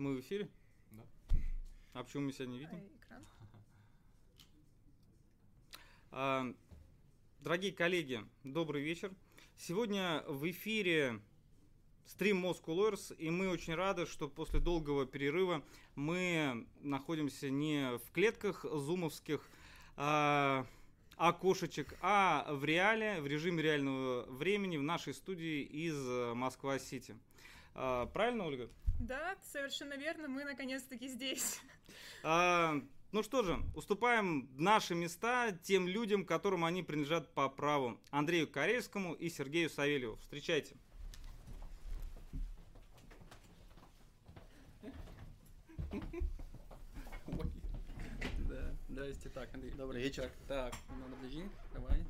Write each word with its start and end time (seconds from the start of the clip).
Мы 0.00 0.14
в 0.14 0.20
эфире? 0.20 0.48
Да. 0.92 1.02
А 1.92 2.02
почему 2.02 2.22
мы 2.22 2.32
себя 2.32 2.46
не 2.46 2.58
видим? 2.58 2.72
А, 2.72 3.04
Экран. 3.04 3.20
А, 6.10 6.54
Дорогие 7.40 7.70
коллеги, 7.70 8.24
добрый 8.42 8.82
вечер. 8.82 9.12
Сегодня 9.58 10.24
в 10.26 10.50
эфире 10.50 11.20
стрим 12.06 12.46
Moscow 12.46 12.68
Lawyers, 12.68 13.14
и 13.16 13.28
мы 13.28 13.50
очень 13.50 13.74
рады, 13.74 14.06
что 14.06 14.26
после 14.26 14.58
долгого 14.58 15.04
перерыва 15.04 15.62
мы 15.96 16.66
находимся 16.80 17.50
не 17.50 17.98
в 17.98 18.10
клетках 18.12 18.64
зумовских 18.64 19.46
а, 19.96 20.64
окошечек, 21.16 21.94
а 22.00 22.50
в 22.54 22.64
реале, 22.64 23.20
в 23.20 23.26
режиме 23.26 23.62
реального 23.62 24.24
времени 24.30 24.78
в 24.78 24.82
нашей 24.82 25.12
студии 25.12 25.60
из 25.60 25.94
э, 25.94 26.32
Москва-Сити. 26.32 27.18
А, 27.74 28.06
правильно, 28.06 28.46
Ольга? 28.46 28.70
Да, 29.00 29.34
совершенно 29.42 29.94
верно, 29.94 30.28
мы 30.28 30.44
наконец-таки 30.44 31.08
здесь. 31.08 31.58
А, 32.22 32.74
ну 33.12 33.22
что 33.22 33.42
же, 33.42 33.58
уступаем 33.74 34.48
наши 34.58 34.94
места 34.94 35.52
тем 35.62 35.88
людям, 35.88 36.26
которым 36.26 36.66
они 36.66 36.82
принадлежат 36.82 37.32
по 37.32 37.48
праву. 37.48 37.98
Андрею 38.10 38.46
Карельскому 38.46 39.14
и 39.14 39.30
Сергею 39.30 39.70
Савельеву. 39.70 40.16
Встречайте. 40.16 40.76
Ой. 47.26 47.50
Да, 48.48 48.76
здрасте. 48.88 49.28
Так, 49.30 49.54
Андрей. 49.54 49.72
Добрый 49.72 50.02
вечер. 50.02 50.30
Так, 50.46 50.74
надо 50.90 51.16
ближе. 51.16 51.48
Давай. 51.72 52.04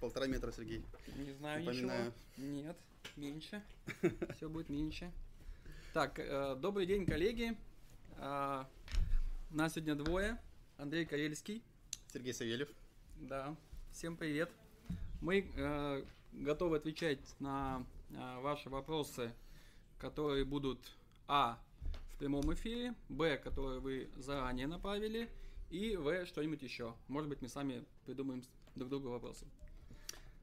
Полтора 0.00 0.26
метра, 0.26 0.52
Сергей. 0.52 0.84
Не 1.16 1.32
знаю 1.32 1.64
Напоминаю. 1.64 2.12
ничего. 2.36 2.46
Нет, 2.46 2.76
меньше. 3.16 3.62
Все 4.36 4.48
будет 4.50 4.68
меньше. 4.68 5.10
Так, 5.96 6.18
э, 6.18 6.56
добрый 6.60 6.84
день, 6.84 7.06
коллеги. 7.06 7.56
А, 8.18 8.68
нас 9.50 9.72
сегодня 9.72 9.94
двое. 9.94 10.38
Андрей 10.76 11.06
Карельский. 11.06 11.62
Сергей 12.12 12.34
Савельев. 12.34 12.68
Да, 13.16 13.56
всем 13.92 14.14
привет. 14.18 14.50
Мы 15.22 15.50
э, 15.56 16.04
готовы 16.32 16.76
отвечать 16.76 17.18
на 17.40 17.82
э, 18.10 18.40
ваши 18.40 18.68
вопросы, 18.68 19.32
которые 19.98 20.44
будут 20.44 20.78
А 21.28 21.58
в 22.12 22.18
прямом 22.18 22.52
эфире, 22.52 22.94
Б, 23.08 23.38
которые 23.38 23.80
вы 23.80 24.10
заранее 24.18 24.66
направили, 24.66 25.30
и 25.70 25.96
В 25.96 26.26
что-нибудь 26.26 26.60
еще. 26.60 26.94
Может 27.08 27.30
быть, 27.30 27.40
мы 27.40 27.48
сами 27.48 27.82
придумаем 28.04 28.42
друг 28.74 28.90
другу 28.90 29.08
вопросы. 29.08 29.46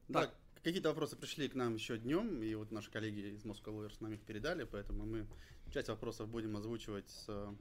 Да, 0.08 0.22
Так. 0.22 0.34
Какие-то 0.64 0.88
вопросы 0.88 1.14
пришли 1.16 1.48
к 1.48 1.54
нам 1.54 1.74
еще 1.74 1.98
днем, 1.98 2.42
и 2.42 2.54
вот 2.54 2.72
наши 2.72 2.90
коллеги 2.90 3.34
из 3.34 3.44
Moscow 3.44 3.66
Lawyers 3.66 3.96
нам 4.00 4.14
их 4.14 4.22
передали, 4.22 4.64
поэтому 4.64 5.04
мы 5.04 5.26
часть 5.72 5.88
вопросов 5.88 6.28
будем 6.28 6.56
озвучивать 6.56 7.08
с- 7.10 7.54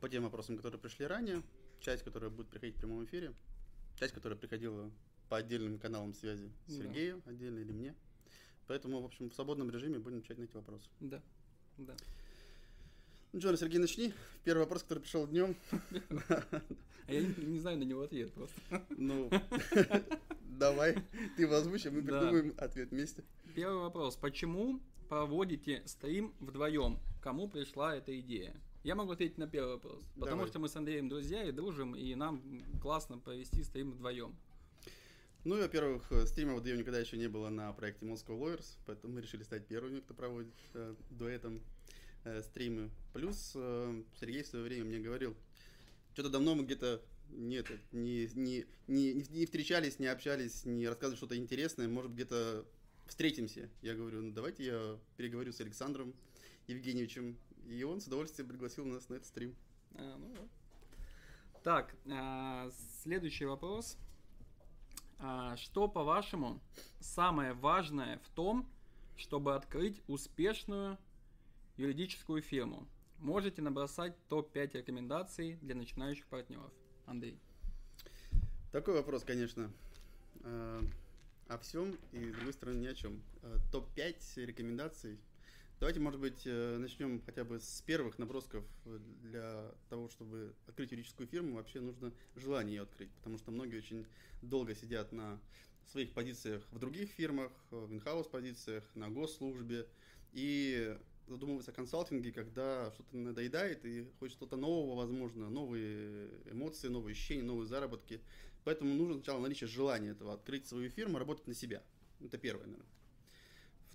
по 0.00 0.08
тем 0.08 0.24
вопросам, 0.24 0.56
которые 0.56 0.78
пришли 0.78 1.06
ранее, 1.06 1.42
часть, 1.80 2.04
которая 2.04 2.28
будет 2.30 2.48
приходить 2.48 2.76
в 2.76 2.78
прямом 2.78 3.04
эфире, 3.06 3.34
часть, 3.98 4.12
которая 4.12 4.38
приходила 4.38 4.92
по 5.30 5.38
отдельным 5.38 5.78
каналам 5.78 6.12
связи 6.12 6.52
Да. 6.66 6.74
Сергею 6.74 7.22
отдельно 7.24 7.58
или 7.60 7.72
мне. 7.72 7.94
Поэтому, 8.66 9.00
в 9.00 9.04
общем, 9.06 9.30
в 9.30 9.34
свободном 9.34 9.70
режиме 9.70 9.98
будем 9.98 10.18
отвечать 10.18 10.38
на 10.38 10.44
эти 10.44 10.54
вопросы. 10.54 10.90
Да, 11.00 11.22
да. 11.78 11.96
Ну 13.36 13.42
что, 13.42 13.54
Сергей, 13.54 13.78
начни. 13.78 14.14
Первый 14.44 14.60
вопрос, 14.60 14.82
который 14.82 15.00
пришел 15.00 15.26
днем. 15.26 15.54
А 16.30 17.12
я 17.12 17.20
не, 17.20 17.60
знаю 17.60 17.76
на 17.76 17.82
него 17.82 18.00
ответ 18.00 18.32
просто. 18.32 18.58
Ну, 18.96 19.30
давай, 20.58 20.94
ты 21.36 21.42
его 21.42 21.56
озвучь, 21.56 21.84
а 21.84 21.90
мы 21.90 22.00
придумаем 22.00 22.54
ответ 22.56 22.90
вместе. 22.92 23.24
Первый 23.54 23.82
вопрос. 23.82 24.16
Почему 24.16 24.80
проводите 25.10 25.82
стрим 25.84 26.32
вдвоем? 26.40 26.98
Кому 27.20 27.46
пришла 27.46 27.94
эта 27.94 28.18
идея? 28.20 28.56
Я 28.84 28.94
могу 28.94 29.12
ответить 29.12 29.36
на 29.36 29.46
первый 29.46 29.74
вопрос. 29.74 30.00
Потому 30.14 30.36
Давай. 30.36 30.48
что 30.48 30.58
мы 30.58 30.70
с 30.70 30.76
Андреем 30.76 31.10
друзья 31.10 31.44
и 31.44 31.52
дружим, 31.52 31.94
и 31.94 32.14
нам 32.14 32.40
классно 32.80 33.18
провести 33.18 33.62
стрим 33.64 33.92
вдвоем. 33.92 34.34
Ну, 35.44 35.58
и, 35.58 35.60
во-первых, 35.60 36.10
стрима 36.24 36.54
вдвоем 36.54 36.78
никогда 36.78 37.00
еще 37.00 37.18
не 37.18 37.28
было 37.28 37.50
на 37.50 37.70
проекте 37.74 38.06
Moscow 38.06 38.40
Lawyers, 38.40 38.78
поэтому 38.86 39.12
мы 39.12 39.20
решили 39.20 39.42
стать 39.42 39.66
первыми, 39.66 40.00
кто 40.00 40.14
проводит 40.14 40.54
э, 40.72 40.94
дуэтом 41.10 41.60
э, 42.26 42.42
стримы. 42.42 42.90
Плюс 43.12 43.52
э, 43.54 44.02
Сергей 44.20 44.42
в 44.42 44.46
свое 44.46 44.64
время 44.64 44.84
мне 44.84 44.98
говорил, 44.98 45.34
что-то 46.12 46.28
давно 46.28 46.54
мы 46.54 46.64
где-то 46.64 47.00
нет, 47.30 47.66
не, 47.92 48.28
не, 48.34 48.66
не, 48.86 49.12
не 49.14 49.46
встречались, 49.46 49.98
не 49.98 50.06
общались, 50.06 50.64
не 50.64 50.86
рассказывали 50.86 51.16
что-то 51.16 51.36
интересное, 51.36 51.88
может, 51.88 52.12
где-то 52.12 52.64
встретимся. 53.06 53.68
Я 53.82 53.94
говорю, 53.94 54.22
ну 54.22 54.32
давайте 54.32 54.64
я 54.64 54.98
переговорю 55.16 55.52
с 55.52 55.60
Александром 55.60 56.14
Евгеньевичем, 56.66 57.36
и 57.68 57.82
он 57.82 58.00
с 58.00 58.06
удовольствием 58.06 58.48
пригласил 58.48 58.84
нас 58.84 59.08
на 59.08 59.14
этот 59.14 59.26
стрим. 59.26 59.54
А, 59.94 60.16
ну 60.18 60.28
вот. 60.28 60.48
Так, 61.62 61.94
а, 62.10 62.70
следующий 63.02 63.44
вопрос. 63.44 63.96
А, 65.18 65.56
что, 65.56 65.88
по-вашему, 65.88 66.60
самое 67.00 67.54
важное 67.54 68.18
в 68.18 68.28
том, 68.30 68.68
чтобы 69.16 69.54
открыть 69.54 70.02
успешную 70.08 70.98
юридическую 71.76 72.42
фирму? 72.42 72.86
Можете 73.18 73.62
набросать 73.62 74.14
топ-5 74.28 74.78
рекомендаций 74.78 75.58
для 75.62 75.74
начинающих 75.74 76.26
партнеров. 76.26 76.72
Андрей. 77.06 77.38
Такой 78.72 78.94
вопрос, 78.94 79.24
конечно, 79.24 79.72
э, 80.40 80.82
о 81.48 81.58
всем 81.58 81.96
и, 82.12 82.30
с 82.30 82.34
другой 82.34 82.52
стороны, 82.52 82.78
ни 82.80 82.86
о 82.86 82.94
чем. 82.94 83.22
Э, 83.42 83.56
Топ-5 83.72 84.44
рекомендаций. 84.44 85.18
Давайте, 85.78 86.00
может 86.00 86.20
быть, 86.20 86.42
э, 86.46 86.76
начнем 86.78 87.20
хотя 87.22 87.44
бы 87.44 87.60
с 87.60 87.82
первых 87.82 88.18
набросков. 88.18 88.64
Для 89.22 89.72
того, 89.88 90.08
чтобы 90.08 90.54
открыть 90.66 90.90
юридическую 90.90 91.28
фирму, 91.28 91.54
вообще 91.54 91.80
нужно 91.80 92.12
желание 92.34 92.76
ее 92.76 92.82
открыть, 92.82 93.10
потому 93.12 93.38
что 93.38 93.50
многие 93.50 93.76
очень 93.76 94.06
долго 94.42 94.74
сидят 94.74 95.12
на 95.12 95.38
своих 95.86 96.12
позициях 96.12 96.62
в 96.72 96.78
других 96.78 97.10
фирмах, 97.10 97.52
в 97.70 97.92
инхаус 97.92 98.26
позициях, 98.26 98.84
на 98.94 99.08
госслужбе, 99.08 99.86
и 100.32 100.98
задумываются 101.26 101.72
о 101.72 101.74
консалтинге, 101.74 102.32
когда 102.32 102.90
что-то 102.92 103.16
надоедает 103.16 103.84
и 103.84 104.06
хочет 104.18 104.36
что-то 104.36 104.56
нового, 104.56 104.96
возможно, 104.96 105.48
новые 105.48 106.30
эмоции, 106.50 106.88
новые 106.88 107.12
ощущения, 107.12 107.42
новые 107.42 107.66
заработки. 107.66 108.20
Поэтому 108.64 108.94
нужно 108.94 109.14
сначала 109.14 109.40
наличие 109.40 109.68
желания 109.68 110.10
этого, 110.10 110.34
открыть 110.34 110.66
свою 110.66 110.90
фирму, 110.90 111.18
работать 111.18 111.46
на 111.46 111.54
себя. 111.54 111.82
Это 112.20 112.38
первое, 112.38 112.66
наверное. 112.66 112.95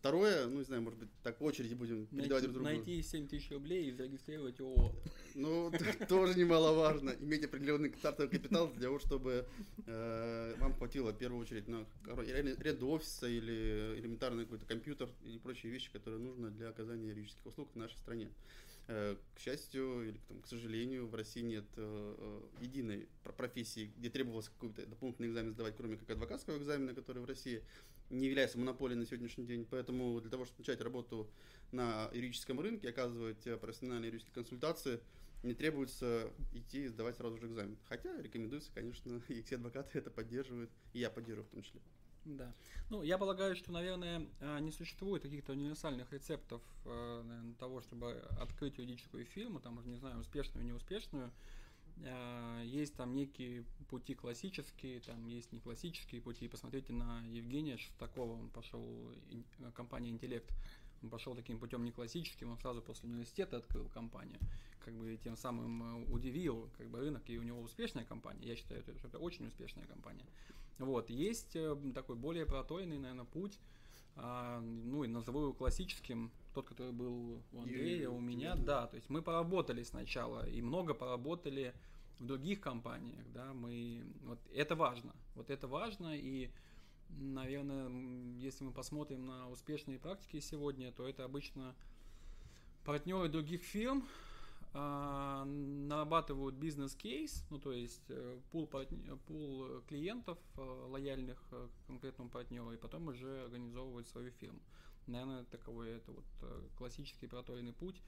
Второе, 0.01 0.47
ну 0.47 0.57
не 0.57 0.63
знаю, 0.63 0.81
может 0.81 0.97
быть, 0.97 1.09
так 1.21 1.37
по 1.37 1.43
очереди 1.43 1.75
будем 1.75 2.07
передавать 2.07 2.31
Найти, 2.31 2.47
друг 2.47 2.53
другу. 2.53 2.65
найти 2.65 3.03
7 3.03 3.27
тысяч 3.27 3.51
рублей 3.51 3.87
и 3.87 3.91
зарегистрировать 3.91 4.59
ООО. 4.59 4.95
Ну, 5.35 5.71
тоже 6.09 6.39
немаловажно. 6.39 7.11
Иметь 7.19 7.45
определенный 7.45 7.93
стартовый 7.95 8.31
капитал 8.31 8.71
для 8.73 8.85
того, 8.85 8.97
чтобы 8.97 9.45
э, 9.85 10.55
вам 10.57 10.73
хватило 10.73 11.11
в 11.11 11.17
первую 11.19 11.39
очередь 11.39 11.67
на 11.67 11.85
аренду 12.07 12.87
офиса 12.89 13.27
или 13.27 13.99
элементарный 13.99 14.45
какой-то 14.45 14.65
компьютер 14.65 15.07
и 15.23 15.37
прочие 15.37 15.71
вещи, 15.71 15.91
которые 15.91 16.19
нужны 16.19 16.49
для 16.49 16.69
оказания 16.69 17.09
юридических 17.09 17.45
услуг 17.45 17.69
в 17.71 17.77
нашей 17.77 17.97
стране. 17.97 18.27
Э, 18.87 19.15
к 19.35 19.39
счастью 19.39 20.09
или 20.09 20.17
там, 20.27 20.41
к 20.41 20.47
сожалению, 20.47 21.07
в 21.07 21.15
России 21.15 21.41
нет 21.41 21.65
э, 21.77 22.15
э, 22.17 22.63
единой 22.63 23.07
про- 23.23 23.31
профессии, 23.31 23.91
где 23.97 24.09
требовалось 24.09 24.49
какой-то 24.49 24.85
дополнительный 24.85 25.29
экзамен 25.29 25.53
сдавать, 25.53 25.75
кроме 25.77 25.97
как 25.97 26.09
адвокатского 26.09 26.57
экзамена, 26.57 26.93
который 26.93 27.21
в 27.21 27.25
России 27.25 27.63
не 28.09 28.27
является 28.27 28.57
монополией 28.57 28.99
на 28.99 29.05
сегодняшний 29.05 29.45
день. 29.45 29.65
Поэтому 29.69 30.19
для 30.19 30.29
того, 30.29 30.45
чтобы 30.45 30.61
начать 30.61 30.81
работу 30.81 31.29
на 31.71 32.09
юридическом 32.13 32.59
рынке, 32.59 32.89
оказывать 32.89 33.43
профессиональные 33.61 34.07
юридические 34.07 34.33
консультации, 34.33 34.99
не 35.43 35.53
требуется 35.53 36.31
идти 36.53 36.85
и 36.85 36.87
сдавать 36.87 37.17
сразу 37.17 37.37
же 37.37 37.47
экзамен. 37.47 37.77
Хотя 37.87 38.21
рекомендуется, 38.21 38.71
конечно, 38.73 39.21
и 39.29 39.41
все 39.41 39.55
адвокаты 39.55 39.99
это 39.99 40.11
поддерживают, 40.11 40.71
и 40.93 40.99
я 40.99 41.09
поддерживаю 41.09 41.47
в 41.47 41.51
том 41.51 41.61
числе. 41.61 41.81
Да. 42.25 42.53
Ну, 42.89 43.01
я 43.01 43.17
полагаю, 43.17 43.55
что, 43.55 43.71
наверное, 43.71 44.27
а, 44.41 44.59
не 44.59 44.71
существует 44.71 45.23
каких-то 45.23 45.53
универсальных 45.53 46.11
рецептов 46.13 46.61
э, 46.85 47.23
наверное, 47.25 47.55
того, 47.55 47.81
чтобы 47.81 48.11
открыть 48.39 48.77
юридическую 48.77 49.25
фирму, 49.25 49.59
там, 49.59 49.81
не 49.85 49.97
знаю, 49.97 50.19
успешную, 50.19 50.65
неуспешную. 50.65 51.31
А, 52.05 52.61
Есть 52.63 52.95
там 52.95 53.15
некие 53.15 53.65
пути 53.89 54.13
классические, 54.13 54.99
там 54.99 55.25
есть 55.25 55.51
не 55.51 55.59
классические 55.59 56.21
пути. 56.21 56.47
Посмотрите 56.47 56.93
на 56.93 57.25
Евгения 57.25 57.77
Шестакова, 57.77 58.33
он 58.33 58.49
пошел, 58.49 58.85
компания 59.73 60.09
«Интеллект», 60.09 60.49
он 61.03 61.09
пошел 61.09 61.35
таким 61.35 61.59
путем 61.59 61.83
не 61.83 61.91
классическим, 61.91 62.51
он 62.51 62.57
сразу 62.59 62.81
после 62.81 63.09
университета 63.09 63.57
открыл 63.57 63.89
компанию, 63.89 64.39
как 64.85 64.93
бы 64.93 65.17
тем 65.23 65.35
самым 65.35 66.03
э, 66.03 66.11
удивил 66.11 66.69
как 66.77 66.89
бы 66.89 66.99
рынок, 66.99 67.23
и 67.27 67.37
у 67.37 67.43
него 67.43 67.61
успешная 67.61 68.05
компания. 68.05 68.47
Я 68.47 68.55
считаю, 68.55 68.83
что 68.83 69.07
это 69.07 69.17
очень 69.17 69.47
успешная 69.47 69.85
компания. 69.87 70.25
Вот, 70.85 71.09
есть 71.09 71.55
э, 71.55 71.75
такой 71.93 72.15
более 72.15 72.45
проторенный, 72.45 72.97
наверное, 72.97 73.25
путь, 73.25 73.59
а, 74.15 74.59
ну 74.59 75.03
и 75.03 75.07
назову 75.07 75.41
его 75.41 75.53
классическим, 75.53 76.31
тот, 76.53 76.67
который 76.67 76.91
был 76.91 77.41
у 77.53 77.61
Андрея, 77.61 78.09
у 78.09 78.19
меня, 78.19 78.55
да, 78.55 78.87
то 78.87 78.95
есть 78.95 79.09
мы 79.09 79.21
поработали 79.21 79.83
сначала 79.83 80.47
и 80.47 80.61
много 80.61 80.93
поработали 80.93 81.73
в 82.19 82.25
других 82.25 82.59
компаниях, 82.59 83.23
да, 83.33 83.53
мы, 83.53 84.03
вот 84.23 84.39
это 84.53 84.75
важно, 84.75 85.13
вот 85.35 85.49
это 85.49 85.67
важно. 85.67 86.15
И 86.15 86.51
наверное, 87.09 87.89
если 88.37 88.63
мы 88.63 88.71
посмотрим 88.71 89.25
на 89.25 89.49
успешные 89.49 89.99
практики 89.99 90.39
сегодня, 90.39 90.91
то 90.91 91.07
это 91.07 91.25
обычно 91.25 91.75
партнеры 92.83 93.29
других 93.29 93.63
фирм, 93.63 94.07
а, 94.73 95.43
нарабатывают 95.43 96.55
бизнес-кейс, 96.55 97.45
ну 97.49 97.59
то 97.59 97.73
есть 97.73 98.05
э, 98.07 98.39
пул, 98.51 98.67
пул 99.27 99.81
клиентов 99.89 100.37
э, 100.55 100.61
лояльных 100.61 101.43
э, 101.51 101.67
конкретному 101.87 102.29
партнеру, 102.29 102.71
и 102.71 102.77
потом 102.77 103.09
уже 103.09 103.43
организовывают 103.43 104.07
свою 104.07 104.31
фирму. 104.31 104.61
Наверное, 105.07 105.43
таковой 105.43 105.89
это 105.89 106.13
вот 106.13 106.25
классический 106.77 107.27
проторенный 107.27 107.73
путь. 107.73 108.01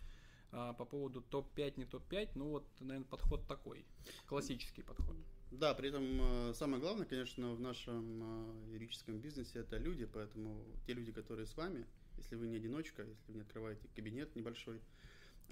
А, 0.53 0.71
по 0.71 0.85
поводу 0.85 1.21
топ-5, 1.21 1.73
не 1.75 1.85
топ-5, 1.85 2.29
ну 2.35 2.49
вот, 2.51 2.65
наверное, 2.79 3.09
подход 3.09 3.45
такой, 3.45 3.83
классический 4.27 4.83
подход. 4.83 5.17
Да, 5.51 5.73
при 5.73 5.89
этом 5.89 6.53
самое 6.53 6.81
главное, 6.81 7.05
конечно, 7.05 7.55
в 7.55 7.59
нашем 7.59 8.71
юридическом 8.71 9.19
бизнесе 9.19 9.59
это 9.59 9.77
люди, 9.77 10.05
поэтому 10.05 10.63
те 10.85 10.93
люди, 10.93 11.11
которые 11.11 11.45
с 11.45 11.57
вами, 11.57 11.85
если 12.17 12.35
вы 12.35 12.47
не 12.47 12.55
одиночка, 12.55 13.03
если 13.03 13.23
вы 13.27 13.33
не 13.33 13.41
открываете 13.41 13.89
кабинет 13.95 14.35
небольшой, 14.35 14.79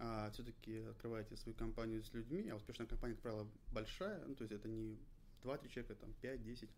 а 0.04 0.32
все-таки 0.32 0.80
открываете 0.80 1.38
свою 1.38 1.56
компанию 1.56 2.04
с 2.04 2.12
людьми, 2.14 2.50
а 2.50 2.56
успешная 2.56 2.88
компания, 2.88 3.14
как 3.14 3.22
правило, 3.22 3.48
большая, 3.72 4.26
ну, 4.26 4.34
то 4.34 4.44
есть 4.44 4.52
это 4.52 4.68
не 4.68 4.98
2-3 5.44 5.70
человека, 5.70 5.96
там 5.96 6.12
5-10. 6.24 6.70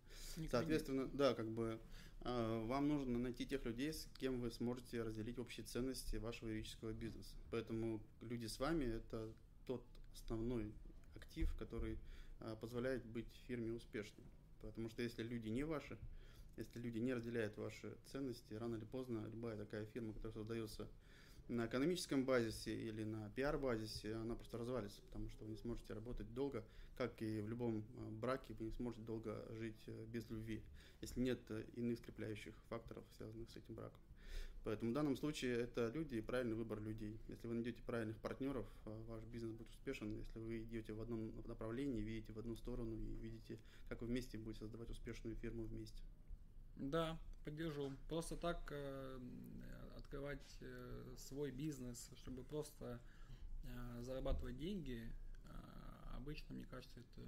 Соответственно, 0.52 1.08
да, 1.08 1.34
как 1.34 1.50
бы 1.50 1.80
э, 2.22 2.64
вам 2.66 2.90
нужно 2.90 3.18
найти 3.18 3.46
тех 3.46 3.64
людей, 3.64 3.94
с 3.94 4.10
кем 4.20 4.42
вы 4.42 4.52
сможете 4.52 5.04
разделить 5.04 5.40
общие 5.40 5.66
ценности 5.66 6.18
вашего 6.18 6.50
юридического 6.50 6.92
бизнеса. 6.92 7.34
Поэтому 7.50 8.02
люди 8.20 8.48
с 8.48 8.60
вами 8.60 8.86
это 8.86 9.31
тот 9.68 9.86
основной 10.14 10.74
актив, 11.16 11.50
который 11.58 11.98
э, 12.42 12.58
позволяет 12.60 13.06
быть 13.06 13.28
фирме 13.48 13.72
успешной. 13.72 14.25
Потому 14.62 14.90
что 14.90 15.02
если 15.02 15.24
люди 15.24 15.48
не 15.48 15.64
ваши, 15.64 15.98
если 16.58 16.78
люди 16.80 17.00
не 17.00 17.14
разделяют 17.14 17.58
ваши 17.58 17.96
ценности, 18.12 18.54
рано 18.54 18.75
или 18.75 18.86
поздно 18.86 19.25
любая 19.31 19.56
такая 19.56 19.86
фирма, 19.86 20.12
которая 20.12 20.34
создается 20.34 20.90
на 21.48 21.68
экономическом 21.68 22.25
базисе 22.25 22.74
или 22.74 23.04
на 23.04 23.30
пиар-базисе, 23.31 24.16
она 24.16 24.36
просто 24.36 24.57
развалится, 24.57 25.01
потому 25.01 25.30
что 25.30 25.44
вы 25.44 25.51
не 25.51 25.57
сможете 25.57 25.94
работать 25.94 26.34
долго, 26.34 26.63
как 26.98 27.22
и 27.22 27.42
в 27.42 27.50
любом 27.50 27.80
э, 27.80 28.10
браке, 28.12 28.54
вы 28.60 28.66
не 28.66 28.72
сможете 28.72 29.04
долго 29.04 29.45
жить 29.51 29.81
э, 29.88 30.06
без 30.07 30.30
любви, 30.30 30.62
если 31.01 31.19
нет 31.19 31.40
э, 31.50 31.66
иных 31.75 31.98
скрепляющих 32.00 32.54
факторов, 32.69 33.04
связанных 33.18 33.50
с 33.50 33.56
этим 33.56 33.75
браком. 33.75 34.00
Поэтому 34.63 34.92
в 34.92 34.94
данном 34.94 35.18
случае 35.18 35.60
это 35.60 35.92
люди 35.94 36.16
и 36.16 36.22
правильный 36.22 36.56
выбор 36.56 36.80
людей. 36.80 37.19
Если 37.28 37.48
вы 37.48 37.56
найдете 37.56 37.81
правильных 37.84 38.18
партнеров, 38.19 38.66
ваш 38.86 39.22
бизнес 39.25 39.51
будет 39.51 39.69
успешен. 39.72 40.16
Если 40.16 40.39
вы 40.39 40.63
идете 40.63 40.94
в 40.94 41.01
одном 41.01 41.34
направлении, 41.46 42.00
видите 42.00 42.31
в 42.31 42.39
одну 42.39 42.56
сторону 42.56 42.96
и 42.96 43.16
видите, 43.18 43.60
как 43.89 44.00
вы 44.00 44.07
вместе 44.07 44.38
будете 44.38 44.62
создавать 44.62 44.89
успешную 44.89 45.36
фирму 45.36 45.66
вместе. 45.66 46.01
Да, 46.78 47.19
поддержу. 47.44 47.92
Просто 48.07 48.38
так 48.38 48.74
открывать 50.13 50.57
э, 50.62 51.15
свой 51.18 51.51
бизнес, 51.51 52.12
чтобы 52.18 52.44
просто 52.44 53.00
э, 53.63 54.01
зарабатывать 54.01 54.57
деньги, 54.57 55.01
э, 55.01 55.50
обычно, 56.15 56.54
мне 56.54 56.65
кажется, 56.69 57.00
это 57.00 57.27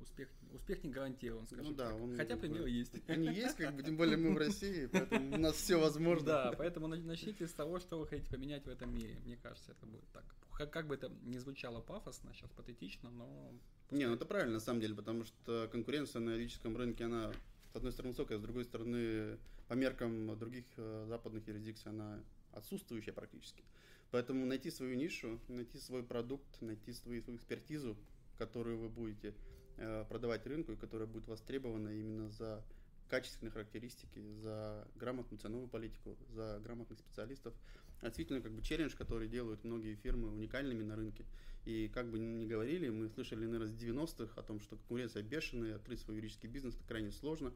успех, 0.00 0.28
успех 0.52 0.84
не 0.84 0.90
гарантирован, 0.90 1.46
скажем 1.46 1.72
ну, 1.72 1.74
да, 1.74 1.90
так. 1.90 2.00
Он, 2.00 2.16
Хотя 2.16 2.36
примеры 2.36 2.70
есть. 2.70 2.92
Они 3.08 3.28
есть, 3.28 3.56
как 3.56 3.74
бы, 3.74 3.82
тем 3.82 3.96
более 3.96 4.16
мы 4.16 4.32
в 4.32 4.38
России, 4.38 4.86
поэтому 4.86 5.34
у 5.34 5.38
нас 5.38 5.56
все 5.56 5.76
возможно. 5.76 6.26
Да, 6.26 6.54
поэтому 6.56 6.86
начните 6.86 7.48
с 7.48 7.52
того, 7.52 7.80
что 7.80 7.98
вы 7.98 8.06
хотите 8.06 8.30
поменять 8.30 8.64
в 8.64 8.68
этом 8.68 8.94
мире. 8.94 9.18
Мне 9.24 9.36
кажется, 9.36 9.72
это 9.72 9.84
будет 9.86 10.08
так. 10.12 10.24
Как, 10.52 10.70
как 10.70 10.86
бы 10.86 10.94
это 10.94 11.10
ни 11.24 11.38
звучало 11.38 11.80
пафосно, 11.80 12.32
сейчас 12.32 12.50
патетично, 12.50 13.10
но... 13.10 13.52
Не, 13.90 14.06
ну 14.06 14.14
это 14.14 14.24
правильно 14.24 14.54
на 14.54 14.60
самом 14.60 14.80
деле, 14.80 14.94
потому 14.94 15.24
что 15.24 15.68
конкуренция 15.72 16.20
на 16.20 16.30
юридическом 16.30 16.76
рынке, 16.76 17.04
она 17.04 17.32
с 17.72 17.76
одной 17.76 17.90
стороны 17.90 18.12
высокая, 18.12 18.38
с 18.38 18.40
другой 18.40 18.64
стороны 18.64 19.38
по 19.72 19.74
меркам 19.74 20.38
других 20.38 20.66
э, 20.76 21.06
западных 21.08 21.48
юрисдикций 21.48 21.92
она 21.92 22.22
отсутствующая 22.52 23.14
практически. 23.14 23.64
Поэтому 24.10 24.44
найти 24.44 24.70
свою 24.70 24.96
нишу, 24.96 25.40
найти 25.48 25.78
свой 25.78 26.02
продукт, 26.02 26.60
найти 26.60 26.92
свою, 26.92 27.22
свою 27.22 27.38
экспертизу, 27.38 27.96
которую 28.36 28.76
вы 28.76 28.90
будете 28.90 29.32
э, 29.78 30.04
продавать 30.10 30.46
рынку 30.46 30.72
и 30.72 30.76
которая 30.76 31.08
будет 31.08 31.26
востребована 31.26 31.88
именно 31.88 32.28
за 32.28 32.62
качественные 33.08 33.50
характеристики, 33.50 34.20
за 34.42 34.86
грамотную 34.96 35.40
ценовую 35.40 35.68
политику, 35.68 36.18
за 36.28 36.60
грамотных 36.62 36.98
специалистов. 36.98 37.54
Действительно, 38.02 38.42
как 38.42 38.52
бы 38.52 38.60
челлендж, 38.60 38.94
который 38.94 39.26
делают 39.26 39.64
многие 39.64 39.94
фирмы 39.94 40.28
уникальными 40.32 40.82
на 40.82 40.96
рынке. 40.96 41.24
И 41.64 41.88
как 41.88 42.10
бы 42.10 42.18
ни 42.18 42.44
говорили, 42.44 42.90
мы 42.90 43.08
слышали, 43.08 43.46
наверное, 43.46 43.68
с 43.68 43.72
90-х 43.72 44.38
о 44.38 44.42
том, 44.42 44.60
что 44.60 44.76
конкуренция 44.76 45.22
бешеная, 45.22 45.76
открыть 45.76 46.00
свой 46.00 46.16
юридический 46.16 46.50
бизнес 46.50 46.74
это 46.74 46.84
крайне 46.84 47.10
сложно. 47.10 47.54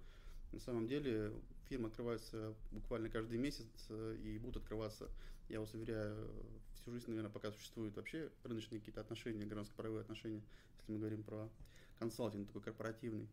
На 0.52 0.60
самом 0.60 0.86
деле 0.86 1.34
фирмы 1.68 1.88
открываются 1.88 2.54
буквально 2.72 3.08
каждый 3.08 3.38
месяц 3.38 3.66
э, 3.88 4.16
и 4.22 4.38
будут 4.38 4.62
открываться, 4.62 5.08
я 5.48 5.60
вас 5.60 5.72
уверяю, 5.74 6.30
всю 6.74 6.92
жизнь, 6.92 7.06
наверное, 7.08 7.30
пока 7.30 7.52
существуют 7.52 7.96
вообще 7.96 8.30
рыночные 8.44 8.80
какие-то 8.80 9.00
отношения, 9.00 9.44
гражданско-правовые 9.44 10.02
отношения, 10.02 10.42
если 10.78 10.92
мы 10.92 10.98
говорим 10.98 11.22
про 11.22 11.48
консалтинг 11.98 12.48
такой 12.48 12.62
корпоративный. 12.62 13.28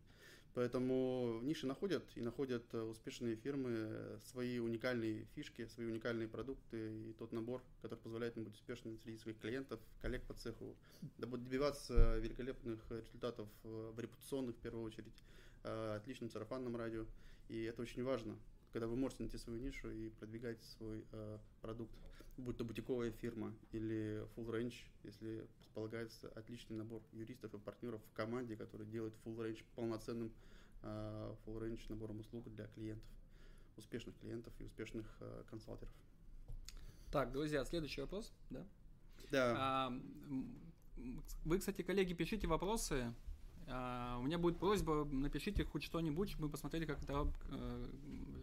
Поэтому 0.54 1.40
ниши 1.42 1.66
находят 1.66 2.04
и 2.14 2.20
находят 2.20 2.62
э, 2.74 2.80
успешные 2.80 3.34
фирмы 3.34 3.70
э, 3.72 4.18
свои 4.30 4.60
уникальные 4.60 5.26
фишки, 5.34 5.66
свои 5.66 5.86
уникальные 5.86 6.28
продукты 6.28 7.08
и 7.08 7.12
тот 7.18 7.32
набор, 7.32 7.60
который 7.82 7.98
позволяет 7.98 8.36
им 8.36 8.44
быть 8.44 8.54
успешными 8.54 8.96
среди 9.02 9.18
своих 9.18 9.38
клиентов, 9.40 9.80
коллег 10.00 10.22
по 10.22 10.34
цеху, 10.34 10.76
добиваться 11.18 12.18
великолепных 12.18 12.78
результатов 12.88 13.48
в 13.64 13.98
репутационных 13.98 14.54
в 14.54 14.60
первую 14.60 14.84
очередь, 14.84 15.24
отличном 15.64 16.30
сарафанном 16.30 16.76
радио. 16.76 17.04
И 17.48 17.64
это 17.64 17.82
очень 17.82 18.02
важно, 18.02 18.36
когда 18.72 18.86
вы 18.86 18.96
можете 18.96 19.22
найти 19.22 19.38
свою 19.38 19.60
нишу 19.60 19.90
и 19.90 20.08
продвигать 20.10 20.62
свой 20.64 21.04
э, 21.12 21.38
продукт, 21.60 21.92
будь 22.36 22.56
то 22.56 22.64
бутиковая 22.64 23.12
фирма 23.12 23.54
или 23.72 24.26
full 24.34 24.50
range, 24.50 24.74
если 25.04 25.46
располагается 25.60 26.28
отличный 26.30 26.76
набор 26.76 27.02
юристов 27.12 27.54
и 27.54 27.58
партнеров 27.58 28.00
в 28.10 28.12
команде, 28.14 28.56
который 28.56 28.86
делает 28.86 29.14
full 29.24 29.36
range 29.36 29.62
полноценным 29.74 30.32
э, 30.82 31.34
full 31.44 31.60
range 31.60 31.82
набором 31.88 32.20
услуг 32.20 32.52
для 32.54 32.66
клиентов, 32.68 33.08
успешных 33.76 34.18
клиентов 34.18 34.52
и 34.58 34.64
успешных 34.64 35.06
э, 35.20 35.44
консалтеров. 35.48 35.92
Так, 37.12 37.30
друзья, 37.30 37.64
следующий 37.64 38.00
вопрос, 38.00 38.32
да? 38.50 38.66
Да. 39.30 39.54
А, 39.56 40.00
вы, 41.44 41.58
кстати, 41.58 41.82
коллеги, 41.82 42.12
пишите 42.12 42.46
вопросы 42.46 43.14
а, 43.66 44.18
у 44.18 44.22
меня 44.22 44.38
будет 44.38 44.58
просьба, 44.58 45.04
напишите 45.04 45.64
хоть 45.64 45.84
что-нибудь, 45.84 46.30
чтобы 46.30 46.46
мы 46.46 46.50
посмотрели, 46.50 46.84
как 46.84 47.02
это, 47.02 47.32
э, 47.48 47.86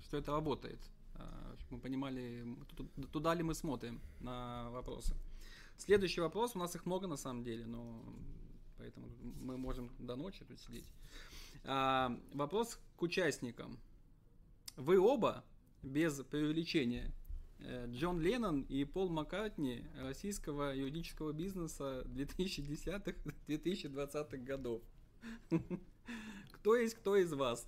что 0.04 0.18
это 0.18 0.32
работает. 0.32 0.80
А, 1.16 1.56
чтобы 1.60 1.76
мы 1.76 1.82
понимали, 1.82 2.58
туда 3.12 3.34
ли 3.34 3.44
мы 3.44 3.54
смотрим 3.54 4.02
на 4.20 4.70
вопросы. 4.72 5.16
Следующий 5.78 6.22
вопрос, 6.22 6.56
у 6.56 6.60
нас 6.60 6.76
их 6.76 6.86
много 6.86 7.08
на 7.08 7.18
самом 7.18 7.44
деле, 7.44 7.66
но 7.66 8.02
поэтому 8.78 9.08
мы 9.42 9.58
можем 9.58 9.92
до 10.00 10.16
ночи 10.16 10.44
тут 10.46 10.60
сидеть. 10.60 10.90
А, 11.64 12.18
вопрос 12.34 12.80
к 12.98 13.02
участникам. 13.02 13.80
Вы 14.76 15.00
оба, 15.00 15.44
без 15.84 16.16
преувеличения, 16.24 17.12
э, 17.60 17.88
Джон 17.92 18.20
Леннон 18.20 18.62
и 18.64 18.84
Пол 18.86 19.10
Маккартни 19.10 19.86
российского 20.00 20.76
юридического 20.76 21.34
бизнеса 21.34 22.04
2010-2020 22.08 24.44
годов. 24.44 24.82
Кто 26.52 26.76
есть 26.76 26.96
кто 26.96 27.16
из 27.16 27.34
вас? 27.34 27.68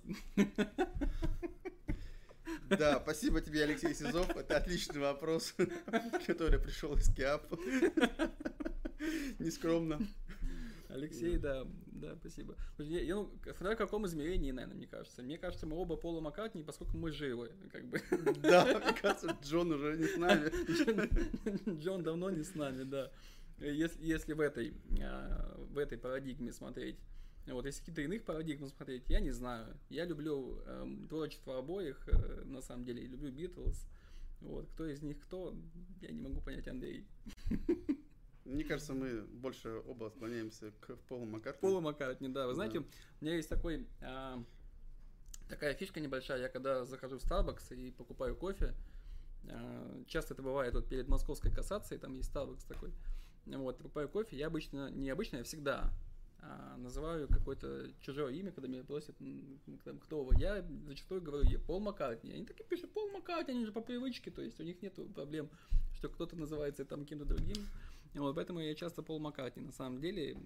Да, 2.68 3.00
спасибо 3.02 3.40
тебе, 3.40 3.64
Алексей 3.64 3.94
Сизов. 3.94 4.30
Это 4.30 4.56
отличный 4.56 5.00
вопрос, 5.00 5.54
который 6.26 6.58
пришел 6.58 6.94
из 6.94 7.12
КИАП. 7.14 7.42
Нескромно. 9.38 10.00
Алексей, 10.88 11.36
да, 11.38 11.66
да, 11.86 12.14
спасибо. 12.20 12.56
Я, 12.78 13.00
я, 13.00 13.14
ну, 13.16 13.30
в 13.44 13.76
каком 13.76 14.06
измерении, 14.06 14.52
наверное, 14.52 14.76
мне 14.76 14.86
кажется. 14.86 15.22
Мне 15.22 15.38
кажется, 15.38 15.66
мы 15.66 15.76
оба 15.76 15.96
Пола 15.96 16.20
Маккартни, 16.20 16.62
поскольку 16.62 16.96
мы 16.96 17.10
живы, 17.10 17.50
как 17.72 17.84
бы. 17.86 18.00
Да, 18.36 18.64
мне 18.64 18.92
кажется, 19.00 19.36
Джон 19.42 19.72
уже 19.72 19.96
не 19.96 20.06
с 20.06 20.16
нами. 20.16 20.50
Джон, 20.70 21.78
Джон 21.80 22.02
давно 22.04 22.30
не 22.30 22.44
с 22.44 22.54
нами, 22.54 22.84
да. 22.84 23.10
Если, 23.58 24.04
если 24.04 24.32
в 24.34 24.40
этой, 24.40 24.74
а, 25.00 25.56
в 25.70 25.78
этой 25.78 25.98
парадигме 25.98 26.52
смотреть 26.52 26.98
вот, 27.46 27.66
если 27.66 27.80
какие-то 27.80 28.02
иных 28.02 28.24
парадигм 28.24 28.68
смотреть, 28.68 29.08
я 29.08 29.20
не 29.20 29.30
знаю. 29.30 29.76
Я 29.90 30.06
люблю 30.06 30.62
э, 30.64 30.86
творчество 31.08 31.58
обоих, 31.58 32.08
э, 32.08 32.42
на 32.44 32.62
самом 32.62 32.84
деле, 32.84 33.06
люблю 33.06 33.30
Битлз. 33.30 33.86
Вот, 34.40 34.66
кто 34.70 34.86
из 34.86 35.02
них 35.02 35.20
кто, 35.20 35.54
я 36.00 36.10
не 36.10 36.20
могу 36.20 36.40
понять, 36.40 36.68
Андрей. 36.68 37.06
Мне 38.44 38.64
кажется, 38.64 38.92
мы 38.92 39.22
больше 39.22 39.82
оба 39.86 40.10
склоняемся 40.10 40.70
к 40.80 40.96
Полу 41.08 41.24
Маккартни. 41.24 41.60
Полу 41.60 41.80
Маккартни, 41.80 42.28
да. 42.28 42.46
Вы 42.46 42.52
да. 42.52 42.54
знаете, 42.54 42.78
у 42.80 42.84
меня 43.24 43.36
есть 43.36 43.48
такой, 43.48 43.86
а, 44.02 44.42
такая 45.48 45.74
фишка 45.74 46.00
небольшая. 46.00 46.40
Я 46.40 46.48
когда 46.48 46.84
захожу 46.84 47.18
в 47.18 47.24
Starbucks 47.24 47.74
и 47.74 47.90
покупаю 47.90 48.36
кофе, 48.36 48.74
а, 49.48 50.04
часто 50.06 50.34
это 50.34 50.42
бывает 50.42 50.74
вот 50.74 50.88
перед 50.88 51.08
московской 51.08 51.50
кассацией, 51.50 51.98
там 51.98 52.14
есть 52.14 52.34
Starbucks 52.34 52.66
такой. 52.68 52.92
Вот, 53.46 53.78
покупаю 53.78 54.10
кофе, 54.10 54.36
я 54.36 54.48
обычно, 54.48 54.90
не 54.90 55.08
обычно, 55.08 55.38
я 55.38 55.44
всегда 55.44 55.90
а, 56.46 56.76
называю 56.76 57.26
какое-то 57.28 57.90
чужое 58.00 58.32
имя, 58.34 58.52
когда 58.52 58.68
меня 58.68 58.84
просят, 58.84 59.16
там, 59.84 59.98
кто 59.98 60.22
вы, 60.24 60.34
я 60.38 60.64
зачастую 60.86 61.22
говорю, 61.22 61.48
я 61.48 61.58
Пол 61.58 61.80
Маккартни. 61.80 62.32
Они 62.32 62.44
такие 62.44 62.64
пишут, 62.64 62.92
Пол 62.92 63.10
Маккартни, 63.10 63.54
они 63.54 63.64
же 63.64 63.72
по 63.72 63.80
привычке, 63.80 64.30
то 64.30 64.42
есть 64.42 64.60
у 64.60 64.62
них 64.62 64.80
нет 64.82 64.94
проблем, 65.14 65.48
что 65.94 66.08
кто-то 66.08 66.36
называется 66.36 66.84
там 66.84 67.04
кем-то 67.06 67.24
другим. 67.24 67.56
Вот, 68.14 68.36
поэтому 68.36 68.60
я 68.60 68.74
часто 68.76 69.02
Пол 69.02 69.18
Маккартни, 69.18 69.62
на 69.64 69.72
самом 69.72 70.00
деле, 70.00 70.36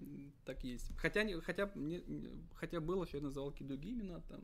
так 0.45 0.63
есть. 0.63 0.89
Хотя, 0.97 1.23
не- 1.23 1.39
хотя, 1.39 1.69
не- 1.75 2.01
не- 2.07 2.29
хотя 2.55 2.79
было, 2.79 3.05
что 3.05 3.17
я 3.17 3.23
называл 3.23 3.51
Кидуги 3.51 3.91
имена, 3.91 4.21
там, 4.27 4.41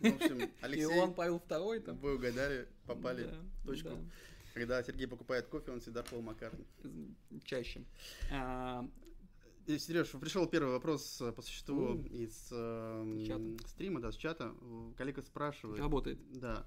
В 0.00 0.14
общем, 0.16 0.50
Алексей, 0.60 0.82
Иоанн 0.98 1.14
Павел 1.14 1.40
II, 1.48 1.80
там. 1.80 1.98
вы 1.98 2.16
угадали, 2.16 2.66
попали 2.86 3.24
Да, 3.24 3.36
в 3.62 3.66
точку. 3.66 3.90
да. 3.90 3.96
Когда 4.54 4.82
Сергей 4.84 5.06
покупает 5.08 5.46
кофе, 5.48 5.70
он 5.72 5.80
всегда 5.80 6.02
Пол 6.02 6.20
Маккартни. 6.22 6.64
чаще. 7.44 7.82
А, 8.32 8.88
Сереж, 9.66 10.10
пришел 10.20 10.46
первый 10.46 10.72
вопрос 10.72 11.20
э, 11.22 11.32
по 11.32 11.40
существу 11.42 11.92
М. 11.94 12.02
из 12.06 12.48
э, 12.52 13.24
чата. 13.26 13.68
стрима, 13.68 14.00
да, 14.00 14.12
с 14.12 14.16
чата. 14.16 14.52
Коллега 14.96 15.22
спрашивает. 15.22 15.78
работает. 15.80 16.18
Да. 16.32 16.66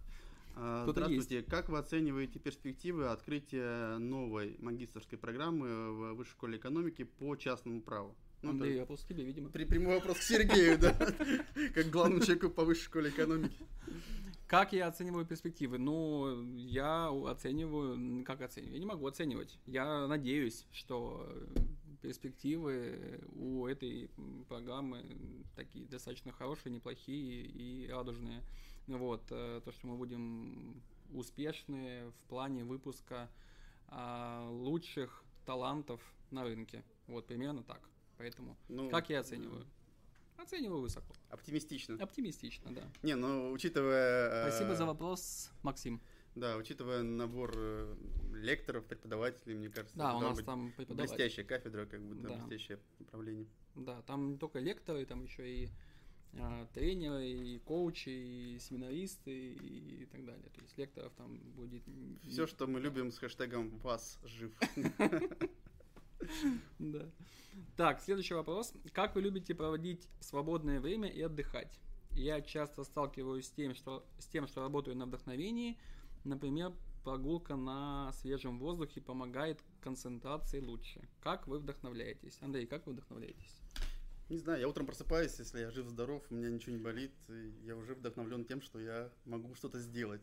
А, 0.56 0.86
Здравствуйте. 0.90 1.44
Как 1.44 1.70
вы 1.70 1.78
оцениваете 1.78 2.40
перспективы 2.40 3.10
открытия 3.10 3.98
новой 4.00 4.58
магистрской 4.60 5.18
программы 5.18 5.92
в 5.94 6.14
Высшей 6.16 6.32
школе 6.32 6.58
экономики 6.58 7.04
по 7.04 7.36
частному 7.36 7.82
праву? 7.82 8.16
Ну, 8.42 8.50
это 8.50 8.58
Андрей, 8.64 8.80
вопрос 8.80 9.04
к 9.04 9.08
тебе, 9.08 9.24
видимо. 9.24 9.50
при- 9.50 9.66
прямой 9.66 9.96
вопрос 9.96 10.18
к 10.18 10.22
Сергею, 10.22 10.78
да, 10.80 10.94
как 11.76 11.90
главному 11.92 12.22
человеку 12.24 12.50
по 12.50 12.64
Высшей 12.66 12.86
школе 12.86 13.10
экономики. 13.12 13.56
Как 14.48 14.74
я 14.74 14.88
оцениваю 14.88 15.26
перспективы? 15.26 15.78
Ну, 15.78 16.42
я 16.56 17.10
оцениваю, 17.10 18.24
как 18.24 18.42
оцениваю? 18.42 18.74
Я 18.74 18.80
не 18.80 18.86
могу 18.86 19.06
оценивать. 19.06 19.60
Я 19.66 20.08
надеюсь, 20.08 20.66
что 20.72 21.28
перспективы 22.02 23.20
у 23.36 23.66
этой 23.66 24.10
программы 24.48 25.04
такие 25.56 25.86
достаточно 25.88 26.32
хорошие, 26.32 26.74
неплохие 26.74 27.46
и 27.46 27.88
радужные. 27.90 28.44
Вот, 28.88 29.24
э, 29.32 29.62
то, 29.64 29.72
что 29.72 29.88
мы 29.88 29.98
будем 29.98 30.82
успешны 31.14 32.10
в 32.10 32.30
плане 32.30 32.64
выпуска 32.64 33.30
а, 33.88 34.50
лучших 34.50 35.24
талантов 35.46 36.02
на 36.32 36.44
рынке. 36.44 36.84
Вот, 37.08 37.26
примерно 37.28 37.64
так. 37.64 37.82
Поэтому, 38.18 38.58
Ну, 38.68 38.90
как 38.90 39.10
я 39.10 39.20
оцениваю? 39.20 39.66
Оцениваю 40.38 40.82
высоко. 40.82 41.14
Оптимистично. 41.30 41.96
Оптимистично, 42.02 42.72
да. 42.74 42.84
Не, 43.04 43.16
ну, 43.16 43.52
учитывая... 43.52 44.48
э, 44.48 44.50
Спасибо 44.50 44.76
за 44.76 44.86
вопрос, 44.86 45.52
Максим. 45.64 46.02
Да, 46.40 46.56
учитывая 46.58 47.02
набор 47.02 47.52
э, 47.56 47.96
лекторов, 48.34 48.86
преподавателей, 48.86 49.56
мне 49.56 49.70
кажется, 49.70 49.98
Да, 49.98 50.16
у 50.16 50.22
нас 50.22 50.40
там 50.44 50.72
преподаватель. 50.74 51.16
блестящая 51.16 51.46
кафедра, 51.46 51.86
как 51.86 52.02
будто 52.02 52.28
Да. 52.28 52.36
блестящее 52.36 52.80
направление. 53.00 53.48
Да, 53.76 54.02
там 54.04 54.32
не 54.32 54.38
только 54.38 54.60
лекторы, 54.60 55.06
там 55.06 55.24
еще 55.24 55.50
и 55.50 55.70
а, 56.40 56.68
тренеры, 56.74 57.28
и 57.28 57.60
коучи, 57.60 58.10
и 58.10 58.60
семинаристы, 58.60 59.54
и, 59.54 60.06
так 60.12 60.26
далее. 60.26 60.50
То 60.54 60.62
есть 60.62 60.78
лекторов 60.78 61.14
там 61.16 61.38
будет... 61.56 61.84
Все, 62.24 62.46
что 62.46 62.68
мы 62.68 62.80
любим 62.80 63.12
с 63.12 63.18
хэштегом 63.18 63.70
«Вас 63.80 64.20
жив». 64.24 64.52
Да. 66.80 67.10
Так, 67.76 68.02
следующий 68.02 68.34
вопрос. 68.34 68.74
Как 68.92 69.16
вы 69.16 69.22
любите 69.22 69.56
проводить 69.56 70.08
свободное 70.20 70.80
время 70.80 71.10
и 71.10 71.22
отдыхать? 71.22 71.80
Я 72.12 72.42
часто 72.42 72.84
сталкиваюсь 72.84 73.46
с 73.46 73.52
тем, 73.52 73.74
что, 73.76 74.06
с 74.18 74.26
тем, 74.26 74.48
что 74.48 74.62
работаю 74.62 74.98
на 74.98 75.06
вдохновении. 75.06 75.78
Например, 76.28 76.74
прогулка 77.06 77.56
на 77.56 78.12
свежем 78.12 78.60
воздухе 78.60 79.00
помогает 79.00 79.62
концентрации 79.80 80.60
лучше. 80.60 81.08
Как 81.22 81.48
вы 81.48 81.58
вдохновляетесь? 81.58 82.38
Андрей, 82.42 82.68
как 82.68 82.86
вы 82.86 82.92
вдохновляетесь? 82.92 83.62
Не 84.30 84.38
знаю, 84.38 84.60
я 84.60 84.68
утром 84.68 84.86
просыпаюсь, 84.86 85.40
если 85.40 85.62
я 85.62 85.72
жив-здоров, 85.72 86.22
у 86.30 86.36
меня 86.36 86.50
ничего 86.50 86.76
не 86.76 86.84
болит, 86.84 87.14
я 87.64 87.78
уже 87.78 87.96
вдохновлен 87.96 88.44
тем, 88.44 88.62
что 88.62 88.78
я 88.78 89.10
могу 89.24 89.56
что-то 89.56 89.80
сделать. 89.80 90.22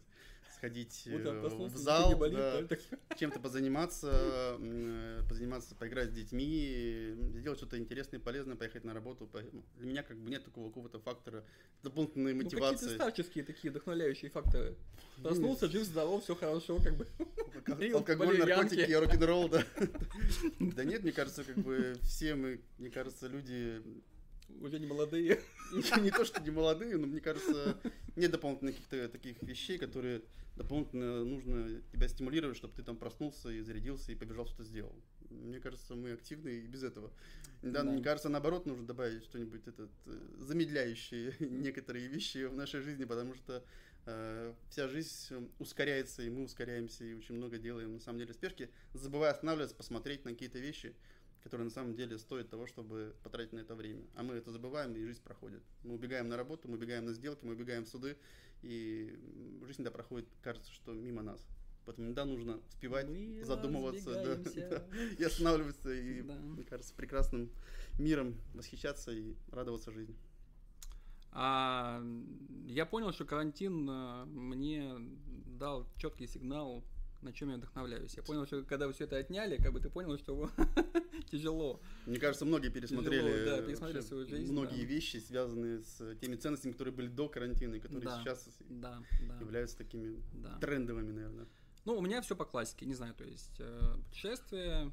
Сходить 0.52 1.02
э, 1.06 1.16
в 1.16 1.76
зал, 1.76 2.18
да, 2.18 2.62
чем-то 3.18 3.40
позаниматься, 3.40 4.56
э, 4.60 5.22
позаниматься, 5.28 5.74
поиграть 5.74 6.10
с 6.10 6.12
детьми, 6.12 7.14
сделать 7.34 7.58
что-то 7.58 7.78
интересное 7.78 8.20
полезное, 8.20 8.56
поехать 8.56 8.84
на 8.84 8.94
работу. 8.94 9.28
Для 9.78 9.86
меня 9.86 10.02
как 10.02 10.16
бы 10.18 10.30
нет 10.30 10.44
такого 10.44 10.68
какого-то 10.68 11.00
фактора 11.00 11.44
дополнительной 11.82 12.34
Ну, 12.34 12.44
какие-то 12.44 12.64
мотивации. 12.64 12.94
старческие 12.94 13.44
такие 13.44 13.70
вдохновляющие 13.70 14.30
факторы. 14.30 14.76
Проснулся, 15.22 15.68
жив, 15.68 15.84
здоров, 15.84 16.22
все 16.22 16.34
хорошо, 16.34 16.78
как 16.78 16.96
бы. 16.96 17.06
Алкоголь, 17.94 18.38
наркотики, 18.38 18.92
рок-н-ролл, 18.92 19.48
да. 19.48 19.64
Да 20.60 20.84
нет, 20.84 21.02
мне 21.02 21.12
кажется, 21.12 21.44
как 21.44 21.56
бы 21.58 21.96
все 22.02 22.34
мы, 22.34 22.60
мне 22.78 22.90
кажется, 22.90 23.26
люди 23.28 23.82
Уже 24.60 24.78
не 24.78 24.86
молодые. 24.86 25.40
не, 26.00 26.10
то, 26.10 26.24
что 26.24 26.40
не 26.42 26.50
молодые, 26.50 26.96
но 26.96 27.06
мне 27.06 27.20
кажется, 27.20 27.78
нет 28.16 28.30
дополнительных 28.30 28.76
каких-то 28.76 29.08
таких 29.08 29.42
вещей, 29.42 29.78
которые 29.78 30.22
дополнительно 30.56 31.24
нужно 31.24 31.82
тебя 31.92 32.08
стимулировать, 32.08 32.56
чтобы 32.56 32.74
ты 32.74 32.82
там 32.82 32.96
проснулся 32.96 33.50
и 33.50 33.60
зарядился 33.60 34.12
и 34.12 34.14
побежал 34.14 34.46
что-то 34.46 34.64
сделал. 34.64 34.94
Мне 35.30 35.58
кажется, 35.60 35.94
мы 35.94 36.12
активны 36.12 36.48
и 36.48 36.66
без 36.66 36.84
этого. 36.84 37.10
Да, 37.62 37.82
Да. 37.82 37.90
Мне 37.90 38.02
кажется, 38.02 38.28
наоборот, 38.28 38.66
нужно 38.66 38.86
добавить 38.86 39.24
что-нибудь 39.24 39.66
этот, 39.66 39.90
э, 40.06 40.18
замедляющее 40.38 41.34
некоторые 41.40 42.06
вещи 42.06 42.44
в 42.44 42.54
нашей 42.54 42.82
жизни, 42.82 43.04
потому 43.04 43.34
что 43.34 43.64
э, 44.06 44.54
вся 44.70 44.88
жизнь 44.88 45.50
ускоряется, 45.58 46.22
и 46.22 46.30
мы 46.30 46.44
ускоряемся, 46.44 47.04
и 47.04 47.14
очень 47.14 47.34
много 47.34 47.58
делаем 47.58 47.94
на 47.94 48.00
самом 48.00 48.18
деле 48.18 48.32
в 48.32 48.36
спешке, 48.36 48.70
забывая 48.92 49.32
останавливаться, 49.32 49.74
посмотреть 49.74 50.24
на 50.24 50.32
какие-то 50.32 50.58
вещи, 50.58 50.94
которые 51.44 51.66
на 51.66 51.70
самом 51.70 51.94
деле 51.94 52.18
стоят 52.18 52.48
того, 52.48 52.66
чтобы 52.66 53.14
потратить 53.22 53.52
на 53.52 53.60
это 53.60 53.74
время. 53.74 54.02
А 54.14 54.22
мы 54.22 54.34
это 54.34 54.50
забываем, 54.50 54.96
и 54.96 55.04
жизнь 55.04 55.22
проходит. 55.22 55.62
Мы 55.82 55.94
убегаем 55.94 56.26
на 56.26 56.38
работу, 56.38 56.68
мы 56.68 56.74
убегаем 56.76 57.04
на 57.04 57.12
сделки, 57.12 57.44
мы 57.44 57.52
убегаем 57.52 57.84
в 57.84 57.88
суды, 57.88 58.16
и 58.62 59.14
жизнь 59.66 59.84
да 59.84 59.90
проходит, 59.90 60.26
кажется, 60.40 60.72
что 60.72 60.94
мимо 60.94 61.22
нас. 61.22 61.46
Поэтому 61.84 62.06
иногда 62.06 62.24
нужно 62.24 62.60
успевать, 62.66 63.06
Мы 63.06 63.42
задумываться, 63.44 64.14
да, 64.14 64.36
да, 64.70 64.84
и 65.18 65.22
останавливаться, 65.22 65.92
и, 65.92 66.22
Да. 66.26 66.34
мне 66.34 66.64
кажется, 66.64 66.94
прекрасным 66.94 67.50
миром 67.98 68.40
восхищаться 68.54 69.12
и 69.12 69.34
радоваться 69.52 69.92
жизни. 69.92 70.16
А, 71.30 72.02
я 72.64 72.86
понял, 72.86 73.12
что 73.12 73.26
карантин 73.26 73.86
а, 73.90 74.24
мне 74.24 74.94
дал 75.58 75.86
четкий 75.98 76.26
сигнал, 76.26 76.82
на 77.24 77.32
чем 77.32 77.50
я 77.50 77.56
вдохновляюсь. 77.56 78.14
Я 78.14 78.22
понял, 78.22 78.46
что 78.46 78.62
когда 78.62 78.86
вы 78.86 78.92
все 78.92 79.04
это 79.04 79.16
отняли, 79.16 79.56
как 79.56 79.72
бы 79.72 79.80
ты 79.80 79.88
понял, 79.90 80.18
что 80.18 80.50
тяжело. 81.30 81.80
Мне 82.06 82.18
кажется, 82.18 82.44
многие 82.44 82.68
пересмотрели, 82.68 83.32
Тяжело, 83.32 83.56
да, 83.56 83.62
э, 83.62 83.66
пересмотрели 83.66 84.00
свою 84.02 84.26
жизнь, 84.26 84.52
многие 84.52 84.82
да. 84.82 84.86
вещи, 84.86 85.16
связанные 85.16 85.80
с 85.80 86.16
теми 86.16 86.36
ценностями, 86.36 86.72
которые 86.72 86.94
были 86.94 87.08
до 87.08 87.28
карантина, 87.28 87.74
и 87.74 87.80
которые 87.80 88.04
Да. 88.04 88.20
сейчас 88.20 88.48
Да, 88.68 89.02
да, 89.28 89.40
являются 89.40 89.78
такими 89.78 90.22
да. 90.34 90.58
трендовыми, 90.58 91.12
наверное. 91.12 91.46
Ну, 91.84 91.98
у 91.98 92.00
меня 92.00 92.20
все 92.22 92.36
по 92.36 92.44
классике, 92.44 92.86
не 92.86 92.94
знаю, 92.94 93.14
то 93.14 93.24
есть 93.24 93.56
э, 93.58 93.96
путешествия, 94.06 94.90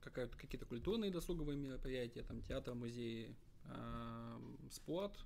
какие-то 0.00 0.66
культурные 0.66 1.10
досуговые 1.10 1.56
мероприятия, 1.56 2.22
там 2.22 2.42
театр, 2.42 2.74
музеи, 2.74 3.36
э, 3.64 4.38
спорт 4.70 5.16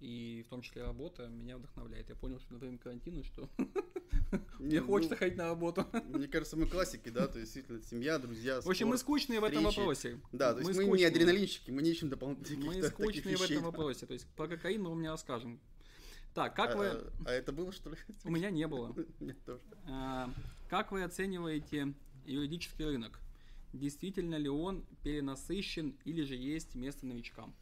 и 0.00 0.42
в 0.46 0.48
том 0.48 0.62
числе 0.62 0.82
работа 0.82 1.28
меня 1.28 1.58
вдохновляет. 1.58 2.08
Я 2.08 2.14
понял, 2.14 2.40
что 2.40 2.54
на 2.54 2.58
время 2.58 2.78
карантина, 2.78 3.22
что 3.22 3.48
мне 4.58 4.72
Не, 4.72 4.80
ну, 4.80 4.86
хочется 4.86 5.14
ходить 5.14 5.36
на 5.36 5.44
работу. 5.44 5.86
Мне 6.08 6.26
кажется, 6.26 6.56
мы 6.56 6.66
классики, 6.66 7.10
да, 7.10 7.28
то 7.28 7.38
есть 7.38 7.52
действительно 7.52 7.82
семья, 7.82 8.18
друзья, 8.18 8.60
В 8.60 8.68
общем, 8.68 8.88
мы 8.88 8.98
скучные 8.98 9.40
в 9.40 9.44
этом 9.44 9.64
вопросе. 9.64 10.18
Да, 10.32 10.54
то 10.54 10.60
есть 10.60 10.74
мы, 10.74 10.84
не 10.96 11.04
адреналинщики, 11.04 11.70
мы 11.70 11.82
не 11.82 11.90
ищем 11.90 12.08
дополнительных 12.08 12.66
Мы 12.66 12.82
скучные 12.82 13.36
в 13.36 13.42
этом 13.42 13.62
вопросе. 13.62 14.06
То 14.06 14.14
есть 14.14 14.26
про 14.36 14.48
кокаин 14.48 14.82
мы 14.82 14.90
вам 14.90 15.02
не 15.02 15.08
расскажем. 15.08 15.60
Так, 16.34 16.54
как 16.54 16.74
а, 16.74 16.78
вы... 16.78 16.86
а- 17.26 17.30
это 17.30 17.52
было, 17.52 17.72
что 17.72 17.90
ли? 17.90 17.96
У 18.24 18.30
меня 18.30 18.50
не 18.50 18.66
было. 18.66 18.94
А, 19.86 20.32
Как 20.68 20.92
вы 20.92 21.02
оцениваете 21.02 21.94
юридический 22.24 22.84
рынок? 22.84 23.18
Действительно 23.72 24.36
ли 24.36 24.48
он 24.48 24.84
перенасыщен 25.02 25.96
или 26.04 26.22
же 26.22 26.36
есть 26.36 26.74
место 26.74 27.06
новичкам? 27.06 27.54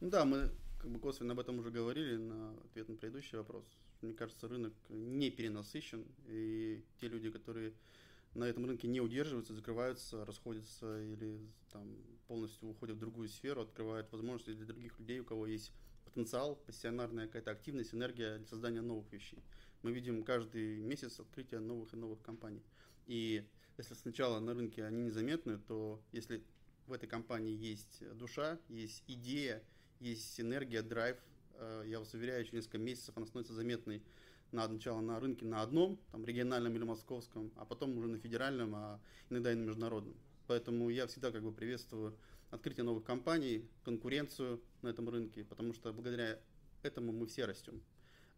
Ну 0.00 0.10
да, 0.10 0.24
мы 0.24 0.50
как 0.86 0.92
бы 0.92 1.00
косвенно 1.00 1.32
об 1.32 1.40
этом 1.40 1.58
уже 1.58 1.72
говорили 1.72 2.14
на 2.14 2.52
ответ 2.64 2.88
на 2.88 2.94
предыдущий 2.94 3.36
вопрос. 3.36 3.64
Мне 4.02 4.14
кажется, 4.14 4.46
рынок 4.46 4.72
не 4.88 5.32
перенасыщен, 5.32 6.06
и 6.28 6.80
те 7.00 7.08
люди, 7.08 7.28
которые 7.28 7.72
на 8.34 8.44
этом 8.44 8.66
рынке 8.66 8.86
не 8.86 9.00
удерживаются, 9.00 9.52
закрываются, 9.52 10.24
расходятся 10.24 11.02
или 11.02 11.40
там 11.72 11.92
полностью 12.28 12.68
уходят 12.68 12.98
в 12.98 13.00
другую 13.00 13.28
сферу, 13.28 13.62
открывают 13.62 14.12
возможности 14.12 14.52
для 14.52 14.64
других 14.64 14.96
людей, 15.00 15.18
у 15.18 15.24
кого 15.24 15.48
есть 15.48 15.72
потенциал, 16.04 16.54
пассионарная 16.54 17.26
какая-то 17.26 17.50
активность, 17.50 17.92
энергия 17.92 18.38
для 18.38 18.46
создания 18.46 18.80
новых 18.80 19.12
вещей. 19.12 19.42
Мы 19.82 19.90
видим 19.90 20.22
каждый 20.22 20.82
месяц 20.82 21.18
открытие 21.18 21.58
новых 21.58 21.94
и 21.94 21.96
новых 21.96 22.22
компаний. 22.22 22.62
И 23.08 23.44
если 23.76 23.94
сначала 23.94 24.38
на 24.38 24.54
рынке 24.54 24.84
они 24.84 25.02
незаметны, 25.02 25.58
то 25.58 26.00
если 26.12 26.44
в 26.86 26.92
этой 26.92 27.08
компании 27.08 27.56
есть 27.56 28.04
душа, 28.16 28.60
есть 28.68 29.02
идея, 29.08 29.64
есть 30.00 30.40
энергия, 30.40 30.82
драйв, 30.82 31.16
э, 31.54 31.84
я 31.86 31.98
вас 31.98 32.12
уверяю, 32.14 32.44
через 32.44 32.54
несколько 32.54 32.78
месяцев 32.78 33.16
она 33.16 33.26
становится 33.26 33.54
заметной 33.54 34.02
на 34.52 34.68
начало 34.68 35.00
на 35.00 35.18
рынке 35.20 35.44
на 35.44 35.62
одном, 35.62 35.98
там, 36.12 36.24
региональном 36.24 36.74
или 36.74 36.84
московском, 36.84 37.50
а 37.56 37.64
потом 37.64 37.96
уже 37.98 38.08
на 38.08 38.18
федеральном, 38.18 38.74
а 38.74 39.00
иногда 39.30 39.52
и 39.52 39.54
на 39.54 39.64
международном. 39.64 40.16
Поэтому 40.46 40.88
я 40.90 41.06
всегда 41.06 41.32
как 41.32 41.42
бы 41.42 41.52
приветствую 41.52 42.16
открытие 42.50 42.84
новых 42.84 43.04
компаний, 43.04 43.68
конкуренцию 43.84 44.60
на 44.82 44.88
этом 44.88 45.08
рынке, 45.08 45.44
потому 45.44 45.72
что 45.74 45.92
благодаря 45.92 46.38
этому 46.82 47.12
мы 47.12 47.26
все 47.26 47.44
растем. 47.44 47.82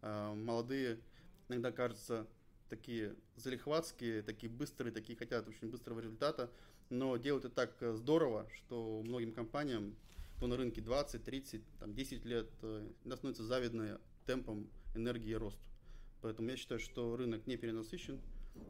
Э, 0.01 0.33
Молодые 0.33 0.99
иногда 1.47 1.71
кажется 1.71 2.27
такие 2.69 3.15
залихватские, 3.35 4.21
такие 4.21 4.49
быстрые, 4.51 4.91
такие 4.91 5.17
хотят 5.17 5.47
очень 5.47 5.69
быстрого 5.69 5.99
результата, 5.99 6.49
но 6.89 7.17
делают 7.17 7.45
это 7.45 7.55
так 7.55 7.75
э, 7.81 7.93
здорово, 7.93 8.47
что 8.55 9.01
многим 9.03 9.31
компаниям, 9.31 9.95
кто 10.39 10.47
на 10.47 10.55
рынке 10.55 10.79
20, 10.79 11.21
30, 11.21 11.61
там, 11.79 11.93
10 11.93 12.23
лет, 12.23 12.49
э, 12.61 12.89
становится 13.03 13.43
завидно 13.43 13.99
темпом 14.25 14.69
энергии 14.95 15.31
и 15.31 15.35
росту. 15.35 15.59
Поэтому 16.21 16.49
я 16.49 16.55
считаю, 16.55 16.79
что 16.79 17.17
рынок 17.17 17.45
не 17.45 17.57
перенасыщен, 17.57 18.21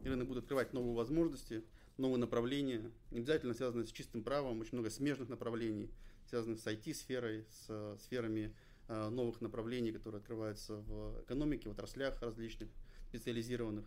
и 0.03 0.09
рынок 0.09 0.27
будет 0.27 0.39
открывать 0.39 0.73
новые 0.73 0.95
возможности, 0.95 1.63
новые 1.97 2.17
направления, 2.17 2.91
не 3.11 3.19
обязательно 3.19 3.53
связанные 3.53 3.85
с 3.85 3.91
чистым 3.91 4.23
правом, 4.23 4.59
очень 4.61 4.73
много 4.73 4.89
смежных 4.89 5.29
направлений, 5.29 5.91
связанных 6.27 6.59
с 6.59 6.65
IT-сферой, 6.65 7.45
с 7.51 7.65
э, 7.69 7.97
сферами 8.01 8.55
э, 8.87 9.09
новых 9.09 9.39
направлений, 9.39 9.91
которые 9.91 10.21
открываются 10.21 10.77
в 10.77 11.21
экономике, 11.21 11.69
в 11.69 11.73
отраслях 11.73 12.19
различных, 12.23 12.69
специализированных. 13.09 13.85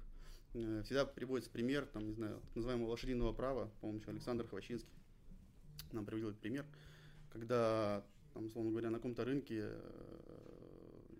Всегда 0.53 1.05
приводится 1.05 1.51
пример, 1.51 1.87
там, 1.87 2.07
не 2.07 2.15
знаю, 2.15 2.41
так 2.47 2.55
называемого 2.55 2.91
лошадиного 2.91 3.33
права, 3.33 3.73
по-моему, 3.81 4.01
еще 4.01 4.11
Александр 4.11 4.47
Хвощинский 4.47 4.93
нам 5.93 6.07
привел 6.07 6.31
этот 6.31 6.41
пример, 6.41 6.65
когда, 7.33 8.05
там, 8.35 8.47
условно 8.47 8.71
говоря, 8.71 8.91
на 8.91 8.99
каком-то 8.99 9.25
рынке 9.25 9.71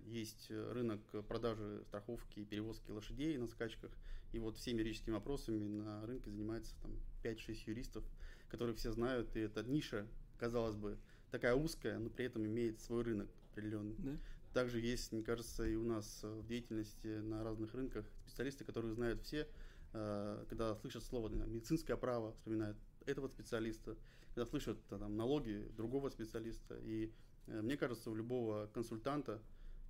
есть 0.07 0.51
рынок 0.51 1.01
продажи 1.27 1.83
страховки 1.87 2.41
и 2.41 2.45
перевозки 2.45 2.91
лошадей 2.91 3.39
на 3.39 3.49
скачках, 3.49 3.91
и 4.33 4.39
вот 4.39 4.57
всеми 4.57 4.79
юридическими 4.79 5.15
вопросами 5.15 5.65
на 5.65 6.07
рынке 6.07 6.31
занимается 6.31 6.75
там 6.83 6.93
5-6 7.23 7.63
юристов, 7.67 8.05
которых 8.49 8.77
все 8.77 8.93
знают, 8.93 9.35
и 9.37 9.41
эта 9.41 9.63
ниша, 9.63 10.07
казалось 10.39 10.77
бы, 10.77 10.99
такая 11.31 11.55
узкая, 11.55 11.99
но 11.99 12.11
при 12.11 12.27
этом 12.27 12.47
имеет 12.47 12.81
свой 12.81 13.03
рынок 13.03 13.31
определенный. 13.51 13.97
Да? 13.99 14.19
Также 14.53 14.81
есть, 14.81 15.13
мне 15.13 15.23
кажется, 15.23 15.67
и 15.67 15.75
у 15.75 15.85
нас 15.85 16.21
в 16.23 16.47
деятельности 16.47 17.07
на 17.07 17.43
разных 17.43 17.73
рынках 17.75 18.05
специалисты, 18.27 18.65
которые 18.65 18.93
знают 18.93 19.23
все, 19.23 19.49
э, 19.95 20.45
когда 20.49 20.75
слышат 20.77 21.03
слово 21.05 21.31
медицинское 21.31 21.97
право, 21.97 22.33
вспоминают 22.33 22.77
этого 23.07 23.29
специалиста, 23.29 23.97
когда 24.35 24.47
слышат 24.47 24.79
там, 24.89 25.17
налоги 25.17 25.69
другого 25.77 26.09
специалиста. 26.11 26.77
И 26.79 27.13
э, 27.47 27.61
мне 27.61 27.77
кажется, 27.77 28.11
у 28.11 28.15
любого 28.15 28.69
консультанта 28.73 29.41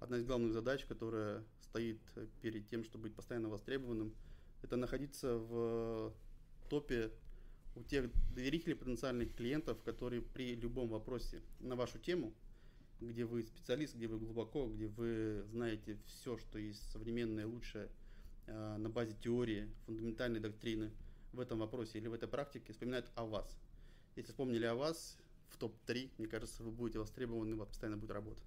одна 0.01 0.17
из 0.17 0.25
главных 0.25 0.53
задач, 0.53 0.85
которая 0.85 1.45
стоит 1.61 2.01
перед 2.41 2.69
тем, 2.69 2.85
чтобы 2.85 3.05
быть 3.05 3.15
постоянно 3.15 3.49
востребованным, 3.49 4.15
это 4.63 4.77
находиться 4.77 5.37
в 5.37 6.13
топе 6.69 7.13
у 7.75 7.83
тех 7.83 8.11
доверителей 8.35 8.75
потенциальных 8.75 9.35
клиентов, 9.35 9.83
которые 9.83 10.23
при 10.23 10.55
любом 10.55 10.89
вопросе 10.89 11.41
на 11.61 11.77
вашу 11.77 11.99
тему, 11.99 12.35
где 13.01 13.25
вы 13.25 13.43
специалист, 13.43 13.95
где 13.95 14.07
вы 14.07 14.19
глубоко, 14.19 14.69
где 14.69 14.87
вы 14.87 15.45
знаете 15.51 15.99
все, 16.07 16.37
что 16.37 16.59
есть 16.59 16.91
современное, 16.91 17.47
лучшее 17.47 17.89
э, 18.47 18.77
на 18.77 18.89
базе 18.91 19.15
теории, 19.23 19.69
фундаментальной 19.87 20.41
доктрины 20.41 20.91
в 21.33 21.41
этом 21.41 21.61
вопросе 21.61 21.99
или 21.99 22.09
в 22.09 22.13
этой 22.13 22.29
практике, 22.29 22.73
вспоминают 22.73 23.11
о 23.15 23.25
вас. 23.25 23.57
Если 24.15 24.31
вспомнили 24.31 24.67
о 24.67 24.75
вас 24.75 25.17
в 25.49 25.57
топ-3, 25.57 26.11
мне 26.19 26.29
кажется, 26.29 26.63
вы 26.63 26.71
будете 26.71 26.99
востребованы, 26.99 27.55
у 27.55 27.59
вас 27.59 27.69
постоянно 27.69 27.97
будет 27.97 28.11
работа. 28.11 28.41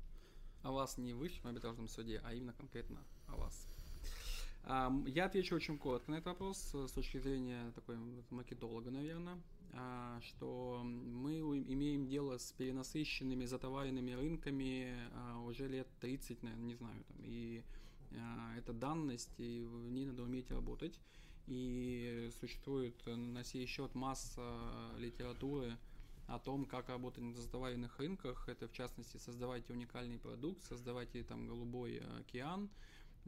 О 0.62 0.72
вас 0.72 0.98
не 0.98 1.14
в 1.14 1.18
высшем 1.18 1.48
арбитражном 1.48 1.88
суде, 1.88 2.22
а 2.24 2.34
именно 2.34 2.54
конкретно 2.54 3.00
о 3.28 3.36
вас. 3.38 3.68
Я 5.08 5.26
отвечу 5.26 5.56
очень 5.56 5.78
коротко 5.78 6.10
на 6.12 6.16
этот 6.16 6.28
вопрос 6.28 6.58
с 6.74 6.92
точки 6.92 7.20
зрения 7.20 7.72
такой 7.76 7.98
маркетолога, 8.32 8.90
наверное, 8.90 9.38
а, 9.74 10.20
что 10.22 10.82
мы 10.84 11.40
имеем 11.40 12.08
дело 12.08 12.38
с 12.38 12.52
перенасыщенными, 12.54 13.46
затоваренными 13.46 14.14
рынками 14.14 14.96
а, 15.14 15.40
уже 15.42 15.68
лет 15.68 15.88
30, 16.02 16.42
наверное, 16.42 16.66
не 16.66 16.76
знаю, 16.76 17.04
там, 17.08 17.18
и 17.24 17.64
а, 18.14 18.58
это 18.58 18.74
данность, 18.74 19.34
и 19.38 19.64
в 19.64 19.92
ней 19.92 20.06
надо 20.06 20.24
уметь 20.24 20.50
работать. 20.50 21.00
И 21.48 22.30
существует 22.40 22.96
на 23.06 23.44
сей 23.44 23.66
счет 23.66 23.94
масса 23.94 24.92
литературы 24.98 25.78
о 26.28 26.40
том, 26.40 26.66
как 26.66 26.90
работать 26.90 27.24
на 27.24 27.36
затоваренных 27.36 28.00
рынках. 28.00 28.50
Это, 28.50 28.68
в 28.68 28.72
частности, 28.72 29.18
создавайте 29.18 29.74
уникальный 29.74 30.18
продукт, 30.18 30.64
создавайте 30.64 31.24
там 31.24 31.48
голубой 31.48 32.00
океан, 32.20 32.70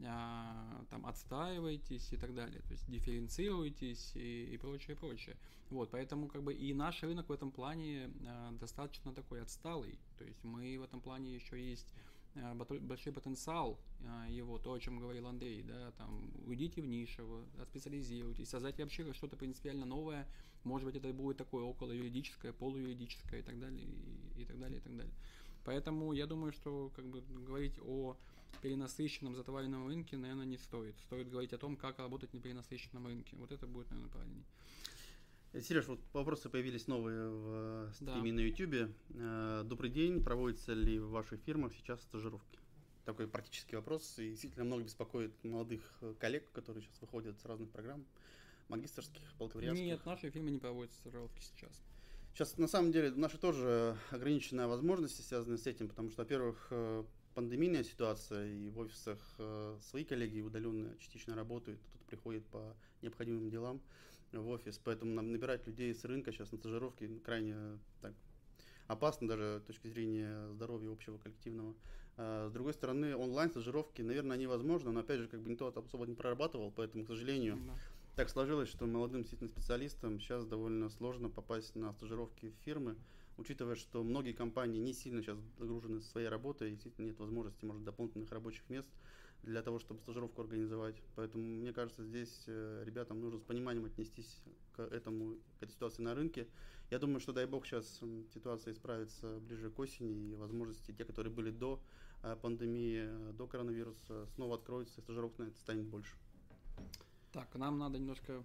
а, 0.04 0.84
там 0.90 1.06
отстаиваетесь 1.06 2.12
и 2.12 2.16
так 2.16 2.34
далее, 2.34 2.60
то 2.62 2.72
есть 2.72 2.88
дифференцируетесь 2.88 4.12
и, 4.14 4.44
и 4.54 4.56
прочее, 4.56 4.96
прочее. 4.96 5.36
Вот, 5.70 5.90
поэтому 5.90 6.28
как 6.28 6.42
бы 6.44 6.54
и 6.54 6.72
наш 6.72 7.02
рынок 7.02 7.28
в 7.28 7.32
этом 7.32 7.50
плане 7.50 8.10
а, 8.26 8.52
достаточно 8.52 9.12
такой 9.12 9.42
отсталый, 9.42 9.98
то 10.16 10.24
есть 10.24 10.44
мы 10.44 10.78
в 10.78 10.82
этом 10.82 11.00
плане 11.00 11.34
еще 11.34 11.60
есть 11.60 11.92
большой 12.80 13.12
потенциал 13.12 13.78
а, 14.06 14.28
его, 14.28 14.58
то, 14.58 14.72
о 14.72 14.80
чем 14.80 14.98
говорил 14.98 15.26
Андрей, 15.26 15.62
да, 15.62 15.92
там, 15.92 16.30
уйдите 16.46 16.82
в 16.82 16.86
нишу, 16.86 17.44
специализируйтесь, 17.70 18.48
создайте 18.48 18.82
вообще 18.82 19.12
что-то 19.12 19.36
принципиально 19.36 19.86
новое, 19.86 20.26
может 20.64 20.86
быть, 20.86 20.96
это 20.96 21.12
будет 21.12 21.36
такое 21.36 21.64
около 21.64 21.92
юридическое, 21.92 22.52
полуюридическое 22.52 23.40
и 23.40 23.42
так 23.42 23.58
далее, 23.58 23.86
и, 23.86 24.42
и 24.42 24.44
так 24.44 24.58
далее, 24.58 24.78
и 24.78 24.82
так 24.82 24.96
далее. 24.96 25.14
Поэтому 25.64 26.12
я 26.12 26.26
думаю, 26.26 26.52
что 26.52 26.90
как 26.94 27.06
бы 27.06 27.22
говорить 27.46 27.78
о 27.84 28.16
перенасыщенном 28.62 29.36
затоваренном 29.36 29.86
рынке, 29.86 30.16
наверное, 30.16 30.46
не 30.46 30.58
стоит. 30.58 30.94
Стоит 31.06 31.28
говорить 31.28 31.52
о 31.52 31.58
том, 31.58 31.76
как 31.76 31.98
работать 31.98 32.32
на 32.32 32.40
перенасыщенном 32.40 33.06
рынке. 33.06 33.36
Вот 33.36 33.52
это 33.52 33.66
будет, 33.66 33.90
наверное, 33.90 34.10
правильнее. 34.10 34.44
Э, 35.52 35.60
Сереж, 35.60 35.86
вот 35.86 36.00
вопросы 36.12 36.48
появились 36.48 36.86
новые 36.86 37.28
в 37.28 37.92
стриме 37.94 38.32
да. 38.32 38.36
на 38.36 38.40
YouTube. 38.40 38.94
Э, 39.14 39.62
добрый 39.64 39.90
день. 39.90 40.22
Проводятся 40.22 40.72
ли 40.74 40.98
в 40.98 41.10
ваших 41.10 41.40
фирмах 41.40 41.72
сейчас 41.74 42.02
стажировки? 42.02 42.58
Такой 43.04 43.26
практический 43.26 43.76
вопрос. 43.76 44.18
И 44.18 44.30
действительно 44.30 44.64
много 44.64 44.84
беспокоит 44.84 45.32
молодых 45.44 45.80
э, 46.02 46.14
коллег, 46.18 46.50
которые 46.52 46.82
сейчас 46.82 47.00
выходят 47.00 47.38
с 47.40 47.44
разных 47.46 47.70
программ, 47.70 48.04
магистрских, 48.68 49.22
бакалавриатских. 49.38 49.84
Нет, 49.84 50.00
в 50.00 50.06
нашей 50.06 50.30
фирме 50.30 50.52
не 50.52 50.58
проводятся 50.58 50.98
стажировки 51.00 51.40
сейчас. 51.40 51.82
Сейчас, 52.34 52.56
на 52.58 52.68
самом 52.68 52.92
деле, 52.92 53.10
наши 53.10 53.38
тоже 53.38 53.96
ограниченная 54.10 54.68
возможности 54.68 55.22
связаны 55.22 55.56
с 55.56 55.66
этим, 55.66 55.88
потому 55.88 56.10
что, 56.10 56.22
во-первых, 56.22 56.70
пандемийная 57.34 57.84
ситуация, 57.84 58.52
и 58.52 58.68
в 58.68 58.78
офисах 58.78 59.18
э, 59.38 59.78
свои 59.80 60.04
коллеги 60.04 60.40
удаленно 60.40 60.96
частично 60.98 61.34
работают, 61.34 61.80
кто-то 61.88 62.04
приходит 62.04 62.44
по 62.46 62.76
необходимым 63.00 63.48
делам 63.48 63.80
в 64.32 64.48
офис, 64.48 64.80
поэтому 64.82 65.12
нам 65.14 65.32
набирать 65.32 65.66
людей 65.66 65.94
с 65.94 66.04
рынка 66.04 66.32
сейчас 66.32 66.52
на 66.52 66.58
стажировки 66.58 67.08
крайне 67.24 67.78
так, 68.00 68.14
опасно 68.86 69.28
даже 69.28 69.60
с 69.62 69.66
точки 69.66 69.88
зрения 69.88 70.48
здоровья 70.52 70.90
общего 70.90 71.18
коллективного. 71.18 71.74
А, 72.16 72.48
с 72.48 72.52
другой 72.52 72.74
стороны, 72.74 73.16
онлайн-стажировки, 73.16 74.02
наверное, 74.02 74.34
они 74.34 74.46
возможны, 74.46 74.90
но 74.90 75.00
опять 75.00 75.20
же, 75.20 75.28
как 75.28 75.40
бы 75.40 75.50
никто 75.50 75.68
особо 75.68 76.06
не 76.06 76.14
прорабатывал, 76.14 76.72
поэтому, 76.72 77.04
к 77.04 77.06
сожалению, 77.06 77.58
да. 77.66 77.74
так 78.16 78.28
сложилось, 78.28 78.68
что 78.68 78.86
молодым 78.86 79.22
действительно 79.22 79.50
специалистам 79.50 80.18
сейчас 80.18 80.44
довольно 80.44 80.88
сложно 80.90 81.30
попасть 81.30 81.76
на 81.76 81.92
стажировки 81.92 82.50
в 82.50 82.64
фирмы, 82.64 82.96
учитывая, 83.36 83.76
что 83.76 84.02
многие 84.02 84.32
компании 84.32 84.80
не 84.80 84.92
сильно 84.92 85.22
сейчас 85.22 85.38
загружены 85.58 86.00
своей 86.00 86.28
работой, 86.28 86.72
действительно 86.72 87.06
нет 87.06 87.18
возможности, 87.18 87.64
может, 87.64 87.84
дополнительных 87.84 88.32
рабочих 88.32 88.68
мест 88.68 88.90
для 89.42 89.62
того, 89.62 89.78
чтобы 89.78 90.00
стажировку 90.00 90.42
организовать. 90.42 90.96
Поэтому, 91.16 91.44
мне 91.44 91.72
кажется, 91.72 92.04
здесь 92.04 92.44
э, 92.46 92.82
ребятам 92.84 93.20
нужно 93.20 93.38
с 93.38 93.42
пониманием 93.42 93.86
отнестись 93.86 94.40
к 94.74 94.82
этому, 94.82 95.36
к 95.58 95.62
этой 95.62 95.72
ситуации 95.72 96.02
на 96.02 96.14
рынке. 96.14 96.46
Я 96.90 96.98
думаю, 96.98 97.20
что, 97.20 97.32
дай 97.32 97.46
бог, 97.46 97.66
сейчас 97.66 98.00
ситуация 98.34 98.72
исправится 98.72 99.38
ближе 99.40 99.70
к 99.70 99.78
осени, 99.78 100.32
и 100.32 100.34
возможности, 100.34 100.92
те, 100.92 101.04
которые 101.04 101.32
были 101.32 101.50
до 101.50 101.80
э, 102.22 102.36
пандемии, 102.40 103.02
э, 103.04 103.32
до 103.32 103.46
коронавируса, 103.46 104.26
снова 104.34 104.56
откроются, 104.56 105.00
и 105.00 105.02
стажировок 105.02 105.38
на 105.38 105.44
это 105.44 105.58
станет 105.58 105.86
больше. 105.86 106.16
Так, 107.32 107.54
нам 107.54 107.78
надо 107.78 107.98
немножко 107.98 108.42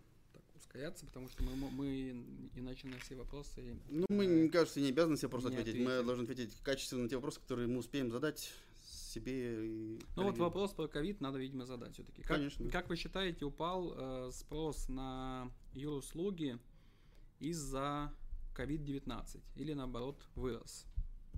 ускоряться, 0.55 1.05
потому 1.05 1.29
что 1.29 1.43
мы, 1.43 1.55
мы 1.71 2.25
иначе 2.55 2.87
на 2.87 2.97
все 2.99 3.15
вопросы... 3.15 3.77
Ну, 3.89 4.05
мы, 4.09 4.27
мне 4.27 4.49
кажется, 4.49 4.79
не 4.79 4.89
обязаны 4.89 5.17
все 5.17 5.27
вопросы 5.27 5.47
ответить. 5.47 5.69
ответить. 5.69 5.87
Мы 5.87 6.03
должны 6.03 6.23
ответить 6.23 6.55
качественно 6.63 7.03
на 7.03 7.09
те 7.09 7.15
вопросы, 7.15 7.39
которые 7.39 7.67
мы 7.67 7.77
успеем 7.77 8.11
задать 8.11 8.53
себе 9.13 9.67
и... 9.67 9.99
Ну 10.15 10.23
вот 10.23 10.37
вопрос 10.37 10.73
про 10.73 10.87
ковид 10.87 11.21
надо, 11.21 11.39
видимо, 11.39 11.65
задать 11.65 11.93
все-таки. 11.93 12.21
Как, 12.21 12.37
Конечно. 12.37 12.69
Как 12.69 12.89
вы 12.89 12.95
считаете, 12.95 13.45
упал 13.45 13.93
э, 13.95 14.31
спрос 14.31 14.89
на 14.89 15.51
юруслуги 15.73 16.59
из-за 17.39 18.13
COVID-19 18.57 19.41
или 19.55 19.73
наоборот 19.73 20.25
вырос? 20.35 20.85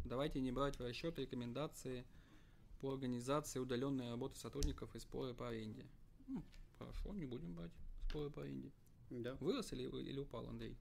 Давайте 0.06 0.40
не 0.40 0.52
брать 0.52 0.78
в 0.78 0.82
расчет 0.82 1.18
рекомендации 1.18 2.06
по 2.80 2.94
организации 2.94 3.60
удаленной 3.60 4.10
работы 4.10 4.38
сотрудников 4.38 4.96
и 4.96 5.00
споры 5.00 5.34
по 5.34 5.48
аренде. 5.48 5.86
Ну, 6.28 6.44
хорошо, 6.78 7.14
не 7.14 7.26
будем 7.26 7.54
брать 7.56 7.72
споры 8.10 8.30
по 8.30 8.42
аренде. 8.42 8.72
Да. 9.10 9.36
Вырос 9.40 9.72
или, 9.74 9.84
или 9.84 10.20
упал, 10.20 10.48
Андрей? 10.48 10.78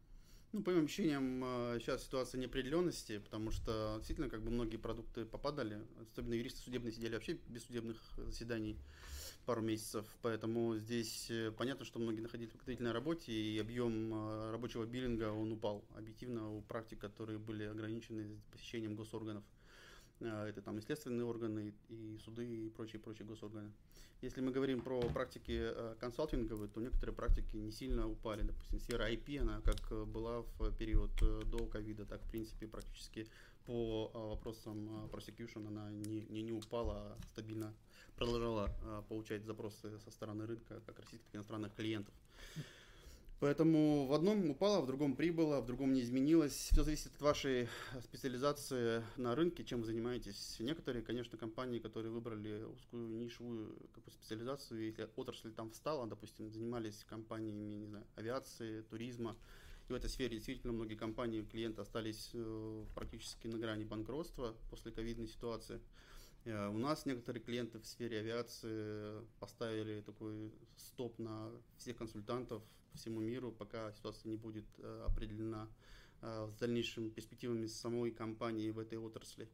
Ну, 0.54 0.62
по 0.62 0.70
моим 0.70 0.84
ощущениям, 0.84 1.42
э, 1.44 1.78
сейчас 1.80 2.04
ситуация 2.04 2.40
неопределенности, 2.40 3.18
потому 3.18 3.50
что 3.50 3.94
действительно 3.96 4.28
как 4.28 4.40
бы 4.40 4.52
многие 4.52 4.76
продукты 4.76 5.24
попадали, 5.24 5.80
особенно 6.12 6.34
юристы 6.34 6.60
судебные 6.60 6.92
сидели 6.92 7.14
вообще 7.14 7.36
без 7.48 7.64
судебных 7.64 7.96
заседаний 8.18 8.78
пару 9.46 9.62
месяцев, 9.62 10.06
поэтому 10.22 10.76
здесь 10.76 11.26
э, 11.28 11.50
понятно, 11.50 11.84
что 11.84 11.98
многие 11.98 12.20
находились 12.20 12.50
в 12.50 12.52
подготовительной 12.52 12.92
работе, 12.92 13.32
и 13.32 13.58
объем 13.58 14.14
э, 14.14 14.52
рабочего 14.52 14.84
биллинга, 14.84 15.32
он 15.32 15.50
упал 15.50 15.84
объективно 15.96 16.48
у 16.48 16.62
практик, 16.62 17.00
которые 17.00 17.40
были 17.40 17.64
ограничены 17.64 18.40
посещением 18.52 18.94
госорганов. 18.94 19.42
А, 20.20 20.48
это 20.48 20.62
там 20.62 20.78
и 20.78 20.80
следственные 20.80 21.24
органы, 21.24 21.74
и 21.88 22.18
суды, 22.18 22.46
и 22.46 22.70
прочие-прочие 22.70 23.26
госорганы. 23.26 23.72
Если 24.22 24.40
мы 24.40 24.52
говорим 24.52 24.80
про 24.80 25.00
практики 25.02 25.52
э, 25.52 25.96
консалтинговые, 26.00 26.68
то 26.70 26.80
некоторые 26.80 27.14
практики 27.14 27.56
не 27.56 27.70
сильно 27.70 28.08
упали. 28.08 28.42
Допустим, 28.42 28.80
сфера 28.80 29.10
IP, 29.10 29.38
она 29.38 29.60
как 29.60 30.08
была 30.08 30.42
в 30.42 30.72
период 30.76 31.10
э, 31.20 31.42
до 31.44 31.66
ковида, 31.66 32.06
так 32.06 32.22
в 32.22 32.30
принципе 32.30 32.66
практически 32.66 33.28
по 33.66 34.10
э, 34.14 34.18
вопросам 34.18 35.10
prosecution 35.12 35.66
она 35.68 35.90
не, 35.90 36.22
не, 36.30 36.42
не 36.42 36.52
упала, 36.52 36.94
а 36.94 37.18
стабильно 37.32 37.74
продолжала 38.16 38.70
получать 39.08 39.44
запросы 39.44 39.98
со 39.98 40.10
стороны 40.10 40.46
рынка, 40.46 40.80
как 40.86 40.98
российских, 41.00 41.26
так 41.26 41.34
и 41.34 41.36
иностранных 41.36 41.74
клиентов. 41.74 42.14
Поэтому 43.40 44.06
в 44.06 44.12
одном 44.14 44.48
упало, 44.50 44.80
в 44.80 44.86
другом 44.86 45.16
прибыло, 45.16 45.60
в 45.60 45.66
другом 45.66 45.92
не 45.92 46.00
изменилось. 46.00 46.52
Все 46.52 46.82
зависит 46.82 47.14
от 47.14 47.20
вашей 47.20 47.68
специализации 48.02 49.02
на 49.16 49.34
рынке, 49.34 49.64
чем 49.64 49.80
вы 49.80 49.86
занимаетесь. 49.86 50.56
Некоторые, 50.60 51.02
конечно, 51.02 51.36
компании, 51.36 51.78
которые 51.78 52.10
выбрали 52.10 52.62
узкую 52.62 53.08
нишевую 53.18 53.76
какую 53.92 54.14
специализацию, 54.14 54.86
если 54.86 55.08
отрасль 55.16 55.52
там 55.52 55.70
встала, 55.70 56.06
допустим, 56.06 56.50
занимались 56.50 57.04
компаниями, 57.08 57.74
не 57.74 57.86
знаю, 57.86 58.06
авиации, 58.16 58.82
туризма, 58.82 59.36
и 59.88 59.92
в 59.92 59.96
этой 59.96 60.08
сфере 60.08 60.36
действительно 60.36 60.72
многие 60.72 60.94
компании, 60.94 61.42
клиенты 61.42 61.82
остались 61.82 62.30
э, 62.32 62.84
практически 62.94 63.48
на 63.48 63.58
грани 63.58 63.84
банкротства 63.84 64.54
после 64.70 64.92
ковидной 64.92 65.28
ситуации. 65.28 65.80
Э, 66.44 66.68
у 66.68 66.78
нас 66.78 67.04
некоторые 67.04 67.42
клиенты 67.42 67.78
в 67.78 67.86
сфере 67.86 68.20
авиации 68.20 69.22
поставили 69.40 70.00
такой 70.00 70.52
стоп 70.76 71.18
на 71.18 71.50
всех 71.76 71.98
консультантов 71.98 72.62
по 72.94 72.98
всему 72.98 73.20
миру, 73.20 73.50
пока 73.50 73.92
ситуация 73.92 74.30
не 74.30 74.36
будет 74.36 74.64
э, 74.78 75.04
определена 75.06 75.68
э, 76.22 76.48
с 76.48 76.54
дальнейшими 76.58 77.08
перспективами 77.08 77.66
самой 77.66 78.12
компании 78.12 78.70
в 78.70 78.78
этой 78.78 78.98
отрасли. 78.98 79.48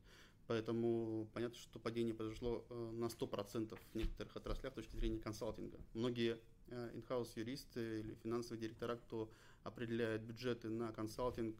Поэтому 0.46 1.26
понятно, 1.32 1.56
что 1.56 1.78
падение 1.78 2.12
произошло 2.12 2.66
на 2.70 3.06
100% 3.06 3.78
в 3.78 3.94
некоторых 3.94 4.36
отраслях 4.36 4.72
с 4.72 4.76
точки 4.76 4.96
зрения 4.96 5.18
консалтинга. 5.18 5.78
Многие 5.94 6.40
in-house 6.68 7.30
юристы 7.36 8.00
или 8.00 8.14
финансовые 8.14 8.60
директора, 8.60 8.96
кто 8.96 9.30
определяет 9.62 10.22
бюджеты 10.22 10.68
на 10.68 10.92
консалтинг, 10.92 11.56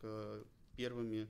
первыми 0.76 1.28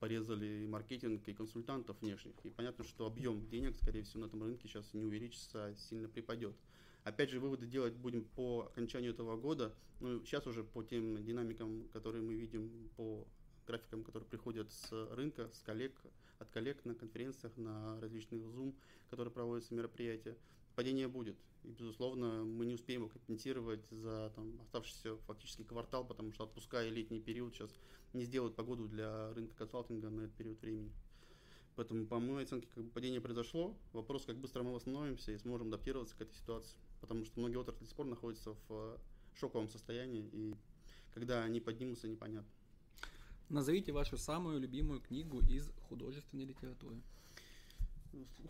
порезали 0.00 0.64
и 0.64 0.66
маркетинг, 0.66 1.26
и 1.28 1.34
консультантов 1.34 2.00
внешних. 2.00 2.34
И 2.44 2.50
понятно, 2.50 2.84
что 2.84 3.06
объем 3.06 3.46
денег, 3.48 3.76
скорее 3.76 4.02
всего, 4.02 4.22
на 4.22 4.26
этом 4.26 4.42
рынке 4.42 4.68
сейчас 4.68 4.92
не 4.94 5.04
увеличится, 5.04 5.66
а 5.66 5.74
сильно 5.76 6.08
припадет. 6.08 6.56
Опять 7.04 7.30
же, 7.30 7.40
выводы 7.40 7.66
делать 7.66 7.94
будем 7.94 8.24
по 8.24 8.66
окончанию 8.70 9.12
этого 9.12 9.36
года. 9.36 9.74
Ну, 10.00 10.24
сейчас 10.24 10.46
уже 10.46 10.62
по 10.62 10.82
тем 10.82 11.24
динамикам, 11.24 11.88
которые 11.92 12.22
мы 12.22 12.34
видим, 12.34 12.90
по 12.96 13.26
графикам, 13.66 14.04
которые 14.04 14.28
приходят 14.28 14.70
с 14.72 14.92
рынка, 15.14 15.50
с 15.52 15.60
коллег, 15.60 15.94
от 16.38 16.50
коллег 16.50 16.84
на 16.84 16.94
конференциях, 16.94 17.56
на 17.56 18.00
различных 18.00 18.40
Zoom, 18.42 18.74
которые 19.10 19.32
проводятся 19.32 19.74
мероприятия 19.74 20.36
падение 20.78 21.08
будет. 21.08 21.36
И, 21.64 21.72
безусловно, 21.72 22.44
мы 22.44 22.64
не 22.64 22.74
успеем 22.74 23.00
его 23.00 23.10
компенсировать 23.10 23.84
за 23.90 24.30
там, 24.36 24.60
оставшийся 24.60 25.16
фактически 25.26 25.64
квартал, 25.64 26.06
потому 26.06 26.32
что 26.32 26.44
отпуска 26.44 26.84
и 26.84 26.90
летний 26.90 27.18
период 27.18 27.52
сейчас 27.52 27.76
не 28.12 28.22
сделают 28.24 28.54
погоду 28.54 28.86
для 28.86 29.32
рынка 29.34 29.56
консалтинга 29.56 30.08
на 30.08 30.20
этот 30.20 30.36
период 30.36 30.60
времени. 30.62 30.92
Поэтому, 31.74 32.06
по 32.06 32.20
моей 32.20 32.44
оценке, 32.44 32.68
как 32.72 32.84
бы 32.84 32.90
падение 32.90 33.20
произошло. 33.20 33.76
Вопрос, 33.92 34.24
как 34.24 34.36
быстро 34.36 34.62
мы 34.62 34.72
восстановимся 34.72 35.32
и 35.32 35.38
сможем 35.38 35.66
адаптироваться 35.66 36.14
к 36.16 36.20
этой 36.20 36.34
ситуации. 36.34 36.78
Потому 37.00 37.24
что 37.24 37.38
многие 37.38 37.56
отрасли 37.56 37.80
до 37.80 37.86
сих 37.86 37.96
пор 37.96 38.06
находятся 38.06 38.52
в 38.52 38.58
э, 38.70 38.98
шоковом 39.34 39.68
состоянии, 39.68 40.28
и 40.32 40.54
когда 41.14 41.42
они 41.42 41.60
поднимутся, 41.60 42.08
непонятно. 42.08 42.50
Назовите 43.48 43.92
вашу 43.92 44.18
самую 44.18 44.60
любимую 44.60 45.00
книгу 45.00 45.40
из 45.40 45.70
художественной 45.88 46.44
литературы. 46.44 46.96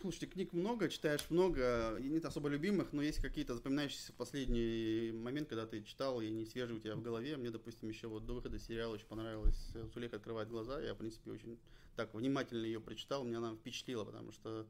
Слушайте, 0.01 0.27
книг 0.27 0.53
много, 0.53 0.89
читаешь 0.89 1.29
много, 1.31 1.97
нет 2.01 2.25
особо 2.25 2.49
любимых, 2.49 2.93
но 2.93 3.03
есть 3.03 3.21
какие-то 3.21 3.55
запоминающиеся 3.55 4.13
в 4.13 4.17
последний 4.17 5.13
момент, 5.13 5.49
когда 5.49 5.67
ты 5.67 5.83
читал, 5.83 6.21
и 6.21 6.31
не 6.31 6.47
свежие 6.47 6.79
у 6.79 6.81
тебя 6.81 6.95
в 6.95 7.03
голове. 7.03 7.37
Мне, 7.37 7.51
допустим, 7.51 7.89
еще 7.89 8.07
вот 8.07 8.25
до 8.25 8.35
выхода 8.35 8.59
сериала 8.59 8.95
очень 8.95 9.07
понравилось 9.07 9.73
«Сулейка 9.93 10.17
открывает 10.17 10.49
глаза». 10.49 10.81
Я, 10.81 10.95
в 10.95 10.99
принципе, 10.99 11.33
очень 11.33 11.59
так 11.97 12.15
внимательно 12.15 12.65
ее 12.65 12.81
прочитал, 12.81 13.25
меня 13.25 13.39
она 13.39 13.55
впечатлила, 13.55 14.05
потому 14.05 14.31
что 14.33 14.67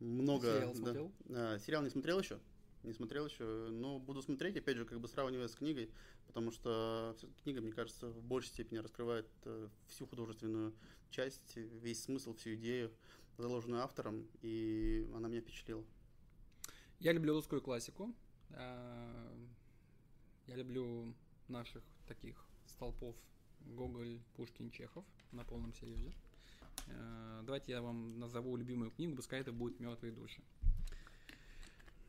много... 0.00 0.54
Сериал 0.54 0.74
смотрел? 0.74 1.12
Да, 1.26 1.58
сериал 1.58 1.82
не 1.82 1.90
смотрел 1.90 2.18
еще? 2.18 2.38
Не 2.82 2.92
смотрел 2.92 3.26
еще, 3.26 3.68
но 3.70 3.98
буду 3.98 4.22
смотреть, 4.22 4.56
опять 4.56 4.76
же, 4.76 4.84
как 4.84 5.00
бы 5.00 5.08
сравнивая 5.08 5.48
с 5.48 5.54
книгой, 5.54 5.90
потому 6.26 6.50
что 6.50 7.16
книга, 7.42 7.60
мне 7.60 7.72
кажется, 7.72 8.08
в 8.08 8.22
большей 8.22 8.48
степени 8.48 8.78
раскрывает 8.78 9.28
э, 9.44 9.68
всю 9.86 10.06
художественную 10.06 10.74
часть, 11.10 11.56
весь 11.56 12.02
смысл, 12.02 12.34
всю 12.34 12.54
идею 12.54 12.90
заложенную 13.38 13.82
автором, 13.82 14.26
и 14.40 15.08
она 15.14 15.28
меня 15.28 15.40
впечатлила. 15.40 15.84
Я 16.98 17.12
люблю 17.12 17.34
русскую 17.34 17.60
классику. 17.60 18.14
А, 18.50 19.34
я 20.46 20.56
люблю 20.56 21.14
наших 21.48 21.82
таких 22.06 22.46
столпов 22.66 23.16
Гоголь, 23.60 24.20
Пушкин, 24.36 24.70
Чехов 24.70 25.04
на 25.32 25.44
полном 25.44 25.72
серьезе. 25.72 26.12
А, 26.88 27.42
давайте 27.42 27.72
я 27.72 27.82
вам 27.82 28.18
назову 28.18 28.56
любимую 28.56 28.90
книгу, 28.90 29.16
пускай 29.16 29.40
это 29.40 29.52
будет 29.52 29.80
«Мертвые 29.80 30.12
души». 30.12 30.42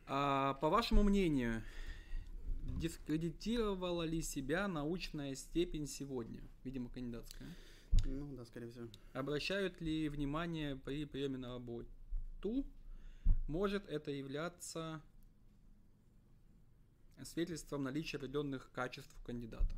А, 0.06 0.56
по 0.56 0.70
вашему 0.70 1.04
мнению, 1.04 1.64
дискредитировала 2.80 4.04
ли 4.04 4.22
себя 4.22 4.68
научная 4.68 5.36
степень 5.36 5.88
сегодня? 5.88 6.42
Видимо, 6.64 6.90
кандидатская. 6.90 7.48
Ну 8.06 8.36
да, 8.36 8.46
скорее 8.46 8.70
всего. 8.70 8.88
Обращают 9.14 9.80
ли 9.82 10.10
внимание 10.10 10.76
при 10.76 11.06
приеме 11.06 11.38
на 11.38 11.54
работу? 11.54 12.66
Может 13.48 13.88
это 13.88 14.12
являться 14.12 15.02
свидетельством 17.24 17.84
наличия 17.84 18.18
определенных 18.18 18.72
качеств 18.72 19.16
кандидата? 19.26 19.74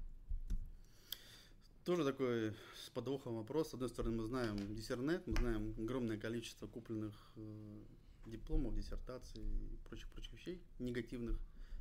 Тоже 1.84 2.04
такой 2.04 2.56
с 2.84 2.90
подвохом 2.90 3.36
вопрос. 3.36 3.70
С 3.70 3.74
одной 3.76 3.90
стороны, 3.90 4.18
мы 4.18 4.28
знаем 4.28 4.76
диссернет, 4.76 5.28
мы 5.28 5.36
знаем 5.36 5.76
огромное 5.78 6.18
количество 6.18 6.66
купленных 6.66 7.14
э, 7.36 7.80
дипломов, 8.26 8.76
диссертаций 8.76 9.44
и 9.44 9.78
прочих-прочих 9.88 10.34
вещей 10.34 10.62
негативных 10.80 11.40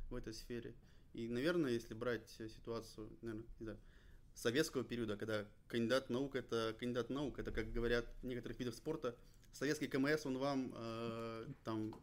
в 0.09 0.15
этой 0.15 0.33
сфере. 0.33 0.75
И, 1.13 1.27
наверное, 1.27 1.71
если 1.71 1.93
брать 1.93 2.29
ситуацию, 2.29 3.09
наверное, 3.21 3.45
не 3.59 3.63
знаю, 3.63 3.79
советского 4.33 4.83
периода, 4.83 5.17
когда 5.17 5.47
кандидат 5.67 6.09
наук 6.09 6.35
это 6.35 6.75
кандидат 6.77 7.09
наук, 7.09 7.39
это 7.39 7.51
как 7.51 7.71
говорят 7.71 8.05
в 8.21 8.25
некоторых 8.25 8.59
видах 8.59 8.75
спорта, 8.75 9.15
советский 9.53 9.87
КМС 9.87 10.25
он 10.25 10.37
вам 10.37 10.73
э, 10.75 11.47
там 11.63 11.95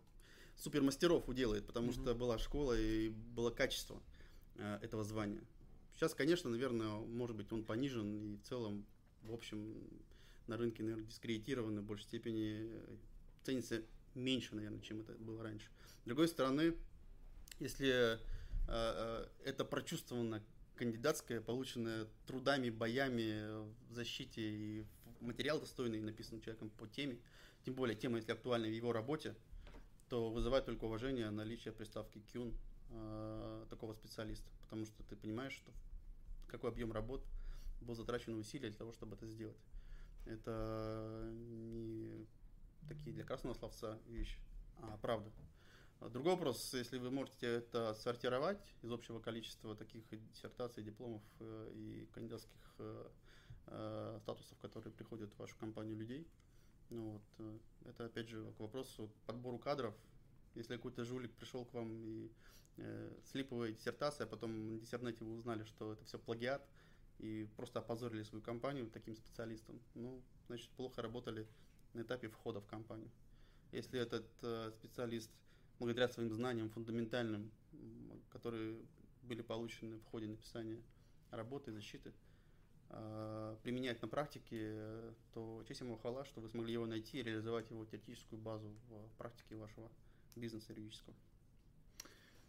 супермастеров 0.56 1.28
уделает, 1.28 1.66
потому 1.66 1.88
mm-hmm. 1.88 2.02
что 2.02 2.14
была 2.14 2.38
школа 2.38 2.78
и 2.78 3.10
было 3.10 3.50
качество 3.50 4.02
э, 4.56 4.78
этого 4.82 5.04
звания. 5.04 5.44
Сейчас, 5.94 6.14
конечно, 6.14 6.48
наверное, 6.50 6.88
может 6.88 7.36
быть, 7.36 7.52
он 7.52 7.64
понижен 7.64 8.34
и 8.34 8.36
в 8.38 8.42
целом, 8.42 8.86
в 9.22 9.32
общем, 9.32 9.76
на 10.46 10.56
рынке, 10.56 10.82
наверное, 10.82 11.06
дискредитирован 11.06 11.78
в 11.80 11.84
большей 11.84 12.04
степени 12.04 12.70
ценится 13.42 13.82
меньше, 14.14 14.54
наверное, 14.54 14.80
чем 14.80 15.00
это 15.00 15.12
было 15.14 15.42
раньше. 15.42 15.68
С 16.02 16.06
другой 16.06 16.28
стороны, 16.28 16.74
если 17.58 18.14
э, 18.14 18.18
э, 18.68 19.26
это 19.44 19.64
прочувствовано 19.64 20.42
кандидатская, 20.76 21.40
полученная 21.40 22.06
трудами, 22.26 22.70
боями 22.70 23.64
в 23.88 23.92
защите 23.92 24.42
и 24.42 24.86
материал 25.20 25.60
достойный, 25.60 26.00
написан 26.00 26.40
человеком 26.40 26.70
по 26.70 26.86
теме, 26.86 27.18
тем 27.64 27.74
более 27.74 27.96
тема, 27.96 28.16
если 28.16 28.32
актуальна 28.32 28.66
в 28.66 28.72
его 28.72 28.92
работе, 28.92 29.34
то 30.08 30.30
вызывает 30.30 30.64
только 30.64 30.84
уважение 30.84 31.30
наличие 31.30 31.72
приставки 31.72 32.20
Кюн 32.32 32.52
э, 32.90 33.66
такого 33.70 33.94
специалиста, 33.94 34.50
потому 34.62 34.84
что 34.84 35.02
ты 35.04 35.16
понимаешь, 35.16 35.52
что 35.52 35.70
какой 36.48 36.70
объем 36.70 36.92
работ 36.92 37.24
был 37.80 37.94
затрачен 37.94 38.34
усилия 38.34 38.68
для 38.68 38.78
того, 38.78 38.92
чтобы 38.92 39.16
это 39.16 39.26
сделать. 39.26 39.56
Это 40.26 41.30
не 41.32 42.26
такие 42.88 43.14
для 43.14 43.24
красного 43.24 43.54
словца 43.54 43.98
вещи, 44.06 44.38
а 44.78 44.96
правда. 44.98 45.30
Другой 46.10 46.32
вопрос, 46.32 46.74
если 46.74 46.98
вы 46.98 47.10
можете 47.10 47.46
это 47.46 47.94
сортировать 47.94 48.58
из 48.82 48.90
общего 48.90 49.20
количества 49.20 49.76
таких 49.76 50.02
диссертаций, 50.10 50.82
дипломов 50.82 51.22
э, 51.38 51.70
и 51.74 52.08
кандидатских 52.12 52.74
э, 52.78 53.08
э, 53.66 54.18
статусов, 54.22 54.58
которые 54.58 54.92
приходят 54.92 55.32
в 55.32 55.38
вашу 55.38 55.56
компанию 55.58 55.96
людей. 55.96 56.26
Ну 56.90 57.20
вот, 57.38 57.56
это 57.86 58.06
опять 58.06 58.28
же 58.28 58.52
к 58.52 58.60
вопросу 58.60 59.10
подбору 59.26 59.58
кадров. 59.58 59.94
Если 60.54 60.76
какой-то 60.76 61.04
жулик 61.04 61.32
пришел 61.34 61.64
к 61.64 61.72
вам 61.72 61.92
и 61.92 62.30
э, 62.76 63.18
слиповая 63.30 63.72
диссертация, 63.72 64.26
а 64.26 64.28
потом 64.28 64.74
на 64.74 64.78
диссернете 64.78 65.24
вы 65.24 65.34
узнали, 65.36 65.64
что 65.64 65.92
это 65.92 66.04
все 66.04 66.18
плагиат, 66.18 66.66
и 67.18 67.48
просто 67.56 67.78
опозорили 67.78 68.24
свою 68.24 68.42
компанию 68.42 68.90
таким 68.90 69.14
специалистом, 69.14 69.80
ну, 69.94 70.22
значит, 70.48 70.68
плохо 70.70 71.00
работали 71.00 71.46
на 71.94 72.02
этапе 72.02 72.28
входа 72.28 72.60
в 72.60 72.66
компанию. 72.66 73.10
Если 73.72 74.00
этот 74.00 74.26
э, 74.42 74.70
специалист 74.72 75.30
благодаря 75.78 76.08
своим 76.08 76.32
знаниям 76.32 76.70
фундаментальным, 76.70 77.50
которые 78.30 78.78
были 79.22 79.42
получены 79.42 79.98
в 79.98 80.04
ходе 80.06 80.26
написания 80.26 80.80
работы 81.30 81.70
и 81.70 81.74
защиты, 81.74 82.12
э, 82.90 83.56
применять 83.62 84.02
на 84.02 84.08
практике, 84.08 85.14
то 85.32 85.64
честь 85.66 85.80
ему 85.80 85.96
хвала, 85.96 86.24
что 86.24 86.40
вы 86.40 86.48
смогли 86.48 86.74
его 86.74 86.86
найти 86.86 87.18
и 87.18 87.22
реализовать 87.22 87.70
его 87.70 87.84
теоретическую 87.84 88.40
базу 88.40 88.68
в 88.88 89.16
практике 89.16 89.56
вашего 89.56 89.90
бизнеса 90.36 90.72
юридического. 90.72 91.14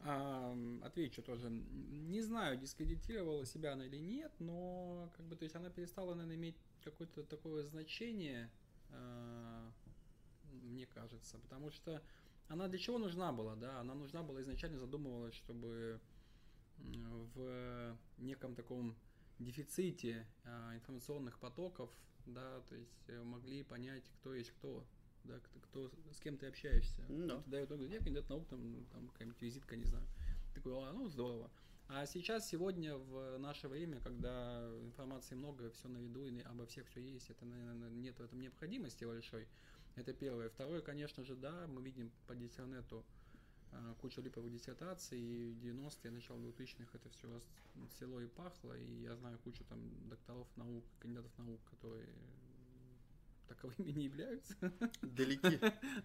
А, 0.06 0.56
отвечу 0.84 1.22
тоже. 1.22 1.50
Не 1.50 2.22
знаю, 2.22 2.58
дискредитировала 2.58 3.46
себя 3.46 3.74
она 3.74 3.86
или 3.86 3.98
нет, 3.98 4.32
но 4.40 5.10
как 5.16 5.26
бы, 5.26 5.36
то 5.36 5.44
есть 5.44 5.56
она 5.56 5.70
перестала, 5.70 6.14
наверное, 6.14 6.36
иметь 6.36 6.58
какое-то 6.84 7.24
такое 7.24 7.64
значение, 7.64 8.52
мне 10.52 10.86
кажется, 10.88 11.38
потому 11.40 11.72
что 11.72 12.02
она 12.48 12.68
для 12.68 12.80
чего 12.80 12.98
нужна 12.98 13.32
была, 13.32 13.56
да? 13.56 13.80
Она 13.80 13.94
нужна 13.94 14.24
была 14.24 14.42
изначально 14.42 14.78
задумывалась, 14.80 15.36
чтобы 15.36 16.00
в 16.78 17.98
неком 18.18 18.56
таком 18.56 18.96
дефиците 19.40 20.28
а, 20.44 20.76
информационных 20.76 21.40
потоков, 21.40 21.90
да, 22.26 22.62
то 22.62 22.76
есть 22.76 23.10
э, 23.10 23.22
могли 23.24 23.64
понять, 23.64 24.04
кто 24.20 24.34
есть 24.34 24.52
кто, 24.52 24.86
да, 25.24 25.40
кто, 25.64 25.92
с 26.12 26.20
кем 26.20 26.38
ты 26.38 26.48
общаешься. 26.48 27.04
Да. 27.10 27.42
Ты 27.42 27.50
даешь, 27.50 27.92
я 27.92 27.98
кандидат 27.98 28.30
наук, 28.30 28.48
там, 28.48 28.86
там 28.92 29.08
какая-нибудь 29.10 29.42
визитка, 29.42 29.76
не 29.76 29.86
знаю. 29.86 30.06
Такой, 30.54 30.74
а, 30.74 30.94
ну 30.94 31.08
здорово. 31.08 31.50
А 31.88 32.06
сейчас, 32.06 32.48
сегодня, 32.48 32.96
в 32.96 33.38
наше 33.38 33.68
время, 33.68 34.00
когда 34.00 34.68
информации 34.82 35.36
много, 35.36 35.70
все 35.72 35.88
на 35.88 35.98
виду, 35.98 36.26
и 36.26 36.42
обо 36.42 36.66
всех 36.66 36.88
все 36.88 37.02
есть, 37.02 37.30
это, 37.30 37.46
наверное, 37.46 37.90
нет 37.90 38.18
в 38.18 38.24
этом 38.24 38.40
необходимости 38.40 39.06
большой. 39.06 39.48
Это 39.96 40.14
первое. 40.14 40.50
Второе, 40.50 40.82
конечно 40.82 41.24
же, 41.24 41.36
да, 41.36 41.68
мы 41.68 41.82
видим 41.82 42.12
по 42.26 42.36
диссернету 42.36 43.06
а, 43.72 43.96
кучу 44.02 44.22
липовых 44.22 44.52
диссертаций, 44.52 45.20
и 45.20 45.52
в 45.52 45.58
90-е, 45.64 46.12
начало 46.12 46.38
2000-х 46.40 46.98
это 46.98 47.10
все 47.10 47.42
село 48.00 48.22
и 48.22 48.28
пахло, 48.28 48.74
и 48.74 49.02
я 49.02 49.16
знаю 49.16 49.38
кучу 49.40 49.64
там 49.66 49.80
докторов 50.10 50.48
наук, 50.56 50.84
кандидатов 51.00 51.32
наук, 51.38 51.62
которые 51.70 52.08
таковыми 53.48 53.92
не 53.92 54.06
являются. 54.06 54.56
Далеки. 55.02 55.60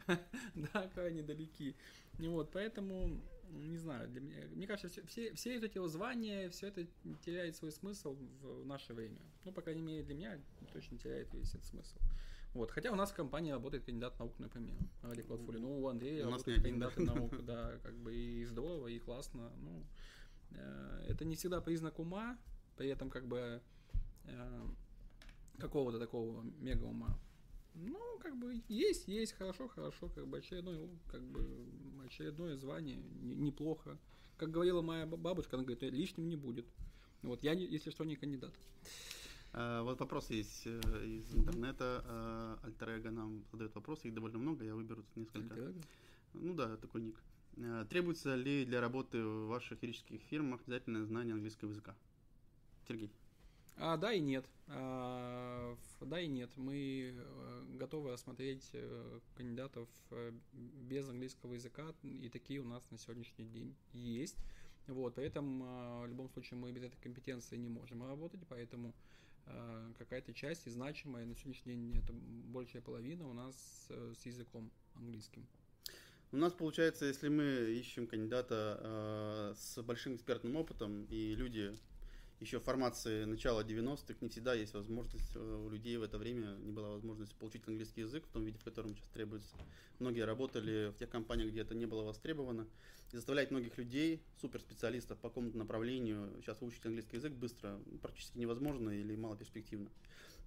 Да, 0.55 0.88
крайне 0.88 1.23
далеки. 1.23 1.77
И 2.19 2.29
вот, 2.29 2.51
поэтому, 2.53 3.21
не 3.51 3.79
знаю, 3.79 4.09
для 4.09 4.21
меня, 4.21 4.37
мне 4.51 4.67
кажется, 4.67 5.05
все, 5.07 5.33
все 5.35 5.57
эти 5.57 5.79
вот 5.79 5.91
звания, 5.91 6.49
все 6.51 6.69
это 6.69 6.87
теряет 7.25 7.57
свой 7.57 7.73
смысл 7.73 8.17
в 8.43 8.67
наше 8.67 8.95
время. 8.95 9.19
Ну, 9.45 9.53
по 9.53 9.63
крайней 9.63 9.83
мере, 9.83 10.03
для 10.03 10.15
меня 10.15 10.41
точно 10.73 10.99
теряет 10.99 11.33
весь 11.35 11.55
этот 11.55 11.67
смысл. 11.67 11.97
Вот. 12.55 12.71
Хотя 12.71 12.91
у 12.93 12.95
нас 12.95 13.11
в 13.11 13.15
компании 13.15 13.51
работает 13.51 13.85
кандидат 13.85 14.19
наук, 14.19 14.39
например, 14.39 14.77
Олег 15.03 15.29
Латфули. 15.29 15.59
Ну, 15.59 15.81
у 15.81 15.89
Андрея 15.89 16.27
у 16.27 16.31
работает 16.31 16.63
кандидат 16.63 16.97
наук, 16.99 17.33
да, 17.45 17.79
как 17.83 17.95
бы 17.97 18.15
и 18.15 18.45
здорово, 18.45 18.89
и 18.89 18.99
классно. 18.99 19.53
Ну, 19.59 19.85
э, 20.51 21.07
это 21.09 21.25
не 21.25 21.37
всегда 21.37 21.61
признак 21.61 21.99
ума, 21.99 22.39
при 22.77 22.89
этом 22.89 23.11
как 23.11 23.27
бы 23.27 23.61
э, 24.25 24.67
какого-то 25.59 25.99
такого 25.99 26.43
мега 26.59 26.85
ума. 26.85 27.19
Ну, 27.75 28.19
как 28.21 28.37
бы 28.37 28.63
есть, 28.69 29.09
есть, 29.09 29.33
хорошо, 29.33 29.69
хорошо, 29.69 30.09
как 30.09 30.27
бы 30.27 30.39
очередное, 30.39 30.89
как 31.11 31.23
бы 31.23 31.47
очередное 32.05 32.57
звание, 32.57 32.97
неплохо. 32.97 33.99
Как 34.37 34.51
говорила 34.51 34.83
моя 34.83 35.07
бабушка, 35.07 35.57
она 35.57 35.65
говорит, 35.65 35.83
лишним 35.83 36.29
не 36.29 36.37
будет. 36.37 36.67
Вот 37.23 37.43
я, 37.43 37.53
если 37.53 37.91
что, 37.91 38.05
не 38.05 38.17
кандидат. 38.17 38.55
А, 39.53 39.83
вот 39.83 39.99
вопрос 40.01 40.31
есть 40.31 40.63
э, 40.67 40.81
из 41.07 41.35
интернета. 41.35 42.05
А, 42.07 42.59
Альтер 42.63 43.11
нам 43.11 43.45
задает 43.51 43.75
вопросы, 43.75 44.09
их 44.09 44.15
довольно 44.15 44.39
много, 44.39 44.65
я 44.65 44.75
выберу 44.75 45.03
тут 45.03 45.17
несколько. 45.17 45.55
Альтер 45.55 45.75
Ну 46.35 46.55
да, 46.55 46.77
такой 46.77 47.03
ник. 47.03 47.21
А, 47.57 47.85
требуется 47.87 48.35
ли 48.35 48.65
для 48.65 48.81
работы 48.81 49.23
в 49.23 49.49
ваших 49.49 49.83
юридических 49.83 50.21
фирмах 50.23 50.61
обязательное 50.63 51.05
знание 51.05 51.35
английского 51.35 51.71
языка? 51.71 51.97
Сергей. 52.87 53.11
А, 53.81 53.97
да 53.97 54.12
и 54.12 54.21
нет. 54.21 54.45
А, 54.67 55.77
да 56.01 56.21
и 56.21 56.27
нет. 56.27 56.51
Мы 56.57 57.14
э, 57.17 57.64
готовы 57.79 58.11
рассмотреть 58.11 58.69
э, 58.73 59.21
кандидатов 59.37 59.88
э, 60.11 60.33
без 60.53 61.09
английского 61.09 61.55
языка, 61.55 61.95
и 62.03 62.29
такие 62.29 62.61
у 62.61 62.64
нас 62.64 62.83
на 62.91 62.99
сегодняшний 62.99 63.47
день 63.47 63.75
есть. 63.93 64.37
Вот, 64.87 65.14
при 65.14 65.27
этом 65.27 65.61
в 66.03 66.07
любом 66.07 66.31
случае 66.31 66.59
мы 66.59 66.73
без 66.73 66.83
этой 66.83 66.97
компетенции 66.97 67.59
не 67.59 67.69
можем 67.69 68.03
работать, 68.07 68.41
поэтому 68.49 68.95
какая-то 69.99 70.33
часть 70.33 70.67
и 70.67 70.71
значимая 70.71 71.27
на 71.27 71.35
сегодняшний 71.35 71.75
день 71.75 71.99
это 71.99 72.14
большая 72.14 72.81
половина 72.81 73.29
у 73.29 73.35
нас 73.35 73.55
с 73.91 74.25
языком 74.25 74.71
английским. 74.95 75.47
У 76.31 76.37
нас 76.37 76.53
получается, 76.53 77.07
если 77.07 77.29
мы 77.29 77.45
ищем 77.71 78.07
кандидата 78.07 78.79
э, 78.81 79.55
с 79.57 79.83
большим 79.83 80.14
экспертным 80.14 80.57
опытом 80.57 81.05
и 81.05 81.35
люди 81.35 81.75
еще 82.40 82.61
формации 82.61 83.24
начала 83.24 83.62
90-х 83.62 84.14
не 84.20 84.29
всегда 84.29 84.55
есть 84.55 84.72
возможность 84.74 85.35
э, 85.35 85.38
у 85.66 85.68
людей 85.68 85.96
в 85.96 86.03
это 86.03 86.18
время 86.18 86.57
не 86.61 86.70
была 86.70 86.90
возможность 86.90 87.35
получить 87.35 87.66
английский 87.66 88.03
язык 88.03 88.24
в 88.27 88.31
том 88.31 88.44
виде, 88.44 88.59
в 88.59 88.64
котором 88.64 88.94
сейчас 88.94 89.09
требуется. 89.09 89.57
Многие 89.98 90.24
работали 90.24 90.90
в 90.90 90.96
тех 90.96 91.11
компаниях, 91.11 91.51
где 91.51 91.62
это 91.62 91.74
не 91.74 91.87
было 91.87 92.03
востребовано. 92.03 92.66
И 93.12 93.16
заставлять 93.16 93.51
многих 93.51 93.77
людей, 93.79 94.22
суперспециалистов 94.40 95.18
по 95.18 95.31
какому-то 95.31 95.59
направлению 95.59 96.31
сейчас 96.40 96.61
выучить 96.61 96.85
английский 96.87 97.16
язык 97.16 97.33
быстро 97.33 97.81
практически 98.03 98.38
невозможно 98.38 98.90
или 98.90 99.16
мало 99.16 99.37
перспективно. 99.37 99.90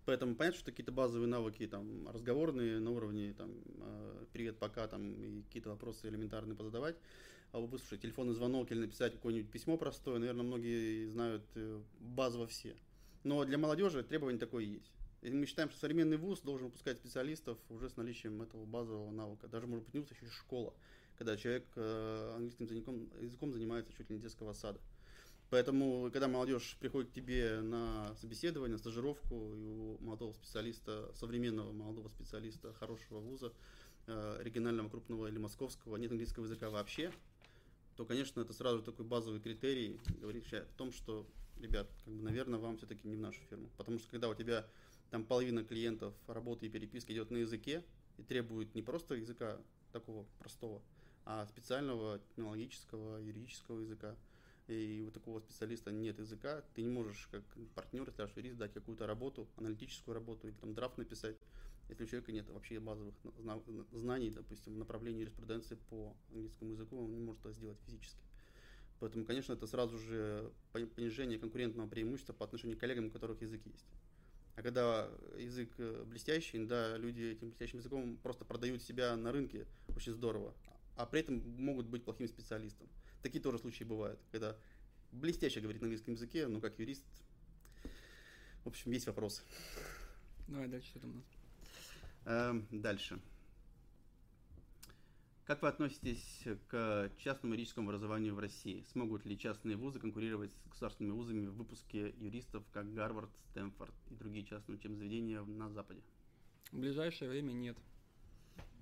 Поэтому 0.06 0.36
понятно, 0.36 0.60
что 0.60 0.71
какие-то 0.71 0.91
базовые 0.91 1.27
навыки, 1.27 1.67
там, 1.67 2.08
разговорные 2.08 2.80
на 2.80 2.91
уровне, 2.91 3.34
там, 3.38 3.51
э, 3.77 4.25
привет, 4.32 4.58
пока, 4.58 4.88
там, 4.88 5.13
и 5.13 5.41
какие-то 5.43 5.69
вопросы 5.69 6.08
элементарные 6.08 6.56
позадавать, 6.56 6.95
выслушать 7.54 8.02
телефонный 8.02 8.34
звонок 8.34 8.72
или 8.72 8.80
написать 8.80 9.14
какое-нибудь 9.14 9.52
письмо 9.52 9.78
простое, 9.78 10.20
наверное, 10.20 10.44
многие 10.44 11.08
знают 11.08 11.44
э, 11.56 11.82
базово 12.00 12.48
все. 12.48 12.76
Но 13.24 13.44
для 13.46 13.58
молодежи 13.58 14.04
требование 14.04 14.40
такое 14.40 14.64
есть. 14.64 14.92
И 15.22 15.30
мы 15.30 15.46
считаем, 15.46 15.70
что 15.70 15.80
современный 15.80 16.18
вуз 16.18 16.42
должен 16.42 16.68
выпускать 16.68 16.98
специалистов 16.98 17.60
уже 17.70 17.90
с 17.90 17.96
наличием 17.96 18.42
этого 18.42 18.66
базового 18.66 19.12
навыка. 19.12 19.48
Даже, 19.48 19.68
может 19.68 19.86
быть, 19.86 19.94
не 19.94 20.00
вуз, 20.00 20.10
а 20.12 20.16
еще 20.16 20.34
школа, 20.34 20.74
когда 21.18 21.38
человек 21.38 21.66
э, 21.76 22.34
английским 22.36 22.66
языком, 22.66 23.10
языком 23.20 23.54
занимается 23.54 23.94
чуть 23.94 24.10
ли 24.10 24.16
не 24.16 24.22
детского 24.22 24.54
сада. 24.54 24.80
Поэтому, 25.52 26.10
когда 26.12 26.30
молодежь 26.30 26.78
приходит 26.80 27.12
к 27.12 27.14
тебе 27.14 27.60
на 27.60 28.16
собеседование, 28.16 28.74
на 28.74 28.80
стажировку, 28.80 29.36
и 29.36 29.68
у 29.68 29.98
молодого 30.00 30.34
специалиста, 30.34 31.12
современного 31.14 31.74
молодого 31.74 32.08
специалиста, 32.08 32.74
хорошего 32.74 33.20
вуза, 33.20 33.52
э, 34.08 34.40
регионального, 34.42 34.90
крупного 34.90 35.28
или 35.28 35.38
московского, 35.38 35.98
нет 35.98 36.10
английского 36.10 36.46
языка 36.46 36.70
вообще, 36.70 37.12
то, 38.02 38.06
конечно, 38.06 38.42
это 38.42 38.52
сразу 38.52 38.82
такой 38.82 39.06
базовый 39.06 39.40
критерий, 39.40 40.00
говорящий 40.20 40.62
о 40.62 40.66
том, 40.76 40.92
что, 40.92 41.28
ребят, 41.60 41.88
как 42.04 42.12
бы, 42.12 42.24
наверное, 42.24 42.60
вам 42.60 42.78
все-таки 42.78 43.08
не 43.08 43.16
в 43.16 43.20
нашу 43.20 43.40
фирму. 43.44 43.70
Потому 43.78 44.00
что 44.00 44.10
когда 44.10 44.28
у 44.28 44.34
тебя 44.34 44.66
там 45.12 45.24
половина 45.24 45.64
клиентов 45.64 46.16
работы 46.26 46.66
и 46.66 46.70
переписки 46.70 47.12
идет 47.12 47.30
на 47.30 47.38
языке 47.38 47.86
и 48.18 48.24
требует 48.24 48.74
не 48.74 48.82
просто 48.82 49.14
языка 49.14 49.62
такого 49.92 50.26
простого, 50.40 50.82
а 51.26 51.46
специального 51.46 52.18
технологического, 52.18 53.20
юридического 53.20 53.82
языка, 53.82 54.18
и 54.66 55.06
у 55.08 55.12
такого 55.12 55.40
специалиста 55.40 55.92
нет 55.92 56.18
языка, 56.18 56.64
ты 56.74 56.82
не 56.82 56.90
можешь 56.90 57.28
как 57.30 57.44
партнер, 57.76 58.12
если 58.18 58.40
юрист, 58.40 58.58
дать 58.58 58.74
какую-то 58.74 59.06
работу, 59.06 59.48
аналитическую 59.58 60.16
работу 60.16 60.48
или 60.48 60.56
там 60.56 60.74
драфт 60.74 60.98
написать, 60.98 61.38
если 61.91 62.04
у 62.04 62.08
человека 62.08 62.32
нет 62.32 62.49
вообще 62.49 62.80
базовых 62.80 63.13
знаний, 63.91 64.32
допустим, 64.32 64.75
в 64.75 64.77
направлении 64.77 65.21
юриспруденции 65.21 65.77
по 65.89 66.15
английскому 66.32 66.71
языку, 66.71 66.97
он 67.04 67.13
не 67.13 67.19
может 67.19 67.41
это 67.41 67.54
сделать 67.54 67.77
физически. 67.86 68.21
Поэтому, 68.99 69.25
конечно, 69.25 69.54
это 69.54 69.65
сразу 69.65 69.97
же 69.97 70.51
понижение 70.71 71.39
конкурентного 71.39 71.88
преимущества 71.88 72.34
по 72.34 72.45
отношению 72.45 72.77
к 72.77 72.80
коллегам, 72.80 73.08
у 73.08 73.10
которых 73.10 73.41
язык 73.41 73.62
есть. 73.65 73.88
А 74.56 74.62
когда 74.62 75.10
язык 75.38 75.71
э, 75.80 76.04
блестящий, 76.06 76.63
да, 76.65 76.97
люди 76.97 77.23
этим 77.23 77.47
блестящим 77.47 77.80
языком 77.80 78.17
просто 78.17 78.45
продают 78.45 78.84
себя 78.84 79.15
на 79.15 79.32
рынке 79.32 79.65
очень 79.95 80.13
здорово, 80.13 80.54
а 80.97 81.06
при 81.06 81.21
этом 81.21 81.39
могут 81.58 81.88
быть 81.88 82.04
плохим 82.04 82.27
специалистом. 82.27 82.88
Такие 83.23 83.41
тоже 83.41 83.60
случаи 83.60 83.84
бывают, 83.84 84.19
когда 84.32 84.56
блестяще 85.12 85.62
говорит 85.62 85.82
на 85.82 85.86
английском 85.86 86.13
языке, 86.13 86.47
но 86.47 86.60
как 86.60 86.77
юрист, 86.80 87.06
в 88.63 88.67
общем, 88.67 88.91
есть 88.91 89.08
вопросы. 89.08 89.41
Давай 90.47 90.67
дальше, 90.67 90.89
что 90.89 90.99
там 90.99 91.12
у 91.12 91.15
нас? 91.15 91.40
Эм, 92.26 92.68
дальше. 92.72 93.20
Как 95.46 95.64
вы 95.64 95.68
относитесь 95.68 96.46
к 96.68 97.12
частному 97.18 97.54
юридическому 97.54 97.90
образованию 97.90 98.36
в 98.36 98.40
России? 98.40 98.86
Смогут 98.92 99.26
ли 99.26 99.38
частные 99.38 99.76
вузы 99.76 100.00
конкурировать 100.00 100.52
с 100.66 100.70
государственными 100.70 101.14
вузами 101.14 101.48
в 101.48 101.56
выпуске 101.56 102.14
юристов, 102.20 102.64
как 102.72 102.94
Гарвард, 102.94 103.30
Стэнфорд 103.50 103.94
и 104.12 104.16
другие 104.16 104.46
частные 104.46 104.78
учебные 104.78 105.00
заведения 105.00 105.42
на 105.44 105.70
Западе? 105.70 106.02
В 106.72 106.80
ближайшее 106.80 107.30
время 107.30 107.52
нет. 107.52 107.78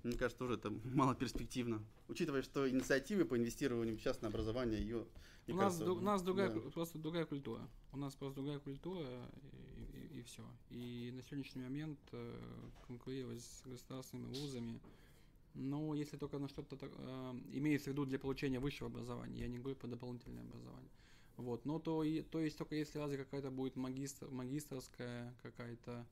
Мне 0.02 0.16
кажется, 0.16 0.38
тоже 0.38 0.54
это 0.54 0.70
мало 0.94 1.14
перспективно. 1.14 1.82
Учитывая, 2.08 2.42
что 2.42 2.68
инициативы 2.68 3.24
по 3.24 3.36
инвестированию 3.36 3.96
в 3.96 4.00
частное 4.00 4.30
образование, 4.30 4.80
ее... 4.80 5.06
У 5.48 5.54
нас, 5.54 5.74
кажется, 5.74 5.92
у 5.92 6.00
нас 6.00 6.22
другая, 6.22 6.50
да. 6.50 6.60
просто 6.70 6.98
другая 6.98 7.24
культура. 7.24 7.68
У 7.92 7.96
нас 7.96 8.14
просто 8.14 8.36
другая 8.36 8.60
культура, 8.60 9.04
и, 10.20 10.22
все. 10.22 10.42
И 10.70 11.10
на 11.14 11.22
сегодняшний 11.22 11.62
момент 11.62 11.98
э, 12.12 12.70
конкурировать 12.86 13.42
с 13.42 13.62
государственными 13.66 14.32
вузами, 14.34 14.80
ну, 15.54 15.94
если 15.94 16.16
только 16.16 16.38
на 16.38 16.48
что-то 16.48 16.76
э, 16.80 17.32
имеется 17.52 17.90
в 17.90 17.92
виду 17.92 18.04
для 18.04 18.18
получения 18.18 18.60
высшего 18.60 18.88
образования, 18.88 19.40
я 19.40 19.48
не 19.48 19.58
говорю 19.58 19.76
про 19.76 19.88
дополнительное 19.88 20.42
образование. 20.42 20.90
Вот, 21.36 21.64
но 21.64 21.78
то, 21.78 22.04
и, 22.04 22.22
то 22.22 22.40
есть 22.40 22.58
только 22.58 22.74
если 22.74 22.98
разве 22.98 23.16
какая-то 23.18 23.50
будет 23.50 23.76
магистр, 23.76 24.28
магистрская 24.28 25.34
какая-то 25.42 26.06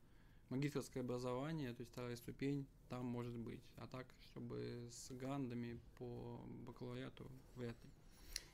магистрское 0.49 1.03
образование, 1.03 1.75
то 1.75 1.83
есть 1.83 1.93
вторая 1.93 2.17
ступень, 2.17 2.67
там 2.89 3.05
может 3.05 3.35
быть. 3.35 3.61
А 3.77 3.87
так, 3.87 4.07
чтобы 4.23 4.89
с 4.91 5.11
грандами 5.11 5.79
по 5.99 6.41
бакалавриату, 6.67 7.31
вряд 7.57 7.77
ли. 7.85 7.91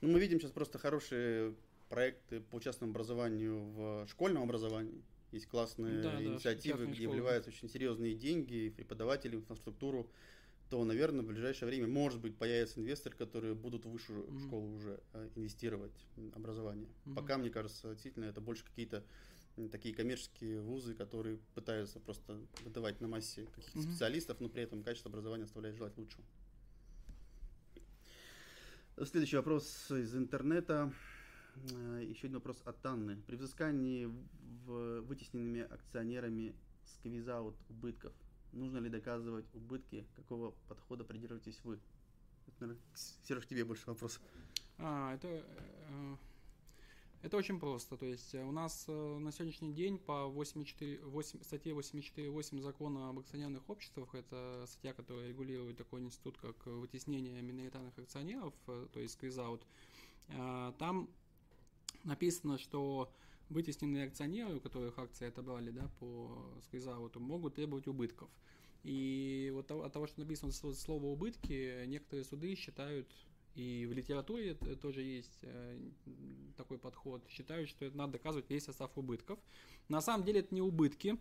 Ну, 0.00 0.12
мы 0.12 0.18
видим 0.18 0.40
сейчас 0.40 0.50
просто 0.50 0.78
хорошие 0.78 1.54
проекты 1.88 2.40
по 2.40 2.58
частному 2.58 2.90
образованию 2.90 3.60
в 3.60 4.06
школьном 4.08 4.42
образовании. 4.42 5.02
Есть 5.34 5.46
классные 5.46 6.00
Да, 6.00 6.12
да, 6.12 6.20
инициативы, 6.26 6.78
частные 6.78 6.94
где 6.94 7.02
школы. 7.02 7.16
вливаются 7.16 7.50
очень 7.50 7.68
серьезные 7.68 8.14
деньги 8.14 8.72
в 8.78 9.34
инфраструктуру, 9.34 10.08
то, 10.70 10.84
наверное, 10.84 11.24
в 11.24 11.26
ближайшее 11.26 11.68
время, 11.68 11.88
может 11.88 12.20
быть, 12.20 12.38
появятся 12.38 12.78
инвесторы, 12.78 13.16
которые 13.16 13.54
будут 13.54 13.84
в 13.84 13.90
высшую 13.90 14.30
Мгм. 14.30 14.38
школу 14.46 14.76
уже 14.76 15.00
э, 15.12 15.28
инвестировать 15.34 16.06
в 16.14 16.36
образование. 16.36 16.88
Мгм. 17.04 17.16
Пока, 17.16 17.36
мне 17.36 17.50
кажется, 17.50 17.90
действительно, 17.90 18.26
это 18.26 18.40
больше 18.40 18.64
какие-то 18.64 19.02
такие 19.72 19.92
коммерческие 19.92 20.60
вузы, 20.60 20.94
которые 20.94 21.38
пытаются 21.56 21.98
просто 21.98 22.40
выдавать 22.62 23.00
на 23.00 23.08
массе 23.08 23.44
каких-то 23.44 23.78
Мгм. 23.78 23.90
специалистов, 23.90 24.38
но 24.38 24.48
при 24.48 24.62
этом 24.62 24.84
качество 24.84 25.08
образования 25.10 25.44
оставляет 25.44 25.76
желать 25.76 25.96
лучшего. 25.98 26.24
Следующий 29.02 29.36
вопрос 29.36 29.90
из 29.90 30.14
интернета. 30.14 30.92
Э, 31.56 32.04
Еще 32.06 32.26
один 32.26 32.34
вопрос 32.36 32.60
от 32.64 32.84
Анны. 32.84 33.16
При 33.26 33.36
взыскании 33.36 34.06
в 34.66 35.00
вытесненными 35.02 35.62
акционерами 35.62 36.54
squeeze-out 36.84 37.56
убытков, 37.68 38.12
нужно 38.52 38.78
ли 38.78 38.88
доказывать 38.88 39.46
убытки? 39.54 40.06
Какого 40.16 40.52
подхода 40.68 41.04
придерживаетесь 41.04 41.60
вы? 41.64 41.78
Это, 42.46 42.56
наверное, 42.60 42.82
Сереж, 42.94 43.46
тебе 43.46 43.64
больше 43.64 43.84
вопрос. 43.86 44.20
А, 44.78 45.14
это, 45.14 45.28
э, 45.28 46.16
это 47.22 47.36
очень 47.36 47.58
просто. 47.58 47.96
То 47.96 48.06
есть 48.06 48.34
э, 48.34 48.42
у 48.42 48.52
нас 48.52 48.86
на 48.88 49.30
сегодняшний 49.32 49.72
день 49.72 49.98
по 49.98 50.26
84, 50.26 51.04
8, 51.04 51.42
статье 51.42 51.72
84.8 51.72 52.60
закона 52.60 53.08
об 53.10 53.18
акционерных 53.20 53.68
обществах, 53.70 54.14
это 54.14 54.64
статья, 54.66 54.92
которая 54.92 55.28
регулирует 55.28 55.78
такой 55.78 56.02
институт, 56.02 56.36
как 56.38 56.66
вытеснение 56.66 57.40
миноритарных 57.40 57.96
акционеров, 57.98 58.54
то 58.66 59.00
есть 59.00 59.14
squeeze-out, 59.14 59.64
там 60.78 61.08
написано, 62.04 62.58
что 62.58 63.12
вытесненные 63.48 64.06
акционеры, 64.06 64.56
у 64.56 64.60
которых 64.60 64.98
акции 64.98 65.28
отобрали 65.28 65.70
да, 65.70 65.90
по 65.98 66.50
сквизауту, 66.64 67.20
могут 67.20 67.54
требовать 67.54 67.86
убытков. 67.86 68.30
И 68.82 69.50
вот 69.54 69.70
от 69.70 69.92
того, 69.92 70.06
что 70.06 70.20
написано 70.20 70.50
сло- 70.50 70.74
слово 70.74 71.06
убытки, 71.06 71.84
некоторые 71.86 72.24
суды 72.24 72.54
считают, 72.54 73.08
и 73.54 73.86
в 73.86 73.92
литературе 73.92 74.54
тоже 74.54 75.02
есть 75.02 75.38
э, 75.42 75.78
такой 76.56 76.76
подход, 76.76 77.24
считают, 77.28 77.68
что 77.68 77.84
это 77.84 77.96
надо 77.96 78.14
доказывать 78.14 78.50
весь 78.50 78.64
состав 78.64 78.90
убытков. 78.98 79.38
На 79.88 80.00
самом 80.00 80.24
деле 80.24 80.40
это 80.40 80.54
не 80.54 80.60
убытки, 80.60 81.18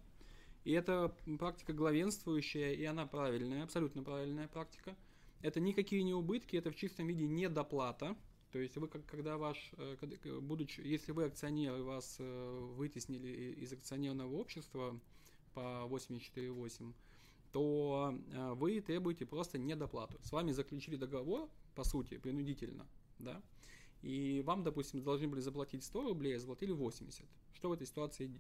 и 0.64 0.72
это 0.72 1.16
практика 1.38 1.74
главенствующая, 1.74 2.74
и 2.74 2.84
она 2.86 3.06
правильная, 3.06 3.64
абсолютно 3.64 4.04
правильная 4.04 4.48
практика. 4.48 4.96
Это 5.42 5.60
никакие 5.60 6.04
не 6.04 6.14
убытки, 6.14 6.56
это 6.56 6.72
в 6.72 6.76
чистом 6.76 7.08
виде 7.08 7.28
недоплата. 7.28 8.16
То 8.54 8.60
есть 8.60 8.78
вы, 8.78 8.88
когда 8.88 9.38
ваш, 9.38 9.72
э, 9.78 10.40
будучи, 10.40 10.80
если 10.82 11.12
вы 11.12 11.26
акционер 11.26 11.82
вас 11.82 12.18
э, 12.20 12.60
вытеснили 12.76 13.52
из 13.54 13.74
акционерного 13.74 14.32
общества 14.36 15.00
по 15.56 15.88
84.8, 15.90 16.94
то 17.52 18.14
э, 18.14 18.54
вы 18.54 18.80
требуете 18.80 19.26
просто 19.26 19.58
недоплату. 19.58 20.20
С 20.22 20.32
вами 20.32 20.52
заключили 20.52 20.98
договор, 20.98 21.50
по 21.74 21.84
сути, 21.84 22.20
принудительно, 22.20 22.86
да, 23.18 23.42
и 24.04 24.44
вам, 24.46 24.64
допустим, 24.64 25.02
должны 25.02 25.28
были 25.28 25.42
заплатить 25.42 25.84
100 25.84 26.04
рублей, 26.04 26.36
а 26.36 26.40
заплатили 26.40 26.74
80. 26.74 27.26
Что 27.54 27.70
в 27.70 27.74
этой 27.74 27.88
ситуации, 27.88 28.32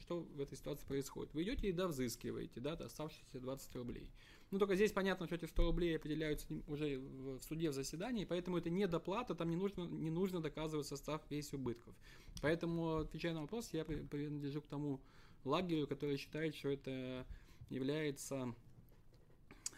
что 0.00 0.20
в 0.20 0.40
этой 0.40 0.56
ситуации 0.56 0.84
происходит? 0.86 1.32
Вы 1.34 1.44
идете 1.44 1.68
и 1.68 1.72
довзыскиваете, 1.72 2.60
да, 2.60 2.72
оставшиеся 2.72 3.40
20 3.40 3.76
рублей. 3.76 4.10
Ну, 4.50 4.58
только 4.58 4.74
здесь 4.74 4.92
понятно, 4.92 5.26
что 5.26 5.36
эти 5.36 5.44
100 5.44 5.62
рублей 5.62 5.96
определяются 5.96 6.46
уже 6.66 6.98
в 6.98 7.40
суде 7.42 7.70
в 7.70 7.74
заседании, 7.74 8.24
поэтому 8.24 8.58
это 8.58 8.70
не 8.70 8.86
доплата, 8.86 9.34
там 9.34 9.50
не 9.50 9.56
нужно, 9.56 9.82
не 9.82 10.10
нужно 10.10 10.40
доказывать 10.40 10.86
состав 10.86 11.22
весь 11.30 11.52
убытков. 11.52 11.94
Поэтому, 12.40 12.98
отвечая 12.98 13.34
на 13.34 13.42
вопрос, 13.42 13.70
я 13.72 13.84
при- 13.84 14.02
принадлежу 14.02 14.62
к 14.62 14.66
тому 14.66 15.00
лагерю, 15.44 15.86
который 15.86 16.16
считает, 16.16 16.54
что 16.54 16.68
это 16.68 17.26
является 17.68 18.54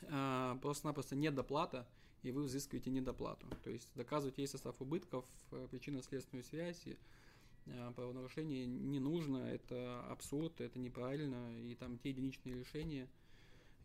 а, 0.08 0.56
просто-напросто 0.62 1.16
недоплата, 1.16 1.86
и 2.22 2.30
вы 2.30 2.42
взыскиваете 2.42 2.90
недоплату. 2.90 3.46
То 3.64 3.70
есть 3.70 3.90
доказывать 3.94 4.38
весь 4.38 4.50
состав 4.50 4.80
убытков, 4.80 5.24
э, 5.52 5.68
причинно-следственную 5.70 6.44
связь 6.44 6.86
э, 6.86 6.96
правонарушение 7.94 8.66
не 8.66 9.00
нужно, 9.00 9.38
это 9.38 10.00
абсурд, 10.10 10.60
это 10.60 10.78
неправильно, 10.78 11.56
и 11.62 11.74
там 11.74 11.98
те 11.98 12.10
единичные 12.10 12.56
решения 12.58 13.08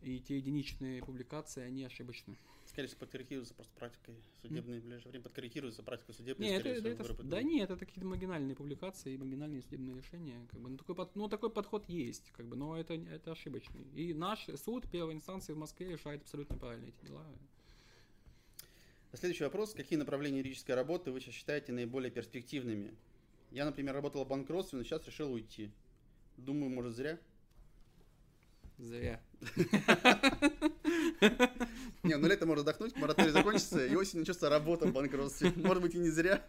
и 0.02 0.20
те 0.20 0.36
единичные 0.36 1.02
публикации, 1.02 1.62
они 1.62 1.84
ошибочны. 1.84 2.36
Скорее 2.66 2.88
всего, 2.88 3.00
подкорректируется 3.00 3.54
просто 3.54 3.72
практикой 3.78 4.14
судебной 4.42 4.80
в 4.80 4.82
ближайшее 4.82 5.10
время. 5.10 5.24
Подкорректируется 5.24 5.82
практикой 5.82 6.14
судебной, 6.14 6.48
Не, 6.48 6.54
это, 6.56 6.74
всего, 6.74 6.88
это- 6.88 7.22
да 7.22 7.42
нет, 7.42 7.70
это 7.70 7.86
какие-то 7.86 8.06
маргинальные 8.06 8.56
публикации 8.56 9.14
и 9.14 9.16
маргинальные 9.16 9.62
судебные 9.62 9.96
решения. 9.96 10.46
Как 10.50 10.60
бы, 10.60 10.68
ну, 10.68 10.76
такой, 10.76 10.94
под- 10.94 11.16
ну, 11.16 11.28
такой 11.28 11.50
подход 11.50 11.88
есть, 11.88 12.30
как 12.32 12.46
бы, 12.46 12.56
но 12.56 12.76
это, 12.76 12.94
это 12.94 13.32
ошибочный. 13.32 13.84
И 13.94 14.12
наш 14.12 14.46
суд 14.64 14.90
первой 14.90 15.14
инстанции 15.14 15.52
в 15.54 15.58
Москве 15.58 15.92
решает 15.92 16.22
абсолютно 16.22 16.58
правильно 16.58 16.86
эти 16.86 17.06
дела. 17.06 17.24
Следующий 19.14 19.44
вопрос. 19.44 19.72
Какие 19.72 19.98
направления 19.98 20.38
юридической 20.38 20.72
работы 20.72 21.10
вы 21.10 21.20
сейчас 21.20 21.34
считаете 21.34 21.72
наиболее 21.72 22.10
перспективными? 22.10 22.94
Я, 23.50 23.64
например, 23.64 23.94
работал 23.94 24.24
в 24.24 24.28
банкротстве, 24.28 24.78
но 24.78 24.84
сейчас 24.84 25.06
решил 25.06 25.32
уйти. 25.32 25.70
Думаю, 26.36 26.70
может, 26.70 26.94
зря. 26.94 27.18
Зря. 28.78 29.22
Не, 32.02 32.16
ну 32.16 32.28
лето 32.28 32.46
можно 32.46 32.60
отдохнуть, 32.60 32.94
мораторий 32.96 33.30
закончится, 33.30 33.86
и 33.86 33.94
осенью 33.96 34.20
начнется 34.20 34.50
работа 34.50 34.86
в 34.86 34.92
банкротстве. 34.92 35.52
Может 35.56 35.82
быть, 35.82 35.94
и 35.94 35.98
не 35.98 36.10
зря. 36.10 36.46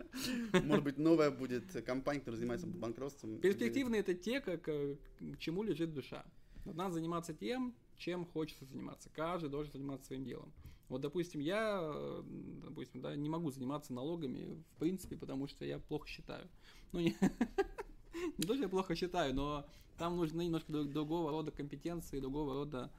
Может 0.51 0.83
быть, 0.83 0.97
новая 0.97 1.31
будет 1.31 1.71
компания, 1.85 2.19
которая 2.19 2.39
занимается 2.39 2.67
банкротством. 2.67 3.39
Перспективные 3.39 4.01
это 4.01 4.13
те, 4.13 4.41
как, 4.41 4.67
э, 4.67 4.97
к 5.19 5.39
чему 5.39 5.63
лежит 5.63 5.93
душа. 5.93 6.25
Надо 6.65 6.95
заниматься 6.95 7.33
тем, 7.33 7.73
чем 7.97 8.25
хочется 8.25 8.65
заниматься. 8.65 9.09
Каждый 9.13 9.49
должен 9.49 9.71
заниматься 9.71 10.07
своим 10.07 10.25
делом. 10.25 10.51
Вот, 10.89 11.01
допустим, 11.01 11.41
я, 11.41 11.79
э, 11.81 12.23
допустим, 12.63 13.01
да, 13.01 13.15
не 13.15 13.29
могу 13.29 13.51
заниматься 13.51 13.93
налогами, 13.93 14.63
в 14.75 14.79
принципе, 14.79 15.17
потому 15.17 15.47
что 15.47 15.65
я 15.65 15.79
плохо 15.79 16.07
считаю. 16.07 16.47
Ну, 16.93 16.99
не, 17.01 17.15
не 18.37 18.45
то, 18.45 18.53
что 18.53 18.63
я 18.63 18.69
плохо 18.69 18.95
считаю, 18.95 19.33
но 19.33 19.65
там 19.97 20.15
нужны 20.15 20.45
немножко 20.45 20.71
друг- 20.71 20.89
другого 20.89 21.31
рода 21.31 21.51
компетенции, 21.51 22.19
другого 22.19 22.53
рода 22.53 22.91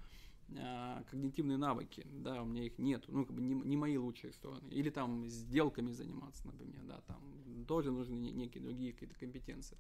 а, 0.57 1.03
когнитивные 1.11 1.59
навыки, 1.59 2.07
да, 2.11 2.42
у 2.42 2.46
меня 2.46 2.64
их 2.64 2.79
нет, 2.79 3.05
ну, 3.09 3.24
как 3.27 3.35
бы 3.35 3.42
не, 3.42 3.55
не 3.55 3.77
мои 3.77 3.96
лучшие 3.96 4.33
стороны. 4.33 4.68
Или 4.70 4.90
там 4.90 5.29
сделками 5.29 5.90
заниматься, 5.90 6.46
например, 6.46 6.83
да, 6.85 7.01
там 7.07 7.64
тоже 7.66 7.90
нужны 7.90 8.14
не- 8.14 8.33
некие 8.33 8.62
другие 8.62 8.92
какие-то 8.92 9.14
компетенции. 9.18 9.79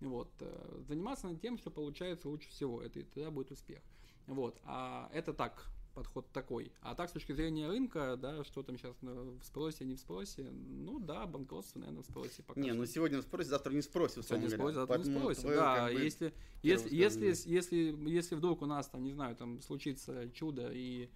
Вот, 0.00 0.30
э, 0.40 0.82
заниматься 0.86 1.28
над 1.28 1.40
тем, 1.40 1.58
что 1.58 1.70
получается 1.70 2.28
лучше 2.28 2.48
всего, 2.48 2.82
это 2.82 3.00
и 3.00 3.02
тогда 3.02 3.30
будет 3.30 3.50
успех. 3.50 3.82
Вот, 4.26 4.60
а 4.64 5.10
это 5.12 5.32
так, 5.32 5.70
подход 6.00 6.32
такой. 6.32 6.72
А 6.80 6.94
так, 6.94 7.10
с 7.10 7.12
точки 7.12 7.32
зрения 7.32 7.68
рынка, 7.68 8.16
да, 8.16 8.42
что 8.44 8.62
там 8.62 8.78
сейчас 8.78 8.94
в 9.02 9.44
спросе, 9.44 9.84
не 9.84 9.96
в 9.96 9.98
спросе, 10.00 10.50
ну 10.50 10.98
да, 10.98 11.26
банкротство, 11.26 11.78
наверное, 11.78 12.02
в 12.02 12.06
спросе 12.06 12.42
пока 12.42 12.58
Не, 12.58 12.70
что. 12.70 12.78
ну 12.78 12.86
сегодня 12.86 13.20
спросит, 13.20 13.50
завтра 13.50 13.72
не 13.74 13.82
спросит. 13.82 14.24
Сегодня 14.24 14.46
говоря. 14.46 14.56
спросят, 14.56 14.74
завтра 14.76 14.96
не 14.98 15.04
Поэтому 15.04 15.18
спросят. 15.20 15.42
твое, 15.42 15.56
Да, 15.58 15.76
как 15.76 15.92
бы, 15.94 16.00
если, 16.00 16.32
если, 16.62 16.94
если, 16.94 17.50
если, 17.50 18.10
если 18.10 18.34
вдруг 18.34 18.62
у 18.62 18.66
нас 18.66 18.88
там, 18.88 19.04
не 19.04 19.12
знаю, 19.12 19.36
там 19.36 19.60
случится 19.60 20.30
чудо 20.30 20.70
и 20.72 21.10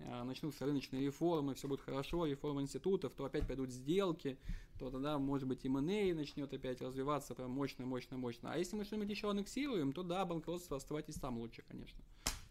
а, 0.00 0.24
начнутся 0.24 0.66
рыночные 0.66 1.06
реформы, 1.06 1.54
все 1.54 1.66
будет 1.66 1.80
хорошо, 1.80 2.26
реформа 2.26 2.60
институтов, 2.60 3.14
то 3.14 3.24
опять 3.24 3.46
пойдут 3.46 3.70
сделки, 3.70 4.36
то 4.78 4.90
тогда, 4.90 5.18
может 5.18 5.48
быть, 5.48 5.64
M&A 5.64 6.14
начнет 6.14 6.52
опять 6.52 6.82
развиваться 6.82 7.34
прям 7.34 7.52
мощно, 7.52 7.86
мощно, 7.86 8.18
мощно. 8.18 8.52
А 8.52 8.58
если 8.58 8.76
мы 8.76 8.84
что-нибудь 8.84 9.08
еще 9.08 9.30
аннексируем, 9.30 9.94
то 9.94 10.02
да, 10.02 10.26
банкротство 10.26 10.76
оставайтесь 10.76 11.14
там 11.14 11.38
лучше, 11.38 11.64
конечно. 11.66 11.98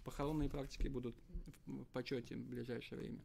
Похоронные 0.06 0.50
практики 0.50 0.88
будут 0.88 1.16
в 1.66 1.84
почете 1.88 2.36
в 2.36 2.46
ближайшее 2.48 3.00
время. 3.00 3.20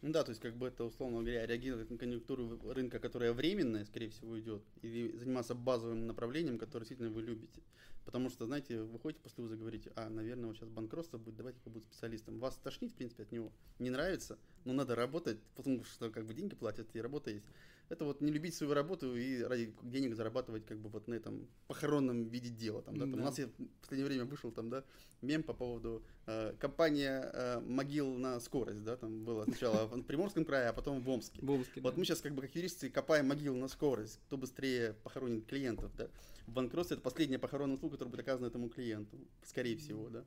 Ну 0.00 0.12
да, 0.12 0.22
то 0.22 0.30
есть 0.30 0.40
как 0.40 0.56
бы 0.56 0.68
это, 0.68 0.84
условно 0.84 1.22
говоря, 1.22 1.44
реагировать 1.44 1.90
на 1.90 1.98
конъюнктуру 1.98 2.60
рынка, 2.72 3.00
которая 3.00 3.32
временная, 3.32 3.84
скорее 3.84 4.10
всего, 4.10 4.38
идет, 4.38 4.62
или 4.82 5.16
заниматься 5.16 5.56
базовым 5.56 6.06
направлением, 6.06 6.56
которое 6.56 6.84
действительно 6.84 7.10
вы 7.10 7.22
любите. 7.22 7.62
Потому 8.04 8.30
что, 8.30 8.46
знаете, 8.46 8.80
вы 8.80 8.98
ходите 9.00 9.20
после 9.22 9.42
вуза 9.42 9.56
и 9.56 9.58
говорите, 9.58 9.92
а, 9.96 10.08
наверное, 10.08 10.46
вот 10.46 10.56
сейчас 10.56 10.68
банкротство 10.68 11.18
будет, 11.18 11.36
давайте-ка 11.36 11.68
буду 11.68 11.84
специалистом. 11.86 12.38
Вас 12.38 12.56
тошнит, 12.56 12.92
в 12.92 12.94
принципе, 12.94 13.24
от 13.24 13.32
него, 13.32 13.52
не 13.80 13.90
нравится, 13.90 14.38
но 14.64 14.72
надо 14.72 14.94
работать, 14.94 15.40
потому 15.56 15.82
что 15.82 16.10
как 16.10 16.26
бы 16.26 16.32
деньги 16.32 16.54
платят 16.54 16.94
и 16.94 17.00
работа 17.00 17.30
есть. 17.30 17.46
Это 17.88 18.04
вот 18.04 18.20
не 18.20 18.30
любить 18.30 18.54
свою 18.54 18.74
работу 18.74 19.16
и 19.16 19.42
ради 19.42 19.74
денег 19.82 20.14
зарабатывать 20.14 20.66
как 20.66 20.78
бы 20.78 20.90
вот 20.90 21.08
на 21.08 21.14
этом 21.14 21.48
похоронном 21.68 22.28
виде 22.28 22.50
дела. 22.50 22.82
Там, 22.82 22.94
да? 22.96 23.00
Там, 23.02 23.12
Да. 23.12 23.20
У 23.20 23.24
нас 23.24 23.38
в 23.38 23.80
последнее 23.80 24.06
время 24.06 24.24
вышел 24.26 24.50
там, 24.50 24.68
да, 24.68 24.84
мем 25.22 25.42
по 25.42 25.54
поводу 25.54 26.02
э, 26.26 26.54
компания 26.58 27.30
э, 27.32 27.60
могил 27.60 28.14
на 28.14 28.40
скорость, 28.40 28.84
да, 28.84 28.96
там 28.96 29.24
было 29.24 29.44
сначала 29.44 29.86
в 29.86 30.02
Приморском 30.02 30.44
крае, 30.44 30.68
а 30.68 30.72
потом 30.72 31.00
в 31.00 31.08
Омске. 31.08 31.40
В 31.40 31.50
Омске, 31.50 31.80
Вот 31.80 31.94
да. 31.94 31.98
мы 31.98 32.04
сейчас 32.04 32.20
как 32.20 32.34
бы 32.34 32.42
как 32.42 32.54
юристы 32.54 32.90
копаем 32.90 33.28
могилу 33.28 33.56
на 33.56 33.68
скорость, 33.68 34.20
кто 34.26 34.36
быстрее 34.36 34.94
похоронит 35.02 35.46
клиентов, 35.46 35.90
да. 35.96 36.08
Банкротство 36.46 36.94
это 36.94 37.02
последняя 37.02 37.38
похоронная 37.38 37.76
услуга, 37.76 37.94
которая 37.96 38.10
будет 38.10 38.20
оказана 38.20 38.46
этому 38.46 38.68
клиенту, 38.68 39.16
скорее 39.44 39.76
всего, 39.76 40.08
да. 40.08 40.24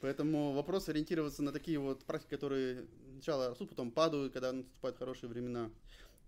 Поэтому 0.00 0.52
вопрос 0.52 0.88
ориентироваться 0.88 1.42
на 1.42 1.52
такие 1.52 1.78
вот 1.78 2.04
практики, 2.04 2.30
которые 2.30 2.86
сначала 3.14 3.50
растут, 3.50 3.70
потом 3.70 3.90
падают, 3.90 4.32
когда 4.32 4.52
наступают 4.52 4.96
хорошие 4.96 5.28
времена, 5.28 5.70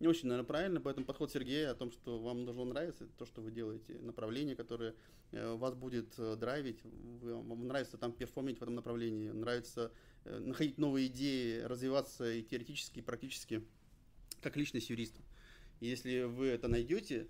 не 0.01 0.09
очень, 0.09 0.29
наверное, 0.29 0.47
правильно. 0.47 0.81
Поэтому 0.81 1.07
подход 1.07 1.31
Сергея 1.31 1.71
о 1.71 1.75
том, 1.75 1.93
что 1.93 2.19
вам 2.19 2.47
должно 2.47 2.65
нравиться 2.65 3.07
то, 3.19 3.27
что 3.27 3.43
вы 3.43 3.51
делаете, 3.51 3.99
направление, 4.01 4.57
которое 4.57 4.95
э, 5.31 5.55
вас 5.55 5.75
будет 5.75 6.19
э, 6.19 6.37
драйвить, 6.37 6.81
вам 6.83 7.67
нравится 7.69 7.99
там 7.99 8.13
перформить 8.13 8.59
в 8.59 8.63
этом 8.63 8.75
направлении, 8.75 9.29
нравится 9.29 9.93
э, 10.25 10.39
находить 10.39 10.79
новые 10.79 11.09
идеи, 11.09 11.61
развиваться 11.61 12.33
и 12.33 12.43
теоретически, 12.43 13.01
и 13.01 13.03
практически, 13.03 13.63
как 14.41 14.57
личность 14.57 14.89
юриста. 14.89 15.21
И 15.81 15.87
если 15.87 16.23
вы 16.23 16.47
это 16.47 16.67
найдете, 16.69 17.29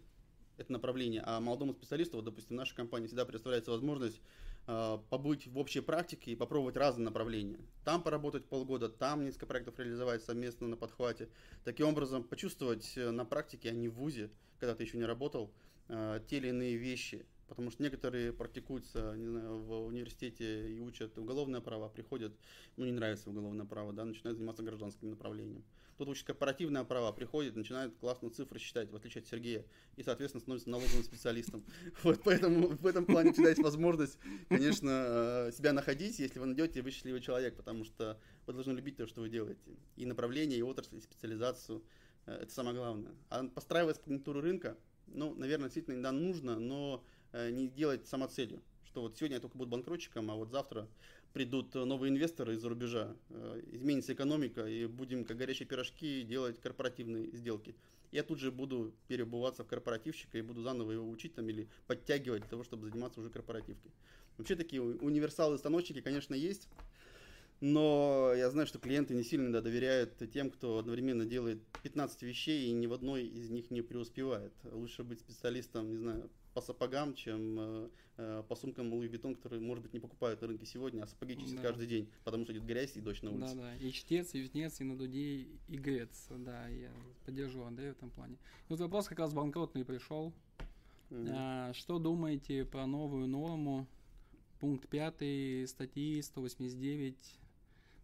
это 0.57 0.73
направление, 0.73 1.23
а 1.27 1.41
молодому 1.41 1.73
специалисту, 1.73 2.19
вот, 2.19 2.25
допустим, 2.25 2.55
нашей 2.55 2.77
компании 2.77 3.09
всегда 3.09 3.25
предоставляется 3.25 3.73
возможность 3.73 4.21
побыть 4.67 5.47
в 5.47 5.59
общей 5.59 5.81
практике 5.81 6.33
и 6.33 6.37
попробовать 6.37 6.77
разные 6.77 7.05
направления. 7.05 7.59
Там 7.85 8.03
поработать 8.03 8.45
полгода, 8.45 8.89
там 8.89 9.25
несколько 9.25 9.47
проектов 9.47 9.79
реализовать 9.79 10.23
совместно 10.23 10.69
на 10.69 10.77
подхвате. 10.77 11.29
Таким 11.65 11.89
образом, 11.89 12.23
почувствовать 12.23 12.93
э, 12.97 13.11
на 13.11 13.25
практике, 13.25 13.71
а 13.71 13.73
не 13.73 13.89
в 13.89 13.95
ВУЗе, 13.95 14.31
когда 14.59 14.75
ты 14.75 14.85
еще 14.85 14.97
не 14.97 15.05
работал, 15.05 15.51
э, 15.89 16.21
те 16.29 16.37
или 16.37 16.49
иные 16.49 16.77
вещи. 16.77 17.27
Потому 17.49 17.73
что 17.73 17.83
некоторые 17.83 18.33
практикуются, 18.33 19.15
не 19.17 19.27
знаю, 19.27 19.59
в 19.59 19.87
университете 19.87 20.73
и 20.73 20.79
учат 20.79 21.19
уголовное 21.19 21.61
право, 21.61 21.87
а 21.87 21.89
приходят, 21.89 22.33
ну, 22.77 22.85
не 22.85 22.93
нравится 22.93 23.29
уголовное 23.29 23.67
право, 23.67 23.93
да, 23.93 24.05
начинают 24.05 24.39
заниматься 24.39 24.63
гражданским 24.63 25.11
направлением. 25.11 25.65
Тут 26.01 26.09
учат 26.09 26.29
корпоративное 26.29 26.83
право, 26.85 27.13
приходит, 27.13 27.57
начинает 27.57 27.95
классно 27.97 28.31
цифры 28.31 28.59
считать, 28.59 28.91
в 28.91 28.97
отличие 28.97 29.21
от 29.21 29.29
Сергея, 29.29 29.67
и, 29.97 30.03
соответственно, 30.03 30.41
становится 30.41 30.71
налоговым 30.71 31.05
специалистом. 31.05 31.63
Вот 32.03 32.23
поэтому 32.25 32.69
в 32.69 32.87
этом 32.87 33.05
плане 33.05 33.35
всегда 33.35 33.51
есть 33.51 33.61
возможность, 33.61 34.19
конечно, 34.49 34.89
э, 34.89 35.53
себя 35.53 35.75
находить, 35.75 36.19
если 36.19 36.39
вы 36.39 36.47
найдете, 36.47 36.81
вы 36.81 36.91
счастливый 36.91 37.21
человек, 37.21 37.55
потому 37.55 37.85
что 37.85 38.19
вы 38.47 38.55
должны 38.55 38.73
любить 38.73 38.97
то, 38.97 39.07
что 39.07 39.21
вы 39.21 39.29
делаете. 39.29 39.61
И 39.97 40.07
направление, 40.07 40.59
и 40.59 40.63
отрасль, 40.63 40.97
и 40.97 41.01
специализацию. 41.03 41.85
Э, 42.25 42.45
Это 42.45 42.51
самое 42.51 42.75
главное. 42.75 43.13
А 43.29 43.47
подстраивать 43.49 44.01
конъюнктуру 44.01 44.41
рынка, 44.41 44.79
ну, 45.07 45.35
наверное, 45.35 45.67
действительно 45.67 45.97
иногда 45.97 46.13
нужно, 46.13 46.59
но 46.59 47.05
э, 47.33 47.51
не 47.51 47.69
делать 47.69 48.09
самоцелью. 48.09 48.63
Что 48.85 49.03
вот 49.03 49.19
сегодня 49.19 49.37
я 49.37 49.41
только 49.43 49.59
буду 49.59 49.71
банкротчиком, 49.71 50.31
а 50.31 50.35
вот 50.35 50.51
завтра 50.51 50.89
придут 51.33 51.75
э, 51.77 51.85
новые 51.85 52.11
инвесторы 52.11 52.55
из-за 52.55 52.69
рубежа, 52.69 53.15
э, 53.31 53.63
изменится 53.73 54.13
экономика, 54.13 54.67
и 54.67 54.87
будем, 54.87 55.25
как 55.25 55.37
горячие 55.37 55.67
пирожки, 55.67 56.23
делать 56.23 56.61
корпоративные 56.61 57.31
сделки. 57.37 57.75
Я 58.13 58.25
тут 58.25 58.41
же 58.41 58.51
буду 58.51 58.93
переобуваться 59.07 59.63
в 59.63 59.69
корпоративщика 59.69 60.39
и 60.39 60.43
буду 60.43 60.63
заново 60.63 60.93
его 60.93 61.09
учить 61.09 61.35
там 61.35 61.49
или 61.49 61.69
подтягивать 61.87 62.43
для 62.43 62.51
того, 62.51 62.65
чтобы 62.65 62.89
заниматься 62.89 63.21
уже 63.21 63.31
корпоративкой. 63.31 63.93
Вообще 64.37 64.57
такие 64.57 64.83
универсалы-станочники, 64.83 66.01
конечно, 66.01 66.35
есть, 66.35 66.69
но 67.61 68.33
я 68.35 68.51
знаю, 68.51 68.67
что 68.67 68.79
клиенты 68.79 69.15
не 69.15 69.23
сильно 69.23 69.53
да, 69.53 69.61
доверяют 69.61 70.15
тем, 70.33 70.51
кто 70.51 70.79
одновременно 70.79 71.27
делает 71.27 71.63
15 71.83 72.23
вещей 72.23 72.69
и 72.69 72.73
ни 72.73 72.87
в 72.87 72.93
одной 72.93 73.27
из 73.27 73.51
них 73.51 73.71
не 73.71 73.83
преуспевает. 73.83 74.53
Лучше 74.65 75.05
быть 75.05 75.21
специалистом, 75.21 75.91
не 75.91 75.99
знаю, 75.99 76.31
по 76.61 76.67
сапогам, 76.67 77.15
чем 77.15 77.59
э, 77.59 77.89
э, 78.19 78.43
по 78.47 78.55
сумкам 78.55 78.93
Louis 78.93 79.11
Vuitton, 79.11 79.35
которые, 79.35 79.61
может 79.63 79.83
быть, 79.83 79.95
не 79.95 80.01
покупают 80.01 80.43
на 80.43 80.49
рынке 80.49 80.67
сегодня, 80.67 81.03
а 81.03 81.07
сапоги 81.07 81.37
чистят 81.39 81.57
Да. 81.57 81.63
каждый 81.63 81.87
день, 81.87 82.07
потому 82.23 82.45
что 82.45 82.53
идет 82.53 82.65
грязь 82.67 82.95
и 82.97 83.01
дождь 83.01 83.23
на 83.23 83.31
улице. 83.31 83.55
Да, 83.57 83.63
да. 83.63 83.77
И 83.77 83.91
чтец, 83.91 84.35
и 84.35 84.43
жнец, 84.43 84.79
и 84.81 84.85
на 84.85 84.95
дуде, 84.99 85.47
и 85.69 85.77
грец. 85.79 86.27
Да, 86.29 86.69
я 86.69 86.91
поддержу 87.25 87.63
Андрея 87.63 87.95
в 87.95 87.97
этом 87.97 88.11
плане. 88.11 88.35
И 88.35 88.37
вот 88.69 88.81
вопрос 88.81 89.09
как 89.09 89.19
раз 89.21 89.33
банкротный 89.33 89.87
пришел. 89.87 90.35
Мгм. 91.09 91.29
А, 91.33 91.73
что 91.73 91.99
думаете 91.99 92.67
про 92.67 92.87
новую 92.87 93.27
норму? 93.27 93.87
Пункт 94.61 94.87
5 94.91 95.67
статьи 95.67 96.21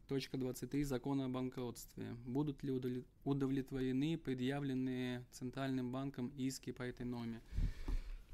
189.23 0.09 0.82
закона 0.84 1.26
о 1.26 1.28
банкротстве. 1.28 2.16
Будут 2.24 2.62
ли 2.64 2.70
удовле- 2.72 3.04
удовлетворены 3.24 4.16
предъявленные 4.16 5.22
Центральным 5.30 5.92
банком 5.92 6.32
иски 6.38 6.72
по 6.72 6.82
этой 6.82 7.04
норме? 7.04 7.42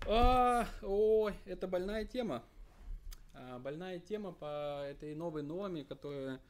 А, 0.08 0.66
ой, 0.82 1.34
это 1.44 1.68
больная 1.68 2.04
тема. 2.04 2.42
А, 3.34 3.60
больная 3.60 4.00
тема 4.00 4.32
по 4.32 4.82
этой 4.84 5.14
новой 5.14 5.42
норме, 5.42 5.84
которая, 5.84 6.40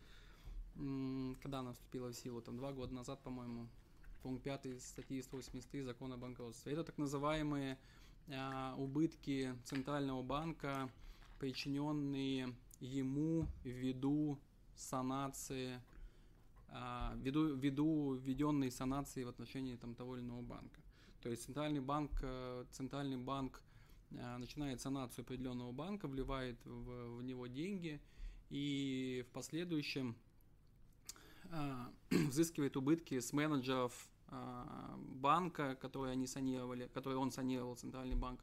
когда 1.42 1.59
она 1.59 1.72
вступила 1.72 2.09
в 2.09 2.14
силу, 2.14 2.40
там 2.40 2.57
два 2.57 2.72
года 2.72 2.94
назад, 2.94 3.20
по-моему, 3.22 3.68
пункт 4.22 4.42
5 4.44 4.80
статьи 4.80 5.20
183 5.20 5.82
закона 5.82 6.16
о. 6.16 6.70
Это 6.70 6.82
так 6.82 6.96
называемые 6.96 7.78
а, 8.30 8.74
убытки 8.78 9.55
Центрального 9.64 10.22
банка, 10.22 10.88
причиненные 11.38 12.55
ему 12.80 13.46
ввиду 13.64 14.38
санации, 14.76 15.78
а, 16.68 17.12
ввиду, 17.16 17.55
ввиду 17.55 18.14
введенной 18.14 18.70
санации 18.70 19.24
в 19.24 19.28
отношении 19.28 19.76
там, 19.76 19.94
того 19.94 20.16
или 20.16 20.24
иного 20.24 20.40
банка. 20.40 20.82
То 21.22 21.30
есть 21.30 21.44
Центральный 21.44 21.80
банк, 21.80 22.10
э, 22.22 22.64
Центральный 22.72 23.16
банк 23.16 23.62
а, 24.18 24.38
начинает 24.38 24.80
санацию 24.80 25.22
определенного 25.22 25.72
банка, 25.72 26.08
вливает 26.08 26.58
в, 26.64 27.16
в 27.16 27.22
него 27.22 27.46
деньги 27.46 28.00
и 28.50 29.24
в 29.28 29.32
последующем 29.32 30.16
а, 31.50 31.90
взыскивает 32.10 32.76
убытки 32.76 33.18
с 33.20 33.32
менеджеров 33.32 34.08
банка, 35.20 35.76
которые 35.76 36.12
они 36.12 36.26
санировали, 36.26 36.88
которые 36.94 37.18
он 37.18 37.30
санировал, 37.30 37.76
Центральный 37.76 38.16
банк, 38.16 38.42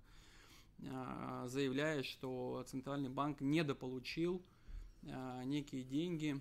заявляя, 0.77 2.03
что 2.03 2.63
Центральный 2.67 3.09
банк 3.09 3.41
недополучил 3.41 4.43
некие 5.45 5.83
деньги, 5.83 6.39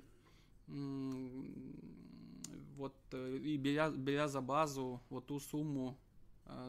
вот, 2.78 2.94
э, 3.12 3.38
и 3.38 3.56
беря, 3.56 3.90
беря 3.90 4.28
за 4.28 4.40
базу 4.40 5.00
вот 5.10 5.26
ту 5.26 5.40
сумму 5.40 5.98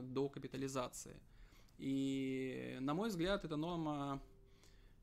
до 0.04 0.30
капитализации. 0.30 1.20
И, 1.80 2.78
на 2.82 2.94
мой 2.94 3.08
взгляд, 3.08 3.46
эта 3.46 3.56
норма, 3.56 4.22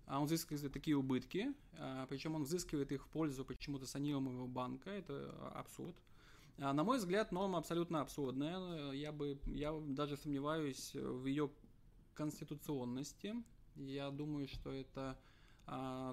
а, 0.06 0.20
он 0.20 0.26
взыскивает 0.26 0.72
такие 0.72 0.94
убытки, 0.96 1.54
а, 1.78 2.06
причем 2.06 2.34
он 2.34 2.44
взыскивает 2.44 2.92
их 2.92 3.06
в 3.06 3.08
пользу 3.08 3.46
почему-то 3.46 3.86
санируемого 3.86 4.46
банка, 4.46 4.90
это 4.90 5.30
абсурд. 5.54 5.96
А, 6.58 6.74
На 6.74 6.84
мой 6.84 6.98
взгляд, 6.98 7.32
норма 7.32 7.58
абсолютно 7.58 8.02
абсурдная. 8.02 8.92
Я 8.92 9.10
бы, 9.10 9.38
я 9.46 9.72
даже 9.72 10.18
сомневаюсь 10.18 10.92
в 10.94 11.24
ее 11.24 11.50
конституционности. 12.14 13.34
Я 13.76 14.10
думаю, 14.10 14.48
что 14.48 14.72
это 14.72 15.18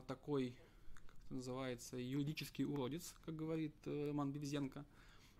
такой, 0.08 0.56
как 0.94 1.14
это 1.26 1.36
называется, 1.36 1.98
юридический 1.98 2.66
уродец, 2.66 3.14
как 3.24 3.36
говорит 3.36 3.76
э, 3.86 4.08
Роман 4.08 4.32
Бевзенко 4.32 4.84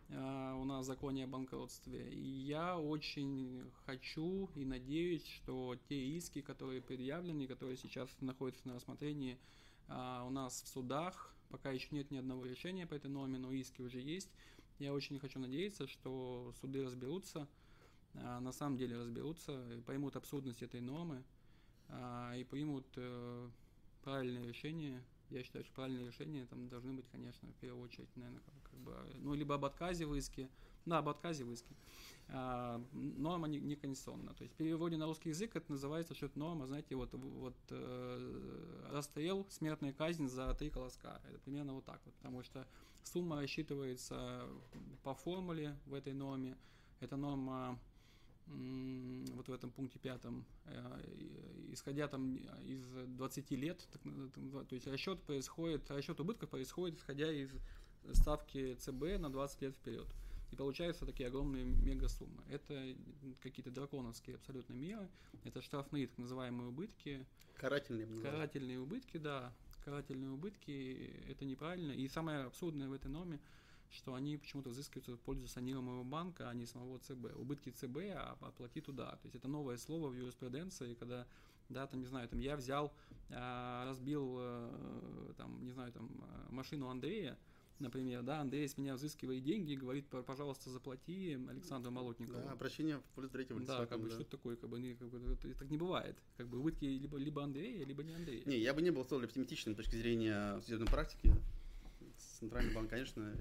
у 0.10 0.64
нас 0.66 0.84
в 0.84 0.88
законе 0.88 1.24
о 1.24 1.28
банкротстве. 1.28 2.12
И 2.12 2.28
я 2.28 2.78
очень 2.78 3.64
хочу 3.86 4.50
и 4.56 4.66
надеюсь, 4.66 5.26
что 5.26 5.76
те 5.90 5.96
иски, 5.96 6.42
которые 6.42 6.82
предъявлены, 6.82 7.48
которые 7.48 7.78
сейчас 7.78 8.10
находятся 8.20 8.68
на 8.68 8.76
рассмотрении 8.76 9.40
а, 9.88 10.24
у 10.26 10.30
нас 10.30 10.62
в 10.62 10.68
судах, 10.68 11.34
пока 11.50 11.72
еще 11.72 11.88
нет 11.92 12.12
ни 12.12 12.18
одного 12.18 12.46
решения 12.46 12.88
по 12.88 12.94
этой 12.94 13.10
норме, 13.10 13.38
но 13.38 13.52
иски 13.52 13.82
уже 13.82 14.00
есть. 14.00 14.30
Я 14.80 14.94
очень 14.94 15.20
хочу 15.20 15.40
надеяться, 15.40 15.88
что 15.88 16.54
суды 16.60 16.84
разберутся, 16.84 17.48
а, 18.16 18.40
на 18.40 18.52
самом 18.52 18.78
деле 18.78 18.98
разберутся, 18.98 19.82
поймут 19.86 20.16
абсурдность 20.16 20.64
этой 20.64 20.82
нормы 20.82 21.24
а, 21.90 22.34
и 22.36 22.44
примут 22.44 22.86
э, 22.96 23.50
правильное 24.04 24.46
решение. 24.46 25.04
Я 25.34 25.44
считаю, 25.44 25.66
что 25.66 25.74
правильные 25.74 26.08
решения 26.08 26.46
там 26.46 26.70
должны 26.70 26.94
быть, 26.94 27.06
конечно, 27.12 27.50
в 27.50 27.56
первую 27.56 27.84
очередь, 27.84 28.16
наверное, 28.16 28.42
как, 28.42 28.54
как 28.72 28.80
бы, 28.80 28.96
ну, 29.16 29.34
либо 29.34 29.56
об 29.56 29.66
отказе 29.66 30.06
в 30.06 30.14
иске, 30.14 30.48
да, 30.86 31.00
об 31.00 31.10
отказе 31.10 31.44
в 31.44 31.52
иске. 31.52 31.76
А, 32.30 32.80
норма 32.94 33.48
не, 33.48 33.60
не 33.60 33.76
конституционна. 33.76 34.34
То 34.36 34.44
есть 34.44 34.54
в 34.54 34.58
переводе 34.58 34.98
на 34.98 35.06
русский 35.06 35.30
язык 35.30 35.56
это 35.56 35.72
называется, 35.72 36.14
что 36.14 36.28
это 36.28 36.38
норма, 36.38 36.68
знаете, 36.68 36.96
вот, 36.96 37.14
вот 37.14 37.56
э, 37.72 38.90
расстрел, 38.92 39.48
смертная 39.50 39.92
казнь 39.92 40.28
за 40.28 40.54
три 40.54 40.70
колоска. 40.70 41.20
Это 41.28 41.40
примерно 41.40 41.74
вот 41.74 41.86
так 41.86 42.00
вот, 42.06 42.14
потому 42.16 42.44
что 42.44 42.68
сумма 43.04 43.38
рассчитывается 43.38 44.48
по 45.04 45.16
формуле 45.16 45.76
в 45.86 45.94
этой 45.96 46.14
норме. 46.14 46.56
Эта 47.00 47.18
норма 47.18 47.80
вот 48.48 49.48
в 49.48 49.54
этом 49.54 49.72
пункте 49.72 50.00
пятом, 50.00 50.46
э, 50.66 51.72
исходя 51.72 52.08
там 52.08 52.38
из 52.66 52.86
20 52.86 53.52
лет, 53.52 53.88
то 54.04 54.76
есть 54.76 54.88
расчет 54.88 55.22
происходит, 55.24 55.90
расчет 55.90 56.20
убытков 56.20 56.50
происходит 56.50 57.00
исходя 57.00 57.32
из 57.32 57.50
ставки 58.14 58.76
ЦБ 58.76 59.20
на 59.20 59.32
20 59.32 59.62
лет 59.62 59.76
вперед. 59.76 60.08
И 60.52 60.56
получаются 60.56 61.06
такие 61.06 61.30
огромные 61.30 61.64
мегасуммы. 61.64 62.44
Это 62.48 62.96
какие-то 63.42 63.72
драконовские 63.72 64.36
абсолютно 64.36 64.74
меры. 64.74 65.10
Это 65.44 65.62
штрафные 65.62 66.06
так 66.08 66.20
называемые 66.20 66.70
убытки. 66.70 67.26
Карательные. 67.56 68.22
Карательные 68.22 68.80
убытки, 68.80 69.18
да. 69.18 69.52
Карательные 69.84 70.30
убытки– 70.30 71.12
это 71.28 71.44
неправильно. 71.44 71.92
И 71.92 72.08
самое 72.08 72.44
абсурдное 72.44 72.88
в 72.88 72.94
этой 72.94 73.10
норме, 73.10 73.40
что 73.94 74.14
они 74.14 74.38
почему-то 74.38 74.70
взыскиваются 74.70 75.16
в 75.16 75.20
пользу 75.20 75.48
санируемого 75.48 76.04
банка, 76.04 76.50
а 76.50 76.54
не 76.54 76.66
самого 76.66 77.00
ЦБ. 77.00 77.36
Убытки 77.36 77.70
ЦБ 77.70 77.98
а 78.16 78.38
оплати 78.42 78.82
туда. 78.82 79.12
То 79.12 79.26
есть 79.26 79.36
это 79.36 79.48
новое 79.48 79.78
слово 79.78 80.10
в 80.10 80.16
юриспруденции, 80.16 80.96
когда 80.96 81.28
да, 81.70 81.88
там, 81.88 82.00
не 82.00 82.06
знаю, 82.06 82.28
там 82.28 82.40
я 82.40 82.56
взял, 82.56 82.94
а, 83.30 83.86
разбил, 83.86 84.36
э, 84.38 85.34
там, 85.38 85.64
не 85.64 85.72
знаю, 85.72 85.92
там, 85.92 86.10
машину 86.50 86.90
Андрея, 86.90 87.38
например, 87.80 88.24
да, 88.24 88.42
Андрей 88.42 88.68
с 88.68 88.78
меня 88.78 88.96
взыскивает 88.96 89.44
деньги 89.44 89.74
и 89.74 89.78
говорит, 89.78 90.08
пожалуйста, 90.08 90.70
заплати 90.70 91.40
Александру 91.50 91.92
Молотникову. 91.92 92.42
Да, 92.42 92.52
обращение 92.52 93.00
в 93.00 93.04
пользу 93.16 93.30
третьего 93.32 93.60
лица. 93.60 93.80
Да, 93.80 93.86
как 93.86 94.00
бы, 94.00 94.08
да. 94.08 94.14
что 94.14 94.22
это 94.22 94.32
такое, 94.32 94.56
как 94.56 94.70
бы, 94.70 94.80
не, 94.80 94.94
как 94.96 95.10
бы, 95.10 95.36
так 95.36 95.70
не 95.70 95.78
бывает. 95.78 96.18
Как 96.38 96.48
бы 96.48 96.60
убытки 96.60 96.86
либо, 96.86 97.18
либо 97.18 97.44
Андрея, 97.44 97.86
либо 97.86 98.04
не 98.04 98.14
Андрея. 98.14 98.44
Не, 98.46 98.58
я 98.58 98.74
бы 98.74 98.82
не 98.82 98.92
был 98.92 99.04
столь 99.04 99.26
оптимистичным 99.26 99.76
с 99.76 99.78
точки 99.78 99.96
зрения 99.96 100.60
судебной 100.62 100.88
практики. 100.88 101.34
Центральный 102.40 102.74
банк, 102.74 102.90
конечно, 102.90 103.36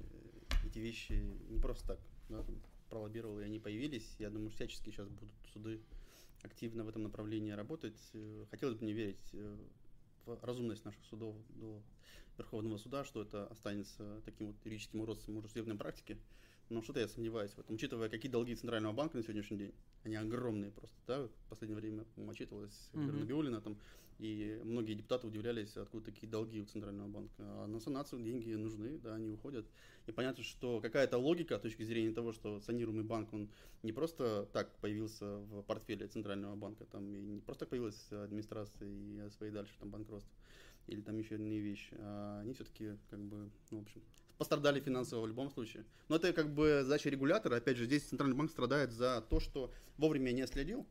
эти 0.73 0.79
вещи 0.79 1.13
не 1.51 1.59
просто 1.59 1.87
так 1.87 2.01
да, 2.29 2.45
пролоббировал, 2.89 3.41
и 3.41 3.45
они 3.45 3.59
появились. 3.59 4.17
Я 4.19 4.31
думаю, 4.31 4.51
всячески 4.51 4.91
сейчас 4.91 5.09
будут 5.09 5.31
суды 5.53 5.81
активно 6.43 6.85
в 6.85 6.89
этом 6.89 7.03
направлении 7.03 7.53
работать. 7.53 8.01
Хотелось 8.51 8.77
бы 8.77 8.87
не 8.87 8.95
верить 8.95 9.31
э, 9.33 9.57
в 10.25 10.39
разумность 10.43 10.85
наших 10.85 11.05
судов 11.05 11.37
до 11.51 11.83
Верховного 12.39 12.79
суда, 12.79 13.05
что 13.05 13.23
это 13.23 13.47
останется 13.49 14.23
таким 14.25 14.49
вот 14.49 14.57
юридическим 14.65 15.01
уродством 15.01 15.37
уже 15.37 15.49
судебной 15.49 15.77
практики. 15.77 16.17
Но 16.71 16.83
что-то 16.83 17.01
я 17.01 17.09
сомневаюсь 17.09 17.53
в 17.53 17.59
этом, 17.59 17.75
учитывая, 17.75 18.09
какие 18.09 18.33
долги 18.33 18.55
Центрального 18.55 18.95
банка 18.95 19.19
на 19.19 19.23
сегодняшний 19.23 19.59
день. 19.59 19.75
Они 20.05 20.17
огромные 20.17 20.71
просто, 20.71 20.97
да, 21.07 21.23
в 21.27 21.49
последнее 21.51 21.79
время 21.79 22.05
отчитывалась 22.29 22.91
mm-hmm. 22.95 23.61
Там, 23.61 23.79
и 24.23 24.61
многие 24.63 24.95
депутаты 24.95 25.27
удивлялись, 25.27 25.77
откуда 25.77 26.05
такие 26.05 26.29
долги 26.29 26.61
у 26.61 26.65
Центрального 26.65 27.09
банка. 27.09 27.35
А 27.39 27.67
на 27.67 27.81
санацию 27.81 28.23
деньги 28.23 28.53
нужны, 28.55 28.99
да, 28.99 29.17
они 29.17 29.29
уходят. 29.31 29.67
И 30.07 30.13
понятно, 30.13 30.45
что 30.45 30.81
какая-то 30.81 31.19
логика 31.19 31.59
с 31.59 31.61
точки 31.61 31.83
зрения 31.83 32.13
того, 32.13 32.33
что 32.33 32.61
санируемый 32.61 33.05
банк, 33.05 33.33
он 33.33 33.51
не 33.83 33.93
просто 33.93 34.49
так 34.53 34.77
появился 34.79 35.39
в 35.39 35.63
портфеле 35.63 36.07
Центрального 36.07 36.55
банка, 36.55 36.85
там 36.85 37.13
и 37.13 37.21
не 37.21 37.41
просто 37.41 37.61
так 37.61 37.71
появилась 37.71 38.13
администрация 38.13 38.89
и 38.89 39.29
свои 39.31 39.51
дальше 39.51 39.73
там 39.81 39.91
банкротство 39.91 40.33
или 40.87 41.01
там 41.01 41.19
еще 41.19 41.35
иные 41.35 41.61
вещи, 41.61 41.97
а 41.99 42.41
они 42.43 42.55
все-таки 42.55 42.97
как 43.11 43.21
бы, 43.21 43.51
ну, 43.71 43.79
в 43.79 43.83
общем, 43.83 44.03
пострадали 44.39 44.81
финансово 44.81 45.23
в 45.23 45.27
любом 45.29 45.51
случае. 45.51 45.85
Но 46.09 46.17
это 46.17 46.33
как 46.33 46.53
бы 46.53 46.83
задача 46.85 47.11
регулятора. 47.11 47.57
Опять 47.57 47.77
же, 47.77 47.87
здесь 47.87 48.05
Центральный 48.05 48.37
банк 48.37 48.51
страдает 48.51 48.93
за 48.93 49.21
то, 49.29 49.41
что 49.41 49.73
вовремя 49.99 50.31
не 50.31 50.47
следил, 50.47 50.87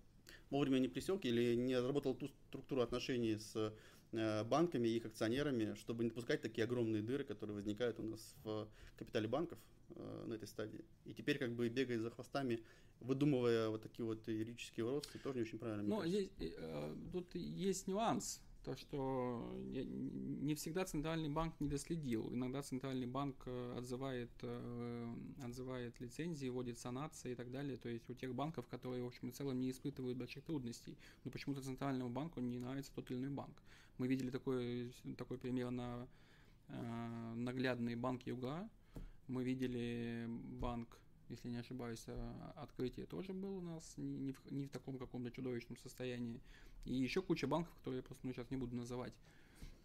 вовремя 0.51 0.79
не 0.79 0.87
пресек 0.87 1.25
или 1.25 1.55
не 1.55 1.75
разработал 1.77 2.13
ту 2.13 2.27
структуру 2.27 2.81
отношений 2.81 3.37
с 3.37 3.73
э, 4.11 4.43
банками 4.43 4.87
и 4.87 4.97
их 4.97 5.05
акционерами, 5.05 5.73
чтобы 5.75 6.03
не 6.03 6.09
допускать 6.09 6.41
такие 6.41 6.65
огромные 6.65 7.01
дыры, 7.01 7.23
которые 7.23 7.55
возникают 7.55 7.99
у 7.99 8.03
нас 8.03 8.35
в 8.43 8.67
капитале 8.97 9.27
банков 9.27 9.57
э, 9.95 10.25
на 10.27 10.33
этой 10.33 10.47
стадии. 10.47 10.85
И 11.05 11.13
теперь 11.13 11.39
как 11.39 11.53
бы 11.53 11.67
бегая 11.69 11.99
за 11.99 12.11
хвостами, 12.11 12.61
выдумывая 12.99 13.69
вот 13.69 13.81
такие 13.81 14.05
вот 14.05 14.27
юридические 14.27 14.85
уродства, 14.85 15.19
тоже 15.19 15.37
не 15.37 15.43
очень 15.43 15.57
правильно. 15.57 15.83
Ну, 15.83 16.05
здесь, 16.05 16.29
э, 16.39 16.95
тут 17.11 17.33
есть 17.33 17.87
нюанс 17.87 18.41
то, 18.63 18.75
что 18.75 19.43
не 19.63 20.53
всегда 20.55 20.85
центральный 20.85 21.29
банк 21.29 21.53
не 21.59 21.67
доследил. 21.67 22.31
Иногда 22.33 22.61
центральный 22.61 23.07
банк 23.07 23.35
э, 23.45 23.75
отзывает, 23.77 24.29
э, 24.43 25.13
отзывает 25.43 25.99
лицензии, 25.99 26.47
вводит 26.49 26.77
санации 26.77 27.31
и 27.31 27.35
так 27.35 27.51
далее. 27.51 27.77
То 27.77 27.89
есть 27.89 28.09
у 28.09 28.13
тех 28.13 28.35
банков, 28.35 28.67
которые, 28.67 29.03
в 29.03 29.07
общем 29.07 29.29
и 29.29 29.31
целом, 29.31 29.59
не 29.59 29.71
испытывают 29.71 30.17
больших 30.17 30.43
трудностей. 30.43 30.97
Но 31.23 31.31
почему-то 31.31 31.61
центральному 31.61 32.09
банку 32.09 32.39
не 32.39 32.59
нравится 32.59 32.91
тот 32.93 33.09
или 33.09 33.17
иной 33.17 33.31
банк. 33.31 33.61
Мы 33.97 34.07
видели 34.07 34.29
такой, 34.29 34.93
такой 35.17 35.37
пример 35.37 35.71
на 35.71 36.07
э, 36.67 37.33
наглядный 37.35 37.95
банк 37.95 38.23
Юга. 38.23 38.69
Мы 39.27 39.43
видели 39.43 40.27
банк 40.59 40.99
если 41.31 41.49
не 41.49 41.57
ошибаюсь, 41.57 42.05
открытие 42.55 43.05
тоже 43.05 43.33
было 43.33 43.57
у 43.57 43.61
нас 43.61 43.93
не 43.97 44.33
в, 44.33 44.51
не 44.51 44.65
в 44.65 44.69
таком 44.69 44.97
каком-то 44.97 45.31
чудовищном 45.31 45.77
состоянии. 45.77 46.39
И 46.85 46.93
еще 46.93 47.21
куча 47.21 47.47
банков, 47.47 47.73
которые 47.77 47.99
я 47.99 48.03
просто 48.03 48.25
ну, 48.25 48.33
сейчас 48.33 48.49
не 48.51 48.57
буду 48.57 48.75
называть. 48.75 49.13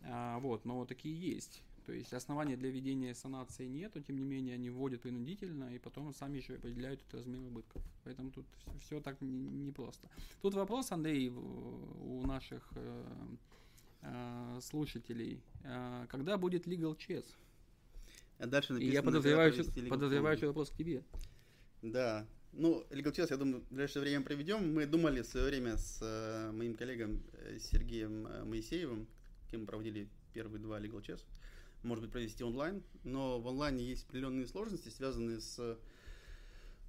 А, 0.02 0.38
вот, 0.38 0.64
но 0.64 0.84
такие 0.84 1.18
есть. 1.18 1.62
То 1.84 1.92
есть 1.92 2.12
основания 2.12 2.56
для 2.56 2.70
ведения 2.70 3.14
санации 3.14 3.66
нету, 3.66 4.00
тем 4.00 4.16
не 4.16 4.24
менее 4.24 4.54
они 4.54 4.70
вводят 4.70 5.02
принудительно 5.02 5.72
и 5.72 5.78
потом 5.78 6.12
сами 6.12 6.38
еще 6.38 6.54
определяют 6.54 7.00
этот 7.02 7.14
размер 7.14 7.40
убытков. 7.40 7.82
Поэтому 8.02 8.32
тут 8.32 8.44
все, 8.58 8.78
все 8.80 9.00
так 9.00 9.20
непросто. 9.20 10.08
Не 10.16 10.42
тут 10.42 10.54
вопрос, 10.54 10.90
Андрей, 10.90 11.28
у 11.28 12.26
наших 12.26 12.68
э, 12.74 13.04
э, 14.02 14.58
слушателей. 14.62 15.40
Э, 15.62 16.06
когда 16.08 16.36
будет 16.36 16.66
legal 16.66 16.96
chess? 16.96 17.24
А 18.38 18.46
дальше 18.46 18.72
написано, 18.72 18.90
и 18.90 18.94
я 18.94 19.02
подозреваю, 19.02 19.52
что, 19.52 19.64
подозреваю, 19.88 20.36
что 20.36 20.48
вопрос 20.48 20.70
к 20.70 20.76
тебе. 20.76 21.04
Да, 21.92 22.26
ну, 22.52 22.84
Legal 22.90 23.12
Chess, 23.12 23.28
я 23.30 23.36
думаю, 23.36 23.60
в 23.60 23.68
ближайшее 23.68 24.02
время 24.02 24.24
проведем. 24.24 24.74
Мы 24.74 24.86
думали 24.86 25.22
в 25.22 25.26
свое 25.26 25.46
время 25.46 25.76
с 25.76 26.00
э, 26.02 26.50
моим 26.50 26.74
коллегом 26.74 27.22
э, 27.34 27.58
Сергеем 27.60 28.26
э, 28.26 28.44
Моисеевым, 28.44 29.06
кем 29.48 29.66
проводили 29.66 30.08
первые 30.32 30.60
два 30.60 30.80
Legal 30.80 31.00
Chess, 31.00 31.20
может 31.84 32.02
быть, 32.02 32.12
провести 32.12 32.42
онлайн, 32.42 32.82
но 33.04 33.40
в 33.40 33.46
онлайне 33.46 33.84
есть 33.84 34.04
определенные 34.08 34.48
сложности, 34.48 34.88
связанные 34.88 35.40
с 35.40 35.78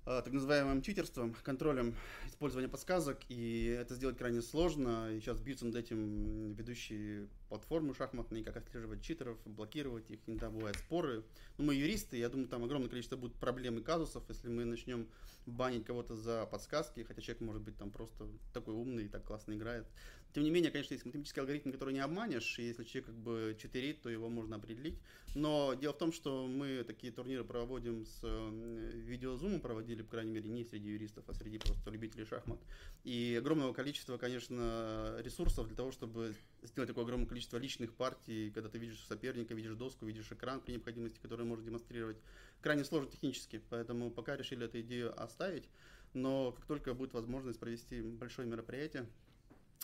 так 0.07 0.31
называемым 0.31 0.81
читерством, 0.81 1.35
контролем 1.43 1.93
использования 2.27 2.69
подсказок, 2.69 3.19
и 3.27 3.65
это 3.77 3.93
сделать 3.93 4.17
крайне 4.17 4.41
сложно. 4.41 5.11
И 5.11 5.19
сейчас 5.19 5.37
бьются 5.37 5.65
над 5.65 5.75
этим 5.75 6.53
ведущие 6.53 7.27
платформы 7.49 7.93
шахматные, 7.93 8.43
как 8.43 8.55
отслеживать 8.55 9.01
читеров, 9.01 9.37
блокировать 9.45 10.09
их, 10.09 10.19
иногда 10.25 10.49
бывают 10.49 10.77
споры. 10.77 11.25
Но 11.57 11.65
мы 11.65 11.75
юристы, 11.75 12.15
я 12.17 12.29
думаю, 12.29 12.47
там 12.47 12.63
огромное 12.63 12.89
количество 12.89 13.17
будет 13.17 13.33
проблем 13.33 13.79
и 13.79 13.83
казусов, 13.83 14.23
если 14.29 14.47
мы 14.47 14.63
начнем 14.63 15.07
банить 15.45 15.85
кого-то 15.85 16.15
за 16.15 16.45
подсказки, 16.45 17.03
хотя 17.03 17.21
человек 17.21 17.41
может 17.41 17.61
быть 17.61 17.77
там 17.77 17.91
просто 17.91 18.27
такой 18.53 18.75
умный 18.75 19.05
и 19.05 19.09
так 19.09 19.25
классно 19.25 19.53
играет. 19.53 19.85
Тем 20.33 20.43
не 20.43 20.51
менее, 20.51 20.71
конечно, 20.71 20.93
есть 20.93 21.05
математический 21.05 21.41
алгоритм, 21.41 21.71
который 21.71 21.93
не 21.93 21.99
обманешь, 21.99 22.59
и 22.59 22.67
если 22.67 22.83
человек 22.83 23.07
как 23.07 23.15
бы 23.15 23.57
читерит, 23.59 24.01
то 24.01 24.09
его 24.09 24.29
можно 24.29 24.57
определить. 24.57 24.99
Но 25.33 25.73
дело 25.73 25.93
в 25.93 25.97
том, 25.97 26.11
что 26.11 26.47
мы 26.47 26.83
такие 26.83 27.11
турниры 27.11 27.43
проводим 27.43 28.05
с 28.05 28.21
видеозумом, 28.23 29.61
проводили, 29.61 30.01
по 30.01 30.11
крайней 30.11 30.31
мере, 30.31 30.49
не 30.49 30.63
среди 30.63 30.89
юристов, 30.89 31.25
а 31.27 31.33
среди 31.33 31.57
просто 31.57 31.89
любителей 31.89 32.25
шахмат. 32.25 32.59
И 33.03 33.35
огромного 33.39 33.73
количества, 33.73 34.17
конечно, 34.17 35.17
ресурсов 35.19 35.67
для 35.67 35.75
того, 35.75 35.91
чтобы 35.91 36.35
сделать 36.61 36.89
такое 36.89 37.03
огромное 37.03 37.27
количество 37.27 37.57
личных 37.57 37.93
партий, 37.93 38.51
когда 38.51 38.69
ты 38.69 38.77
видишь 38.77 39.03
соперника, 39.07 39.53
видишь 39.53 39.75
доску, 39.75 40.05
видишь 40.05 40.31
экран 40.31 40.61
при 40.61 40.73
необходимости, 40.73 41.19
который 41.21 41.45
может 41.45 41.65
демонстрировать, 41.65 42.17
крайне 42.61 42.83
сложно 42.83 43.09
технически. 43.09 43.61
Поэтому 43.69 44.11
пока 44.11 44.35
решили 44.35 44.65
эту 44.65 44.81
идею 44.81 45.19
оставить. 45.21 45.69
Но 46.13 46.51
как 46.51 46.65
только 46.65 46.93
будет 46.93 47.13
возможность 47.13 47.59
провести 47.59 48.01
большое 48.01 48.47
мероприятие, 48.47 49.07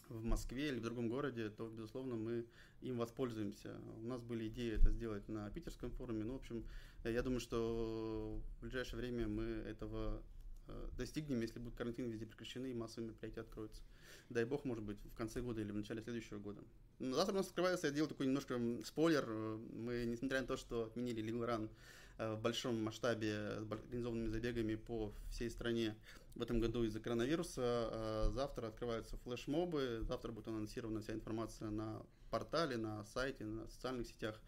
в 0.09 0.23
Москве 0.23 0.69
или 0.69 0.79
в 0.79 0.83
другом 0.83 1.09
городе, 1.09 1.49
то, 1.49 1.67
безусловно, 1.69 2.15
мы 2.15 2.45
им 2.81 2.97
воспользуемся. 2.97 3.75
У 4.03 4.07
нас 4.07 4.21
были 4.21 4.47
идеи 4.47 4.73
это 4.75 4.91
сделать 4.91 5.27
на 5.27 5.49
питерском 5.49 5.91
форуме. 5.91 6.23
Ну, 6.23 6.33
в 6.33 6.37
общем, 6.37 6.65
я 7.03 7.21
думаю, 7.21 7.39
что 7.39 8.39
в 8.57 8.61
ближайшее 8.61 8.99
время 8.99 9.27
мы 9.27 9.43
этого 9.43 10.21
э, 10.67 10.89
достигнем, 10.97 11.41
если 11.41 11.59
будет 11.59 11.75
карантин 11.75 12.09
везде 12.09 12.25
прекращены 12.25 12.71
и 12.71 12.73
массовые 12.73 13.09
мероприятия 13.09 13.41
откроются. 13.41 13.81
Дай 14.29 14.45
бог, 14.45 14.65
может 14.65 14.83
быть, 14.83 14.97
в 15.05 15.15
конце 15.15 15.41
года 15.41 15.61
или 15.61 15.71
в 15.71 15.75
начале 15.75 16.01
следующего 16.01 16.39
года. 16.39 16.61
Но 16.99 17.15
завтра 17.15 17.33
у 17.33 17.37
нас 17.37 17.47
открывается, 17.47 17.87
я 17.87 17.93
делаю 17.93 18.09
такой 18.09 18.27
немножко 18.27 18.59
спойлер. 18.85 19.25
Мы, 19.27 20.05
несмотря 20.05 20.41
на 20.41 20.47
то, 20.47 20.57
что 20.57 20.85
отменили 20.85 21.33
Run 21.33 21.69
э, 22.17 22.35
в 22.35 22.41
большом 22.41 22.81
масштабе 22.83 23.59
с 23.61 23.71
организованными 23.71 24.27
забегами 24.27 24.75
по 24.75 25.13
всей 25.29 25.49
стране, 25.49 25.95
в 26.35 26.41
этом 26.41 26.59
году 26.59 26.83
из-за 26.83 26.99
коронавируса. 26.99 27.61
А, 27.61 28.31
завтра 28.33 28.67
открываются 28.67 29.17
флешмобы, 29.17 29.99
завтра 30.01 30.31
будет 30.31 30.47
анонсирована 30.47 31.01
вся 31.01 31.13
информация 31.13 31.69
на 31.69 32.01
портале, 32.29 32.77
на 32.77 33.03
сайте, 33.05 33.45
на 33.45 33.67
социальных 33.67 34.07
сетях. 34.07 34.39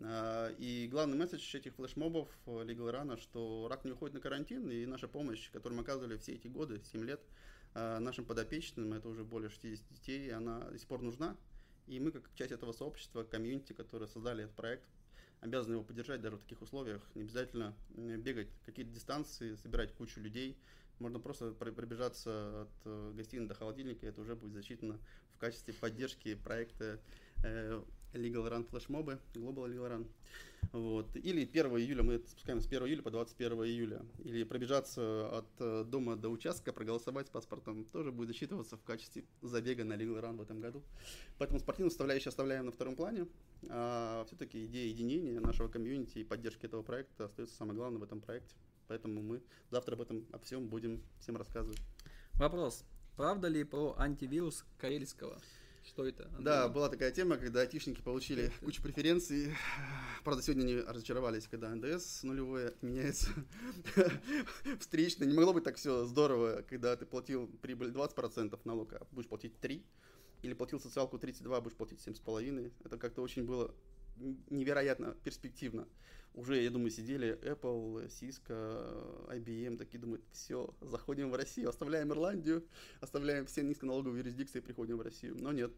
А, 0.00 0.48
и 0.58 0.88
главный 0.88 1.16
месседж 1.16 1.56
этих 1.56 1.74
флешмобов 1.74 2.28
Legal 2.46 2.92
Run, 2.92 3.20
что 3.20 3.66
рак 3.70 3.84
не 3.84 3.92
уходит 3.92 4.14
на 4.14 4.20
карантин, 4.20 4.70
и 4.70 4.86
наша 4.86 5.08
помощь, 5.08 5.50
которую 5.50 5.78
мы 5.78 5.82
оказывали 5.82 6.16
все 6.16 6.34
эти 6.34 6.48
годы, 6.48 6.80
7 6.92 7.04
лет, 7.04 7.20
а, 7.74 7.98
нашим 8.00 8.24
подопечным, 8.24 8.92
это 8.92 9.08
уже 9.08 9.24
более 9.24 9.50
60 9.50 9.88
детей, 9.90 10.32
она 10.32 10.60
до 10.60 10.78
сих 10.78 10.88
пор 10.88 11.02
нужна. 11.02 11.36
И 11.86 12.00
мы, 12.00 12.10
как 12.10 12.30
часть 12.34 12.52
этого 12.52 12.72
сообщества, 12.72 13.24
комьюнити, 13.24 13.72
которые 13.72 14.08
создали 14.08 14.44
этот 14.44 14.54
проект, 14.56 14.84
обязаны 15.40 15.74
его 15.74 15.84
поддержать 15.84 16.20
даже 16.20 16.36
в 16.36 16.40
таких 16.40 16.60
условиях. 16.60 17.02
Не 17.14 17.22
обязательно 17.22 17.74
бегать 17.88 18.48
какие-то 18.66 18.92
дистанции, 18.92 19.54
собирать 19.54 19.94
кучу 19.94 20.20
людей, 20.20 20.58
можно 20.98 21.18
просто 21.18 21.52
пробежаться 21.52 22.62
от 22.62 22.68
э, 22.84 23.12
гостиной 23.14 23.46
до 23.46 23.54
холодильника, 23.54 24.06
это 24.06 24.20
уже 24.20 24.34
будет 24.34 24.52
засчитано 24.52 24.98
в 25.34 25.38
качестве 25.38 25.74
поддержки 25.74 26.34
проекта 26.34 27.00
э, 27.44 27.82
Legal 28.14 28.48
Run 28.48 28.64
флешмобы, 28.64 29.18
Global 29.34 29.68
Legal 29.68 29.88
Run. 29.90 30.06
Вот. 30.72 31.16
Или 31.16 31.44
1 31.44 31.66
июля, 31.78 32.02
мы 32.02 32.14
это 32.14 32.28
спускаем 32.28 32.60
с 32.60 32.66
1 32.66 32.82
июля 32.86 33.02
по 33.02 33.10
21 33.10 33.52
июля. 33.64 34.02
Или 34.24 34.44
пробежаться 34.44 35.28
от 35.38 35.46
э, 35.60 35.84
дома 35.84 36.16
до 36.16 36.28
участка, 36.28 36.72
проголосовать 36.72 37.28
с 37.28 37.30
паспортом 37.30 37.84
тоже 37.84 38.12
будет 38.12 38.28
засчитываться 38.28 38.76
в 38.76 38.82
качестве 38.82 39.24
забега 39.40 39.84
на 39.84 39.94
Legal 39.94 40.20
Run 40.20 40.36
в 40.36 40.42
этом 40.42 40.60
году. 40.60 40.82
Поэтому 41.38 41.60
спортивную 41.60 41.90
составляющую 41.90 42.30
оставляем 42.30 42.66
на 42.66 42.72
втором 42.72 42.96
плане. 42.96 43.26
А 43.68 44.24
все-таки 44.26 44.66
идея 44.66 44.88
единения 44.88 45.40
нашего 45.40 45.68
комьюнити 45.68 46.18
и 46.18 46.24
поддержки 46.24 46.66
этого 46.66 46.82
проекта 46.82 47.26
остается 47.26 47.56
самое 47.56 47.76
главное 47.76 48.00
в 48.00 48.02
этом 48.02 48.20
проекте. 48.20 48.54
Поэтому 48.88 49.22
мы 49.22 49.42
завтра 49.70 49.94
об 49.94 50.00
этом 50.00 50.26
о 50.32 50.38
всем 50.38 50.68
будем 50.68 51.02
всем 51.20 51.36
рассказывать. 51.36 51.78
Вопрос. 52.34 52.84
Правда 53.16 53.48
ли 53.48 53.64
про 53.64 53.94
антивирус 53.98 54.64
Карельского? 54.78 55.38
Что 55.84 56.06
это? 56.06 56.24
Андрей? 56.26 56.44
Да, 56.44 56.68
была 56.68 56.88
такая 56.88 57.10
тема, 57.10 57.36
когда 57.36 57.60
айтишники 57.60 58.00
получили 58.02 58.52
кучу 58.60 58.82
преференций. 58.82 59.54
Правда, 60.22 60.42
сегодня 60.42 60.62
они 60.62 60.76
разочаровались, 60.80 61.48
когда 61.48 61.74
НДС 61.74 62.22
нулевое 62.24 62.74
меняется 62.82 63.28
встречно. 64.80 65.24
Не 65.24 65.34
могло 65.34 65.52
быть 65.52 65.64
так 65.64 65.76
все 65.76 66.04
здорово, 66.04 66.62
когда 66.68 66.94
ты 66.96 67.06
платил 67.06 67.48
прибыль 67.62 67.90
20% 67.90 68.58
налога, 68.64 68.98
а 69.00 69.06
будешь 69.14 69.28
платить 69.28 69.54
3%. 69.60 69.82
Или 70.42 70.54
платил 70.54 70.78
социалку 70.78 71.18
32, 71.18 71.56
а 71.56 71.60
будешь 71.60 71.76
платить 71.76 72.06
7,5%. 72.06 72.72
Это 72.84 72.98
как-то 72.98 73.22
очень 73.22 73.44
было 73.44 73.74
невероятно 74.50 75.16
перспективно. 75.24 75.88
Уже, 76.38 76.62
я 76.62 76.70
думаю, 76.70 76.90
сидели 76.90 77.36
Apple, 77.42 78.06
Cisco, 78.06 79.28
IBM, 79.28 79.76
такие 79.76 79.98
думают, 79.98 80.22
все, 80.30 80.72
заходим 80.80 81.30
в 81.30 81.34
Россию, 81.34 81.68
оставляем 81.68 82.12
Ирландию, 82.12 82.64
оставляем 83.00 83.44
все 83.46 83.64
низконалоговые 83.64 84.20
юрисдикции 84.20 84.60
приходим 84.60 84.98
в 84.98 85.02
Россию. 85.02 85.36
Но 85.40 85.50
нет, 85.50 85.72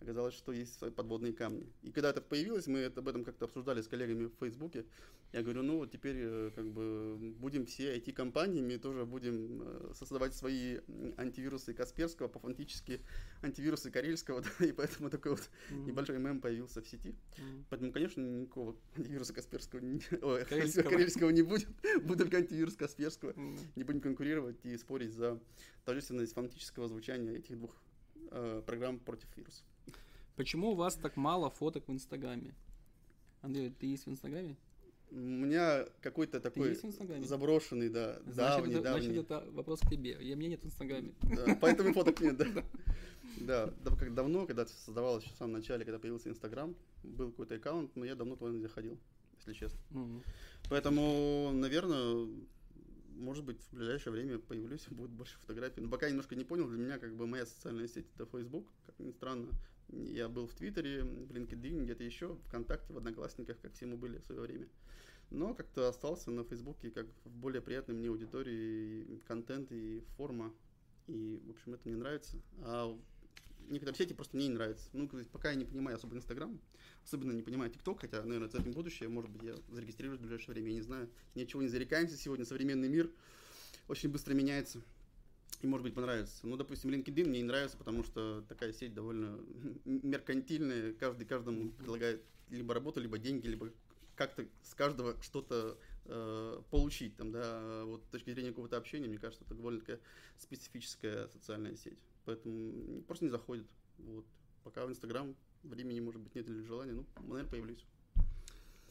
оказалось, 0.00 0.34
что 0.34 0.52
есть 0.52 0.78
свои 0.78 0.90
подводные 0.90 1.32
камни. 1.32 1.66
И 1.82 1.90
когда 1.90 2.10
это 2.10 2.20
появилось, 2.20 2.66
мы 2.66 2.78
это, 2.78 3.00
об 3.00 3.08
этом 3.08 3.24
как-то 3.24 3.46
обсуждали 3.46 3.82
с 3.82 3.88
коллегами 3.88 4.26
в 4.26 4.34
Фейсбуке. 4.38 4.84
Я 5.32 5.42
говорю, 5.42 5.62
ну 5.62 5.78
вот 5.78 5.90
теперь 5.90 6.16
э, 6.18 6.50
как 6.54 6.70
бы 6.70 7.16
будем 7.38 7.66
все 7.66 7.98
IT-компаниями, 7.98 8.76
тоже 8.76 9.04
будем 9.04 9.62
э, 9.62 9.92
создавать 9.94 10.34
свои 10.34 10.78
антивирусы 11.18 11.74
Касперского, 11.74 12.28
по-фантически 12.28 13.02
антивирусы 13.42 13.90
Карельского, 13.90 14.42
да, 14.58 14.64
и 14.64 14.72
поэтому 14.72 15.10
такой 15.10 15.32
вот 15.32 15.50
Мгм. 15.70 15.86
небольшой 15.86 16.18
мем 16.18 16.40
появился 16.40 16.80
в 16.80 16.86
сети. 16.86 17.14
Мгм. 17.36 17.66
Поэтому, 17.68 17.92
конечно, 17.92 18.20
никакого 18.22 18.76
антивируса 18.96 19.34
Касперского, 19.34 19.80
не, 19.80 20.00
ой, 20.22 20.44
Карельского. 20.46 20.82
Карельского 20.90 21.30
не 21.30 21.42
будет, 21.42 21.68
будет 22.02 22.18
только 22.18 22.38
антивирус 22.38 22.76
Касперского. 22.76 23.32
Мгм. 23.32 23.58
Не 23.76 23.84
будем 23.84 24.00
конкурировать 24.00 24.64
и 24.64 24.76
спорить 24.78 25.12
за 25.12 25.40
тождественность 25.84 26.32
фонетического 26.32 26.88
звучания 26.88 27.36
этих 27.36 27.58
двух 27.58 27.76
э, 28.30 28.62
программ 28.64 28.98
против 28.98 29.28
вирусов. 29.36 29.66
Почему 30.38 30.70
у 30.70 30.74
вас 30.76 30.94
так 30.94 31.16
мало 31.16 31.50
фоток 31.50 31.88
в 31.88 31.92
Инстаграме? 31.92 32.54
Андрей, 33.42 33.70
ты 33.70 33.86
есть 33.86 34.06
в 34.06 34.10
Инстаграме? 34.10 34.56
У 35.10 35.16
меня 35.16 35.84
какой-то 36.00 36.38
такой 36.38 36.78
заброшенный, 37.24 37.88
да, 37.88 38.20
Значит, 38.24 38.36
давний, 38.36 38.74
это, 38.74 38.82
давний. 38.84 39.06
значит, 39.06 39.24
это 39.24 39.44
вопрос 39.50 39.80
к 39.80 39.90
тебе. 39.90 40.16
Я, 40.20 40.36
меня 40.36 40.50
нет 40.50 40.62
в 40.62 40.66
Инстаграме. 40.66 41.12
Да, 41.22 41.58
поэтому 41.60 41.92
фоток 41.92 42.20
нет, 42.20 42.36
да. 42.36 42.46
Да, 43.40 43.72
как 43.98 44.14
давно, 44.14 44.46
когда 44.46 44.64
создавалось 44.66 45.24
в 45.24 45.36
самом 45.36 45.54
начале, 45.54 45.84
когда 45.84 45.98
появился 45.98 46.28
Инстаграм, 46.28 46.74
был 47.02 47.30
какой-то 47.30 47.56
аккаунт, 47.56 47.94
но 47.96 48.04
я 48.04 48.14
давно 48.14 48.36
туда 48.36 48.52
не 48.52 48.60
заходил, 48.60 48.96
если 49.38 49.52
честно. 49.52 49.78
Мгм. 49.90 50.22
Поэтому, 50.70 51.50
наверное, 51.52 52.28
может 53.16 53.44
быть, 53.44 53.60
в 53.60 53.76
ближайшее 53.76 54.12
время 54.12 54.38
появлюсь, 54.38 54.86
будет 54.90 55.10
больше 55.10 55.36
фотографий. 55.40 55.80
Но 55.80 55.88
пока 55.88 56.06
я 56.06 56.10
немножко 56.10 56.36
не 56.36 56.44
понял, 56.44 56.68
для 56.68 56.78
меня 56.78 56.98
как 56.98 57.14
бы 57.16 57.26
моя 57.26 57.44
социальная 57.44 57.88
сеть 57.88 58.06
это 58.14 58.24
Facebook, 58.26 58.66
как 58.86 58.98
ни 59.00 59.10
странно. 59.10 59.48
Я 59.90 60.28
был 60.28 60.46
в 60.46 60.54
Твиттере, 60.54 61.02
в 61.02 61.32
LinkedIn, 61.32 61.84
где-то 61.84 62.04
еще, 62.04 62.36
ВКонтакте, 62.46 62.92
в 62.92 62.98
Одноклассниках, 62.98 63.58
как 63.60 63.72
все 63.72 63.86
мы 63.86 63.96
были 63.96 64.18
в 64.18 64.24
свое 64.24 64.42
время. 64.42 64.68
Но 65.30 65.54
как-то 65.54 65.88
остался 65.88 66.30
на 66.30 66.44
Фейсбуке 66.44 66.90
как 66.90 67.06
в 67.24 67.30
более 67.30 67.60
приятной 67.60 67.94
мне 67.94 68.08
аудитории 68.08 69.02
и 69.02 69.18
контент 69.26 69.72
и 69.72 70.00
форма. 70.16 70.54
И, 71.06 71.40
в 71.46 71.50
общем, 71.50 71.74
это 71.74 71.88
мне 71.88 71.96
нравится. 71.96 72.36
А 72.60 72.98
некоторые 73.68 73.96
сети 73.96 74.14
просто 74.14 74.36
мне 74.36 74.48
не 74.48 74.54
нравятся. 74.54 74.88
Ну, 74.92 75.08
пока 75.32 75.50
я 75.50 75.56
не 75.56 75.64
понимаю 75.64 75.96
особо 75.96 76.16
Инстаграм, 76.16 76.58
особенно 77.04 77.32
не 77.32 77.42
понимаю 77.42 77.70
ТикТок, 77.70 78.00
хотя, 78.00 78.22
наверное, 78.22 78.48
этим 78.48 78.72
будущее, 78.72 79.08
может 79.08 79.30
быть, 79.30 79.42
я 79.42 79.54
зарегистрируюсь 79.70 80.18
в 80.18 80.22
ближайшее 80.22 80.52
время, 80.54 80.68
я 80.68 80.74
не 80.74 80.82
знаю. 80.82 81.10
Ничего 81.34 81.62
не 81.62 81.68
зарекаемся 81.68 82.16
сегодня, 82.16 82.44
современный 82.44 82.88
мир 82.88 83.10
очень 83.88 84.10
быстро 84.10 84.34
меняется. 84.34 84.82
И, 85.60 85.66
может 85.66 85.84
быть, 85.84 85.94
понравится. 85.94 86.46
Ну, 86.46 86.56
допустим, 86.56 86.90
LinkedIn 86.90 87.28
мне 87.28 87.40
не 87.40 87.44
нравится, 87.44 87.76
потому 87.76 88.04
что 88.04 88.42
такая 88.48 88.72
сеть 88.72 88.94
довольно 88.94 89.40
меркантильная. 89.84 90.92
Каждый 90.94 91.26
каждому 91.26 91.70
предлагает 91.72 92.22
либо 92.50 92.74
работу, 92.74 93.00
либо 93.00 93.18
деньги, 93.18 93.46
либо 93.48 93.70
как-то 94.14 94.46
с 94.62 94.74
каждого 94.74 95.20
что-то 95.22 95.78
э, 96.04 96.62
получить. 96.70 97.16
Там, 97.16 97.32
да. 97.32 97.84
Вот 97.84 98.04
с 98.04 98.08
точки 98.08 98.30
зрения 98.30 98.50
какого-то 98.50 98.76
общения, 98.76 99.08
мне 99.08 99.18
кажется, 99.18 99.44
это 99.44 99.54
довольно 99.54 99.80
такая 99.80 100.00
специфическая 100.38 101.28
социальная 101.28 101.76
сеть. 101.76 101.98
Поэтому 102.24 103.02
просто 103.02 103.24
не 103.24 103.30
заходит. 103.30 103.66
Вот. 103.98 104.26
Пока 104.62 104.86
в 104.86 104.90
Инстаграм 104.90 105.34
времени, 105.64 106.00
может 106.00 106.20
быть, 106.20 106.34
нет 106.34 106.48
или 106.48 106.62
желания, 106.62 106.92
ну, 106.92 107.06
наверное, 107.16 107.50
появлюсь. 107.50 107.84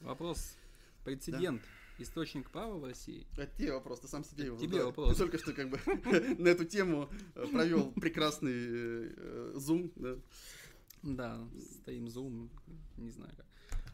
Вопрос. 0.02 0.58
Прецедент. 1.06 1.62
Источник 2.00 2.52
права 2.52 2.78
в 2.78 2.84
России. 2.84 3.26
Это 3.38 3.52
тебе 3.58 3.74
вопрос, 3.74 4.00
ты 4.00 4.08
сам 4.08 4.24
себе 4.24 4.46
его 4.46 4.58
Тебе 4.58 4.74
задал. 4.74 4.88
вопрос. 4.88 5.14
Ты 5.14 5.18
только 5.18 5.38
что 5.38 5.54
как 5.54 5.70
бы 5.70 5.80
на 6.38 6.48
эту 6.48 6.66
тему 6.66 7.10
э, 7.36 7.46
провел 7.48 7.92
прекрасный 7.92 8.52
э, 8.54 9.52
зум. 9.56 9.92
да. 9.96 10.18
Да, 11.04 11.48
стоим 11.82 12.08
Zoom, 12.08 12.50
не 12.98 13.12
знаю 13.12 13.32
как. 13.38 13.46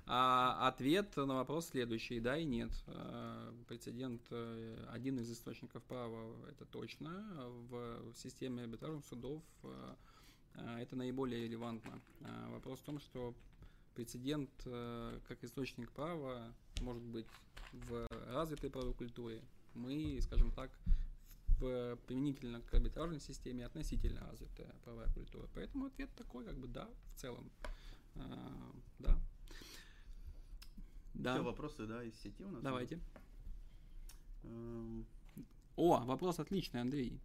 А 0.05 0.67
ответ 0.67 1.15
на 1.15 1.35
вопрос 1.35 1.67
следующий, 1.67 2.19
да 2.19 2.37
и 2.37 2.43
нет. 2.43 2.71
А, 2.87 3.53
Прецедент 3.67 4.21
э, 4.31 4.85
один 4.89 5.19
из 5.19 5.31
источников 5.31 5.83
права, 5.83 6.35
это 6.49 6.65
точно. 6.65 7.23
В, 7.69 8.13
системе 8.15 8.63
арбитражных 8.63 9.05
судов 9.05 9.41
э, 9.63 9.95
это 10.79 10.95
наиболее 10.95 11.45
релевантно. 11.45 12.01
Вопрос 12.49 12.79
в 12.79 12.83
том, 12.83 12.99
что 12.99 13.33
прецедент 13.95 14.49
э, 14.65 15.19
как 15.27 15.43
источник 15.43 15.91
права 15.91 16.53
может 16.83 17.03
быть 17.03 17.25
в 17.71 18.07
развитой 18.27 18.69
правовой 18.69 18.93
культуре. 18.93 19.41
Мы, 19.73 20.19
скажем 20.21 20.51
так, 20.51 20.69
в, 21.59 21.97
применительно 22.07 22.61
к 22.61 22.73
арбитражной 22.73 23.19
системе 23.19 23.65
относительно 23.65 24.21
развитая 24.29 24.73
правовая 24.83 25.11
культура. 25.13 25.47
Поэтому 25.53 25.85
ответ 25.85 26.09
такой, 26.15 26.45
как 26.45 26.57
бы 26.57 26.67
да, 26.67 26.87
в 27.15 27.19
целом. 27.19 27.49
А, 28.15 28.71
да. 28.99 29.17
Да. 31.13 31.33
Все 31.35 31.43
вопросы, 31.43 31.85
да, 31.85 32.03
из 32.03 32.19
сети 32.19 32.43
у 32.43 32.49
нас. 32.49 32.61
Давайте. 32.61 32.99
Эм, 34.43 35.05
О, 35.75 36.03
вопрос 36.03 36.39
отличный, 36.39 36.81
Андрей. 36.81 37.19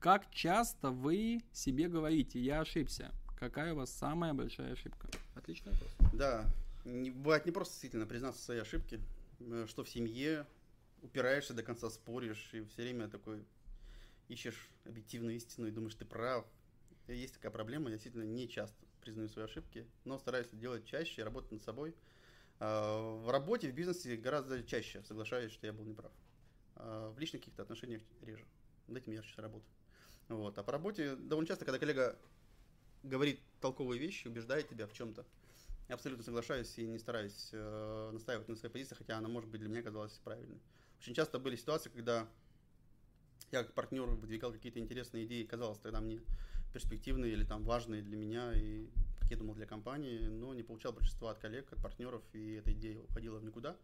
Как 0.00 0.30
часто 0.30 0.90
вы 0.90 1.42
себе 1.52 1.88
говорите, 1.88 2.40
я 2.40 2.60
ошибся? 2.60 3.12
Какая 3.38 3.74
у 3.74 3.76
вас 3.76 3.90
самая 3.90 4.34
большая 4.34 4.72
ошибка? 4.72 5.08
Отличный 5.34 5.72
вопрос. 5.72 5.90
Да, 6.12 6.44
бывает 6.86 7.46
не 7.46 7.52
просто 7.52 7.72
действительно 7.74 8.06
признаться 8.06 8.40
в 8.40 8.44
своей 8.44 8.60
ошибке, 8.60 9.00
э, 9.40 9.66
что 9.68 9.84
в 9.84 9.88
семье 9.88 10.46
упираешься 11.02 11.54
до 11.54 11.62
конца, 11.62 11.90
споришь, 11.90 12.50
и 12.52 12.64
все 12.64 12.82
время 12.82 13.08
такой 13.08 13.44
ищешь 14.28 14.68
объективную 14.84 15.36
истину 15.36 15.66
и 15.66 15.70
думаешь, 15.70 15.94
ты 15.94 16.04
прав. 16.04 16.46
Есть 17.08 17.34
такая 17.34 17.52
проблема, 17.52 17.90
я 17.90 17.96
действительно 17.96 18.24
не 18.24 18.48
часто 18.48 18.76
признаю 19.00 19.28
свои 19.28 19.44
ошибки, 19.44 19.86
но 20.04 20.18
стараюсь 20.18 20.48
это 20.48 20.56
делать 20.56 20.84
чаще, 20.84 21.22
работать 21.22 21.52
над 21.52 21.62
собой. 21.62 21.94
А, 22.58 23.16
В 23.16 23.30
работе, 23.30 23.70
в 23.70 23.74
бизнесе 23.74 24.16
гораздо 24.16 24.62
чаще 24.64 25.02
соглашаюсь, 25.04 25.52
что 25.52 25.66
я 25.66 25.72
был 25.72 25.84
неправ. 25.84 26.12
А 26.76 27.10
В 27.10 27.18
личных 27.18 27.42
каких-то 27.42 27.62
отношениях 27.62 28.02
реже. 28.22 28.44
Над 28.88 29.02
этим 29.02 29.12
я 29.12 29.22
сейчас 29.22 29.38
работаю. 29.38 29.70
Вот. 30.28 30.58
А 30.58 30.62
по 30.64 30.72
работе 30.72 31.14
довольно 31.16 31.46
часто, 31.46 31.64
когда 31.64 31.78
коллега 31.78 32.18
говорит 33.04 33.40
толковые 33.60 34.00
вещи, 34.00 34.26
убеждает 34.26 34.68
тебя 34.68 34.88
в 34.88 34.92
чем-то, 34.92 35.24
я 35.88 35.94
абсолютно 35.94 36.24
соглашаюсь 36.24 36.76
и 36.78 36.86
не 36.86 36.98
стараюсь 36.98 37.50
э, 37.52 38.10
настаивать 38.12 38.48
на 38.48 38.56
своей 38.56 38.72
позиции, 38.72 38.94
хотя 38.94 39.18
она, 39.18 39.28
может 39.28 39.50
быть, 39.50 39.60
для 39.60 39.68
меня 39.68 39.82
казалась 39.82 40.18
правильной. 40.24 40.60
Очень 41.00 41.14
часто 41.14 41.38
были 41.38 41.56
ситуации, 41.56 41.90
когда 41.90 42.28
я 43.52 43.62
как 43.62 43.74
партнер 43.74 44.06
выдвигал 44.06 44.52
какие-то 44.52 44.80
интересные 44.80 45.24
идеи, 45.26 45.44
казалось 45.44 45.78
тогда 45.78 46.00
мне 46.00 46.20
перспективные 46.72 47.32
или 47.32 47.44
там 47.44 47.64
важные 47.64 48.02
для 48.02 48.16
меня 48.16 48.52
и, 48.52 48.88
как 49.20 49.30
я 49.30 49.36
думал, 49.36 49.54
для 49.54 49.66
компании, 49.66 50.26
но 50.26 50.52
не 50.54 50.64
получал 50.64 50.92
большинства 50.92 51.30
от 51.30 51.38
коллег, 51.38 51.72
от 51.72 51.80
партнеров, 51.80 52.22
и 52.32 52.54
эта 52.54 52.72
идея 52.72 53.00
уходила 53.00 53.38
в 53.38 53.44
никуда, 53.44 53.76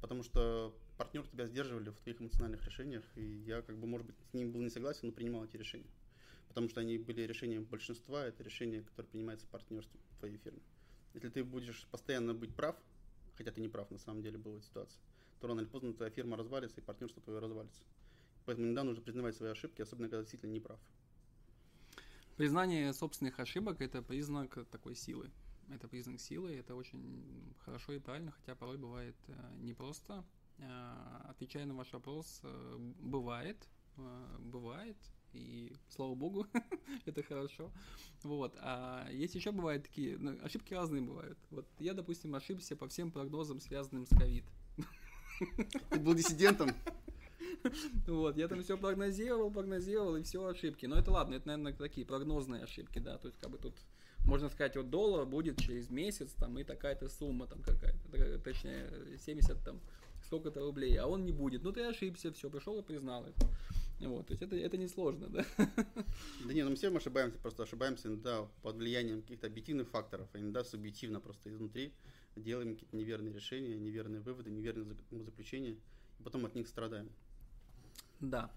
потому 0.00 0.22
что 0.22 0.74
партнеры 0.96 1.26
тебя 1.26 1.46
сдерживали 1.46 1.90
в 1.90 1.98
твоих 1.98 2.20
эмоциональных 2.20 2.64
решениях, 2.64 3.04
и 3.16 3.22
я, 3.22 3.62
как 3.62 3.76
бы, 3.76 3.86
может 3.86 4.06
быть, 4.06 4.16
с 4.30 4.34
ним 4.34 4.52
был 4.52 4.60
не 4.60 4.70
согласен, 4.70 5.08
но 5.08 5.12
принимал 5.12 5.44
эти 5.44 5.56
решения. 5.56 5.90
Потому 6.46 6.68
что 6.68 6.80
они 6.80 6.98
были 6.98 7.22
решением 7.22 7.64
большинства, 7.64 8.24
это 8.24 8.42
решение, 8.42 8.82
которое 8.82 9.08
принимается 9.08 9.46
в 9.46 9.50
партнерстве 9.50 10.00
в 10.10 10.18
твоей 10.18 10.38
фирме. 10.38 10.62
Если 11.14 11.28
ты 11.28 11.44
будешь 11.44 11.86
постоянно 11.90 12.34
быть 12.34 12.54
прав, 12.54 12.76
хотя 13.36 13.50
ты 13.50 13.60
не 13.60 13.68
прав, 13.68 13.90
на 13.90 13.98
самом 13.98 14.22
деле 14.22 14.38
была 14.38 14.60
ситуация, 14.60 15.00
то 15.40 15.46
рано 15.46 15.60
или 15.60 15.68
поздно 15.68 15.94
твоя 15.94 16.10
фирма 16.10 16.36
развалится 16.36 16.80
и 16.80 16.84
партнерство 16.84 17.22
твое 17.22 17.38
развалится. 17.38 17.82
Поэтому 18.44 18.66
иногда 18.66 18.84
нужно 18.84 19.02
признавать 19.02 19.36
свои 19.36 19.50
ошибки, 19.50 19.82
особенно 19.82 20.08
когда 20.08 20.22
действительно 20.22 20.52
не 20.52 20.60
прав. 20.60 20.80
Признание 22.36 22.92
собственных 22.92 23.40
ошибок– 23.40 23.80
это 23.80 24.00
признак 24.00 24.58
такой 24.70 24.94
силы. 24.94 25.30
это 25.70 25.88
признак 25.88 26.20
силы, 26.20 26.54
это 26.54 26.74
очень 26.74 27.54
хорошо 27.64 27.92
и 27.92 27.98
правильно, 27.98 28.30
хотя 28.32 28.54
порой 28.54 28.78
бывает 28.78 29.16
э, 29.26 29.34
непросто. 29.58 30.24
Э, 30.58 31.20
отвечая 31.24 31.66
на 31.66 31.74
ваш 31.74 31.92
вопрос, 31.92 32.40
э, 32.42 32.76
бывает, 33.00 33.68
бывает, 34.38 34.96
и 35.32 35.72
слава 35.88 36.14
богу, 36.14 36.46
это 37.06 37.22
хорошо. 37.22 37.70
Вот. 38.22 38.54
А 38.60 39.08
есть 39.10 39.34
еще 39.34 39.52
бывают 39.52 39.84
такие, 39.84 40.18
ну, 40.18 40.36
ошибки 40.42 40.74
разные 40.74 41.02
бывают. 41.02 41.38
Вот 41.50 41.66
я, 41.78 41.94
допустим, 41.94 42.34
ошибся 42.34 42.76
по 42.76 42.88
всем 42.88 43.10
прогнозам, 43.10 43.60
связанным 43.60 44.06
с 44.06 44.10
ковид. 44.10 44.44
Ты 45.90 46.00
был 46.00 46.14
диссидентом? 46.14 46.70
Вот, 48.06 48.36
я 48.36 48.46
там 48.46 48.62
все 48.62 48.78
прогнозировал, 48.78 49.50
прогнозировал, 49.50 50.16
и 50.16 50.22
все 50.22 50.46
ошибки. 50.46 50.86
Но 50.86 50.96
это 50.96 51.10
ладно, 51.10 51.34
это, 51.34 51.48
наверное, 51.48 51.72
такие 51.72 52.06
прогнозные 52.06 52.62
ошибки, 52.62 53.00
да. 53.00 53.18
То 53.18 53.26
есть, 53.26 53.38
как 53.40 53.50
бы 53.50 53.58
тут 53.58 53.74
можно 54.28 54.48
сказать, 54.48 54.76
вот 54.76 54.90
доллар 54.90 55.26
будет 55.26 55.58
через 55.58 55.90
месяц, 55.90 56.32
там, 56.32 56.58
и 56.58 56.64
такая-то 56.64 57.08
сумма 57.08 57.46
там 57.46 57.62
какая-то, 57.62 58.38
точнее, 58.40 58.90
70 59.18 59.64
там, 59.64 59.80
сколько-то 60.26 60.60
рублей, 60.60 60.96
а 60.96 61.06
он 61.06 61.24
не 61.24 61.32
будет. 61.32 61.62
Ну, 61.62 61.72
ты 61.72 61.82
ошибся, 61.82 62.32
все, 62.32 62.50
пришел 62.50 62.78
и 62.78 62.82
признал 62.82 63.24
это. 63.24 63.48
Вот, 64.00 64.26
то 64.26 64.32
есть 64.32 64.42
это, 64.42 64.56
это 64.56 64.76
несложно, 64.76 65.28
да? 65.28 65.44
Да 66.44 66.52
не, 66.52 66.62
ну 66.62 66.70
мы 66.70 66.76
все 66.76 66.94
ошибаемся, 66.94 67.38
просто 67.38 67.64
ошибаемся 67.64 68.08
иногда 68.08 68.48
под 68.62 68.76
влиянием 68.76 69.22
каких-то 69.22 69.48
объективных 69.48 69.88
факторов, 69.88 70.28
а 70.32 70.38
иногда 70.38 70.62
субъективно 70.62 71.20
просто 71.20 71.50
изнутри 71.50 71.92
делаем 72.36 72.74
какие-то 72.74 72.96
неверные 72.96 73.32
решения, 73.32 73.76
неверные 73.76 74.20
выводы, 74.20 74.50
неверные 74.50 74.86
заключения, 75.24 75.76
и 76.18 76.22
потом 76.22 76.46
от 76.46 76.54
них 76.54 76.68
страдаем. 76.68 77.10
Да. 78.20 78.50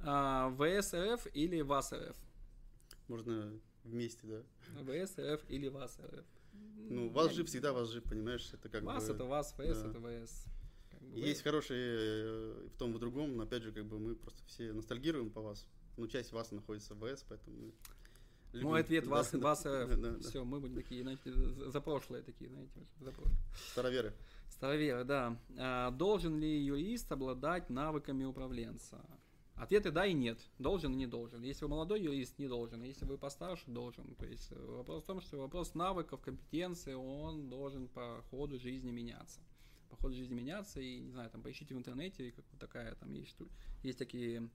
А, 0.00 0.50
ВСРФ 0.50 1.26
или 1.34 1.60
ВАСРФ? 1.60 2.16
Можно 3.08 3.58
вместе, 3.84 4.26
да? 4.26 4.42
ВСРФ 4.82 5.42
или 5.48 5.68
ВАСРФ? 5.68 6.24
Ну, 6.90 7.10
вас 7.10 7.32
жив, 7.32 7.48
всегда 7.48 7.72
вас 7.72 7.88
жив, 7.88 8.04
понимаешь? 8.04 8.48
Это 8.52 8.68
как 8.68 8.82
ВАС 8.82 9.08
бы... 9.08 9.14
это 9.14 9.24
ВАС, 9.24 9.52
ВС 9.52 9.82
да. 9.82 9.90
это 9.90 10.00
ВС. 10.00 10.44
Есть 11.14 11.42
хорошие 11.42 11.96
э, 11.96 12.68
в 12.74 12.78
том 12.78 12.92
и 12.92 12.94
в 12.94 12.98
другом, 12.98 13.36
но 13.36 13.44
опять 13.44 13.62
же, 13.62 13.72
как 13.72 13.84
бы 13.86 13.98
мы 13.98 14.14
просто 14.14 14.42
все 14.46 14.72
ностальгируем 14.72 15.30
по 15.30 15.40
вас. 15.40 15.66
Ну, 15.96 16.06
часть 16.06 16.32
вас 16.32 16.52
находится 16.52 16.94
в 16.94 17.00
ВС, 17.00 17.24
поэтому 17.28 17.56
мы 17.56 17.72
Любим. 18.52 18.68
Мой 18.68 18.80
ответ 18.80 19.06
вас, 19.06 19.30
да, 19.32 19.38
вас 19.38 19.62
да, 19.64 19.86
да, 19.86 20.18
Все, 20.20 20.42
мы 20.42 20.58
будем 20.60 20.74
такие, 20.74 21.02
знаете, 21.02 21.32
за 21.32 21.80
прошлое 21.80 22.22
такие, 22.22 22.48
знаете, 22.48 22.80
за 22.98 23.12
прошлое. 23.12 23.36
Староверы. 23.70 24.14
Староверы, 24.48 25.04
да. 25.04 25.38
А, 25.58 25.90
должен 25.90 26.38
ли 26.38 26.64
юрист 26.64 27.12
обладать 27.12 27.68
навыками 27.68 28.24
управленца? 28.24 29.04
Ответы 29.54 29.90
да 29.90 30.06
и 30.06 30.14
нет. 30.14 30.38
Должен 30.58 30.94
и 30.94 30.96
не 30.96 31.06
должен. 31.06 31.42
Если 31.42 31.64
вы 31.64 31.70
молодой 31.72 32.00
юрист, 32.00 32.38
не 32.38 32.46
должен. 32.46 32.82
Если 32.82 33.04
вы 33.04 33.18
постарше, 33.18 33.64
должен. 33.66 34.14
То 34.14 34.24
есть 34.24 34.50
э, 34.52 34.54
вопрос 34.54 35.02
в 35.02 35.06
том, 35.06 35.20
что 35.20 35.38
вопрос 35.38 35.74
навыков, 35.74 36.20
компетенции, 36.20 36.94
он 36.94 37.50
должен 37.50 37.88
по 37.88 38.22
ходу 38.30 38.58
жизни 38.58 38.92
меняться 38.92 39.40
по 39.88 39.96
ходу 39.96 40.14
жизни 40.14 40.34
меняться, 40.34 40.80
и, 40.80 41.00
не 41.00 41.10
знаю, 41.10 41.30
там, 41.30 41.42
поищите 41.42 41.74
в 41.74 41.78
интернете, 41.78 42.32
как 42.32 42.44
вот 42.50 42.60
такая, 42.60 42.94
там, 42.94 43.12
есть, 43.12 43.36
есть 43.82 43.98
такие 43.98 44.48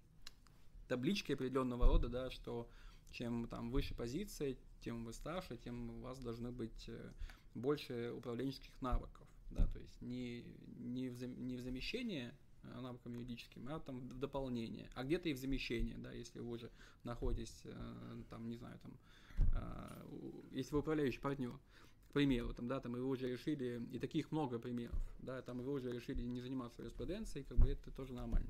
таблички 0.88 1.32
определенного 1.32 1.88
рода, 1.88 2.10
да, 2.10 2.30
что 2.30 2.70
чем 3.12 3.48
там 3.48 3.72
выше 3.72 3.96
позиция, 3.96 4.56
тем 4.82 5.06
вы 5.06 5.14
старше, 5.14 5.58
тем 5.58 5.90
у 5.92 6.02
вас 6.02 6.20
должны 6.20 6.52
быть 6.52 6.86
э, 6.88 7.12
больше 7.56 8.12
управленческих 8.16 8.72
навыков, 8.82 9.28
да, 9.52 9.68
то 9.68 9.80
есть 9.80 10.02
не, 10.02 10.44
не, 10.78 11.10
в, 11.10 11.24
не 11.24 11.56
в 11.56 11.62
замещение 11.62 12.36
э, 12.64 12.82
навыкам 12.82 13.14
юридическим, 13.14 13.68
а 13.70 13.80
там 13.80 14.10
в 14.10 14.20
дополнение, 14.20 14.90
а 14.96 15.04
где-то 15.04 15.30
и 15.30 15.34
в 15.34 15.38
замещение, 15.38 15.98
да, 15.98 16.12
если 16.12 16.40
вы 16.40 16.52
уже 16.52 16.72
находитесь, 17.04 17.62
э, 17.66 18.24
там, 18.30 18.50
не 18.50 18.58
знаю, 18.58 18.80
там, 18.80 18.94
если 20.52 20.74
вы 20.74 20.80
управляющий 20.80 21.20
партнер, 21.20 21.60
примеру, 22.14 22.54
там, 22.54 22.68
да, 22.68 22.80
там, 22.80 22.94
вы 22.94 23.06
уже 23.06 23.30
решили, 23.30 23.82
и 23.92 24.00
таких 24.00 24.32
много 24.32 24.60
примеров, 24.60 24.98
да, 25.20 25.42
там, 25.42 25.62
вы 25.62 25.74
уже 25.74 25.92
решили 25.92 26.22
не 26.22 26.42
заниматься 26.42 26.82
юриспруденцией, 26.82 27.46
как 27.48 27.58
бы 27.58 27.70
это 27.70 27.92
тоже 27.92 28.14
нормально. 28.14 28.50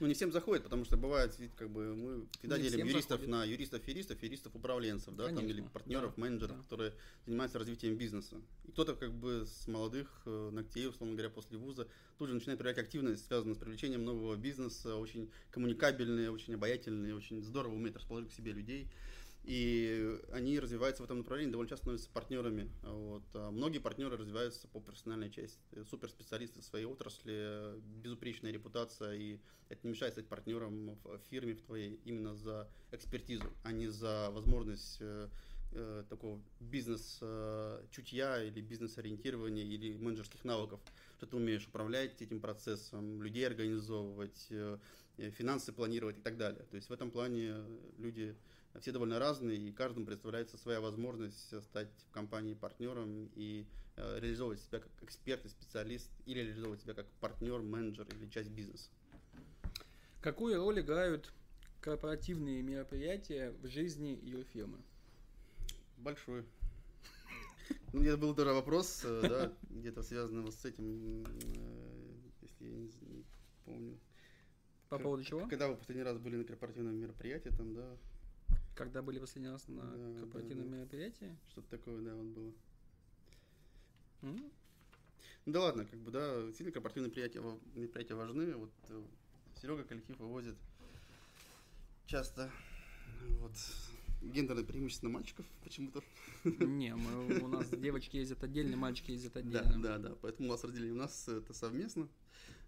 Ну, 0.00 0.06
не 0.06 0.14
всем 0.14 0.32
заходит, 0.32 0.64
потому 0.64 0.84
что 0.84 0.96
бывает, 0.96 1.36
как 1.56 1.70
бы, 1.70 1.94
мы 1.94 2.26
всегда 2.38 2.58
не 2.58 2.68
делим 2.68 2.86
юристов 2.86 3.20
заходит. 3.20 3.30
на 3.30 3.44
юристов-юристов, 3.44 4.22
юристов-управленцев, 4.22 5.14
да, 5.14 5.28
там, 5.28 5.46
или 5.46 5.60
партнеров, 5.60 6.14
да, 6.16 6.22
менеджеров, 6.22 6.56
да. 6.56 6.62
которые 6.62 6.92
занимаются 7.26 7.58
развитием 7.58 7.96
бизнеса. 7.96 8.40
И 8.64 8.72
кто-то, 8.72 8.94
как 8.94 9.12
бы, 9.12 9.46
с 9.46 9.68
молодых 9.68 10.08
э, 10.26 10.50
ногтей, 10.52 10.88
условно 10.88 11.14
говоря, 11.14 11.30
после 11.30 11.58
вуза, 11.58 11.86
тут 12.18 12.28
же 12.28 12.34
начинает 12.34 12.58
проявлять 12.58 12.84
активность, 12.84 13.26
связанную 13.26 13.54
с 13.54 13.58
привлечением 13.58 14.04
нового 14.04 14.36
бизнеса, 14.36 14.96
очень 14.96 15.30
коммуникабельные, 15.50 16.30
очень 16.30 16.54
обаятельные, 16.54 17.14
очень 17.14 17.42
здорово 17.42 17.74
умеют 17.74 17.96
расположить 17.96 18.30
к 18.30 18.34
себе 18.34 18.52
людей. 18.52 18.88
И 19.44 20.18
они 20.32 20.58
развиваются 20.58 21.02
в 21.02 21.04
этом 21.04 21.18
направлении, 21.18 21.52
довольно 21.52 21.68
часто 21.68 21.84
становятся 21.84 22.08
партнерами. 22.10 22.70
Вот. 22.82 23.24
А 23.34 23.50
многие 23.50 23.78
партнеры 23.78 24.16
развиваются 24.16 24.66
по 24.68 24.80
профессиональной 24.80 25.30
части. 25.30 25.58
Суперспециалисты 25.90 26.62
в 26.62 26.64
своей 26.64 26.86
отрасли, 26.86 27.78
безупречная 28.02 28.52
репутация, 28.52 29.12
и 29.14 29.38
это 29.68 29.80
не 29.86 29.90
мешает 29.90 30.14
стать 30.14 30.28
партнером 30.28 30.98
в 31.04 31.18
фирме 31.30 31.54
в 31.54 31.60
твоей 31.60 32.00
именно 32.04 32.34
за 32.34 32.70
экспертизу, 32.90 33.44
а 33.64 33.72
не 33.72 33.88
за 33.88 34.30
возможность 34.30 34.96
э, 35.00 35.28
э, 35.72 36.04
такого 36.08 36.40
бизнес-чутья 36.60 38.42
или 38.44 38.62
бизнес-ориентирования 38.62 39.64
или 39.64 39.98
менеджерских 39.98 40.44
навыков, 40.44 40.80
что 41.18 41.26
ты 41.26 41.36
умеешь 41.36 41.66
управлять 41.66 42.22
этим 42.22 42.40
процессом, 42.40 43.22
людей 43.22 43.46
организовывать, 43.46 44.46
э, 44.48 44.78
финансы 45.18 45.70
планировать 45.72 46.16
и 46.16 46.22
так 46.22 46.38
далее. 46.38 46.64
То 46.70 46.76
есть 46.76 46.88
в 46.88 46.92
этом 46.94 47.10
плане 47.10 47.54
люди 47.98 48.34
все 48.80 48.92
довольно 48.92 49.18
разные, 49.18 49.56
и 49.56 49.72
каждому 49.72 50.06
представляется 50.06 50.58
своя 50.58 50.80
возможность 50.80 51.62
стать 51.64 51.90
в 52.08 52.12
компании 52.12 52.54
партнером 52.54 53.30
и 53.34 53.66
э, 53.96 54.18
реализовывать 54.20 54.60
себя 54.60 54.80
как 54.80 54.90
эксперт 55.02 55.44
и 55.44 55.48
специалист, 55.48 56.10
или 56.26 56.40
реализовывать 56.40 56.80
себя 56.82 56.94
как 56.94 57.06
партнер, 57.20 57.60
менеджер 57.60 58.06
или 58.14 58.28
часть 58.28 58.50
бизнеса. 58.50 58.90
Какую 60.20 60.56
роль 60.56 60.80
играют 60.80 61.32
корпоративные 61.80 62.62
мероприятия 62.62 63.52
в 63.62 63.68
жизни 63.68 64.18
ее 64.22 64.42
фирмы? 64.44 64.78
Большой. 65.98 66.44
Ну, 67.92 68.02
это 68.02 68.16
был 68.16 68.34
тоже 68.34 68.52
вопрос, 68.52 69.02
э, 69.04 69.20
да, 69.22 69.52
где-то 69.70 70.02
связанный 70.02 70.50
с 70.50 70.64
этим, 70.64 71.24
э, 71.24 72.14
если 72.42 72.66
я 72.66 72.76
не 72.76 73.24
помню. 73.64 73.98
По 74.88 74.98
поводу 74.98 75.22
чего? 75.24 75.46
Когда 75.48 75.68
вы 75.68 75.76
последний 75.76 76.02
раз 76.02 76.18
были 76.18 76.36
на 76.36 76.44
корпоративном 76.44 76.96
мероприятии, 76.96 77.50
там, 77.50 77.74
да, 77.74 77.96
когда 78.74 79.02
были 79.02 79.18
последний 79.18 79.50
раз 79.50 79.66
на 79.68 79.82
да, 79.82 80.20
корпоративном 80.20 80.66
да, 80.66 80.70
да. 80.70 80.76
мероприятии? 80.78 81.36
Что-то 81.50 81.70
такое, 81.70 82.02
да, 82.02 82.14
вот 82.14 82.26
было. 82.26 82.52
Mm? 84.22 84.52
Ну 85.46 85.52
да 85.52 85.60
ладно, 85.60 85.84
как 85.84 86.00
бы, 86.00 86.10
да, 86.10 86.52
сильно 86.52 86.72
корпоративные 86.72 87.10
мероприятия, 87.10 87.42
мероприятия 87.74 88.14
важны. 88.14 88.54
Вот 88.54 88.72
э, 88.88 89.02
Серега 89.60 89.84
коллектив 89.84 90.18
вывозит 90.18 90.56
часто 92.06 92.50
вот 93.40 93.52
гендерное 94.22 94.64
преимущество 94.64 95.08
мальчиков 95.08 95.44
почему-то. 95.62 96.02
Не, 96.44 96.94
мы, 96.94 97.40
у 97.40 97.48
нас 97.48 97.68
девочки 97.68 98.16
ездят 98.16 98.42
отдельно, 98.42 98.76
мальчики 98.76 99.10
ездят 99.10 99.36
отдельно. 99.36 99.82
Да, 99.82 99.98
да, 99.98 100.08
да, 100.10 100.14
поэтому 100.22 100.48
у 100.48 100.52
нас 100.52 100.64
разделили. 100.64 100.92
У 100.92 100.96
нас 100.96 101.28
это 101.28 101.52
совместно. 101.52 102.08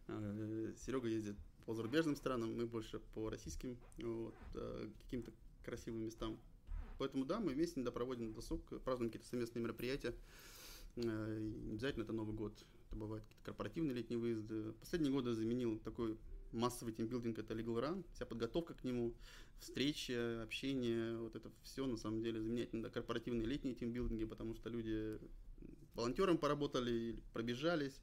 Э, 0.09 0.73
Серега 0.85 1.09
ездит 1.09 1.37
по 1.65 1.75
зарубежным 1.75 2.15
странам, 2.15 2.55
мы 2.55 2.67
больше 2.67 3.01
по 3.15 3.29
российским 3.29 3.77
вот, 3.99 4.35
э, 4.55 4.91
каким-то 5.05 5.33
красивым 5.67 6.05
местам. 6.07 6.39
Поэтому 6.99 7.25
да, 7.25 7.41
мы 7.41 7.53
вместе 7.53 7.79
иногда 7.79 7.91
проводим 7.91 8.33
досуг, 8.33 8.63
празднуем 8.83 9.11
какие-то 9.11 9.29
совместные 9.29 9.63
мероприятия. 9.63 10.15
Э, 10.97 11.39
не 11.39 11.73
обязательно 11.73 12.05
это 12.05 12.13
Новый 12.13 12.35
год, 12.35 12.55
это 12.87 12.97
бывают 12.97 13.25
какие-то 13.25 13.45
корпоративные 13.45 13.95
летние 13.95 14.19
выезды. 14.19 14.73
Последние 14.81 15.13
годы 15.13 15.35
заменил 15.35 15.79
такой 15.79 16.17
массовый 16.53 16.95
тимбилдинг, 16.95 17.39
это 17.39 17.55
Legal 17.55 17.83
Run, 17.83 18.05
вся 18.15 18.25
подготовка 18.25 18.73
к 18.75 18.85
нему, 18.85 19.13
встречи, 19.59 20.13
общение, 20.43 21.17
вот 21.19 21.37
это 21.37 21.51
все 21.63 21.87
на 21.87 21.97
самом 21.97 22.23
деле 22.23 22.41
заменять 22.41 22.73
надо 22.73 22.89
корпоративные 22.89 23.47
летние 23.47 23.75
тимбилдинги, 23.75 24.25
потому 24.25 24.55
что 24.55 24.71
люди 24.71 25.19
волонтером 25.95 26.39
поработали, 26.39 27.17
пробежались, 27.33 28.01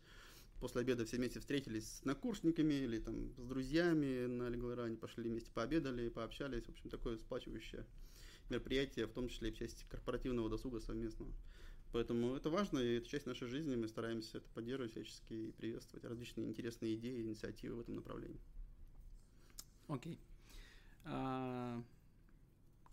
после 0.64 0.80
обеда 0.80 1.04
все 1.06 1.18
вместе 1.18 1.42
встретились 1.42 1.98
с 1.98 2.06
накурсниками 2.06 2.74
или 2.74 2.98
там 2.98 3.34
с 3.38 3.46
друзьями 3.46 4.28
на 4.28 4.48
Леглоране, 4.48 4.96
пошли 4.96 5.30
вместе 5.30 5.52
пообедали, 5.52 6.08
пообщались. 6.08 6.64
В 6.64 6.70
общем, 6.70 6.90
такое 6.90 7.18
сплачивающее 7.18 7.86
мероприятие, 8.50 9.08
в 9.08 9.12
том 9.12 9.28
числе 9.28 9.50
и 9.50 9.52
в 9.52 9.58
части 9.58 9.84
корпоративного 9.90 10.50
досуга 10.50 10.80
совместного. 10.80 11.34
Поэтому 11.92 12.34
это 12.34 12.50
важно, 12.50 12.80
и 12.80 12.96
это 12.96 13.10
часть 13.10 13.26
нашей 13.26 13.50
жизни, 13.50 13.76
мы 13.76 13.90
стараемся 13.90 14.38
это 14.38 14.48
поддерживать 14.54 14.94
всячески 14.94 15.34
и 15.34 15.52
приветствовать 15.52 16.06
различные 16.06 16.48
интересные 16.48 16.96
идеи, 16.96 17.22
инициативы 17.22 17.76
в 17.76 17.82
этом 17.82 17.96
направлении. 17.96 18.40
Окей. 19.90 20.14
Okay. 20.14 20.18
Uh, 21.06 21.84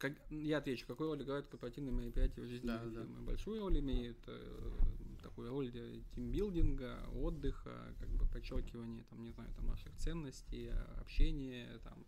как, 0.00 0.14
я 0.30 0.58
отвечу, 0.58 0.86
какую 0.86 1.10
роль 1.10 1.22
играют 1.22 1.46
корпоративные 1.46 1.92
мероприятия 1.92 2.40
в 2.40 2.46
жизни 2.46 2.66
да, 2.66 2.78
фирмы? 2.78 3.16
Да. 3.18 3.22
Большую 3.22 3.60
роль 3.60 3.78
имеют 3.78 4.18
э, 4.26 4.70
такую 5.22 5.50
роль 5.50 5.70
тимбилдинга, 6.14 6.98
отдыха, 7.14 7.94
как 7.98 8.08
бы 8.08 8.26
подчеркивания, 8.26 9.04
там, 9.10 9.22
не 9.22 9.30
знаю, 9.30 9.50
там, 9.54 9.66
наших 9.66 9.94
ценностей, 9.96 10.70
общения, 10.98 11.68
там, 11.84 12.06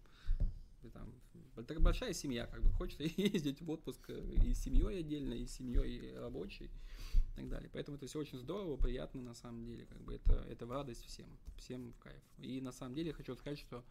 там, 0.94 1.12
это 1.56 1.78
большая 1.80 2.14
семья, 2.14 2.46
как 2.46 2.62
бы, 2.62 2.70
хочется 2.72 3.04
ездить 3.16 3.60
в 3.60 3.70
отпуск 3.70 4.08
и 4.08 4.54
с 4.54 4.62
семьей 4.62 5.00
отдельно, 5.00 5.34
и 5.34 5.46
с 5.46 5.52
семьей 5.52 6.18
рабочей 6.18 6.70
и 7.14 7.36
так 7.36 7.48
далее. 7.50 7.68
Поэтому 7.72 7.98
это 7.98 8.06
все 8.06 8.18
очень 8.18 8.38
здорово, 8.38 8.76
приятно 8.76 9.20
на 9.20 9.34
самом 9.34 9.66
деле, 9.66 9.84
как 9.84 10.00
бы 10.00 10.14
это, 10.14 10.32
это 10.48 10.66
в 10.66 10.72
радость 10.72 11.04
всем, 11.04 11.26
всем 11.58 11.92
в 11.92 11.98
кайф. 11.98 12.22
И 12.38 12.60
на 12.62 12.72
самом 12.72 12.94
деле 12.94 13.12
хочу 13.12 13.36
сказать, 13.36 13.58
что 13.58 13.78
э, 13.78 13.82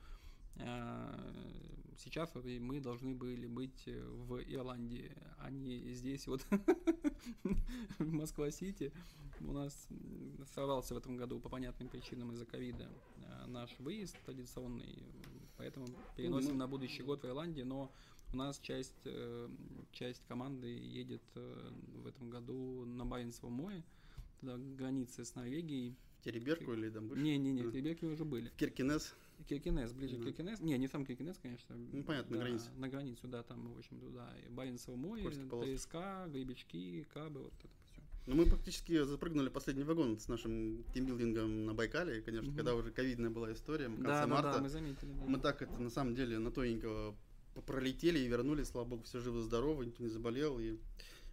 сейчас 1.97 2.33
вот 2.33 2.45
мы 2.45 2.79
должны 2.79 3.15
были 3.15 3.47
быть 3.47 3.85
в 3.85 4.39
Ирландии, 4.41 5.11
а 5.37 5.49
не 5.49 5.93
здесь 5.93 6.27
вот 6.27 6.45
в 7.99 7.99
Москва-Сити. 8.13 8.91
У 9.41 9.53
нас 9.53 9.87
сорвался 10.53 10.93
в 10.93 10.97
этом 10.97 11.17
году 11.17 11.39
по 11.39 11.49
понятным 11.49 11.89
причинам 11.89 12.31
из-за 12.31 12.45
ковида 12.45 12.89
э, 13.17 13.47
наш 13.47 13.75
выезд 13.79 14.15
традиционный, 14.25 15.03
поэтому 15.57 15.87
переносим 16.15 16.57
на 16.57 16.67
будущий 16.67 17.03
год 17.03 17.23
в 17.23 17.27
Ирландии, 17.27 17.63
но 17.63 17.91
у 18.33 18.37
нас 18.37 18.59
часть, 18.59 18.93
э, 19.05 19.49
часть 19.91 20.23
команды 20.27 20.67
едет 20.67 21.23
э, 21.35 21.71
в 21.95 22.07
этом 22.07 22.29
году 22.29 22.85
на 22.85 23.05
Баренцевом 23.05 23.53
море, 23.53 23.83
туда 24.39 24.57
границы 24.57 25.25
с 25.25 25.35
Норвегией. 25.35 25.95
Тереберку 26.23 26.73
или 26.73 26.89
там 26.89 27.07
Не, 27.15 27.37
не, 27.37 27.51
не, 27.51 27.63
в 27.63 27.71
Тереберке 27.71 28.05
уже 28.05 28.25
были. 28.25 28.49
В 28.49 28.55
Киркинес. 28.55 29.15
Киркинес, 29.47 29.93
ближе 29.93 30.17
к 30.17 30.23
Киркинес. 30.23 30.59
Не, 30.59 30.77
не 30.77 30.87
сам 30.87 31.05
Киркинес, 31.05 31.37
конечно. 31.37 31.75
Ну, 31.75 32.03
понятно, 32.03 32.31
да, 32.31 32.37
на 32.37 32.43
границе. 32.43 32.69
На 32.77 32.87
границу, 32.89 33.27
да, 33.27 33.43
там, 33.43 33.73
в 33.73 33.77
общем, 33.77 33.99
туда. 33.99 34.33
Баренцево 34.49 34.95
море, 34.95 35.29
ТСК, 35.29 35.95
гребечки, 36.27 37.05
кабы, 37.13 37.41
вот 37.41 37.53
это 37.59 37.73
все. 37.85 38.01
Ну, 38.27 38.35
мы 38.35 38.45
практически 38.45 39.03
запрыгнули 39.03 39.49
последний 39.49 39.83
вагон 39.83 40.19
с 40.19 40.27
нашим 40.27 40.83
тимбилдингом 40.93 41.65
на 41.65 41.73
Байкале, 41.73 42.21
конечно, 42.21 42.49
угу. 42.49 42.57
когда 42.57 42.75
уже 42.75 42.91
ковидная 42.91 43.31
была 43.31 43.51
история, 43.51 43.87
в 43.87 43.95
конце 43.95 44.07
да, 44.07 44.27
марта. 44.27 44.49
Да, 44.49 44.57
да, 44.57 44.61
мы 44.61 44.69
заметили. 44.69 45.11
Да. 45.11 45.25
Мы 45.25 45.39
так 45.39 45.61
это, 45.61 45.81
на 45.81 45.89
самом 45.89 46.13
деле, 46.13 46.37
на 46.37 46.51
тоненького 46.51 47.15
пролетели 47.65 48.19
и 48.19 48.27
вернулись, 48.27 48.67
слава 48.67 48.85
богу, 48.85 49.03
все 49.03 49.19
живы-здоровы, 49.19 49.87
никто 49.87 50.03
не 50.03 50.09
заболел. 50.09 50.59
И, 50.59 50.77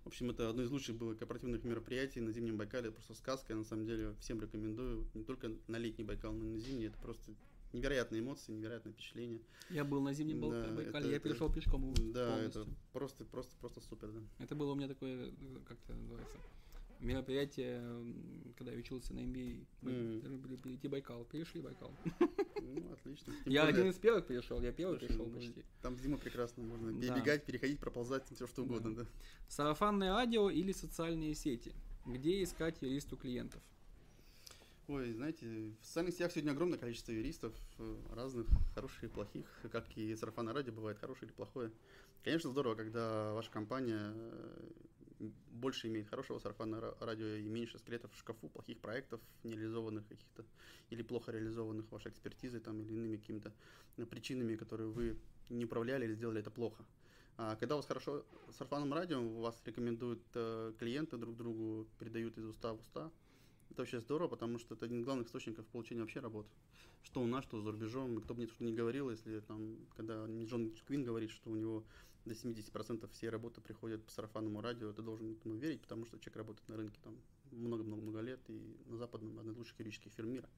в 0.04 0.06
общем, 0.06 0.30
это 0.30 0.48
одно 0.48 0.62
из 0.62 0.70
лучших 0.70 0.96
было 0.96 1.14
корпоративных 1.14 1.62
мероприятий 1.64 2.20
на 2.20 2.32
Зимнем 2.32 2.56
Байкале. 2.56 2.90
Просто 2.90 3.14
сказка, 3.14 3.54
на 3.54 3.64
самом 3.64 3.86
деле, 3.86 4.14
всем 4.20 4.40
рекомендую. 4.40 5.06
Не 5.14 5.24
только 5.24 5.52
на 5.68 5.76
летний 5.76 6.04
Байкал, 6.04 6.32
но 6.32 6.46
и 6.46 6.48
на 6.48 6.58
зимний. 6.58 6.86
Это 6.86 6.98
просто 6.98 7.32
невероятные 7.72 8.20
эмоции, 8.20 8.52
невероятное 8.52 8.92
впечатление. 8.92 9.40
Я 9.70 9.84
был 9.84 10.00
на 10.00 10.12
зимнем 10.12 10.40
да, 10.40 10.70
Байкале, 10.70 11.06
это, 11.06 11.08
я 11.08 11.18
перешел 11.18 11.46
это, 11.46 11.56
пешком 11.56 11.94
Да, 12.12 12.30
полностью. 12.30 12.62
это 12.62 12.70
просто, 12.92 13.24
просто, 13.24 13.56
просто 13.56 13.80
супер, 13.80 14.10
да. 14.12 14.20
Это 14.38 14.54
было 14.54 14.72
у 14.72 14.74
меня 14.74 14.88
такое, 14.88 15.30
как 15.66 15.78
это 15.84 15.94
называется, 15.94 16.38
мероприятие, 17.00 17.80
когда 18.56 18.72
я 18.72 18.78
учился 18.78 19.14
на 19.14 19.20
MBA. 19.20 19.66
Мы 19.82 19.90
mm. 19.90 20.62
перейти 20.62 20.88
Байкал. 20.88 21.24
Перешли 21.24 21.60
Байкал. 21.60 21.92
Ну, 22.60 22.92
отлично. 22.92 23.32
Тем 23.44 23.52
я 23.52 23.64
более... 23.64 23.80
один 23.80 23.90
из 23.90 23.98
первых 23.98 24.26
перешел, 24.26 24.60
я 24.60 24.72
первый 24.72 24.98
Слушай, 24.98 25.08
перешел 25.08 25.30
почти. 25.30 25.64
Там 25.82 25.98
зима 25.98 26.18
прекрасно, 26.18 26.64
можно 26.64 26.92
да. 26.92 27.16
бегать, 27.16 27.44
переходить, 27.44 27.78
проползать, 27.78 28.28
все 28.28 28.46
что 28.46 28.62
угодно, 28.62 28.94
да. 28.94 29.02
да. 29.02 29.08
Сарафанное 29.48 30.12
радио 30.12 30.50
или 30.50 30.72
социальные 30.72 31.34
сети? 31.34 31.72
Где 32.06 32.42
искать 32.42 32.80
юристу 32.82 33.16
клиентов? 33.16 33.62
Ой, 34.88 35.12
знаете, 35.12 35.46
в 35.82 35.84
социальных 35.84 36.14
сетях 36.14 36.32
сегодня 36.32 36.52
огромное 36.52 36.78
количество 36.78 37.12
юристов, 37.12 37.52
э, 37.76 37.96
разных, 38.14 38.46
хороших 38.74 39.04
и 39.04 39.08
плохих, 39.08 39.44
как 39.70 39.84
и 39.98 40.16
сарафанное 40.16 40.54
радио 40.54 40.72
бывает 40.72 40.98
хорошее 40.98 41.28
или 41.28 41.36
плохое. 41.36 41.70
Конечно, 42.24 42.48
здорово, 42.48 42.74
когда 42.74 43.34
ваша 43.34 43.50
компания 43.50 44.14
э, 44.14 44.70
больше 45.50 45.88
имеет 45.88 46.08
хорошего 46.08 46.38
сарафанного 46.38 46.96
радио 47.00 47.26
и 47.26 47.42
меньше 47.42 47.78
скелетов 47.78 48.14
в 48.14 48.18
шкафу, 48.18 48.48
плохих 48.48 48.80
проектов, 48.80 49.20
нереализованных 49.44 50.08
каких-то, 50.08 50.46
или 50.88 51.02
плохо 51.02 51.32
реализованных 51.32 51.92
вашей 51.92 52.10
экспертизой 52.10 52.60
там, 52.60 52.80
или 52.80 52.88
иными 52.88 53.18
какими-то 53.18 53.52
э, 53.98 54.06
причинами, 54.06 54.56
которые 54.56 54.88
вы 54.88 55.18
не 55.50 55.66
управляли 55.66 56.06
или 56.06 56.14
сделали 56.14 56.40
это 56.40 56.50
плохо. 56.50 56.82
А 57.36 57.56
когда 57.56 57.74
у 57.74 57.78
вас 57.80 57.86
хорошо 57.86 58.24
с 58.50 58.56
сарафанным 58.56 58.94
радио, 58.94 59.22
вас 59.42 59.60
рекомендуют 59.66 60.22
э, 60.32 60.72
клиенты 60.78 61.18
друг 61.18 61.36
другу, 61.36 61.86
передают 61.98 62.38
из 62.38 62.46
уста 62.46 62.72
в 62.72 62.80
уста, 62.80 63.12
это 63.70 63.82
вообще 63.82 64.00
здорово, 64.00 64.28
потому 64.28 64.58
что 64.58 64.74
это 64.74 64.86
один 64.86 65.00
из 65.00 65.04
главных 65.04 65.26
источников 65.26 65.66
получения 65.66 66.00
вообще 66.00 66.20
работы. 66.20 66.48
Что 67.02 67.22
у 67.22 67.26
нас, 67.26 67.44
что 67.44 67.60
за 67.60 67.70
рубежом, 67.70 68.20
кто 68.20 68.34
бы 68.34 68.46
что 68.46 68.64
не 68.64 68.72
говорил, 68.72 69.10
если 69.10 69.40
там, 69.40 69.76
когда 69.96 70.26
Джон 70.26 70.72
Квин 70.86 71.04
говорит, 71.04 71.30
что 71.30 71.50
у 71.50 71.54
него 71.54 71.84
до 72.24 72.34
70% 72.34 73.10
всей 73.12 73.30
работы 73.30 73.60
приходят 73.60 74.04
по 74.04 74.10
сарафанному 74.10 74.60
радио, 74.60 74.92
ты 74.92 75.02
должен 75.02 75.32
этому 75.32 75.56
верить, 75.56 75.80
потому 75.80 76.04
что 76.04 76.18
человек 76.18 76.36
работает 76.36 76.68
на 76.68 76.76
рынке 76.76 76.98
там 77.02 77.16
много-много-много 77.50 78.20
лет 78.20 78.40
и 78.48 78.76
на 78.86 78.96
западном 78.96 79.38
одна 79.38 79.52
из 79.52 79.56
лучших 79.56 79.78
юридических 79.78 80.12
фирм 80.12 80.32
мира. 80.32 80.48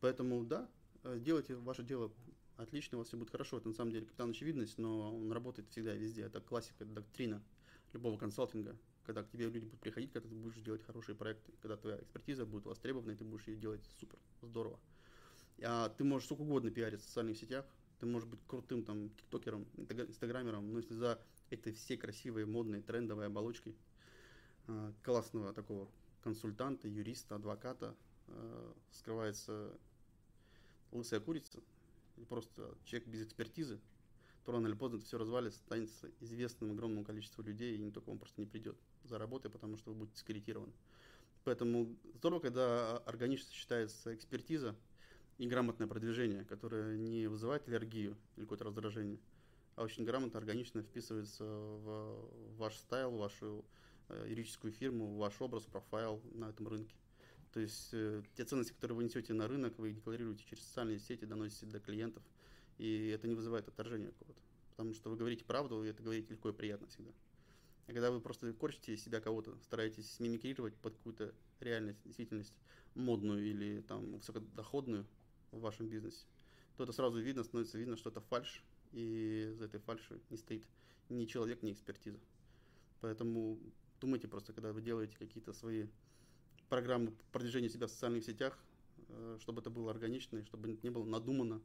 Поэтому 0.00 0.44
да, 0.44 0.68
э, 1.02 1.18
делайте 1.18 1.56
ваше 1.56 1.82
дело 1.82 2.12
отлично, 2.56 2.98
у 2.98 3.00
вас 3.00 3.08
все 3.08 3.16
будет 3.16 3.30
хорошо. 3.30 3.58
Это 3.58 3.68
на 3.68 3.74
самом 3.74 3.92
деле 3.92 4.06
капитан 4.06 4.30
очевидность, 4.30 4.78
но 4.78 5.16
он 5.16 5.32
работает 5.32 5.68
всегда 5.70 5.94
везде. 5.94 6.22
Это 6.22 6.40
классика, 6.40 6.84
это 6.84 6.92
доктрина 6.92 7.42
любого 7.92 8.16
консалтинга. 8.18 8.76
Когда 9.06 9.22
к 9.22 9.30
тебе 9.30 9.46
люди 9.46 9.64
будут 9.64 9.80
приходить, 9.80 10.12
когда 10.12 10.28
ты 10.28 10.34
будешь 10.34 10.60
делать 10.60 10.82
хорошие 10.82 11.14
проекты, 11.14 11.52
когда 11.60 11.76
твоя 11.76 11.98
экспертиза 11.98 12.46
будет 12.46 12.66
востребована, 12.66 13.12
и 13.12 13.16
ты 13.16 13.24
будешь 13.24 13.46
ее 13.48 13.56
делать 13.56 13.80
супер, 13.98 14.18
здорово. 14.42 14.78
А 15.62 15.88
ты 15.88 16.04
можешь 16.04 16.26
сколько 16.26 16.42
угодно 16.42 16.70
пиарить 16.70 17.00
в 17.00 17.04
социальных 17.04 17.36
сетях, 17.36 17.66
ты 17.98 18.06
можешь 18.06 18.28
быть 18.28 18.40
крутым 18.46 18.84
там 18.84 19.10
тиктокером, 19.10 19.66
инстаграмером, 19.76 20.72
но 20.72 20.78
если 20.78 20.94
за 20.94 21.20
этой 21.50 21.72
все 21.72 21.96
красивые, 21.96 22.46
модные, 22.46 22.82
трендовые 22.82 23.26
оболочкой 23.26 23.76
э, 24.68 24.92
классного 25.02 25.52
такого 25.52 25.90
консультанта, 26.22 26.88
юриста, 26.88 27.34
адвоката 27.34 27.94
э, 28.28 28.72
скрывается 28.92 29.76
лысая 30.92 31.20
курица, 31.20 31.60
просто 32.28 32.74
человек 32.84 33.08
без 33.08 33.26
экспертизы, 33.26 33.80
то 34.44 34.52
рано 34.52 34.66
или 34.66 34.74
поздно 34.74 34.96
это 34.96 35.04
все 35.04 35.18
развалится, 35.18 35.58
станется 35.60 36.10
известным 36.20 36.72
огромному 36.72 37.04
количеству 37.04 37.42
людей, 37.42 37.76
и 37.76 37.78
никто 37.78 38.00
к 38.00 38.06
вам 38.06 38.18
просто 38.18 38.40
не 38.40 38.46
придет 38.46 38.78
за 39.10 39.18
работой, 39.18 39.50
потому 39.50 39.76
что 39.76 39.90
вы 39.90 39.96
будете 39.96 40.18
скорректированы. 40.18 40.72
Поэтому 41.44 41.94
здорово, 42.14 42.40
когда 42.40 42.98
органично 42.98 43.48
сочетается 43.48 44.14
экспертиза 44.14 44.74
и 45.38 45.46
грамотное 45.46 45.86
продвижение, 45.86 46.44
которое 46.44 46.96
не 46.96 47.26
вызывает 47.26 47.66
аллергию 47.68 48.16
или 48.36 48.44
какое-то 48.44 48.64
раздражение, 48.64 49.18
а 49.76 49.84
очень 49.84 50.04
грамотно, 50.04 50.38
органично 50.38 50.82
вписывается 50.82 51.44
в 51.44 52.56
ваш 52.56 52.76
стайл, 52.76 53.10
в 53.10 53.18
вашу 53.18 53.64
э, 54.08 54.26
юридическую 54.28 54.72
фирму, 54.72 55.06
в 55.06 55.16
ваш 55.16 55.40
образ, 55.40 55.64
профайл 55.64 56.20
на 56.34 56.50
этом 56.50 56.68
рынке. 56.68 56.94
То 57.52 57.60
есть 57.60 57.88
э, 57.92 58.22
те 58.36 58.44
ценности, 58.44 58.72
которые 58.72 58.96
вы 58.96 59.04
несете 59.04 59.32
на 59.32 59.48
рынок, 59.48 59.78
вы 59.78 59.90
их 59.90 59.96
декларируете 59.96 60.44
через 60.44 60.64
социальные 60.64 60.98
сети, 60.98 61.24
доносите 61.24 61.66
до 61.66 61.80
клиентов, 61.80 62.22
и 62.78 63.08
это 63.08 63.26
не 63.26 63.34
вызывает 63.34 63.66
отторжения 63.66 64.08
какого-то. 64.08 64.40
Потому 64.70 64.94
что 64.94 65.10
вы 65.10 65.16
говорите 65.16 65.44
правду, 65.44 65.82
и 65.84 65.88
это 65.88 66.02
говорите 66.02 66.32
легко 66.32 66.50
и 66.50 66.52
приятно 66.52 66.86
всегда. 66.86 67.10
А 67.90 67.92
когда 67.92 68.12
вы 68.12 68.20
просто 68.20 68.52
корчите 68.52 68.96
себя 68.96 69.20
кого-то, 69.20 69.58
стараетесь 69.64 70.20
мимикрировать 70.20 70.76
под 70.76 70.94
какую-то 70.94 71.34
реальность, 71.58 71.98
действительность, 72.04 72.54
модную 72.94 73.44
или 73.44 73.80
там 73.80 74.12
высокодоходную, 74.12 75.04
в 75.50 75.58
вашем 75.58 75.88
бизнесе, 75.88 76.24
то 76.76 76.84
это 76.84 76.92
сразу 76.92 77.18
видно, 77.18 77.42
становится 77.42 77.78
видно, 77.78 77.96
что 77.96 78.10
это 78.10 78.20
фальш, 78.20 78.62
и 78.92 79.52
за 79.56 79.64
этой 79.64 79.80
фальшью 79.80 80.20
не 80.30 80.36
стоит 80.36 80.62
ни 81.08 81.24
человек, 81.24 81.64
ни 81.64 81.72
экспертиза. 81.72 82.20
Поэтому 83.00 83.58
думайте 84.00 84.28
просто, 84.28 84.52
когда 84.52 84.72
вы 84.72 84.82
делаете 84.82 85.16
какие-то 85.18 85.52
свои 85.52 85.88
программы 86.68 87.12
продвижения 87.32 87.68
себя 87.68 87.88
в 87.88 87.90
социальных 87.90 88.22
сетях, 88.24 88.56
э, 89.08 89.38
чтобы 89.40 89.62
это 89.62 89.70
было 89.70 89.90
органично, 89.90 90.44
чтобы 90.46 90.70
это 90.70 90.78
не 90.84 90.90
было 90.90 91.04
надумано, 91.04 91.60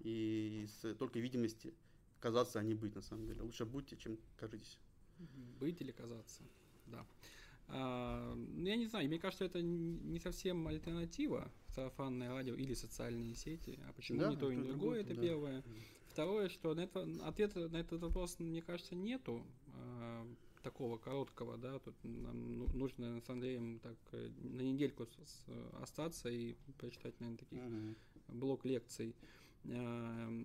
и 0.00 0.66
с 0.68 0.94
только 0.96 1.20
видимости 1.20 1.72
казаться, 2.18 2.58
а 2.58 2.64
не 2.64 2.74
быть 2.74 2.96
на 2.96 3.02
самом 3.02 3.26
деле. 3.26 3.42
Лучше 3.42 3.64
будьте, 3.64 3.96
чем 3.96 4.18
кажитесь. 4.36 4.76
Быть 5.58 5.80
или 5.80 5.92
казаться, 5.92 6.42
да. 6.86 7.06
А, 7.68 8.34
ну, 8.34 8.66
я 8.66 8.76
не 8.76 8.86
знаю, 8.86 9.06
мне 9.06 9.18
кажется, 9.18 9.44
это 9.44 9.62
не 9.62 10.18
совсем 10.18 10.66
альтернатива 10.66 11.50
сарафанное 11.68 12.30
радио 12.30 12.54
или 12.54 12.74
социальные 12.74 13.34
сети. 13.36 13.78
А 13.88 13.92
почему 13.92 14.20
да, 14.20 14.30
не 14.30 14.36
то 14.36 14.50
и 14.50 14.56
не 14.56 14.64
другое, 14.64 15.00
это 15.00 15.14
да. 15.14 15.22
первое. 15.22 15.64
Второе, 16.08 16.48
что 16.48 16.74
на 16.74 16.80
это, 16.80 17.06
ответа 17.22 17.68
на 17.68 17.76
этот 17.76 18.00
вопрос, 18.00 18.38
мне 18.40 18.62
кажется, 18.62 18.96
нету 18.96 19.46
э, 19.68 20.26
такого 20.62 20.98
короткого, 20.98 21.56
да, 21.56 21.78
тут 21.78 21.94
нам 22.02 22.58
ну, 22.58 22.66
нужно 22.74 23.20
с 23.20 23.30
Андреем 23.30 23.78
так 23.78 23.96
э, 24.12 24.30
на 24.42 24.62
недельку 24.62 25.06
с, 25.06 25.10
с, 25.10 25.46
остаться 25.80 26.28
и 26.28 26.54
прочитать, 26.78 27.18
наверное, 27.20 27.38
таких 27.38 27.58
uh-huh. 27.58 27.94
блок 28.28 28.64
лекций. 28.64 29.14
Э, 29.64 30.44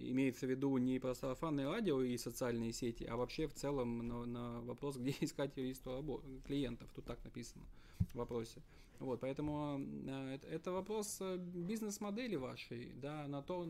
имеется 0.00 0.46
в 0.46 0.50
виду 0.50 0.76
не 0.78 0.98
про 0.98 1.14
сарафанное 1.14 1.68
радио 1.68 2.02
и 2.02 2.16
социальные 2.16 2.72
сети, 2.72 3.04
а 3.04 3.16
вообще 3.16 3.46
в 3.46 3.54
целом 3.54 3.98
на, 3.98 4.24
на 4.26 4.60
вопрос, 4.62 4.96
где 4.96 5.14
искать 5.20 5.56
юристу 5.56 6.22
клиентов. 6.46 6.88
Тут 6.94 7.04
так 7.04 7.24
написано 7.24 7.64
в 8.12 8.16
вопросе. 8.16 8.62
Вот, 9.00 9.20
поэтому 9.20 9.80
э, 10.06 10.34
это, 10.34 10.46
это 10.46 10.72
вопрос 10.72 11.18
э, 11.20 11.36
бизнес-модели 11.36 12.36
вашей, 12.36 12.92
да, 12.94 13.26
на 13.26 13.42
то, 13.42 13.68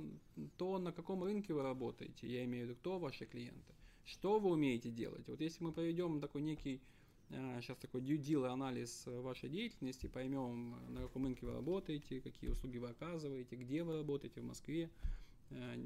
то, 0.59 0.78
на 0.78 0.93
каком 0.93 1.24
рынке 1.24 1.55
вы 1.55 1.62
работаете, 1.62 2.26
я 2.26 2.45
имею 2.45 2.66
в 2.66 2.68
виду, 2.68 2.78
кто 2.78 2.99
ваши 2.99 3.24
клиенты, 3.24 3.74
что 4.05 4.39
вы 4.39 4.51
умеете 4.51 4.91
делать. 4.91 5.26
Вот 5.28 5.41
если 5.41 5.64
мы 5.64 5.72
проведем 5.72 6.20
такой 6.20 6.43
некий, 6.43 6.82
сейчас 7.31 7.77
такой 7.79 8.01
due 8.01 8.18
deal 8.18 8.47
анализ 8.47 9.05
вашей 9.07 9.49
деятельности, 9.49 10.07
поймем, 10.07 10.77
на 10.89 11.03
каком 11.03 11.25
рынке 11.25 11.47
вы 11.47 11.53
работаете, 11.53 12.20
какие 12.20 12.51
услуги 12.51 12.79
вы 12.79 12.89
оказываете, 12.89 13.57
где 13.57 13.83
вы 13.83 13.97
работаете 13.99 14.41
в 14.41 14.45
Москве, 14.45 14.91
э, 15.51 15.77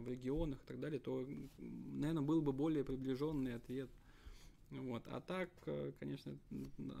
в 0.00 0.08
регионах 0.08 0.62
и 0.62 0.66
так 0.66 0.80
далее, 0.80 1.00
то, 1.00 1.26
наверное, 1.58 2.22
был 2.22 2.42
бы 2.42 2.52
более 2.52 2.84
приближенный 2.84 3.54
ответ. 3.54 3.90
Вот. 4.70 5.02
А 5.08 5.20
так, 5.20 5.50
э, 5.66 5.92
конечно, 5.98 6.34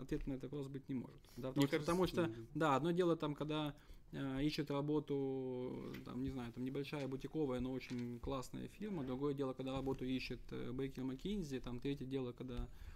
ответ 0.00 0.26
на 0.26 0.34
этот 0.34 0.44
вопрос 0.44 0.68
быть 0.68 0.88
не 0.88 0.94
может. 0.94 1.20
Да, 1.36 1.48
потому, 1.48 1.66
что, 1.66 1.78
потому 1.78 2.06
что, 2.06 2.30
да, 2.54 2.76
одно 2.76 2.90
дело 2.90 3.16
там, 3.16 3.34
когда 3.34 3.74
э, 4.12 4.42
ищет 4.44 4.70
работу, 4.70 5.94
там, 6.04 6.22
не 6.22 6.30
знаю, 6.30 6.52
там 6.52 6.64
небольшая 6.64 7.08
бутиковая, 7.08 7.60
но 7.60 7.72
очень 7.72 8.18
классная 8.20 8.68
фирма. 8.68 9.04
Другое 9.04 9.32
дело, 9.32 9.54
когда 9.54 9.72
работу 9.72 10.04
ищет 10.04 10.40
э, 10.50 10.70
Бейкер 10.72 11.04
Маккинзи. 11.04 11.60
Там 11.60 11.80
третье 11.80 12.04
дело, 12.04 12.32
когда 12.32 12.56
э, 12.56 12.91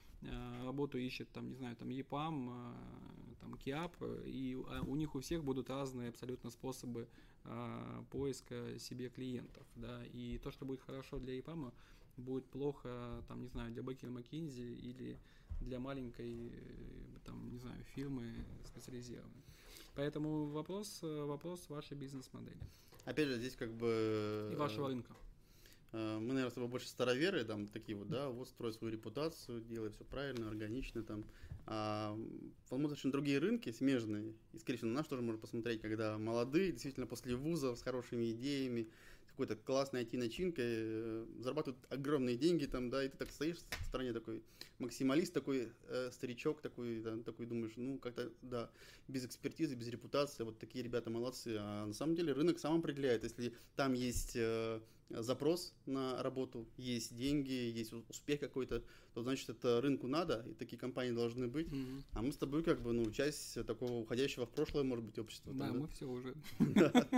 работу 0.64 0.98
ищет, 0.98 1.30
там, 1.32 1.48
не 1.48 1.56
знаю, 1.56 1.76
там 1.76 1.88
ЕПАМ, 1.90 2.50
э, 2.50 3.34
там, 3.40 3.54
КИАП, 3.54 3.96
и 4.24 4.58
а 4.68 4.82
у 4.82 4.96
них 4.96 5.14
у 5.14 5.20
всех 5.20 5.44
будут 5.44 5.70
разные 5.70 6.08
абсолютно 6.08 6.50
способы 6.50 7.08
э, 7.44 8.04
поиска 8.10 8.78
себе 8.78 9.08
клиентов, 9.08 9.66
да, 9.76 10.04
и 10.12 10.38
то, 10.38 10.50
что 10.50 10.64
будет 10.64 10.80
хорошо 10.80 11.18
для 11.18 11.34
ЕПАМа, 11.34 11.72
будет 12.16 12.46
плохо, 12.46 13.22
там, 13.28 13.42
не 13.42 13.48
знаю, 13.48 13.72
для 13.72 13.82
Беккер 13.82 14.10
Маккинзи 14.10 14.62
или 14.62 15.18
для 15.60 15.78
маленькой, 15.78 16.48
э, 16.48 17.18
там, 17.24 17.50
не 17.50 17.58
знаю, 17.58 17.82
фирмы 17.94 18.32
специализированной. 18.64 19.44
Поэтому 19.94 20.46
вопрос, 20.46 21.00
э, 21.02 21.24
вопрос 21.24 21.68
вашей 21.68 21.96
бизнес-модели. 21.96 22.60
Опять 23.04 23.28
же, 23.28 23.38
здесь 23.38 23.54
как 23.56 23.72
бы... 23.72 24.50
И 24.52 24.56
вашего 24.56 24.88
рынка. 24.88 25.14
Э, 25.96 26.18
мы, 26.18 26.34
наверное, 26.34 26.50
с 26.50 26.54
тобой 26.54 26.68
больше 26.68 26.88
староверы, 26.88 27.42
там, 27.44 27.66
такие 27.68 27.96
вот, 27.96 28.08
да, 28.08 28.28
вот 28.28 28.48
строй 28.48 28.72
свою 28.74 28.92
репутацию, 28.92 29.62
делай 29.62 29.90
все 29.90 30.04
правильно, 30.04 30.48
органично, 30.48 31.02
там. 31.02 31.24
А, 31.68 32.16
возможно, 32.68 33.10
другие 33.10 33.38
рынки 33.38 33.72
смежные, 33.72 34.34
и, 34.52 34.58
скорее 34.58 34.76
всего, 34.76 34.90
на 34.90 34.96
нас 34.96 35.06
тоже 35.06 35.22
можно 35.22 35.40
посмотреть, 35.40 35.80
когда 35.80 36.18
молодые, 36.18 36.72
действительно, 36.72 37.06
после 37.06 37.34
вузов, 37.34 37.78
с 37.78 37.82
хорошими 37.82 38.30
идеями, 38.32 38.88
какой-то 39.26 39.56
классной 39.56 40.02
IT-начинкой, 40.04 40.64
э, 40.66 41.26
зарабатывают 41.40 41.78
огромные 41.90 42.36
деньги 42.36 42.66
там, 42.66 42.90
да, 42.90 43.02
и 43.02 43.08
ты 43.08 43.16
так 43.16 43.30
стоишь 43.30 43.56
в 43.56 43.84
стороне 43.86 44.12
такой 44.12 44.42
максималист, 44.78 45.32
такой 45.32 45.72
э, 45.88 46.10
старичок, 46.12 46.60
такой, 46.60 47.00
да, 47.00 47.16
такой 47.18 47.46
думаешь, 47.46 47.72
ну, 47.76 47.98
как-то, 47.98 48.30
да, 48.42 48.70
без 49.08 49.24
экспертизы, 49.24 49.74
без 49.74 49.88
репутации, 49.88 50.42
вот 50.42 50.58
такие 50.58 50.84
ребята 50.84 51.10
молодцы. 51.10 51.56
А 51.58 51.86
на 51.86 51.94
самом 51.94 52.16
деле 52.16 52.32
рынок 52.32 52.58
сам 52.58 52.78
определяет, 52.78 53.24
если 53.24 53.54
там 53.76 53.94
есть 53.94 54.32
э, 54.36 54.80
запрос 55.10 55.72
на 55.86 56.22
работу, 56.22 56.66
есть 56.76 57.16
деньги, 57.16 57.52
есть 57.52 57.92
успех 58.08 58.40
какой-то, 58.40 58.82
то 59.14 59.22
значит 59.22 59.48
это 59.48 59.80
рынку 59.80 60.08
надо, 60.08 60.44
и 60.48 60.54
такие 60.54 60.78
компании 60.78 61.12
должны 61.12 61.46
быть. 61.48 61.68
Mm-hmm. 61.68 62.02
А 62.12 62.22
мы 62.22 62.32
с 62.32 62.36
тобой 62.36 62.62
как 62.62 62.82
бы, 62.82 62.92
ну, 62.92 63.10
часть 63.10 63.54
такого 63.66 63.92
уходящего 63.92 64.46
в 64.46 64.50
прошлое, 64.50 64.84
может 64.84 65.04
быть, 65.04 65.18
общества. 65.18 65.52
Да, 65.52 65.68
там, 65.68 65.80
мы 65.80 65.88
все 65.88 66.06
уже. 66.06 66.34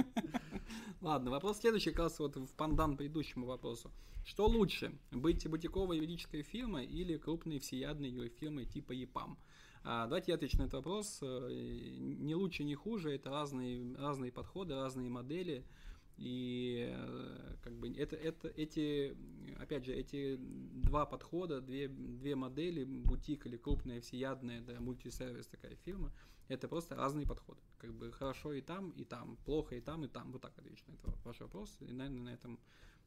Ладно, 1.01 1.31
вопрос 1.31 1.59
следующий, 1.61 1.91
как 1.91 2.01
раз 2.01 2.19
вот 2.19 2.37
в 2.37 2.55
пандан 2.55 2.97
предыдущему 2.97 3.47
вопросу. 3.47 3.91
Что 4.25 4.47
лучше, 4.47 4.93
быть 5.11 5.49
бутиковой 5.49 5.97
юридической 5.97 6.43
фирмой 6.43 6.85
или 6.85 7.17
крупной 7.17 7.61
всеядной 7.61 8.29
фирмой 8.29 8.67
типа 8.67 8.93
ЕПАМ? 8.93 9.39
А, 9.85 10.05
давайте 10.05 10.33
я 10.33 10.35
отвечу 10.35 10.59
на 10.59 10.65
этот 10.65 10.75
вопрос. 10.75 11.21
Э, 11.23 11.49
не 11.51 12.35
лучше, 12.35 12.65
не 12.65 12.75
хуже, 12.75 13.15
это 13.15 13.31
разные, 13.31 13.97
разные 13.97 14.31
подходы, 14.31 14.75
разные 14.75 15.09
модели. 15.09 15.65
И 16.19 16.89
э, 16.91 17.57
как 17.63 17.75
бы 17.75 17.93
это, 17.95 18.17
это, 18.17 18.49
эти, 18.49 19.17
опять 19.59 19.85
же, 19.85 19.95
эти 19.95 20.37
два 20.39 21.07
подхода, 21.07 21.61
две, 21.61 21.89
две 21.89 22.35
модели, 22.35 22.85
бутик 22.85 23.47
или 23.47 23.57
крупная 23.57 24.01
всеядная, 24.01 24.61
да, 24.61 24.81
мультисервис 24.81 25.47
такая 25.47 25.77
фирма, 25.85 26.13
это 26.49 26.67
просто 26.67 26.97
разные 26.97 27.27
подходы. 27.27 27.61
Как 27.79 27.95
бы 27.95 28.11
хорошо 28.11 28.53
и 28.53 28.61
там, 28.61 28.91
и 28.91 29.05
там, 29.05 29.37
плохо 29.45 29.77
и 29.77 29.81
там, 29.81 30.05
и 30.05 30.09
там. 30.09 30.33
Вот 30.33 30.43
так 30.43 30.59
отвечу 30.59 30.85
на 30.89 30.95
этот 30.95 31.25
ваш 31.25 31.39
вопрос. 31.41 31.77
И, 31.81 31.93
наверное, 31.93 32.23
на 32.23 32.35
этом 32.35 32.59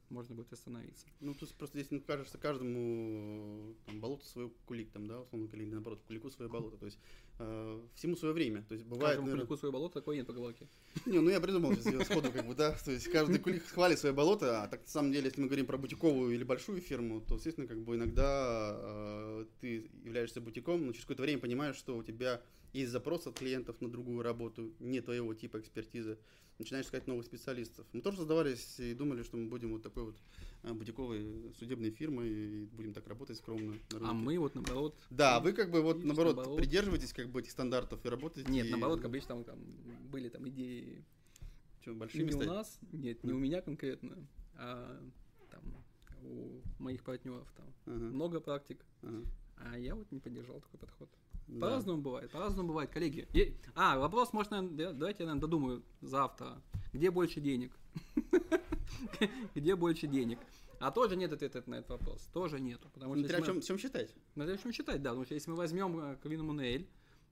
можно 0.08 0.34
будет 0.34 0.52
остановиться. 0.52 1.06
Ну, 1.20 1.34
тут 1.34 1.52
просто 1.54 1.78
здесь, 1.78 1.90
ну, 1.90 2.00
кажется, 2.00 2.38
каждому 2.38 3.74
там, 3.86 4.00
болото 4.00 4.24
свой 4.26 4.50
кулик, 4.66 4.90
там, 4.90 5.06
да, 5.06 5.20
условно 5.20 5.48
или 5.52 5.70
наоборот, 5.70 6.02
кулику 6.06 6.30
свое 6.30 6.50
болото. 6.50 6.76
То 6.76 6.86
есть 6.86 6.98
э, 7.42 7.80
всему 7.94 8.16
свое 8.16 8.34
время. 8.34 8.64
То 8.68 8.74
есть 8.74 8.86
бывает, 8.86 9.16
Каждому 9.16 9.36
наверное... 9.36 9.56
свое 9.56 9.72
болото, 9.72 9.94
такой 9.94 10.16
нет 10.16 10.26
поговорки. 10.26 10.66
Не, 11.06 11.20
ну 11.20 11.30
я 11.30 11.40
придумал 11.40 11.74
сейчас 11.74 12.06
сходу, 12.06 12.30
как 12.30 12.46
бы, 12.46 12.54
да. 12.54 12.76
То 12.84 12.92
есть 12.92 13.10
каждый 13.10 13.38
кулик 13.38 13.64
хвалит 13.66 13.98
свое 13.98 14.14
болото, 14.14 14.62
а 14.62 14.68
так 14.68 14.82
на 14.82 14.88
самом 14.88 15.12
деле, 15.12 15.26
если 15.26 15.40
мы 15.40 15.48
говорим 15.48 15.66
про 15.66 15.78
бутиковую 15.78 16.34
или 16.34 16.44
большую 16.44 16.80
фирму, 16.80 17.20
то, 17.20 17.34
естественно, 17.34 17.66
как 17.66 17.82
бы 17.82 17.96
иногда 17.96 18.76
э, 18.76 19.46
ты 19.60 19.90
являешься 20.04 20.40
бутиком, 20.40 20.86
но 20.86 20.92
через 20.92 21.04
какое-то 21.04 21.22
время 21.22 21.40
понимаешь, 21.40 21.76
что 21.76 21.96
у 21.96 22.02
тебя 22.02 22.40
есть 22.72 22.90
запрос 22.90 23.26
от 23.26 23.38
клиентов 23.38 23.80
на 23.80 23.90
другую 23.90 24.22
работу, 24.22 24.72
не 24.78 25.00
твоего 25.00 25.34
типа 25.34 25.58
экспертизы 25.58 26.18
начинаешь 26.62 26.86
искать 26.86 27.06
новых 27.06 27.26
специалистов. 27.26 27.86
Мы 27.92 28.00
тоже 28.00 28.18
создавались 28.18 28.78
и 28.78 28.94
думали, 28.94 29.22
что 29.22 29.36
мы 29.36 29.48
будем 29.48 29.72
вот 29.72 29.82
такой 29.82 30.04
вот 30.04 30.16
а, 30.62 30.72
бутиковой 30.74 31.52
судебной 31.58 31.90
фирмой 31.90 32.28
и 32.30 32.64
будем 32.66 32.92
так 32.92 33.06
работать 33.06 33.36
скромно. 33.36 33.76
А 34.00 34.12
мы 34.12 34.38
вот 34.38 34.54
наоборот. 34.54 34.96
Да, 35.10 35.40
вы 35.40 35.52
как 35.52 35.70
бы 35.70 35.82
вот 35.82 36.02
наоборот, 36.04 36.36
наоборот 36.36 36.58
придерживаетесь 36.58 37.12
как 37.12 37.28
бы 37.28 37.40
этих 37.40 37.50
стандартов 37.50 38.04
и 38.04 38.08
работаете. 38.08 38.50
Нет, 38.50 38.70
наоборот, 38.70 38.98
как 38.98 39.06
обычно 39.06 39.28
там, 39.28 39.44
там 39.44 39.58
были 40.10 40.28
там 40.28 40.48
идеи. 40.48 41.04
Что, 41.80 41.94
большими 41.94 42.24
не 42.24 42.32
стать? 42.32 42.46
у 42.46 42.50
нас, 42.50 42.78
нет, 42.92 43.24
не 43.24 43.32
у 43.32 43.38
меня 43.38 43.60
конкретно, 43.60 44.16
а 44.54 45.02
там 45.50 45.62
у 46.22 46.60
моих 46.78 47.02
партнеров 47.02 47.52
там 47.56 47.66
ага. 47.86 48.04
много 48.04 48.38
практик, 48.38 48.84
ага. 49.02 49.24
а 49.56 49.76
я 49.76 49.96
вот 49.96 50.10
не 50.12 50.20
поддержал 50.20 50.60
такой 50.60 50.78
подход. 50.78 51.10
Да. 51.52 51.66
По-разному 51.66 52.00
бывает, 52.00 52.30
по-разному 52.30 52.68
бывает, 52.68 52.90
коллеги. 52.90 53.28
И, 53.32 53.56
а, 53.74 53.98
вопрос, 53.98 54.32
может, 54.32 54.50
наверное, 54.50 54.92
давайте 54.92 55.22
я, 55.22 55.26
наверное, 55.26 55.40
додумаю 55.40 55.82
завтра. 56.00 56.62
Где 56.92 57.10
больше 57.10 57.40
денег? 57.40 57.72
Где 59.54 59.76
больше 59.76 60.06
денег? 60.06 60.38
А 60.80 60.90
тоже 60.90 61.16
нет 61.16 61.32
ответа 61.32 61.62
на 61.66 61.76
этот 61.76 61.90
вопрос. 61.90 62.28
Тоже 62.32 62.58
нету. 62.58 62.88
Потому 62.92 63.14
что 63.14 63.28
Смотря 63.28 63.46
чем, 63.46 63.60
чем 63.60 63.78
считать. 63.78 64.14
Смотря 64.32 64.56
чем 64.56 64.72
считать, 64.72 65.02
да. 65.02 65.10
Потому 65.10 65.24
что 65.24 65.34
если 65.34 65.50
мы 65.50 65.56
возьмем 65.56 66.18
Квин 66.22 66.44
Мунель, 66.44 66.88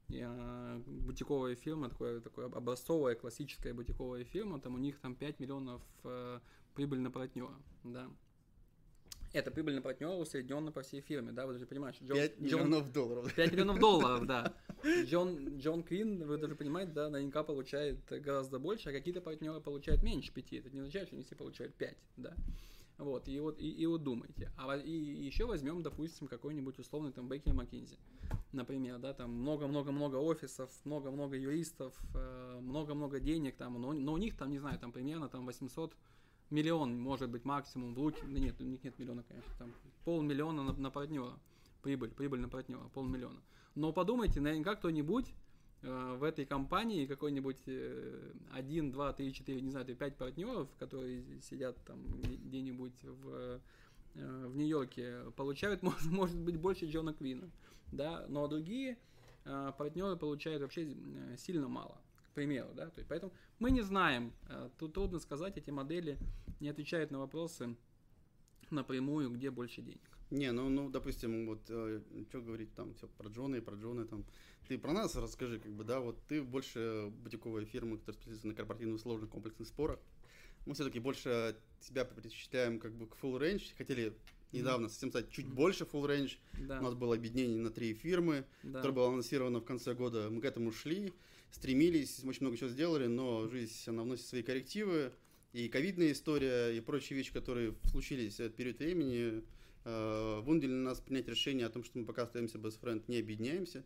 бутиковая 0.08 1.54
фирма, 1.56 1.88
такое, 1.88 2.20
такое 2.20 2.46
образцовая, 2.46 3.14
классическая 3.14 3.74
бутиковая 3.74 4.24
фирма, 4.24 4.60
там 4.60 4.74
у 4.74 4.78
них 4.78 4.98
там 4.98 5.14
5 5.14 5.40
миллионов 5.40 5.82
э, 6.04 6.40
прибыль 6.74 7.00
на 7.00 7.10
партнера, 7.10 7.54
да. 7.84 8.08
Это 9.32 9.52
прибыльный 9.52 9.80
партнер 9.80 10.08
усредненно 10.08 10.72
по 10.72 10.82
всей 10.82 11.00
фирме, 11.00 11.30
да, 11.30 11.46
вы 11.46 11.52
даже 11.52 11.66
понимаете. 11.66 12.04
Джон, 12.04 12.16
5 12.16 12.40
миллионов 12.40 12.84
Джон, 12.84 12.92
долларов. 12.92 13.34
5 13.34 13.52
миллионов 13.52 13.78
долларов, 13.78 14.26
да. 14.26 14.54
Джон, 15.04 15.58
Джон 15.58 15.84
Квин, 15.84 16.24
вы 16.24 16.36
даже 16.36 16.56
понимаете, 16.56 16.92
да, 16.92 17.08
наверняка 17.08 17.44
получает 17.44 18.00
гораздо 18.08 18.58
больше, 18.58 18.88
а 18.88 18.92
какие-то 18.92 19.20
партнеры 19.20 19.60
получают 19.60 20.02
меньше 20.02 20.32
5. 20.32 20.52
Это 20.54 20.70
не 20.70 20.80
означает, 20.80 21.06
что 21.06 21.16
они 21.16 21.24
все 21.24 21.36
получают 21.36 21.74
5, 21.74 21.96
да. 22.16 22.34
Вот, 22.98 23.28
и 23.28 23.40
вот, 23.40 23.58
и, 23.58 23.70
и 23.70 23.86
вот 23.86 24.02
думайте. 24.02 24.50
А 24.58 24.76
и, 24.76 24.90
и 24.90 25.24
еще 25.24 25.46
возьмем, 25.46 25.82
допустим, 25.82 26.26
какой-нибудь 26.26 26.78
условный 26.78 27.12
там 27.12 27.28
Бейкер 27.28 27.54
Маккинзи. 27.54 27.98
Например, 28.52 28.98
да, 28.98 29.14
там 29.14 29.30
много-много-много 29.30 30.16
офисов, 30.16 30.70
много-много 30.84 31.36
юристов, 31.36 31.94
э, 32.14 32.58
много-много 32.60 33.20
денег 33.20 33.56
там, 33.56 33.80
но, 33.80 33.92
но 33.92 34.12
у 34.12 34.18
них 34.18 34.36
там, 34.36 34.50
не 34.50 34.58
знаю, 34.58 34.78
там 34.78 34.92
примерно 34.92 35.28
там 35.28 35.46
800 35.46 35.94
миллион, 36.50 36.98
может 37.00 37.30
быть, 37.30 37.44
максимум 37.44 37.94
в 37.94 37.98
лучшем, 37.98 38.32
да 38.34 38.40
нет, 38.40 38.60
у 38.60 38.64
них 38.64 38.82
нет 38.84 38.98
миллиона, 38.98 39.22
конечно, 39.22 39.52
там. 39.58 39.72
Полмиллиона 40.04 40.62
на, 40.62 40.72
на 40.72 40.90
партнера, 40.90 41.38
прибыль, 41.82 42.10
прибыль 42.10 42.40
на 42.40 42.48
партнера, 42.48 42.88
полмиллиона. 42.94 43.40
Но 43.74 43.92
подумайте, 43.92 44.40
наверняка 44.40 44.74
кто-нибудь 44.74 45.32
э, 45.82 46.16
в 46.18 46.24
этой 46.24 46.44
компании, 46.44 47.06
какой-нибудь 47.06 47.62
э, 47.66 48.32
1, 48.52 48.92
2, 48.92 49.12
3, 49.12 49.32
4, 49.32 49.60
не 49.60 49.70
знаю, 49.70 49.86
5 49.86 50.16
партнеров, 50.16 50.68
которые 50.78 51.24
сидят 51.42 51.76
там 51.84 51.98
где-нибудь 52.22 53.02
в, 53.02 53.28
э, 53.34 54.46
в 54.46 54.56
Нью-Йорке, 54.56 55.30
получают, 55.36 55.82
может, 55.84 56.10
может 56.10 56.38
быть, 56.38 56.56
больше 56.56 56.86
Джона 56.86 57.14
Квина, 57.14 57.50
да, 57.92 58.26
но 58.28 58.48
другие 58.48 58.98
э, 59.44 59.72
партнеры 59.78 60.16
получают 60.16 60.62
вообще 60.62 60.92
э, 60.92 61.36
сильно 61.36 61.68
мало 61.68 62.00
к 62.30 62.34
примеру, 62.34 62.70
да, 62.74 62.86
то 62.90 62.98
есть 62.98 63.08
поэтому 63.08 63.32
мы 63.58 63.70
не 63.70 63.82
знаем, 63.82 64.32
э, 64.48 64.70
тут 64.78 64.94
трудно 64.94 65.18
сказать, 65.18 65.56
эти 65.56 65.70
модели 65.70 66.18
не 66.60 66.68
отвечают 66.68 67.10
на 67.10 67.18
вопросы 67.18 67.76
напрямую, 68.70 69.30
где 69.30 69.50
больше 69.50 69.82
денег. 69.82 70.00
Не, 70.30 70.52
ну, 70.52 70.68
ну, 70.68 70.88
допустим, 70.88 71.46
вот, 71.46 71.62
э, 71.68 72.00
что 72.28 72.40
говорить 72.40 72.72
там, 72.74 72.94
все 72.94 73.08
про 73.08 73.28
Джона 73.28 73.56
и 73.56 73.60
про 73.60 73.74
Джона 73.76 74.06
там. 74.06 74.24
Ты 74.68 74.78
про 74.78 74.92
нас 74.92 75.16
расскажи, 75.16 75.58
как 75.58 75.72
бы, 75.72 75.82
да, 75.82 75.98
вот 75.98 76.16
ты 76.28 76.40
больше 76.40 77.12
бутиковая 77.24 77.64
фирма, 77.64 77.96
которая 77.96 78.14
специализируется 78.14 78.46
на 78.46 78.54
корпоративных 78.54 79.00
сложных 79.00 79.30
комплексных 79.30 79.66
спорах. 79.66 79.98
Мы 80.66 80.74
все-таки 80.74 81.00
больше 81.00 81.56
тебя 81.80 82.04
предпочитаем 82.04 82.78
как 82.78 82.92
бы 82.94 83.08
к 83.08 83.16
full 83.20 83.40
range, 83.40 83.74
хотели 83.76 84.14
недавно 84.52 84.88
совсем 84.88 85.10
стать 85.10 85.30
чуть 85.30 85.48
больше 85.48 85.82
full 85.84 86.06
range. 86.06 86.38
Да. 86.66 86.78
У 86.78 86.82
нас 86.82 86.94
было 86.94 87.16
объединение 87.16 87.58
на 87.58 87.70
три 87.70 87.94
фирмы, 87.94 88.44
да. 88.62 88.74
которое 88.74 88.94
было 88.94 89.08
анонсировано 89.08 89.58
в 89.58 89.64
конце 89.64 89.94
года. 89.94 90.30
Мы 90.30 90.40
к 90.40 90.44
этому 90.44 90.70
шли 90.70 91.12
стремились, 91.50 92.22
очень 92.24 92.42
много 92.42 92.56
чего 92.56 92.68
сделали, 92.70 93.06
но 93.06 93.48
жизнь, 93.48 93.74
она 93.86 94.02
вносит 94.02 94.26
свои 94.26 94.42
коррективы. 94.42 95.12
И 95.52 95.68
ковидная 95.68 96.12
история, 96.12 96.70
и 96.70 96.80
прочие 96.80 97.16
вещи, 97.16 97.32
которые 97.32 97.74
случились 97.90 98.36
в 98.36 98.40
этот 98.40 98.54
период 98.54 98.78
времени, 98.78 99.42
э, 99.84 100.40
вынудили 100.44 100.72
нас 100.72 101.00
принять 101.00 101.26
решение 101.26 101.66
о 101.66 101.70
том, 101.70 101.82
что 101.82 101.98
мы 101.98 102.04
пока 102.04 102.22
остаемся 102.22 102.58
френд, 102.58 103.08
не 103.08 103.18
объединяемся. 103.18 103.84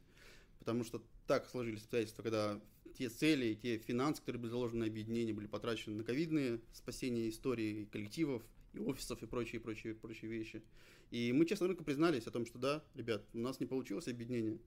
Потому 0.59 0.85
что 0.85 1.03
так 1.27 1.49
сложились 1.49 1.81
обстоятельства, 1.81 2.23
когда 2.23 2.61
те 2.99 3.09
цели, 3.09 3.55
те 3.55 3.79
финансы, 3.79 4.21
которые 4.21 4.41
были 4.41 4.51
заложены 4.51 4.81
на 4.81 4.87
объединение, 4.87 5.35
были 5.35 5.47
потрачены 5.47 5.97
на 5.97 6.05
ковидные 6.05 6.61
спасения 6.73 7.29
истории 7.29 7.87
коллективов, 7.91 8.43
и 8.75 8.79
офисов, 8.79 9.23
и 9.23 9.27
прочие, 9.27 9.61
прочие, 9.61 9.95
прочие 9.95 10.31
вещи. 10.31 10.63
И 11.11 11.33
мы 11.33 11.47
честно 11.47 11.69
рынку 11.69 11.85
признались 11.85 12.27
о 12.27 12.31
том, 12.31 12.45
что 12.45 12.59
да, 12.59 12.85
ребят, 12.95 13.25
у 13.33 13.39
нас 13.39 13.61
не 13.61 13.67
получилось 13.67 14.09
объединение. 14.09 14.59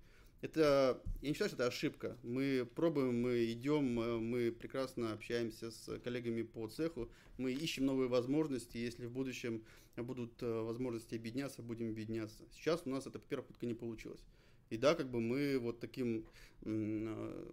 Это, 0.42 1.02
я 1.22 1.30
не 1.30 1.34
считаю, 1.34 1.50
что 1.50 1.58
это 1.58 1.68
ошибка. 1.68 2.16
Мы 2.22 2.68
пробуем, 2.76 3.22
мы 3.22 3.52
идем, 3.52 3.96
мы 4.24 4.52
прекрасно 4.52 5.14
общаемся 5.14 5.72
с 5.72 6.00
коллегами 6.04 6.44
по 6.44 6.68
цеху, 6.68 7.10
мы 7.38 7.52
ищем 7.52 7.86
новые 7.86 8.08
возможности, 8.08 8.78
если 8.78 9.08
в 9.08 9.12
будущем 9.12 9.64
будут 9.96 10.44
э, 10.44 10.62
возможности 10.62 11.16
объединяться, 11.16 11.64
будем 11.64 11.90
объединяться. 11.90 12.38
Сейчас 12.54 12.84
у 12.86 12.90
нас 12.90 13.08
это, 13.08 13.18
по 13.18 13.28
первой 13.28 13.44
попытка 13.44 13.66
не 13.66 13.74
получилось. 13.74 14.22
И 14.70 14.78
да, 14.78 14.96
как 14.96 15.10
бы 15.10 15.22
мы 15.22 15.58
вот 15.60 15.80
таким 15.80 16.26
э, 16.64 17.46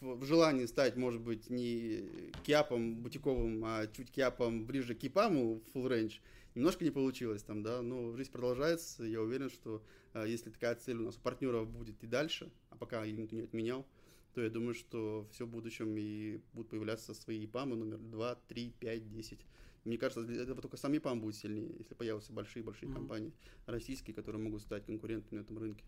в 0.00 0.24
желании 0.24 0.66
стать, 0.66 0.96
может 0.96 1.20
быть, 1.20 1.50
не 1.50 2.04
киапом 2.44 2.96
бутиковым, 2.96 3.64
а 3.64 3.86
чуть 3.88 4.10
киапом 4.10 4.64
ближе 4.64 4.94
к 4.94 4.98
кипаму 4.98 5.62
full 5.74 5.88
range, 5.88 6.20
немножко 6.58 6.84
не 6.84 6.90
получилось 6.90 7.42
там, 7.42 7.62
да, 7.62 7.82
но 7.82 8.16
жизнь 8.16 8.32
продолжается, 8.32 9.04
я 9.04 9.22
уверен, 9.22 9.48
что 9.48 9.80
э, 10.12 10.24
если 10.28 10.50
такая 10.50 10.74
цель 10.74 10.96
у 10.96 11.04
нас 11.04 11.16
у 11.16 11.20
партнеров 11.20 11.70
будет 11.70 12.02
и 12.02 12.06
дальше, 12.08 12.50
а 12.70 12.76
пока 12.76 13.04
ее 13.04 13.16
никто 13.16 13.36
не 13.36 13.42
отменял, 13.42 13.86
то 14.34 14.42
я 14.42 14.50
думаю, 14.50 14.74
что 14.74 15.28
все 15.30 15.46
в 15.46 15.50
будущем 15.50 15.96
и 15.96 16.40
будут 16.52 16.70
появляться 16.70 17.14
свои 17.14 17.44
ИПАМы 17.44 17.76
номер 17.76 17.98
2, 17.98 18.34
3, 18.48 18.74
5, 18.80 19.08
10. 19.08 19.46
Мне 19.84 19.98
кажется, 19.98 20.24
для 20.24 20.42
этого 20.42 20.60
только 20.60 20.76
сами 20.76 20.96
ИПАМ 20.96 21.20
будет 21.20 21.36
сильнее, 21.36 21.72
если 21.78 21.94
появятся 21.94 22.32
большие-большие 22.32 22.90
mm-hmm. 22.90 22.94
компании 22.94 23.32
российские, 23.66 24.14
которые 24.14 24.42
могут 24.42 24.62
стать 24.62 24.84
конкурентами 24.84 25.38
на 25.38 25.42
этом 25.44 25.58
рынке. 25.58 25.84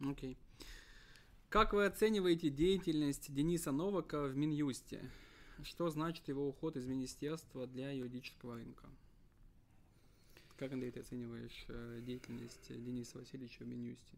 Окей. 0.00 0.32
Okay. 0.32 0.36
Как 1.48 1.72
вы 1.72 1.86
оцениваете 1.86 2.50
деятельность 2.50 3.32
Дениса 3.32 3.72
Новака 3.72 4.24
в 4.24 4.36
Минюсте? 4.36 5.10
Что 5.62 5.88
значит 5.88 6.28
его 6.28 6.46
уход 6.46 6.76
из 6.76 6.86
министерства 6.86 7.66
для 7.66 7.90
юридического 7.90 8.56
рынка? 8.56 8.86
Как, 10.58 10.72
Андрей, 10.72 10.90
ты 10.90 11.00
оцениваешь 11.00 11.64
э, 11.68 12.00
деятельность 12.02 12.66
Дениса 12.68 13.18
Васильевича 13.18 13.62
в 13.62 13.68
Минюсте? 13.68 14.16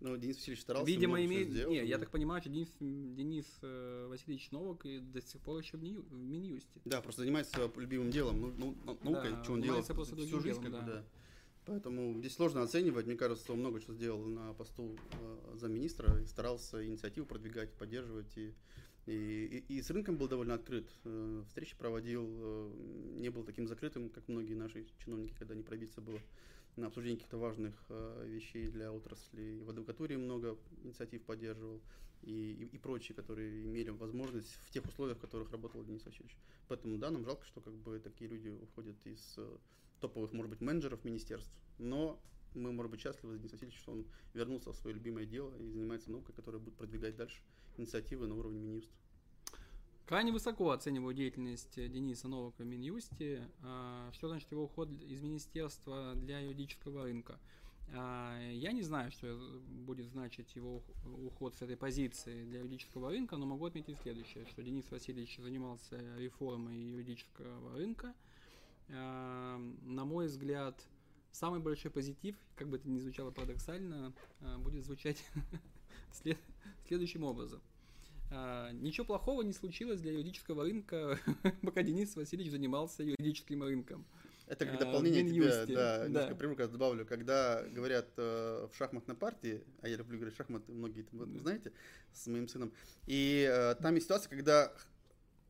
Ну, 0.00 0.14
Денис 0.18 0.36
Васильевич 0.36 0.60
старался. 0.60 0.86
Видимо, 0.86 1.24
имеет. 1.24 1.48
Сделал, 1.48 1.70
не, 1.70 1.80
но... 1.80 1.86
я 1.86 1.98
так 1.98 2.10
понимаю, 2.10 2.42
что 2.42 2.50
Денис, 2.50 2.68
Денис 2.78 3.46
э, 3.62 4.06
Васильевич 4.10 4.50
Новак 4.50 4.84
и 4.84 4.98
до 4.98 5.22
сих 5.22 5.40
пор 5.40 5.60
еще 5.60 5.78
в, 5.78 5.82
Нью, 5.82 6.02
в 6.02 6.12
Минюсте. 6.12 6.80
Да, 6.84 7.00
просто 7.00 7.22
занимается 7.22 7.70
любимым 7.76 8.10
делом, 8.10 8.40
ну, 8.40 8.52
ну, 8.58 8.98
наукой, 9.02 9.30
да, 9.30 9.42
что 9.42 9.54
он 9.54 9.62
делал 9.62 9.82
всю 9.82 10.40
жизнь, 10.40 10.62
как 10.62 10.72
бы, 10.72 10.82
да. 10.82 11.04
Поэтому 11.64 12.18
здесь 12.18 12.34
сложно 12.34 12.60
оценивать. 12.62 13.06
Мне 13.06 13.16
кажется, 13.16 13.50
он 13.50 13.60
много 13.60 13.80
чего 13.80 13.94
сделал 13.94 14.22
на 14.26 14.52
посту 14.52 14.98
э, 15.12 15.56
замминистра 15.56 16.20
и 16.20 16.26
старался 16.26 16.84
инициативу 16.84 17.26
продвигать, 17.26 17.72
поддерживать. 17.72 18.36
И, 18.36 18.52
и, 19.06 19.64
и, 19.68 19.74
и 19.76 19.82
с 19.82 19.90
рынком 19.90 20.16
был 20.16 20.28
довольно 20.28 20.54
открыт. 20.54 20.88
Э, 21.04 21.42
встречи 21.48 21.76
проводил, 21.76 22.26
э, 22.26 22.72
не 23.18 23.28
был 23.28 23.44
таким 23.44 23.66
закрытым, 23.66 24.08
как 24.08 24.26
многие 24.28 24.54
наши 24.54 24.86
чиновники, 24.98 25.34
когда 25.38 25.54
не 25.54 25.62
пробиться 25.62 26.00
было 26.00 26.18
на 26.76 26.86
обсуждение 26.86 27.18
каких-то 27.18 27.38
важных 27.38 27.74
э, 27.90 28.26
вещей 28.26 28.68
для 28.68 28.92
отрасли. 28.92 29.42
И 29.42 29.60
в 29.60 29.70
адвокатуре 29.70 30.16
много 30.16 30.56
инициатив 30.82 31.22
поддерживал 31.22 31.82
и, 32.22 32.52
и, 32.52 32.64
и 32.76 32.78
прочие, 32.78 33.14
которые 33.14 33.64
имели 33.64 33.90
возможность 33.90 34.54
в 34.66 34.70
тех 34.70 34.84
условиях, 34.86 35.18
в 35.18 35.20
которых 35.20 35.50
работал 35.50 35.84
Денис 35.84 36.04
Васильевич. 36.04 36.36
Поэтому 36.68 36.96
да, 36.96 37.10
нам 37.10 37.24
жалко, 37.24 37.44
что 37.44 37.60
как 37.60 37.74
бы 37.74 37.98
такие 37.98 38.30
люди 38.30 38.48
уходят 38.48 38.96
из 39.04 39.38
топовых, 40.00 40.32
может 40.32 40.50
быть, 40.50 40.60
менеджеров 40.62 41.04
министерств, 41.04 41.52
но 41.78 42.18
мы, 42.54 42.72
может 42.72 42.90
быть, 42.90 43.00
счастливы 43.00 43.32
за 43.32 43.38
Дениса 43.38 43.56
Васильевича, 43.56 43.78
что 43.78 43.92
он 43.92 44.06
вернулся 44.32 44.72
в 44.72 44.76
свое 44.76 44.94
любимое 44.94 45.26
дело 45.26 45.54
и 45.56 45.70
занимается 45.70 46.10
наукой, 46.10 46.34
которая 46.34 46.60
будет 46.60 46.74
продвигать 46.74 47.16
дальше 47.16 47.42
инициативы 47.76 48.26
на 48.26 48.34
уровне 48.34 48.60
Минюста. 48.60 48.92
Крайне 50.06 50.32
высоко 50.32 50.70
оцениваю 50.70 51.14
деятельность 51.14 51.76
Дениса 51.76 52.28
Новака 52.28 52.62
в 52.62 52.66
Минюсте. 52.66 53.48
А, 53.62 54.10
что 54.12 54.28
значит 54.28 54.50
его 54.52 54.64
уход 54.64 54.90
из 54.90 55.22
министерства 55.22 56.14
для 56.14 56.40
юридического 56.40 57.04
рынка? 57.04 57.40
А, 57.94 58.38
я 58.52 58.72
не 58.72 58.82
знаю, 58.82 59.10
что 59.10 59.34
будет 59.66 60.06
значить 60.08 60.54
его 60.56 60.82
уход 61.26 61.54
с 61.54 61.62
этой 61.62 61.76
позиции 61.76 62.44
для 62.44 62.60
юридического 62.60 63.10
рынка, 63.10 63.36
но 63.36 63.46
могу 63.46 63.64
отметить 63.64 63.98
следующее, 64.02 64.44
что 64.46 64.62
Денис 64.62 64.90
Васильевич 64.90 65.38
занимался 65.38 65.98
реформой 66.18 66.76
юридического 66.76 67.76
рынка– 67.76 68.14
на 68.88 70.04
мой 70.04 70.26
взгляд, 70.26 70.82
самый 71.34 71.60
большой 71.60 71.90
позитив, 71.90 72.36
как 72.56 72.68
бы 72.68 72.76
это 72.76 72.88
ни 72.88 72.98
звучало 72.98 73.30
парадоксально, 73.30 74.14
а, 74.40 74.58
будет 74.58 74.84
звучать 74.84 75.22
след, 76.12 76.38
следующим 76.86 77.24
образом. 77.24 77.60
А, 78.30 78.70
ничего 78.72 79.04
плохого 79.04 79.42
не 79.42 79.52
случилось 79.52 80.00
для 80.00 80.12
юридического 80.12 80.62
рынка, 80.62 81.18
пока 81.62 81.82
Денис 81.82 82.14
Васильевич 82.16 82.52
занимался 82.52 83.02
юридическим 83.02 83.62
рынком. 83.62 84.06
Это 84.46 84.66
как 84.66 84.76
а, 84.76 84.78
дополнение 84.78 85.24
тебе, 85.24 85.74
да, 85.74 85.98
да. 85.98 86.06
немножко 86.06 86.34
примерка 86.34 86.68
добавлю, 86.68 87.06
когда 87.06 87.62
говорят 87.62 88.10
э, 88.18 88.68
в 88.70 88.76
шахматной 88.76 89.16
партии, 89.16 89.64
а 89.80 89.88
я 89.88 89.96
люблю 89.96 90.18
играть 90.18 90.34
в 90.34 90.36
шахматы, 90.36 90.70
многие 90.70 91.02
там, 91.02 91.40
знаете, 91.40 91.72
с 92.12 92.26
моим 92.26 92.46
сыном, 92.46 92.72
и 93.06 93.48
э, 93.50 93.74
там 93.76 93.94
есть 93.94 94.04
ситуация, 94.04 94.28
когда 94.28 94.70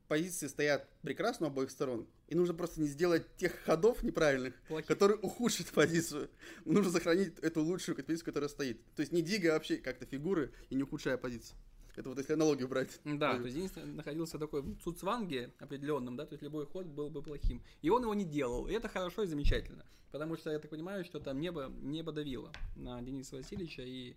позиции 0.09 0.47
стоят 0.47 0.89
прекрасно 1.03 1.47
у 1.47 1.51
обоих 1.51 1.71
сторон, 1.71 2.07
и 2.29 2.35
нужно 2.35 2.55
просто 2.55 2.81
не 2.81 2.87
сделать 2.87 3.25
тех 3.37 3.53
ходов 3.65 4.03
неправильных, 4.03 4.55
Плохих. 4.69 4.87
которые 4.87 5.19
ухудшат 5.19 5.69
позицию. 5.69 6.31
Нужно 6.65 6.93
сохранить 6.93 7.39
эту 7.41 7.63
лучшую 7.63 7.97
позицию, 7.97 8.25
которая 8.25 8.49
стоит. 8.49 8.81
То 8.95 9.01
есть 9.01 9.13
не 9.13 9.23
двигая 9.23 9.53
вообще 9.53 9.77
как-то 9.77 10.07
фигуры 10.07 10.53
и 10.71 10.75
не 10.75 10.83
ухудшая 10.83 11.17
позицию. 11.17 11.57
Это 11.97 12.09
вот 12.09 12.19
если 12.19 12.33
аналогию 12.33 12.67
брать. 12.67 13.01
Да, 13.05 13.37
то 13.37 13.45
есть 13.45 13.57
Денис 13.57 13.73
находился 13.77 14.39
такой 14.39 14.63
в 14.63 14.77
цуцванге 14.83 15.53
определенном, 15.59 16.17
да, 16.17 16.27
то 16.27 16.33
есть 16.33 16.43
любой 16.43 16.67
ход 16.67 16.87
был 16.87 17.09
бы 17.09 17.23
плохим. 17.23 17.63
И 17.83 17.91
он 17.91 18.03
его 18.03 18.15
не 18.15 18.25
делал, 18.25 18.67
и 18.67 18.73
это 18.73 18.89
хорошо 18.89 19.23
и 19.23 19.27
замечательно. 19.27 19.85
Потому 20.11 20.37
что 20.37 20.51
я 20.51 20.59
так 20.59 20.71
понимаю, 20.71 21.05
что 21.05 21.21
там 21.21 21.41
небо, 21.41 21.73
небо 21.83 22.13
давило 22.13 22.53
на 22.77 23.01
Дениса 23.03 23.37
Васильевича, 23.37 23.83
и 23.83 24.15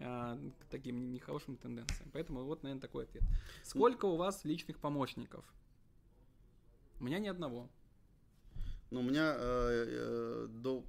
а, 0.00 0.38
к 0.60 0.64
таким 0.70 1.12
нехорошим 1.12 1.56
тенденциям. 1.56 2.08
Поэтому 2.12 2.44
вот, 2.44 2.62
наверное, 2.62 2.80
такой 2.80 3.04
ответ. 3.04 3.22
Сколько 3.62 4.06
у 4.06 4.16
вас 4.16 4.44
личных 4.44 4.78
помощников? 4.78 5.44
У 7.00 7.04
меня 7.04 7.18
ни 7.18 7.28
одного. 7.28 7.68
Ну, 8.90 9.00
у 9.00 9.02
меня 9.02 9.34
э, 9.36 9.86
э, 9.88 10.46
до 10.50 10.84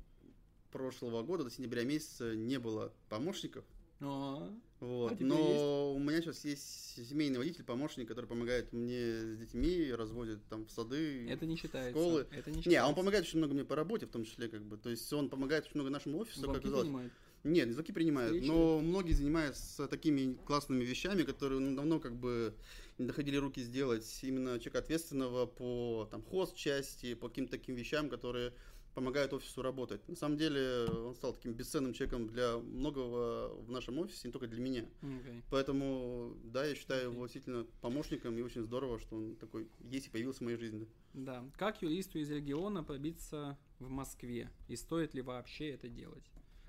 прошлого 0.72 1.24
года, 1.24 1.44
до 1.46 1.50
сентября 1.50 1.84
месяца, 1.84 2.36
не 2.36 2.60
было 2.60 2.92
помощников. 3.10 3.66
А, 4.02 4.50
вот. 4.80 5.14
А 5.14 5.16
Но 5.20 5.40
есть? 5.40 5.64
у 5.96 6.00
меня 6.00 6.22
сейчас 6.22 6.44
есть 6.44 7.08
семейный 7.10 7.38
водитель, 7.38 7.64
помощник, 7.64 8.08
который 8.08 8.26
помогает 8.26 8.74
мне 8.74 9.16
с 9.16 9.38
детьми, 9.38 9.92
разводит 9.94 10.44
там 10.50 10.66
в 10.66 10.72
сады, 10.72 11.30
Это 11.30 11.46
не 11.46 11.56
считается. 11.56 11.98
школы. 11.98 12.28
Это 12.32 12.52
не, 12.52 12.58
считается. 12.58 12.70
не, 12.70 12.76
а 12.76 12.88
он 12.88 12.96
помогает 12.96 13.24
очень 13.24 13.38
много 13.40 13.54
мне 13.54 13.64
по 13.64 13.76
работе, 13.76 14.06
в 14.06 14.10
том 14.10 14.26
числе, 14.26 14.50
как 14.50 14.64
бы. 14.64 14.78
То 14.78 14.90
есть 14.90 15.12
он 15.14 15.30
помогает 15.30 15.66
очень 15.66 15.76
много 15.76 15.90
нашему 15.90 16.18
офису, 16.20 16.42
Звонки 16.42 16.62
как 16.62 16.72
оказалось. 16.74 17.12
Нет, 17.44 17.72
звонки 17.72 17.92
принимают, 17.92 18.46
но 18.46 18.80
многие 18.80 19.12
занимаются 19.12 19.88
такими 19.88 20.36
классными 20.46 20.84
вещами, 20.86 21.24
которые 21.24 21.60
ну, 21.60 21.76
давно 21.76 22.00
как 22.00 22.16
бы 22.16 22.54
не 22.98 23.06
доходили 23.06 23.36
руки 23.36 23.62
сделать. 23.62 24.20
Именно 24.22 24.60
человека 24.60 24.80
ответственного 24.80 25.46
по 25.46 26.08
там, 26.10 26.24
хост-части, 26.24 27.16
по 27.16 27.28
каким-то 27.28 27.52
таким 27.52 27.76
вещам, 27.76 28.10
которые 28.10 28.54
помогают 28.94 29.34
офису 29.34 29.62
работать. 29.62 30.08
На 30.08 30.16
самом 30.16 30.38
деле 30.38 30.86
он 30.86 31.16
стал 31.16 31.34
таким 31.34 31.54
бесценным 31.54 31.94
человеком 31.94 32.28
для 32.28 32.58
многого 32.58 33.54
в 33.56 33.72
нашем 33.72 33.98
офисе, 34.00 34.28
не 34.28 34.32
только 34.32 34.48
для 34.48 34.62
меня. 34.62 34.86
Okay. 35.02 35.42
Поэтому, 35.50 36.38
да, 36.44 36.66
я 36.66 36.76
считаю 36.76 37.10
okay. 37.10 37.14
его 37.14 37.26
действительно 37.26 37.66
помощником, 37.82 38.38
и 38.38 38.42
очень 38.42 38.62
здорово, 38.62 39.00
что 39.00 39.16
он 39.16 39.36
такой 39.36 39.68
есть 39.90 40.08
и 40.08 40.10
появился 40.10 40.40
в 40.40 40.42
моей 40.42 40.58
жизни. 40.58 40.88
Да. 41.14 41.44
Как 41.58 41.82
юристу 41.82 42.20
из 42.20 42.30
региона 42.30 42.84
пробиться 42.84 43.58
в 43.80 43.90
Москве? 43.90 44.50
И 44.68 44.76
стоит 44.76 45.14
ли 45.14 45.22
вообще 45.22 45.72
это 45.72 45.90
делать? 45.90 46.24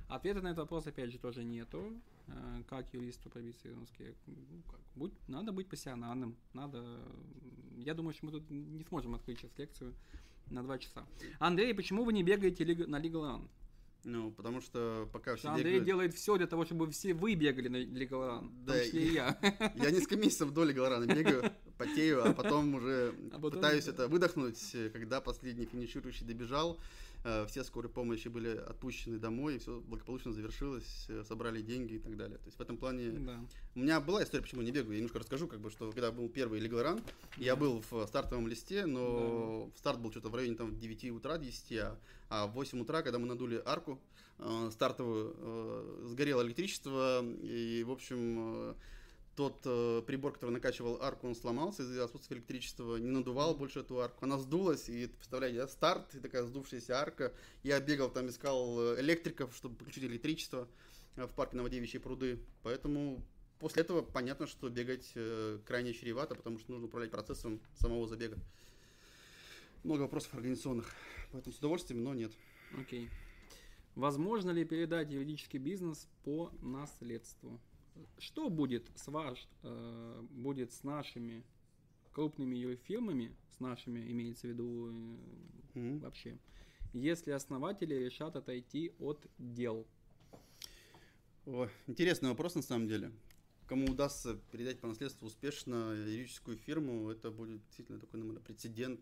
Ответа 0.08 0.42
на 0.42 0.48
этот 0.48 0.58
вопрос, 0.58 0.86
опять 0.86 1.10
же, 1.10 1.18
тоже 1.18 1.44
нету. 1.44 1.92
Э, 2.28 2.62
как 2.68 2.92
юристу 2.92 3.30
пробиться 3.30 3.68
в 3.68 3.78
Москве? 3.78 4.14
Ну, 4.26 4.62
как? 4.70 4.80
Будь, 4.94 5.12
надо 5.28 5.52
быть 5.52 5.68
пассионарным. 5.68 6.36
Надо... 6.52 7.00
Я 7.76 7.94
думаю, 7.94 8.14
что 8.14 8.26
мы 8.26 8.32
тут 8.32 8.50
не 8.50 8.84
сможем 8.84 9.14
открыть 9.14 9.38
сейчас 9.38 9.50
лекцию 9.58 9.94
на 10.50 10.62
два 10.62 10.78
часа. 10.78 11.06
Андрей, 11.38 11.74
почему 11.74 12.04
вы 12.04 12.12
не 12.12 12.22
бегаете 12.22 12.64
на 12.86 13.00
Legal? 13.00 13.48
Ну, 14.04 14.30
потому 14.32 14.60
что 14.60 15.08
пока 15.12 15.34
все 15.34 15.48
Андрей 15.48 15.64
бегают... 15.64 15.84
делает 15.86 16.14
все 16.14 16.36
для 16.36 16.46
того, 16.46 16.66
чтобы 16.66 16.90
все 16.90 17.14
вы 17.14 17.34
бегали 17.34 17.68
на 17.68 17.76
Run, 17.78 18.50
да, 18.66 18.74
в 18.74 18.76
том 18.76 18.84
числе 18.84 19.02
и 19.02 19.12
я. 19.14 19.38
Я 19.76 19.90
несколько 19.90 20.16
месяцев 20.16 20.52
до 20.52 20.70
Run 20.70 21.06
бегаю, 21.06 21.52
потею, 21.78 22.28
а 22.28 22.34
потом 22.34 22.74
уже 22.74 23.14
а 23.32 23.36
потом 23.36 23.52
пытаюсь 23.52 23.88
это 23.88 24.06
выдохнуть, 24.08 24.76
когда 24.92 25.22
последний 25.22 25.64
финиширующий 25.64 26.26
добежал. 26.26 26.78
Э, 27.24 27.46
все 27.48 27.64
скорые 27.64 27.90
помощи 27.90 28.28
были 28.28 28.54
отпущены 28.54 29.18
домой, 29.18 29.56
и 29.56 29.58
все 29.58 29.80
благополучно 29.80 30.32
завершилось, 30.32 31.06
э, 31.08 31.24
собрали 31.26 31.62
деньги 31.62 31.94
и 31.94 31.98
так 31.98 32.18
далее. 32.18 32.36
То 32.36 32.44
есть 32.44 32.58
в 32.58 32.60
этом 32.60 32.76
плане 32.76 33.12
да. 33.12 33.40
у 33.74 33.78
меня 33.78 33.98
была 34.00 34.22
история, 34.22 34.42
почему 34.42 34.60
не 34.60 34.70
бегаю. 34.70 34.92
Я 34.92 34.98
немножко 34.98 35.20
расскажу, 35.20 35.48
как 35.48 35.60
бы, 35.60 35.70
что 35.70 35.90
когда 35.90 36.12
был 36.12 36.28
первый 36.28 36.60
Legal 36.60 36.84
Run, 36.84 36.96
да. 36.96 37.02
я 37.38 37.56
был 37.56 37.82
в 37.90 38.06
стартовом 38.06 38.46
листе, 38.46 38.84
но 38.84 39.70
да. 39.70 39.78
старт 39.78 40.00
был 40.00 40.10
что-то 40.10 40.28
в 40.28 40.34
районе 40.34 40.54
там 40.54 40.78
9 40.78 41.12
утра, 41.12 41.38
10, 41.38 41.78
а, 41.78 41.98
а 42.28 42.46
в 42.46 42.52
8 42.52 42.82
утра, 42.82 43.00
когда 43.00 43.18
мы 43.18 43.26
надули 43.26 43.62
арку 43.64 43.98
э, 44.38 44.68
стартовую, 44.70 45.34
э, 45.38 46.06
сгорело 46.08 46.42
электричество, 46.42 47.24
и, 47.24 47.84
в 47.84 47.90
общем, 47.90 48.18
э, 48.38 48.74
тот 49.36 49.62
э, 49.64 50.02
прибор, 50.06 50.32
который 50.32 50.50
накачивал 50.50 51.02
арку, 51.02 51.26
он 51.26 51.34
сломался 51.34 51.82
из-за 51.82 52.04
отсутствия 52.04 52.36
электричества, 52.36 52.96
не 52.96 53.10
надувал 53.10 53.54
больше 53.54 53.80
эту 53.80 54.00
арку. 54.00 54.24
Она 54.24 54.38
сдулась, 54.38 54.88
и, 54.88 55.06
представляете, 55.06 55.58
да, 55.58 55.68
старт, 55.68 56.14
и 56.14 56.20
такая 56.20 56.44
сдувшаяся 56.44 56.98
арка. 57.00 57.32
Я 57.62 57.80
бегал 57.80 58.10
там, 58.10 58.28
искал 58.28 58.80
э, 58.80 59.00
электриков, 59.00 59.54
чтобы 59.54 59.76
подключить 59.76 60.04
электричество 60.04 60.68
э, 61.16 61.26
в 61.26 61.30
парке 61.32 61.56
Новодевичьи 61.56 61.98
пруды. 61.98 62.38
Поэтому 62.62 63.24
после 63.58 63.82
этого 63.82 64.02
понятно, 64.02 64.46
что 64.46 64.68
бегать 64.68 65.12
э, 65.14 65.58
крайне 65.66 65.92
чревато, 65.92 66.34
потому 66.34 66.58
что 66.58 66.72
нужно 66.72 66.86
управлять 66.86 67.10
процессом 67.10 67.60
самого 67.76 68.06
забега. 68.06 68.38
Много 69.82 70.02
вопросов 70.02 70.34
организационных, 70.34 70.94
поэтому 71.32 71.54
с 71.54 71.58
удовольствием, 71.58 72.02
но 72.02 72.14
нет. 72.14 72.32
Окей. 72.78 73.10
Возможно 73.94 74.50
ли 74.50 74.64
передать 74.64 75.10
юридический 75.10 75.58
бизнес 75.58 76.08
по 76.24 76.50
наследству? 76.62 77.60
Что 78.18 78.48
будет 78.50 78.90
с 78.94 79.08
ваш, 79.08 79.48
э, 79.62 80.26
будет 80.30 80.72
с 80.72 80.82
нашими 80.82 81.44
крупными 82.12 82.56
юрфирмами, 82.56 83.34
с 83.56 83.60
нашими 83.60 84.00
имеется 84.10 84.46
в 84.46 84.50
виду 84.50 84.88
э, 84.88 85.16
Мгм. 85.74 85.98
вообще, 86.00 86.38
если 86.92 87.32
основатели 87.32 87.94
решат 87.94 88.36
отойти 88.36 88.92
от 88.98 89.26
дел? 89.38 89.86
О, 91.46 91.68
интересный 91.86 92.30
вопрос 92.30 92.54
на 92.54 92.62
самом 92.62 92.86
деле. 92.88 93.12
Кому 93.66 93.86
удастся 93.86 94.38
передать 94.52 94.80
по 94.80 94.86
наследству 94.86 95.26
успешно 95.26 95.92
юридическую 95.92 96.56
фирму, 96.56 97.10
это 97.10 97.30
будет 97.30 97.62
действительно 97.64 97.98
такой, 97.98 98.20
наверное, 98.20 98.42
прецедент, 98.42 99.00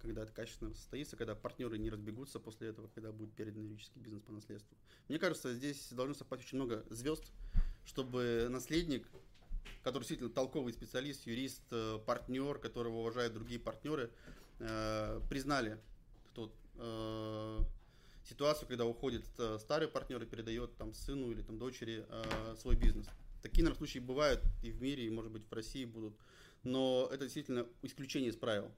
когда 0.00 0.22
это 0.22 0.32
качественно 0.32 0.74
состоится, 0.74 1.16
когда 1.16 1.34
партнеры 1.34 1.78
не 1.78 1.90
разбегутся 1.90 2.38
после 2.40 2.68
этого, 2.68 2.88
когда 2.88 3.12
будет 3.12 3.32
передан 3.32 3.64
юридический 3.64 4.00
бизнес 4.00 4.22
по 4.22 4.32
наследству. 4.32 4.76
Мне 5.08 5.18
кажется, 5.18 5.54
здесь 5.54 5.88
должно 5.92 6.14
совпасть 6.14 6.44
очень 6.44 6.58
много 6.58 6.84
звезд, 6.90 7.32
чтобы 7.86 8.48
наследник, 8.50 9.06
который 9.82 10.02
действительно 10.02 10.30
толковый 10.30 10.72
специалист, 10.72 11.26
юрист, 11.26 11.62
э, 11.70 11.98
партнер, 12.04 12.58
которого 12.58 12.98
уважают 12.98 13.32
другие 13.32 13.60
партнеры, 13.60 14.10
э, 14.58 15.20
признали 15.30 15.78
тот, 16.34 16.52
э, 16.74 17.60
ситуацию, 18.28 18.66
когда 18.68 18.84
уходит 18.84 19.24
старый 19.60 19.86
партнер 19.86 20.20
и 20.20 20.26
передает 20.26 20.76
там 20.76 20.92
сыну 20.92 21.30
или 21.30 21.42
там 21.42 21.58
дочери 21.58 22.04
свой 22.58 22.74
бизнес. 22.74 23.06
Такие, 23.40 23.62
наверное, 23.62 23.78
случаи 23.78 24.00
бывают 24.00 24.42
и 24.64 24.72
в 24.72 24.82
мире, 24.82 25.06
и, 25.06 25.10
может 25.10 25.30
быть, 25.30 25.44
в 25.48 25.52
России 25.52 25.84
будут. 25.84 26.12
Но 26.64 27.08
это 27.12 27.24
действительно 27.26 27.68
исключение 27.82 28.30
из 28.30 28.36
правил. 28.36 28.72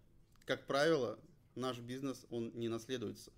Как 0.45 0.67
правило, 0.67 1.19
наш 1.55 1.79
бизнес, 1.79 2.27
он 2.29 2.53
не 2.55 2.69
наследуется. 2.69 3.33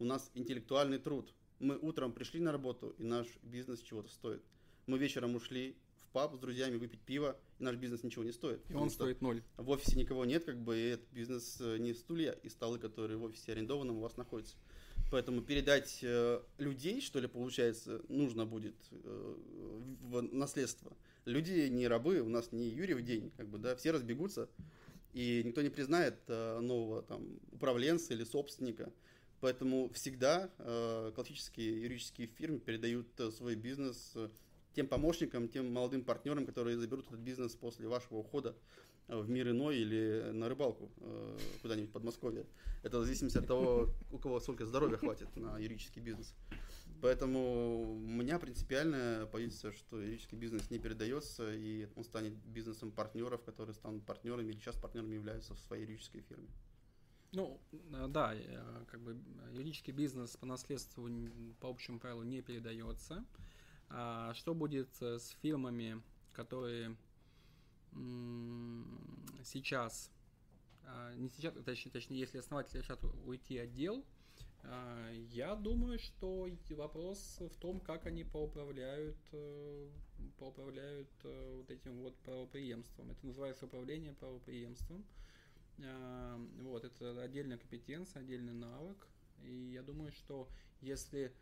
У 0.00 0.04
нас 0.04 0.32
интеллектуальный 0.34 0.98
труд. 0.98 1.32
Мы 1.60 1.78
утром 1.78 2.12
пришли 2.12 2.40
на 2.40 2.50
работу, 2.50 2.96
и 2.98 3.04
наш 3.04 3.28
бизнес 3.44 3.80
чего-то 3.82 4.10
стоит. 4.10 4.42
Мы 4.86 4.98
вечером 4.98 5.34
ушли 5.34 5.76
в 6.00 6.12
паб 6.12 6.34
с 6.34 6.38
друзьями 6.38 6.76
выпить 6.76 7.00
пиво, 7.00 7.36
и 7.58 7.64
наш 7.64 7.76
бизнес 7.76 8.02
ничего 8.02 8.24
не 8.24 8.32
стоит. 8.32 8.60
И 8.68 8.74
он 8.74 8.90
стоит 8.90 9.20
ноль. 9.20 9.42
в 9.56 9.70
офисе 9.70 9.96
никого 9.96 10.24
нет, 10.24 10.44
как 10.44 10.58
бы, 10.58 10.78
и 10.78 10.82
этот 10.90 11.10
бизнес 11.12 11.58
э, 11.60 11.78
не 11.78 11.94
стулья 11.94 12.32
и 12.32 12.48
столы, 12.48 12.78
которые 12.78 13.16
в 13.18 13.22
офисе 13.24 13.52
арендованном 13.52 13.98
у 13.98 14.00
вас 14.00 14.16
находятся. 14.16 14.56
Поэтому 15.10 15.42
передать 15.42 16.00
э, 16.02 16.40
людей, 16.58 17.00
что 17.00 17.20
ли, 17.20 17.28
получается, 17.28 18.00
нужно 18.08 18.46
будет 18.46 18.76
э, 18.90 19.36
в 20.02 20.22
наследство. 20.22 20.96
Люди 21.24 21.68
не 21.68 21.86
рабы, 21.86 22.20
у 22.20 22.28
нас 22.28 22.50
не 22.50 22.68
Юрьев 22.68 23.02
день, 23.02 23.30
как 23.36 23.48
бы, 23.48 23.58
да, 23.58 23.76
все 23.76 23.90
разбегутся, 23.90 24.48
и 25.12 25.42
никто 25.44 25.62
не 25.62 25.68
признает 25.68 26.16
э, 26.28 26.60
нового 26.60 27.02
там 27.02 27.38
управленца 27.52 28.14
или 28.14 28.24
собственника. 28.24 28.92
Поэтому 29.40 29.90
всегда 29.92 30.50
э, 30.58 31.12
классические 31.14 31.82
юридические 31.82 32.28
фирмы 32.28 32.60
передают 32.60 33.08
э, 33.18 33.30
свой 33.32 33.56
бизнес 33.56 34.12
э, 34.14 34.28
тем 34.74 34.86
помощникам, 34.86 35.48
тем 35.48 35.72
молодым 35.72 36.04
партнерам, 36.04 36.46
которые 36.46 36.76
заберут 36.76 37.06
этот 37.06 37.20
бизнес 37.20 37.54
после 37.54 37.88
вашего 37.88 38.18
ухода 38.18 38.54
э, 39.08 39.18
в 39.18 39.28
мир 39.28 39.50
иной 39.50 39.78
или 39.78 40.30
на 40.32 40.48
рыбалку 40.48 40.90
э, 40.98 41.38
куда-нибудь 41.62 41.90
в 41.90 41.92
Подмосковье. 41.92 42.46
Это 42.82 42.98
в 42.98 43.04
зависимости 43.04 43.38
от 43.38 43.46
того, 43.46 43.90
у 44.10 44.18
кого 44.18 44.40
сколько 44.40 44.66
здоровья 44.66 44.96
хватит 44.96 45.34
на 45.36 45.58
юридический 45.58 46.02
бизнес. 46.02 46.34
Поэтому 47.00 47.94
у 47.94 47.98
меня 47.98 48.38
принципиальная 48.38 49.26
позиция, 49.26 49.72
что 49.72 50.00
юридический 50.00 50.38
бизнес 50.38 50.70
не 50.70 50.78
передается, 50.78 51.52
и 51.52 51.88
он 51.96 52.04
станет 52.04 52.32
бизнесом 52.46 52.92
партнеров, 52.92 53.42
которые 53.42 53.74
станут 53.74 54.04
партнерами 54.04 54.50
или 54.50 54.58
сейчас 54.58 54.76
партнерами 54.76 55.14
являются 55.14 55.54
в 55.54 55.58
своей 55.58 55.82
юридической 55.82 56.20
фирме. 56.20 56.48
Ну, 57.32 57.60
э, 57.72 58.06
да, 58.08 58.34
как 58.90 59.00
бы 59.00 59.18
юридический 59.52 59.92
бизнес 59.92 60.36
по 60.36 60.46
наследству 60.46 61.08
по 61.60 61.68
общему 61.68 61.98
правилу 61.98 62.22
не 62.22 62.42
передается. 62.42 63.24
А 63.94 64.32
что 64.34 64.54
будет 64.54 64.90
э, 65.00 65.18
с 65.18 65.30
фирмами, 65.42 66.02
которые 66.32 66.96
сейчас, 69.44 70.10
а, 70.84 71.14
не 71.14 71.28
сейчас, 71.28 71.54
точнее, 71.64 71.92
точнее, 71.92 72.20
если 72.20 72.38
основатели 72.38 72.78
решат 72.78 73.04
уйти 73.26 73.58
от 73.58 73.72
дел, 73.72 74.04
а, 74.64 75.10
я 75.30 75.54
думаю, 75.54 75.98
что 75.98 76.48
вопрос 76.70 77.38
в 77.40 77.56
том, 77.56 77.80
как 77.80 78.06
они 78.06 78.24
поуправляют, 78.24 79.18
э, 79.32 79.90
поуправляют 80.38 81.10
э, 81.24 81.54
вот 81.56 81.70
этим 81.70 82.00
вот 82.00 82.16
правопреемством. 82.18 83.10
Это 83.10 83.26
называется 83.26 83.66
управление 83.66 84.12
правопреемством. 84.12 85.04
А, 85.80 86.38
Вот, 86.62 86.84
это 86.84 87.20
отдельная 87.22 87.58
компетенция, 87.58 88.20
отдельный 88.20 88.54
навык. 88.54 89.08
И 89.44 89.72
я 89.72 89.82
думаю, 89.82 90.12
что 90.12 90.48
если 90.80 91.32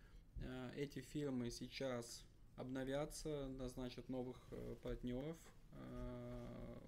эти 0.74 1.00
фирмы 1.00 1.50
сейчас 1.50 2.24
обновятся, 2.60 3.48
назначат 3.58 4.08
новых 4.08 4.36
э, 4.50 4.76
партнеров 4.82 5.36
а, 5.72 6.78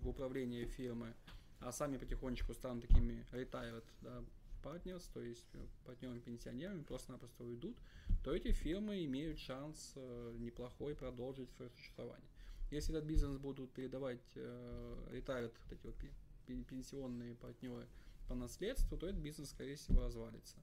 в 0.00 0.08
управлении 0.08 0.64
фирмы, 0.66 1.14
а 1.60 1.72
сами 1.72 1.96
потихонечку 1.96 2.54
станут 2.54 2.86
такими 2.86 3.26
retired 3.32 3.84
да, 4.02 4.22
partners, 4.62 5.08
то 5.12 5.20
есть 5.20 5.46
э, 5.54 5.66
партнерами-пенсионерами, 5.84 6.82
просто-напросто 6.82 7.44
уйдут, 7.44 7.76
то 8.24 8.34
эти 8.34 8.52
фирмы 8.52 9.04
имеют 9.04 9.38
шанс 9.38 9.92
э, 9.96 10.34
неплохой 10.38 10.94
продолжить 10.94 11.50
свое 11.52 11.70
существование. 11.70 12.28
Если 12.70 12.94
этот 12.94 13.06
бизнес 13.06 13.38
будут 13.38 13.72
передавать 13.72 14.22
э, 14.34 15.08
retired, 15.12 15.52
вот 15.64 15.72
эти 15.72 15.86
вот 15.86 15.94
пе- 15.96 16.12
пен- 16.46 16.64
пенсионные 16.64 17.34
партнеры 17.36 17.86
по 18.28 18.34
наследству, 18.34 18.96
то 18.96 19.08
этот 19.08 19.20
бизнес, 19.20 19.50
скорее 19.50 19.76
всего, 19.76 20.00
развалится. 20.00 20.56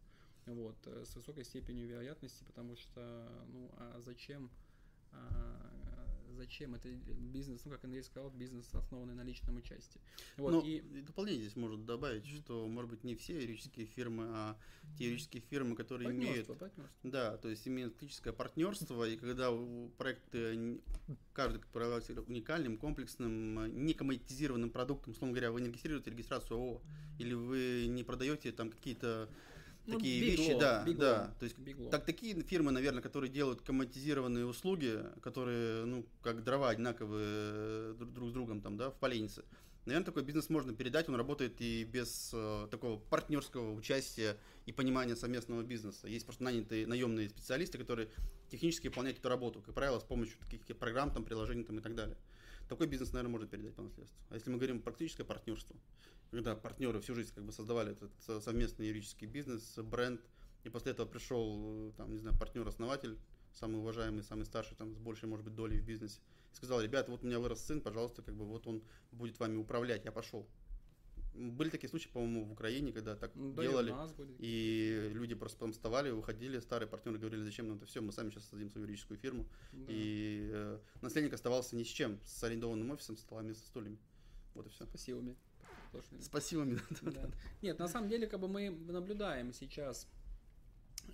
Вот, 0.46 0.76
э, 0.86 1.04
с 1.06 1.16
высокой 1.16 1.46
степенью 1.46 1.88
вероятности, 1.88 2.44
потому 2.44 2.76
что, 2.76 3.28
ну, 3.52 3.72
а 3.78 4.02
зачем, 4.02 4.50
а, 5.12 5.72
зачем 6.36 6.76
это 6.76 6.90
бизнес, 6.90 7.62
ну, 7.66 7.72
как 7.72 7.84
Андрей 7.86 8.04
сказал, 8.04 8.30
бизнес, 8.32 8.74
основанный 8.74 9.14
на 9.14 9.22
личном 9.24 9.58
участии. 9.58 10.02
Вот, 10.38 10.52
ну, 10.52 10.62
и 10.62 10.78
и 10.80 11.02
дополнение 11.02 11.44
здесь 11.44 11.56
может 11.56 11.86
добавить, 11.86 12.26
что, 12.26 12.68
может 12.68 12.90
быть, 12.92 13.04
не 13.04 13.16
все 13.16 13.36
юридические 13.36 13.86
фирмы, 13.86 14.26
а 14.30 14.58
те 14.98 15.06
юридические 15.06 15.42
фирмы, 15.44 15.76
которые 15.76 16.12
имеют 16.12 16.48
партнерство. 16.48 16.56
Да, 17.04 17.38
то 17.38 17.50
есть 17.50 17.68
имеет 17.68 17.94
фактическое 17.94 18.34
партнерство, 18.34 19.08
и 19.08 19.16
когда 19.18 19.52
у- 19.52 19.90
проект 19.98 20.34
н- 20.36 20.82
каждый, 21.34 21.60
как 21.60 21.70
правило, 21.70 22.02
уникальным, 22.28 22.78
комплексным, 22.78 23.86
не 23.86 23.94
коммодитизированным 23.94 24.72
продуктом, 24.72 25.12
условно 25.14 25.34
говоря, 25.34 25.52
вы 25.52 25.62
не 25.62 25.68
регистрируете 25.68 26.10
регистрацию 26.12 26.58
ООО, 26.58 26.82
или 27.20 27.34
вы 27.34 27.86
не 27.88 28.04
продаете 28.04 28.52
там 28.52 28.72
какие-то 28.72 29.30
Ну, 29.86 29.98
такие 29.98 30.22
big 30.22 30.38
вещи, 30.38 30.60
да, 30.60 30.84
big 30.88 30.96
да, 30.96 31.36
то 31.40 31.44
есть 31.44 31.58
law. 31.58 31.90
так 31.90 32.06
такие 32.06 32.42
фирмы, 32.42 32.72
наверное, 32.72 33.02
которые 33.02 33.30
делают 33.30 33.62
коммодитизированные 33.62 34.46
услуги, 34.46 35.04
которые, 35.22 35.84
ну, 35.84 36.06
как 36.22 36.44
дрова 36.44 36.70
одинаковые 36.70 37.28
э, 37.28 37.96
друг, 37.98 38.14
друг 38.14 38.30
с 38.30 38.32
другом 38.32 38.62
там, 38.62 38.78
да, 38.78 38.92
в 38.92 39.00
поленнице. 39.00 39.44
Наверное, 39.86 40.06
такой 40.06 40.24
бизнес 40.24 40.50
можно 40.50 40.74
передать, 40.74 41.10
он 41.10 41.16
работает 41.16 41.60
и 41.60 41.84
без 41.84 42.32
э, 42.34 42.68
такого 42.72 42.98
партнерского 42.98 43.74
участия 43.74 44.38
и 44.66 44.72
понимания 44.72 45.18
совместного 45.18 45.62
бизнеса. 45.64 46.08
Есть 46.08 46.26
просто 46.26 46.44
нанятые 46.44 46.88
наемные 46.88 47.30
специалисты, 47.30 47.78
которые 47.78 48.08
технически 48.50 48.88
выполняют 48.88 49.20
эту 49.20 49.28
работу, 49.28 49.62
как 49.62 49.76
правило, 49.76 50.00
с 50.00 50.04
помощью 50.04 50.38
таких 50.50 50.78
программ, 50.78 51.12
там, 51.12 51.26
приложений 51.26 51.66
там, 51.66 51.80
и 51.80 51.82
так 51.82 51.96
далее. 51.96 52.16
Такой 52.70 52.88
бизнес, 52.88 53.12
наверное, 53.12 53.32
можно 53.32 53.48
передать 53.48 53.76
по 53.76 53.82
наследству. 53.82 54.18
А 54.30 54.36
если 54.36 54.50
мы 54.50 54.56
говорим 54.56 54.82
практическое 54.82 55.26
партнерство, 55.26 55.76
когда 56.34 56.56
партнеры 56.56 57.00
всю 57.00 57.14
жизнь 57.14 57.32
как 57.34 57.46
бы 57.46 57.52
создавали 57.52 57.92
этот 57.92 58.12
э, 58.28 58.42
совместный 58.42 58.88
юридический 58.88 59.28
бизнес, 59.28 59.78
бренд, 59.78 60.20
и 60.64 60.70
после 60.70 60.92
этого 60.92 61.06
пришел, 61.06 61.90
э, 61.90 61.92
там, 61.96 62.12
не 62.12 62.18
знаю, 62.18 62.36
партнер-основатель, 62.38 63.20
самый 63.54 63.78
уважаемый, 63.78 64.24
самый 64.24 64.46
старший, 64.46 64.76
там, 64.76 64.96
с 64.96 64.98
большей, 64.98 65.30
может 65.30 65.46
быть, 65.46 65.54
долей 65.54 65.80
в 65.80 65.86
бизнесе, 65.86 66.20
и 66.52 66.56
сказал, 66.56 66.82
ребята, 66.82 67.12
вот 67.12 67.24
у 67.24 67.28
меня 67.28 67.40
вырос 67.40 67.64
сын, 67.64 67.82
пожалуйста, 67.82 68.24
как 68.24 68.36
бы 68.36 68.46
вот 68.46 68.66
он 68.66 68.82
будет 69.12 69.40
вами 69.40 69.58
управлять, 69.58 70.06
я 70.06 70.12
пошел. 70.12 70.48
Были 71.36 71.70
такие 71.70 71.90
случаи, 71.90 72.10
по-моему, 72.10 72.46
в 72.46 72.52
Украине, 72.52 72.92
когда 72.92 73.16
так 73.16 73.32
Ну, 73.36 73.54
да 73.54 73.64
делали, 73.64 73.92
нас 73.92 74.12
будет. 74.14 74.36
и 74.40 75.10
люди 75.14 75.36
просто 75.36 75.58
потом 75.58 75.74
вставали, 75.74 76.10
уходили, 76.12 76.60
старые 76.60 76.88
партнеры 76.88 77.18
говорили, 77.20 77.44
зачем 77.44 77.68
нам 77.68 77.78
это 77.78 77.86
все, 77.86 78.02
мы 78.02 78.12
сами 78.12 78.30
сейчас 78.30 78.44
создадим 78.44 78.70
свою 78.70 78.86
юридическую 78.86 79.18
фирму, 79.20 79.48
Да. 79.72 79.86
и 79.88 80.50
э, 80.52 80.80
наследник 81.02 81.34
оставался 81.34 81.76
ни 81.76 81.84
с 81.84 81.88
чем, 81.88 82.20
с 82.26 82.44
арендованным 82.44 82.90
офисом, 82.92 83.18
столами, 83.18 83.54
со 83.54 83.66
стульями. 83.66 83.98
Вот 84.56 84.68
и 84.68 84.70
все. 84.70 84.86
Спасибо. 84.86 85.36
Тоже 85.94 86.08
не- 86.12 86.22
Спасибо. 86.22 86.66
Да. 87.02 87.30
Нет, 87.62 87.80
на 87.80 87.88
самом 87.88 88.10
деле, 88.10 88.28
как 88.28 88.40
бы 88.40 88.48
мы 88.48 88.70
наблюдаем 88.72 89.54
сейчас 89.54 90.08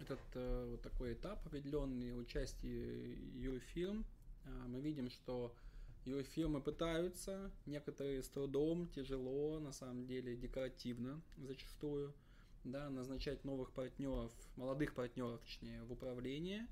этот 0.02 0.20
э, 0.36 0.68
вот 0.72 0.82
такой 0.82 1.14
этап 1.14 1.46
определенный 1.46 2.20
участия 2.20 3.14
юрфирм. 3.36 4.06
А, 4.46 4.68
Мы 4.68 4.80
видим, 4.80 5.10
что 5.10 5.54
И 6.06 6.24
фильмы 6.24 6.62
пытаются, 6.62 7.52
некоторые 7.66 8.24
с 8.24 8.30
трудом, 8.30 8.88
тяжело, 8.88 9.60
на 9.60 9.74
самом 9.74 10.08
деле, 10.08 10.36
декоративно 10.38 11.22
зачастую, 11.38 12.14
да, 12.64 12.90
назначать 12.90 13.44
новых 13.44 13.72
партнеров, 13.74 14.32
молодых 14.56 14.94
партнеров, 14.96 15.40
точнее, 15.42 15.84
в 15.84 15.92
управление. 15.92 16.68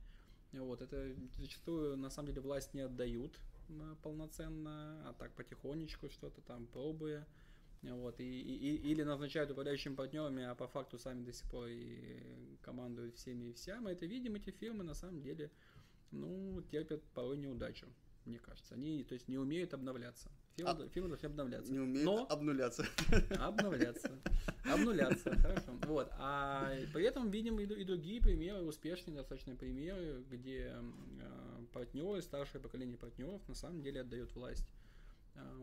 Вот, 0.54 0.82
это 0.82 1.14
зачастую, 1.38 1.98
на 1.98 2.10
самом 2.10 2.30
деле, 2.30 2.42
власть 2.42 2.74
не 2.74 2.82
отдают 2.82 3.38
полноценно, 4.02 5.08
а 5.10 5.14
так 5.14 5.34
потихонечку 5.34 6.10
что-то 6.10 6.42
там 6.42 6.66
пробуя. 6.68 7.28
Вот, 7.84 8.20
и, 8.20 8.24
и, 8.24 8.76
или 8.92 9.04
назначают 9.04 9.52
управляющими 9.52 9.96
партнерами, 9.96 10.44
а 10.44 10.56
по 10.56 10.68
факту 10.68 10.98
сами 10.98 11.24
до 11.24 11.32
сих 11.32 11.50
пор 11.50 11.68
и 11.68 12.58
командуют 12.62 13.16
всеми 13.16 13.46
и 13.46 13.54
вся. 13.54 13.80
Мы 13.80 13.92
это 13.92 14.06
видим, 14.06 14.36
эти 14.36 14.50
фирмы 14.50 14.84
на 14.84 14.94
самом 14.94 15.22
деле 15.22 15.52
ну, 16.12 16.62
терпят 16.72 17.04
порой 17.14 17.38
неудачу, 17.38 17.88
мне 18.26 18.40
кажется. 18.40 18.76
Они, 18.76 19.04
то 19.04 19.14
есть, 19.14 19.28
не 19.28 19.38
умеют 19.38 19.74
обновляться. 19.74 20.30
Фирмы, 20.56 20.72
а, 20.72 20.90
фирмы 20.90 21.10
должны 21.10 21.28
обновляться. 21.28 21.72
Не 21.72 21.80
умеют 21.80 22.06
Но 22.06 22.26
обнуляться. 22.30 22.86
Обновляться. 23.40 24.12
Обнуляться, 24.66 25.36
хорошо. 25.36 25.72
Вот. 25.84 26.10
А 26.14 26.74
при 26.94 27.06
этом 27.06 27.30
видим 27.30 27.60
и, 27.60 27.64
и 27.64 27.84
другие 27.84 28.20
примеры, 28.22 28.64
успешные 28.64 29.16
достаточно 29.16 29.56
примеры, 29.56 30.24
где 30.30 30.74
э, 30.74 31.66
партнеры, 31.74 32.24
старшее 32.24 32.60
поколение 32.60 32.98
партнеров 32.98 33.48
на 33.48 33.54
самом 33.54 33.82
деле 33.82 34.02
отдают 34.02 34.34
власть 34.34 34.68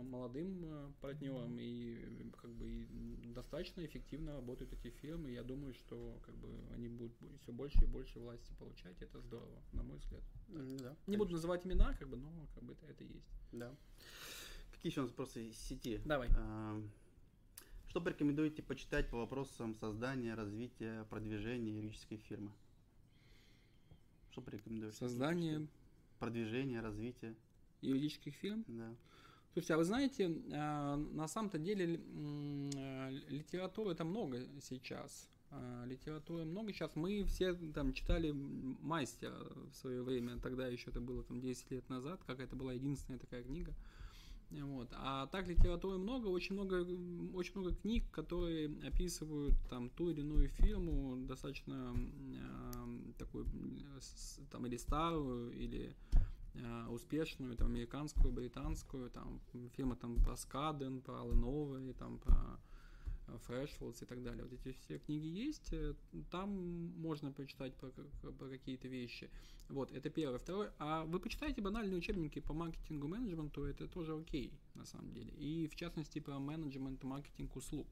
молодым 0.02 0.64
э, 0.64 0.92
партнерам 1.00 1.56
и 1.58 2.30
как 2.40 2.50
бы 2.54 2.68
и 2.68 3.32
достаточно 3.34 3.84
эффективно 3.84 4.34
работают 4.34 4.72
эти 4.72 4.90
фирмы. 4.90 5.30
Я 5.30 5.42
думаю, 5.42 5.74
что 5.74 6.20
как 6.24 6.34
бы 6.36 6.48
они 6.74 6.88
будут 6.88 7.12
все 7.42 7.52
больше 7.52 7.84
и 7.84 7.86
больше 7.86 8.18
власти 8.18 8.52
получать. 8.58 9.00
Это 9.00 9.20
здорово, 9.20 9.62
на 9.72 9.82
мой 9.82 9.98
взгляд. 9.98 10.22
Да, 10.48 10.54
Не 10.54 10.78
конечно. 10.78 11.18
буду 11.18 11.32
называть 11.32 11.66
имена, 11.66 11.94
как 11.94 12.08
бы, 12.08 12.16
но 12.16 12.48
как 12.54 12.62
бы 12.64 12.72
это, 12.72 12.86
это 12.86 13.04
есть. 13.04 13.28
Да. 13.52 13.74
Какие 14.72 14.90
еще 14.90 15.00
у 15.00 15.04
нас 15.04 15.10
вопросы 15.10 15.48
из 15.48 15.56
сети? 15.58 16.00
Давай. 16.04 16.28
А, 16.36 16.82
что 17.88 18.00
порекомендуете 18.00 18.62
почитать 18.62 19.08
по 19.08 19.18
вопросам 19.18 19.74
создания, 19.76 20.34
развития, 20.34 21.04
продвижения 21.10 21.76
юридической 21.76 22.16
фирмы? 22.18 22.52
Что 24.30 24.42
порекомендуете? 24.42 24.96
Создание. 24.96 25.68
Продвижение, 26.18 26.80
развитие. 26.80 27.34
Юридических 27.82 28.34
фирм? 28.34 28.64
Да. 28.66 28.94
Слушайте, 29.54 29.74
а 29.74 29.76
вы 29.76 29.84
знаете, 29.84 30.42
а, 30.52 30.96
на 30.96 31.28
самом-то 31.28 31.58
деле 31.58 32.00
а, 32.76 33.08
литературы 33.28 33.92
это 33.92 34.04
много 34.04 34.40
сейчас. 34.60 35.30
А, 35.52 35.84
литературы 35.86 36.44
много 36.44 36.72
сейчас. 36.72 36.90
Мы 36.96 37.22
все 37.22 37.54
там 37.72 37.92
читали 37.92 38.32
«Мастера» 38.32 39.38
в 39.70 39.76
свое 39.76 40.02
время, 40.02 40.40
тогда 40.40 40.66
еще 40.66 40.90
это 40.90 41.00
было 41.00 41.22
там 41.22 41.40
10 41.40 41.70
лет 41.70 41.88
назад, 41.88 42.20
как 42.26 42.40
это 42.40 42.56
была 42.56 42.72
единственная 42.72 43.20
такая 43.20 43.44
книга. 43.44 43.72
Вот. 44.50 44.88
А 44.90 45.28
так 45.28 45.46
литературы 45.46 45.98
много, 45.98 46.26
очень 46.26 46.56
много, 46.56 46.84
очень 47.36 47.52
много 47.54 47.76
книг, 47.76 48.10
которые 48.10 48.72
описывают 48.84 49.54
там 49.70 49.88
ту 49.90 50.10
или 50.10 50.20
иную 50.20 50.48
фирму, 50.48 51.16
достаточно 51.28 51.94
э, 51.94 53.12
такую 53.18 53.46
там 54.50 54.66
или 54.66 54.76
старую, 54.76 55.52
или 55.52 55.94
Э, 56.14 56.23
успешную, 56.88 57.56
там, 57.56 57.68
американскую, 57.68 58.32
британскую, 58.32 59.10
там, 59.10 59.40
фильмы 59.76 59.96
там 59.96 60.22
про 60.22 60.36
Скаден, 60.36 61.00
про 61.00 61.22
Алленовы, 61.22 61.92
там, 61.94 62.18
про 62.18 62.60
Фрешфолдс 63.46 64.02
и 64.02 64.06
так 64.06 64.22
далее. 64.22 64.44
Вот 64.44 64.52
эти 64.52 64.76
все 64.78 64.98
книги 64.98 65.26
есть, 65.26 65.72
э, 65.72 65.94
там 66.30 66.50
можно 66.96 67.32
почитать 67.32 67.74
про, 67.74 67.90
про 67.90 68.48
какие-то 68.48 68.88
вещи. 68.88 69.30
Вот, 69.68 69.92
это 69.92 70.10
первое. 70.10 70.38
Второе, 70.38 70.72
а 70.78 71.04
вы 71.04 71.18
почитаете 71.20 71.62
банальные 71.62 71.96
учебники 71.96 72.40
по 72.40 72.52
маркетингу, 72.52 73.08
менеджменту, 73.08 73.64
это 73.64 73.88
тоже 73.88 74.14
окей, 74.14 74.52
на 74.74 74.84
самом 74.84 75.12
деле. 75.12 75.32
И, 75.32 75.66
в 75.68 75.74
частности, 75.74 76.20
про 76.20 76.38
менеджмент 76.38 77.02
и 77.02 77.06
маркетинг 77.06 77.56
услуг. 77.56 77.86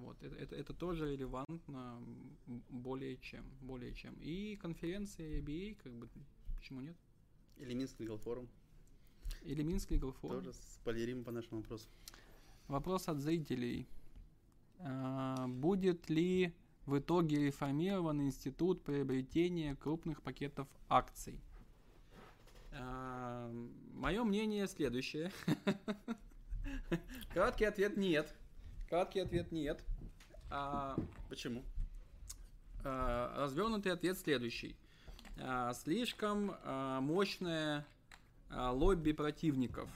Вот, 0.00 0.22
это, 0.22 0.36
это, 0.36 0.54
это 0.54 0.74
тоже 0.74 1.12
релевантно 1.12 1.98
более 2.68 3.16
чем, 3.16 3.44
более 3.62 3.94
чем. 3.94 4.14
И 4.20 4.56
конференция 4.56 5.40
ABA, 5.40 5.76
как 5.82 5.92
бы, 5.94 6.08
почему 6.58 6.80
нет? 6.80 6.96
Или 7.60 7.74
Минский 7.74 8.04
Legal 8.04 8.22
Forum. 8.22 8.48
Или 9.42 9.62
Минский 9.62 9.96
Legal 9.96 10.14
Forum. 10.20 10.42
Тоже 10.42 10.52
спойлерим 10.52 11.24
по 11.24 11.30
нашему 11.30 11.60
вопросу. 11.60 11.88
Вопрос 12.68 13.08
от 13.08 13.18
зрителей. 13.18 13.86
А, 14.78 15.46
будет 15.46 16.08
ли 16.08 16.54
в 16.86 16.98
итоге 16.98 17.46
реформирован 17.46 18.22
институт 18.22 18.82
приобретения 18.82 19.76
крупных 19.76 20.22
пакетов 20.22 20.68
акций? 20.88 21.40
А, 22.72 23.50
мое 23.94 24.24
мнение 24.24 24.66
следующее. 24.66 25.30
Краткий 27.32 27.64
ответ 27.64 27.96
нет. 27.96 28.34
Краткий 28.88 29.20
ответ 29.20 29.52
нет. 29.52 29.84
А, 30.50 30.96
Почему? 31.28 31.62
А, 32.84 33.34
развернутый 33.36 33.92
ответ 33.92 34.18
следующий. 34.18 34.76
А, 35.38 35.72
слишком 35.74 36.56
а, 36.62 37.00
мощное 37.00 37.86
а, 38.48 38.72
лобби 38.72 39.12
противников 39.12 39.88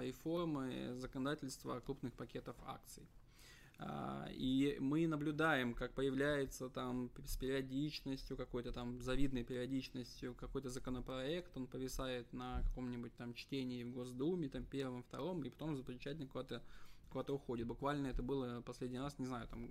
реформы 0.00 0.94
законодательства 0.94 1.80
крупных 1.80 2.14
пакетов 2.14 2.56
акций. 2.66 3.06
И 4.30 4.76
мы 4.80 5.06
наблюдаем, 5.06 5.74
как 5.74 5.92
появляется 5.92 6.68
там 6.68 7.10
с 7.26 7.36
периодичностью, 7.36 8.36
какой-то 8.36 8.72
там 8.72 9.00
завидной 9.02 9.44
периодичностью 9.44 10.34
какой-то 10.34 10.70
законопроект, 10.70 11.56
он 11.56 11.66
повисает 11.66 12.32
на 12.32 12.62
каком-нибудь 12.62 13.14
там 13.16 13.34
чтении 13.34 13.82
в 13.82 13.92
Госдуме, 13.92 14.48
там 14.48 14.64
первом, 14.64 15.02
втором, 15.02 15.44
и 15.44 15.50
потом 15.50 15.76
замечательно 15.76 16.28
куда-то 16.28 16.62
куда-то 17.12 17.34
уходит. 17.34 17.66
Буквально 17.66 18.06
это 18.08 18.22
было 18.22 18.60
последний 18.62 18.98
раз, 18.98 19.18
не 19.18 19.26
знаю, 19.26 19.46
там, 19.48 19.68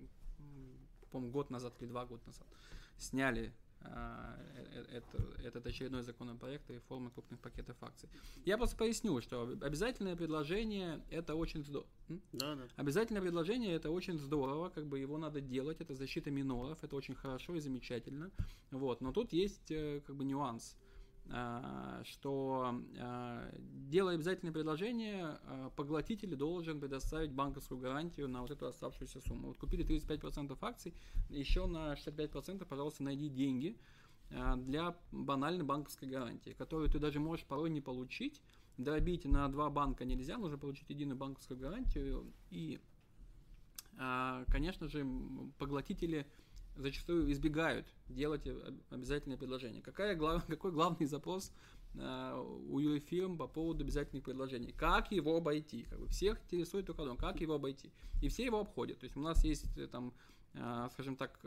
по-моему, 1.09 1.33
год 1.33 1.49
назад 1.49 1.73
или 1.79 1.87
два 1.87 2.05
года 2.05 2.21
назад. 2.25 2.47
Сняли 2.97 3.51
это, 4.91 5.17
этот 5.43 5.65
очередной 5.65 6.03
законопроект 6.03 6.69
реформы 6.69 7.09
крупных 7.11 7.39
пакетов 7.39 7.75
акций. 7.81 8.09
Я 8.45 8.57
просто 8.57 8.75
поясню, 8.75 9.21
что 9.21 9.43
обязательное 9.61 10.15
предложение 10.15 11.01
это 11.09 11.35
очень 11.35 11.63
здорово. 11.63 11.89
Да, 12.33 12.55
да. 12.55 12.63
Обязательное 12.75 13.21
предложение 13.21 13.73
это 13.73 13.89
очень 13.89 14.17
здорово, 14.17 14.69
как 14.69 14.85
бы 14.85 14.99
его 14.99 15.17
надо 15.17 15.41
делать, 15.41 15.81
это 15.81 15.95
защита 15.95 16.31
миноров, 16.31 16.83
это 16.83 16.95
очень 16.95 17.15
хорошо 17.15 17.55
и 17.55 17.59
замечательно. 17.59 18.31
Вот, 18.71 19.01
но 19.01 19.11
тут 19.11 19.33
есть 19.33 19.71
э, 19.71 20.01
как 20.05 20.15
бы 20.15 20.23
нюанс. 20.25 20.75
А, 20.75 20.90
что 22.03 22.75
а, 22.99 23.49
делая 23.87 24.15
обязательное 24.15 24.51
предложение, 24.51 25.39
а, 25.45 25.69
поглотитель 25.75 26.35
должен 26.35 26.79
предоставить 26.79 27.31
банковскую 27.31 27.79
гарантию 27.79 28.27
на 28.27 28.41
вот 28.41 28.51
эту 28.51 28.67
оставшуюся 28.67 29.21
сумму. 29.21 29.47
Вот 29.47 29.57
купили 29.57 29.85
35% 29.85 30.57
акций, 30.61 30.93
еще 31.29 31.67
на 31.67 31.93
65% 31.93 32.65
пожалуйста 32.65 33.03
найди 33.03 33.29
деньги 33.29 33.77
для 34.29 34.95
банальной 35.11 35.65
банковской 35.65 36.07
гарантии, 36.07 36.51
которую 36.51 36.89
ты 36.89 36.99
даже 36.99 37.19
можешь 37.19 37.45
порой 37.45 37.69
не 37.69 37.81
получить. 37.81 38.41
Дробить 38.77 39.25
на 39.25 39.47
два 39.49 39.69
банка 39.69 40.05
нельзя, 40.05 40.37
нужно 40.37 40.57
получить 40.57 40.89
единую 40.89 41.17
банковскую 41.17 41.59
гарантию. 41.59 42.31
И, 42.49 42.79
конечно 44.47 44.87
же, 44.87 45.05
поглотители 45.57 46.25
зачастую 46.75 47.31
избегают 47.31 47.87
делать 48.07 48.47
обязательное 48.89 49.37
предложение. 49.37 49.81
Какая, 49.81 50.15
глав, 50.15 50.45
какой 50.47 50.71
главный 50.71 51.05
запрос 51.05 51.51
э, 51.95 52.43
у 52.69 52.79
юрфирм 52.79 53.37
по 53.37 53.47
поводу 53.47 53.83
обязательных 53.83 54.23
предложений? 54.23 54.73
Как 54.77 55.11
его 55.11 55.37
обойти? 55.37 55.83
Как 55.83 55.99
бы 55.99 56.07
всех 56.07 56.41
интересует 56.45 56.85
только 56.85 57.03
одно, 57.03 57.15
как 57.15 57.41
его 57.41 57.55
обойти. 57.55 57.91
И 58.21 58.29
все 58.29 58.45
его 58.45 58.59
обходят. 58.59 58.99
То 58.99 59.05
есть 59.05 59.17
у 59.17 59.21
нас 59.21 59.43
есть 59.43 59.77
э, 59.77 59.87
там, 59.87 60.13
э, 60.53 60.87
скажем 60.91 61.15
так, 61.15 61.39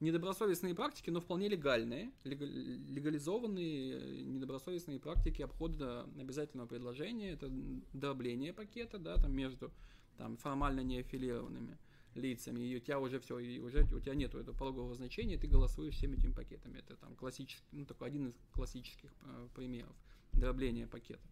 недобросовестные 0.00 0.74
практики, 0.74 1.10
но 1.10 1.20
вполне 1.20 1.48
легальные, 1.48 2.10
легализованные 2.24 4.24
недобросовестные 4.24 4.98
практики 4.98 5.42
обхода 5.42 6.08
обязательного 6.18 6.66
предложения. 6.66 7.30
Это 7.30 7.48
дробление 7.92 8.52
пакета, 8.52 8.98
да, 8.98 9.16
там 9.16 9.32
между 9.32 9.70
там, 10.16 10.36
формально 10.36 10.80
неаффилированными 10.80 11.78
лицами, 12.14 12.60
и 12.60 12.76
у 12.76 12.80
тебя 12.80 12.98
уже 13.00 13.18
все, 13.20 13.38
и 13.38 13.58
уже 13.58 13.82
у 13.92 14.00
тебя 14.00 14.14
нету 14.14 14.38
этого 14.38 14.56
порогового 14.56 14.94
значения, 14.94 15.38
ты 15.38 15.46
голосуешь 15.46 15.94
всеми 15.94 16.16
этими 16.16 16.32
пакетами. 16.32 16.78
Это 16.78 16.96
там 16.96 17.14
классический, 17.16 17.64
ну 17.72 17.84
такой 17.84 18.08
один 18.08 18.28
из 18.28 18.34
классических 18.52 19.10
э, 19.22 19.48
примеров 19.54 19.94
дробления 20.32 20.86
пакета. 20.86 21.22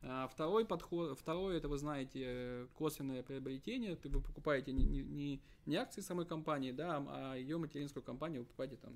А 0.00 0.28
второй 0.28 0.64
подход, 0.64 1.18
второй, 1.18 1.56
это 1.56 1.68
вы 1.68 1.76
знаете, 1.76 2.68
косвенное 2.74 3.22
приобретение. 3.22 3.96
Ты, 3.96 4.08
вы 4.08 4.20
покупаете 4.20 4.72
не, 4.72 4.84
не, 4.84 5.42
не 5.66 5.76
акции 5.76 6.02
самой 6.02 6.24
компании, 6.24 6.70
да, 6.70 7.04
а 7.08 7.34
ее 7.34 7.58
материнскую 7.58 8.02
компанию 8.02 8.42
вы 8.42 8.46
покупаете 8.46 8.76
там, 8.76 8.94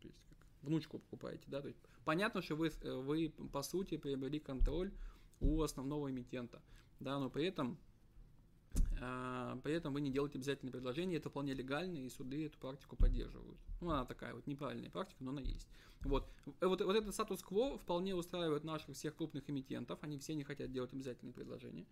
то 0.00 0.08
есть 0.08 0.18
как 0.28 0.38
внучку 0.62 0.98
покупаете, 0.98 1.44
да, 1.46 1.62
то 1.62 1.68
есть 1.68 1.80
понятно, 2.04 2.42
что 2.42 2.54
вы, 2.54 2.70
вы 2.82 3.30
по 3.50 3.62
сути 3.62 3.96
приобрели 3.96 4.38
контроль 4.38 4.92
у 5.40 5.62
основного 5.62 6.10
эмитента, 6.10 6.60
да, 6.98 7.18
но 7.18 7.30
при 7.30 7.46
этом 7.46 7.78
а, 7.78 7.89
при 9.62 9.74
этом 9.74 9.92
вы 9.92 10.00
не 10.00 10.10
делаете 10.10 10.38
обязательное 10.38 10.72
предложение, 10.72 11.18
это 11.18 11.30
вполне 11.30 11.54
легально, 11.54 11.98
и 11.98 12.08
суды 12.08 12.46
эту 12.46 12.58
практику 12.58 12.96
поддерживают. 12.96 13.58
Ну, 13.80 13.90
она 13.90 14.04
такая 14.04 14.34
вот 14.34 14.46
неправильная 14.46 14.90
практика, 14.90 15.24
но 15.24 15.30
она 15.30 15.40
есть. 15.40 15.68
Вот, 16.02 16.26
э, 16.60 16.66
вот, 16.66 16.80
вот 16.80 16.96
этот 16.96 17.12
статус-кво 17.12 17.78
вполне 17.78 18.14
устраивает 18.14 18.64
наших 18.64 18.94
всех 18.94 19.16
крупных 19.16 19.48
эмитентов, 19.50 19.98
они 20.02 20.18
все 20.18 20.34
не 20.34 20.44
хотят 20.44 20.72
делать 20.72 20.92
обязательные 20.92 21.34
предложения, 21.34 21.86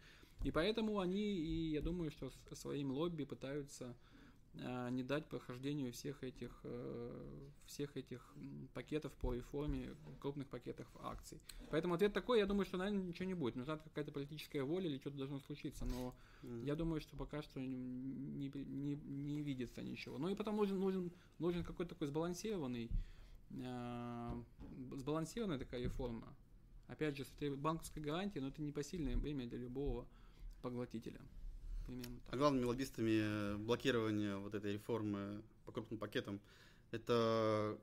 и 0.45 0.51
поэтому 0.51 1.01
они, 1.01 1.21
и 1.21 1.71
я 1.73 1.81
думаю, 1.81 2.11
что 2.11 2.31
своим 2.53 2.91
лобби 2.91 3.25
пытаются 3.25 3.87
а, 3.87 3.95
не 4.91 5.03
дать 5.03 5.27
прохождению 5.27 5.93
всех 5.93 6.25
этих, 6.25 6.51
э, 6.65 7.49
всех 7.67 7.97
этих 7.97 8.35
пакетов 8.75 9.13
по 9.15 9.33
реформе, 9.33 9.95
крупных 10.21 10.49
пакетов 10.49 10.87
акций. 11.01 11.41
Поэтому 11.71 11.95
ответ 11.95 12.13
такой, 12.13 12.39
я 12.39 12.47
думаю, 12.47 12.67
что, 12.67 12.77
наверное, 12.77 13.03
ничего 13.03 13.27
не 13.27 13.35
будет. 13.35 13.57
Нужна 13.57 13.77
какая-то 13.77 14.11
политическая 14.11 14.63
воля 14.63 14.89
или 14.89 14.99
что-то 14.99 15.17
должно 15.17 15.39
случиться, 15.41 15.85
но 15.85 16.15
mm. 16.43 16.65
я 16.65 16.75
думаю, 16.75 17.01
что 17.01 17.17
пока 17.17 17.43
что 17.43 17.61
не, 17.61 17.69
не, 17.69 18.49
не, 18.49 18.97
не 18.97 19.43
видится 19.43 19.83
ничего. 19.83 20.19
Ну 20.19 20.29
и 20.29 20.35
потом 20.35 20.57
нужен, 20.57 20.81
нужен, 20.81 21.13
нужен 21.39 21.63
какой-то 21.63 21.95
такой 21.95 22.09
сбалансированный, 22.09 22.91
э, 23.51 24.43
сбалансированная 24.97 25.59
такая 25.59 25.83
реформа. 25.83 26.35
Опять 26.89 27.17
же, 27.17 27.25
с 27.25 27.57
банковской 27.57 28.03
гарантией, 28.03 28.43
но 28.43 28.49
это 28.49 28.63
непосильное 28.63 29.17
время 29.17 29.47
для 29.47 29.59
любого 29.59 30.09
поглотителя 30.63 31.21
примерно 31.89 32.21
так. 32.21 32.35
А 32.35 32.37
главными 32.37 32.65
лоббистами 32.65 33.57
блокирования 33.57 34.37
вот 34.37 34.55
этой 34.55 34.75
реформы 34.75 35.43
по 35.67 35.73
крупным 35.73 35.99
пакетам 35.99 36.41
это 36.91 37.79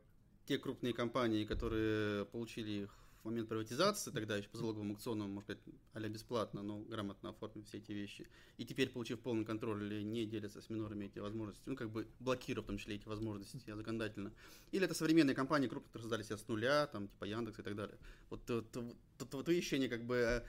те 0.45 0.57
крупные 0.57 0.93
компании, 0.93 1.45
которые 1.45 2.25
получили 2.25 2.83
их 2.83 2.95
в 3.21 3.25
момент 3.25 3.49
приватизации, 3.49 4.11
тогда 4.11 4.37
еще 4.37 4.47
по 4.49 4.57
залоговому 4.57 4.93
аукциону, 4.93 5.27
можно 5.27 5.41
сказать, 5.41 5.61
а 5.93 5.99
бесплатно, 6.07 6.61
но 6.61 6.79
грамотно 6.81 7.29
оформив 7.29 7.65
все 7.67 7.79
эти 7.79 7.91
вещи. 7.91 8.27
И 8.57 8.65
теперь, 8.65 8.89
получив 8.89 9.19
полный 9.19 9.43
контроль, 9.43 9.83
или 9.83 10.03
не 10.03 10.27
делятся 10.27 10.61
с 10.61 10.69
минорами 10.69 11.05
эти 11.05 11.17
возможности, 11.17 11.63
ну, 11.65 11.75
как 11.75 11.89
бы 11.89 12.07
блокируя 12.19 12.63
в 12.63 12.67
том 12.67 12.77
числе 12.77 12.97
эти 12.97 13.07
возможности 13.07 13.59
законодательно. 13.65 14.31
Или 14.71 14.85
это 14.85 14.93
современные 14.93 15.33
компании 15.33 15.67
крупные, 15.67 15.87
которые 15.87 16.03
создали 16.03 16.21
себя 16.21 16.37
с 16.37 16.47
нуля, 16.47 16.85
там, 16.85 17.07
типа 17.07 17.25
Яндекс 17.25 17.59
и 17.59 17.63
так 17.63 17.75
далее. 17.75 17.97
Вот, 18.29 18.47
вот, 18.47 18.75
вот, 18.75 19.33
вот 19.33 19.49
ощущение, 19.49 19.89
как 19.89 20.05
бы, 20.05 20.15
э, 20.15 20.43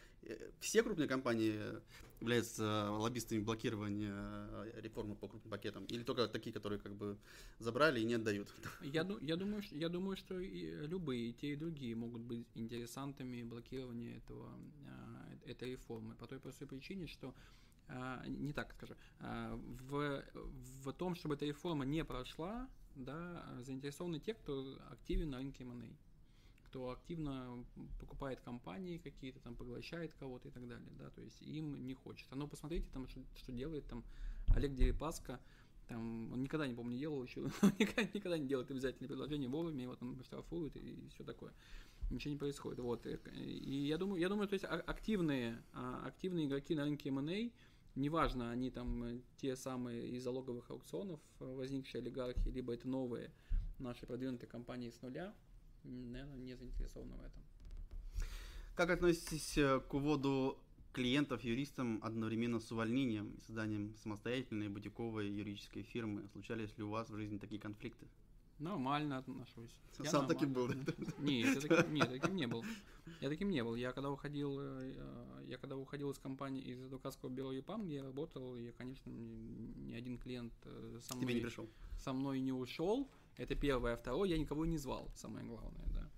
все 0.61 0.83
крупные 0.83 1.09
компании 1.09 1.61
являются 2.21 2.91
лоббистами 2.91 3.41
блокирования 3.41 4.49
реформы 4.77 5.15
по 5.15 5.29
крупным 5.29 5.51
пакетам? 5.51 5.85
Или 5.87 6.03
только 6.03 6.29
такие, 6.29 6.53
которые 6.53 6.79
как 6.79 6.95
бы 6.95 7.19
забрали 7.59 8.01
и 8.01 8.05
не 8.05 8.15
отдают? 8.15 8.49
Я, 8.83 9.07
я, 9.21 9.37
думаю, 9.37 9.63
я 9.71 9.89
думаю, 9.89 10.17
что 10.17 10.39
и 10.39 10.87
любые, 10.87 11.31
и 11.31 11.33
те, 11.33 11.53
и 11.53 11.57
другие 11.57 11.95
могут 11.95 12.23
быть 12.23 12.47
интересантами 12.55 13.43
блокирования 13.43 14.17
этого, 14.19 14.51
э, 15.45 15.51
этой 15.51 15.73
реформы. 15.73 16.15
По 16.17 16.27
той 16.27 16.41
простой 16.41 16.67
причине, 16.67 17.07
что 17.07 17.35
э, 17.89 18.25
не 18.29 18.53
так 18.53 18.73
скажу, 18.73 18.95
в, 19.21 20.25
в 20.85 20.93
том, 20.93 21.15
чтобы 21.15 21.35
эта 21.35 21.45
реформа 21.45 21.85
не 21.85 22.05
прошла, 22.05 22.69
да, 22.95 23.47
заинтересованы 23.61 24.21
те, 24.21 24.35
кто 24.35 24.79
активен 24.91 25.31
на 25.31 25.39
рынке 25.39 25.65
M&A 25.65 26.06
кто 26.77 26.91
активно 26.91 27.65
покупает 27.99 28.41
компании 28.41 28.99
какие-то, 28.99 29.41
там 29.41 29.57
поглощает 29.57 30.13
кого-то 30.13 30.49
и 30.49 30.51
так 30.51 30.69
далее, 30.69 30.91
да, 30.99 31.09
то 31.09 31.23
есть 31.23 31.41
им 31.41 31.87
не 31.87 31.95
хочется. 31.95 32.35
Но 32.35 32.47
посмотрите 32.47 32.87
там, 32.93 33.09
что, 33.09 33.21
что 33.35 33.53
делает 33.53 33.87
там 33.87 34.05
Олег 34.49 34.75
Дерипаска, 34.75 35.41
там, 35.89 36.31
он 36.35 36.43
никогда, 36.43 36.67
не 36.67 36.75
помню, 36.75 36.93
не 36.93 36.99
делал 36.99 37.23
еще, 37.23 37.41
никогда, 37.79 38.03
никогда 38.03 38.37
не 38.37 38.47
делает 38.47 38.71
обязательные 38.71 39.09
предложения 39.09 39.49
вовремя, 39.49 39.85
его 39.85 39.97
там 39.97 40.23
штрафуют 40.23 40.77
и, 40.77 40.81
и 40.81 41.09
все 41.15 41.25
такое. 41.25 41.55
Ничего 42.11 42.33
не 42.33 42.39
происходит. 42.39 42.79
Вот. 42.81 43.07
И 43.07 43.87
я 43.87 43.97
думаю, 43.97 44.21
я 44.21 44.29
думаю, 44.29 44.47
то 44.47 44.53
есть 44.53 44.67
а, 44.67 44.75
активные, 44.75 45.63
а, 45.73 46.05
активные 46.07 46.45
игроки 46.45 46.75
на 46.75 46.85
рынке 46.85 47.09
M&A, 47.09 47.51
неважно, 47.95 48.51
они 48.51 48.71
там 48.71 49.03
э, 49.03 49.21
те 49.39 49.57
самые 49.57 50.11
из 50.11 50.23
залоговых 50.23 50.71
аукционов 50.71 51.21
э, 51.41 51.55
возникшие 51.55 52.03
олигархи, 52.03 52.49
либо 52.51 52.75
это 52.75 52.87
новые 52.87 53.31
наши 53.79 54.07
продвинутые 54.07 54.49
компании 54.49 54.91
с 54.91 55.01
нуля, 55.01 55.35
наверное, 55.87 56.37
не 56.39 56.55
заинтересованы 56.55 57.15
в 57.17 57.21
этом. 57.21 57.43
Как 58.75 58.91
относитесь 58.91 59.57
э, 59.57 59.81
к 59.81 59.95
уводу 59.95 60.59
клиентов 60.93 61.45
юристам 61.45 62.01
одновременно 62.03 62.61
с 62.61 62.71
увольнением 62.73 63.31
и 63.37 63.41
созданием 63.41 63.95
самостоятельной 63.97 64.69
бутиковой 64.69 65.29
юридической 65.29 65.83
фирмы? 65.83 66.27
Случались 66.33 66.77
ли 66.77 66.85
у 66.85 66.91
вас 66.91 67.09
в 67.09 67.17
жизни 67.17 67.39
такие 67.39 67.61
конфликты? 67.61 68.07
Нормально 68.59 69.19
отношусь. 69.19 69.81
Я 69.99 70.11
Сам 70.11 70.27
таким 70.27 70.53
был? 70.55 70.69
Нет, 71.19 71.55
я 71.55 71.61
таким, 71.61 71.95
нет, 71.95 72.09
таким 72.09 72.37
не 72.37 72.47
был. 72.47 72.65
Я 73.21 73.29
таким 73.29 73.51
не 73.51 73.63
был. 73.63 73.77
Я 73.77 73.93
когда 73.93 74.11
уходил, 74.11 74.59
э, 74.59 75.45
я 75.47 75.59
когда 75.59 75.77
уходил 75.77 76.11
из 76.11 76.19
компании, 76.19 76.63
из 76.63 76.83
адвокатского 76.83 77.29
бюро 77.29 77.53
ЕПАМ, 77.53 77.89
я 77.89 78.03
работал, 78.03 78.57
и, 78.57 78.73
конечно, 78.73 79.11
ни 79.11 79.95
один 79.95 80.19
клиент 80.19 80.55
э, 80.65 80.99
со 81.03 81.15
мной, 81.15 81.27
Тебе 81.27 81.35
не 81.35 81.41
пришел. 81.43 81.69
со 81.99 82.13
мной 82.15 82.41
не 82.41 82.53
ушел. 82.53 83.09
Это 83.37 83.55
первое. 83.55 83.95
А 83.95 83.97
второе, 83.97 84.29
я 84.29 84.39
никого 84.39 84.65
не 84.67 84.79
звал, 84.79 85.11
самое 85.15 85.47
главное, 85.47 85.87
да. 85.95 86.11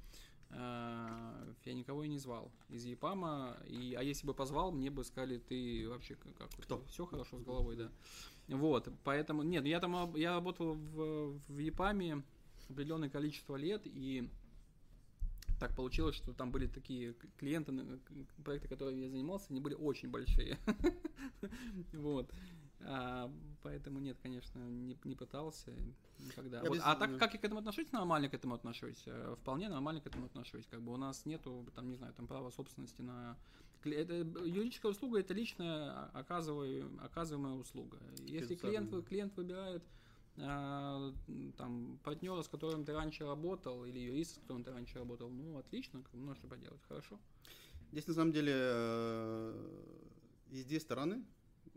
А, 0.51 1.55
я 1.65 1.75
никого 1.75 2.05
и 2.05 2.09
не 2.09 2.19
звал 2.19 2.51
из 2.69 2.85
ЕПАМа. 2.85 3.59
И, 3.67 3.95
а 3.95 4.03
если 4.03 4.27
бы 4.27 4.35
позвал, 4.35 4.73
мне 4.73 4.91
бы 4.91 5.05
сказали, 5.05 5.39
ты 5.39 5.89
вообще 5.89 6.17
как 6.39 6.51
Кто? 6.63 6.85
Все 6.87 7.05
хорошо 7.07 7.39
с 7.39 7.43
головой, 7.43 7.77
да. 7.77 7.91
Вот, 8.49 8.89
поэтому, 9.05 9.43
нет, 9.43 9.67
я 9.67 9.79
там, 9.79 10.15
я 10.17 10.35
работал 10.35 10.75
в, 10.75 11.39
в 11.49 11.59
ЕПАМе 11.59 12.23
определенное 12.71 13.11
количество 13.11 13.57
лет, 13.57 13.83
и 13.85 14.31
так 15.59 15.75
получилось, 15.75 16.15
что 16.15 16.33
там 16.33 16.51
были 16.51 16.67
такие 16.67 17.15
клиенты, 17.37 17.73
проекты, 18.45 18.69
которыми 18.69 19.03
я 19.03 19.11
занимался, 19.11 19.47
они 19.51 19.61
были 19.61 19.75
очень 19.75 20.11
большие. 20.11 20.59
Вот. 21.93 22.31
А, 22.81 23.31
поэтому 23.63 23.99
нет, 23.99 24.19
конечно, 24.23 24.59
не, 24.59 24.97
не 25.05 25.15
пытался 25.15 25.73
никогда. 26.21 26.63
Вот, 26.63 26.79
а 26.83 26.95
так 26.95 27.19
как 27.19 27.35
я 27.35 27.41
к 27.41 27.45
этому 27.45 27.61
отношусь, 27.61 27.91
нормально 27.93 28.29
к 28.29 28.35
этому 28.35 28.55
отношусь. 28.55 29.03
Э, 29.07 29.35
вполне 29.41 29.69
нормально 29.69 30.01
к 30.01 30.07
этому 30.07 30.27
отношусь. 30.27 30.67
Как 30.67 30.81
бы 30.81 30.93
у 30.93 30.97
нас 30.97 31.27
нету, 31.27 31.67
там, 31.75 31.89
не 31.89 31.97
знаю, 31.97 32.15
там 32.15 32.27
права 32.27 32.51
собственности 32.51 33.03
на 33.03 33.37
это, 33.85 34.15
юридическая 34.15 34.91
услуга 34.91 35.21
это 35.21 35.35
личная 35.35 36.07
оказываемая, 36.13 37.05
оказываемая 37.05 37.55
услуга. 37.55 37.99
Если 38.27 38.57
клиент, 38.57 38.93
клиент 39.07 39.37
выбирает 39.37 39.85
а, 40.41 41.13
там, 41.57 41.99
партнера, 42.05 42.43
с 42.43 42.49
которым 42.49 42.85
ты 42.85 42.93
раньше 42.93 43.25
работал, 43.25 43.85
или 43.85 43.99
юрист, 43.99 44.37
с 44.37 44.39
которым 44.39 44.65
ты 44.65 44.73
раньше 44.73 44.99
работал, 44.99 45.31
ну, 45.31 45.59
отлично, 45.59 46.03
как 46.03 46.21
бы, 46.21 46.35
что 46.35 46.47
поделать, 46.47 46.81
хорошо. 46.89 47.19
Здесь, 47.93 48.07
на 48.07 48.15
самом 48.15 48.33
деле, 48.33 48.53
э, 48.55 49.95
есть 50.51 50.69
две 50.69 50.79
стороны. 50.79 51.25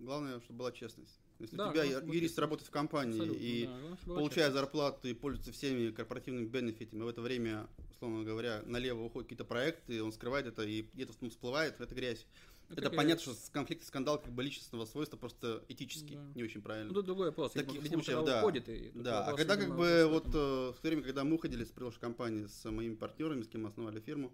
Главное, 0.01 0.39
чтобы 0.41 0.59
была 0.59 0.71
честность. 0.71 1.19
Если 1.39 1.55
да, 1.55 1.69
у 1.69 1.73
тебя 1.73 1.83
юрист 1.83 2.37
работает 2.39 2.67
в 2.67 2.71
компании 2.71 3.33
и 3.33 3.65
да, 4.05 4.13
получая 4.13 4.51
зарплату 4.51 5.07
и 5.07 5.13
пользуется 5.13 5.51
всеми 5.51 5.91
корпоративными 5.91 6.45
бенефитами, 6.45 7.01
в 7.03 7.07
это 7.07 7.21
время, 7.21 7.67
условно 7.91 8.23
говоря, 8.23 8.61
налево 8.65 9.03
уходят 9.03 9.27
какие-то 9.27 9.45
проекты, 9.45 10.03
он 10.03 10.11
скрывает 10.11 10.45
это 10.45 10.63
и 10.63 10.83
где-то 10.93 11.13
всплывает, 11.29 11.79
это 11.79 11.95
грязь. 11.95 12.25
Это, 12.69 12.81
это 12.81 12.89
понятно, 12.91 13.21
что 13.33 13.51
конфликт, 13.51 13.85
скандал 13.85 14.21
как 14.21 14.31
бы 14.31 14.43
личностного 14.43 14.85
свойства 14.85 15.17
просто 15.17 15.63
этически 15.67 16.13
да. 16.13 16.31
не 16.35 16.43
очень 16.43 16.61
правильно. 16.61 16.87
Ну, 16.87 16.93
тут 16.93 17.05
другой 17.05 17.27
вопрос. 17.27 17.51
Таких 17.51 17.81
видимо, 17.81 18.01
случаев, 18.01 18.25
да. 18.25 18.39
Уходит, 18.39 18.69
и 18.69 18.91
да. 18.95 19.25
А 19.25 19.35
когда 19.35 19.57
как 19.57 19.75
бы 19.75 20.07
вот 20.09 20.27
э, 20.27 20.29
в 20.29 20.75
то 20.81 20.87
время, 20.87 21.03
когда 21.03 21.25
мы 21.25 21.35
уходили 21.35 21.65
с 21.65 21.69
приложей 21.69 21.99
компании 21.99 22.45
с 22.45 22.69
моими 22.69 22.95
партнерами, 22.95 23.41
с 23.41 23.47
кем 23.47 23.63
мы 23.63 23.69
основали 23.69 23.99
фирму 23.99 24.31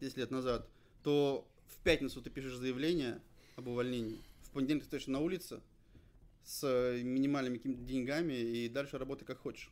10 0.00 0.18
лет 0.18 0.30
назад, 0.30 0.68
то 1.02 1.48
в 1.66 1.82
пятницу 1.82 2.20
ты 2.20 2.28
пишешь 2.28 2.56
заявление 2.56 3.22
об 3.56 3.68
увольнении, 3.68 4.20
в 4.50 4.54
понедельник 4.54 4.82
ты 4.82 4.88
стоишь 4.88 5.06
на 5.06 5.20
улице 5.20 5.60
с 6.44 6.62
минимальными 7.02 7.58
какими-то 7.58 7.82
деньгами 7.82 8.34
и 8.34 8.68
дальше 8.68 8.98
работай 8.98 9.26
как 9.26 9.38
хочешь. 9.38 9.70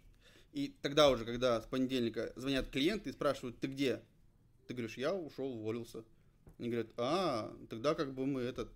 И 0.52 0.74
тогда 0.82 1.10
уже, 1.10 1.24
когда 1.24 1.60
с 1.60 1.66
понедельника 1.66 2.32
звонят 2.36 2.68
клиенты 2.68 3.10
и 3.10 3.12
спрашивают, 3.12 3.58
ты 3.58 3.66
где? 3.66 4.02
Ты 4.66 4.74
говоришь, 4.74 4.96
я 4.96 5.14
ушел, 5.14 5.46
уволился. 5.46 6.04
Они 6.58 6.68
говорят, 6.68 6.92
а, 6.96 7.54
тогда 7.68 7.94
как 7.94 8.14
бы 8.14 8.26
мы 8.26 8.40
этот 8.42 8.70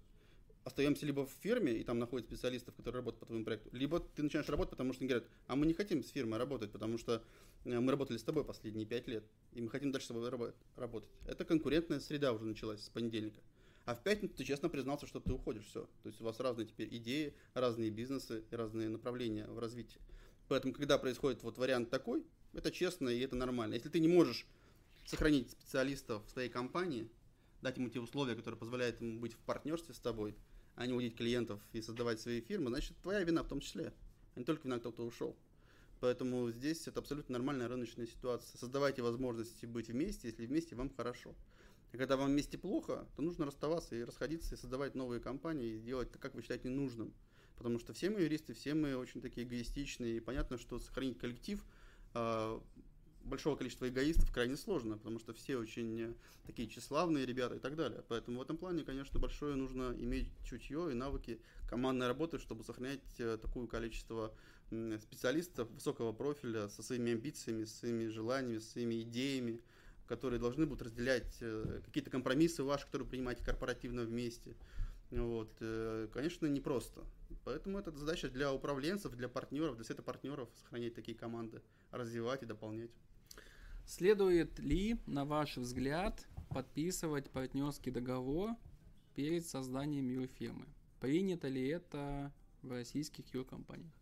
остаемся 0.64 1.06
либо 1.06 1.26
в 1.26 1.32
фирме, 1.40 1.72
и 1.72 1.84
там 1.84 1.98
находят 1.98 2.26
специалистов, 2.26 2.74
которые 2.74 2.98
работают 2.98 3.20
по 3.20 3.26
твоему 3.26 3.44
проекту, 3.44 3.70
либо 3.72 4.00
ты 4.00 4.22
начинаешь 4.22 4.48
работать, 4.48 4.72
потому 4.72 4.92
что 4.92 5.02
они 5.02 5.08
говорят, 5.08 5.28
а 5.46 5.56
мы 5.56 5.66
не 5.66 5.72
хотим 5.72 6.02
с 6.02 6.10
фирмой 6.10 6.38
работать, 6.38 6.70
потому 6.70 6.98
что 6.98 7.22
э, 7.64 7.80
мы 7.80 7.90
работали 7.90 8.18
с 8.18 8.22
тобой 8.22 8.44
последние 8.44 8.86
пять 8.86 9.08
лет, 9.08 9.24
и 9.52 9.60
мы 9.60 9.70
хотим 9.70 9.90
дальше 9.90 10.06
с 10.06 10.08
тобой 10.08 10.30
работать. 10.76 11.08
Это 11.26 11.44
конкурентная 11.44 12.00
среда 12.00 12.32
уже 12.32 12.44
началась 12.44 12.84
с 12.84 12.88
понедельника. 12.88 13.40
А 13.84 13.94
в 13.94 14.02
пятницу 14.02 14.34
ты 14.34 14.44
честно 14.44 14.68
признался, 14.68 15.06
что 15.06 15.20
ты 15.20 15.32
уходишь, 15.32 15.66
все. 15.66 15.88
То 16.02 16.08
есть 16.08 16.20
у 16.20 16.24
вас 16.24 16.38
разные 16.40 16.66
теперь 16.66 16.94
идеи, 16.96 17.34
разные 17.54 17.90
бизнесы, 17.90 18.44
разные 18.50 18.88
направления 18.88 19.46
в 19.46 19.58
развитии. 19.58 20.00
Поэтому, 20.48 20.74
когда 20.74 20.98
происходит 20.98 21.42
вот 21.42 21.58
вариант 21.58 21.90
такой, 21.90 22.24
это 22.52 22.70
честно 22.70 23.08
и 23.08 23.20
это 23.20 23.36
нормально. 23.36 23.74
Если 23.74 23.88
ты 23.88 24.00
не 24.00 24.08
можешь 24.08 24.46
сохранить 25.06 25.50
специалистов 25.50 26.26
в 26.26 26.30
своей 26.30 26.48
компании, 26.48 27.08
дать 27.62 27.76
ему 27.76 27.88
те 27.88 28.00
условия, 28.00 28.34
которые 28.34 28.58
позволяют 28.58 29.00
ему 29.00 29.18
быть 29.18 29.34
в 29.34 29.38
партнерстве 29.38 29.94
с 29.94 29.98
тобой, 29.98 30.34
а 30.76 30.86
не 30.86 30.92
уводить 30.92 31.16
клиентов 31.16 31.60
и 31.72 31.80
создавать 31.82 32.20
свои 32.20 32.40
фирмы, 32.40 32.70
значит, 32.70 32.96
твоя 33.02 33.22
вина 33.22 33.42
в 33.42 33.48
том 33.48 33.60
числе, 33.60 33.92
а 34.34 34.38
не 34.38 34.44
только 34.44 34.64
вина 34.64 34.78
того, 34.78 34.92
кто 34.92 35.06
ушел. 35.06 35.36
Поэтому 36.00 36.50
здесь 36.50 36.88
это 36.88 37.00
абсолютно 37.00 37.34
нормальная 37.34 37.68
рыночная 37.68 38.06
ситуация. 38.06 38.56
Создавайте 38.56 39.02
возможности 39.02 39.66
быть 39.66 39.88
вместе, 39.88 40.28
если 40.28 40.46
вместе 40.46 40.74
вам 40.74 40.88
хорошо. 40.88 41.34
И 41.92 41.96
когда 41.96 42.16
вам 42.16 42.30
вместе 42.30 42.56
плохо, 42.56 43.06
то 43.16 43.22
нужно 43.22 43.46
расставаться 43.46 43.96
и 43.96 44.04
расходиться, 44.04 44.54
и 44.54 44.58
создавать 44.58 44.94
новые 44.94 45.20
компании, 45.20 45.74
и 45.74 45.80
делать 45.80 46.10
так, 46.12 46.20
как 46.20 46.34
вы 46.34 46.42
считаете 46.42 46.68
нужным. 46.68 47.12
Потому 47.56 47.78
что 47.78 47.92
все 47.92 48.10
мы 48.10 48.20
юристы, 48.20 48.54
все 48.54 48.74
мы 48.74 48.96
очень 48.96 49.20
такие 49.20 49.46
эгоистичные, 49.46 50.16
и 50.16 50.20
понятно, 50.20 50.56
что 50.56 50.78
сохранить 50.78 51.18
коллектив 51.18 51.62
а, 52.14 52.62
большого 53.24 53.56
количества 53.56 53.88
эгоистов 53.88 54.30
крайне 54.32 54.56
сложно, 54.56 54.96
потому 54.96 55.18
что 55.18 55.32
все 55.34 55.56
очень 55.56 56.00
э, 56.00 56.14
такие 56.46 56.68
тщеславные 56.68 57.26
ребята 57.26 57.56
и 57.56 57.58
так 57.58 57.76
далее. 57.76 58.02
Поэтому 58.08 58.38
в 58.38 58.42
этом 58.42 58.56
плане, 58.56 58.82
конечно, 58.82 59.18
большое 59.20 59.54
нужно 59.56 59.94
иметь 59.98 60.30
чутье 60.44 60.90
и 60.90 60.94
навыки 60.94 61.40
командной 61.68 62.06
работы, 62.06 62.38
чтобы 62.38 62.64
сохранять 62.64 63.00
э, 63.18 63.38
такое 63.40 63.66
количество 63.66 64.32
специалистов 65.00 65.68
высокого 65.70 66.12
профиля 66.12 66.68
со 66.68 66.82
своими 66.84 67.12
амбициями, 67.12 67.64
со 67.64 67.78
своими 67.78 68.06
желаниями, 68.06 68.60
со 68.60 68.70
своими 68.70 69.02
идеями, 69.02 69.60
которые 70.10 70.40
должны 70.40 70.66
будут 70.66 70.82
разделять 70.82 71.36
э, 71.40 71.82
какие-то 71.84 72.10
компромиссы 72.10 72.64
ваши, 72.64 72.84
которые 72.86 73.08
принимаете 73.08 73.44
корпоративно 73.44 74.02
вместе. 74.02 74.56
Вот, 75.12 75.50
конечно, 76.12 76.46
непросто. 76.46 77.04
Поэтому 77.44 77.78
это 77.78 77.92
задача 77.92 78.28
для 78.28 78.52
управленцев, 78.52 79.12
для 79.14 79.28
партнеров, 79.28 79.76
для 79.76 79.84
сета 79.84 80.02
партнеров 80.02 80.48
сохранять 80.56 80.94
такие 80.94 81.16
команды, 81.16 81.62
развивать 81.92 82.42
и 82.42 82.46
дополнять. 82.46 82.90
Следует 83.86 84.58
ли, 84.58 84.98
на 85.06 85.24
ваш 85.24 85.56
взгляд, 85.56 86.26
подписывать 86.48 87.30
партнерский 87.30 87.90
договор 87.92 88.50
перед 89.14 89.46
созданием 89.46 90.08
юрфирмы? 90.08 90.66
Принято 91.00 91.48
ли 91.48 91.68
это 91.68 92.32
в 92.62 92.70
российских 92.72 93.32
юркомпаниях? 93.32 93.92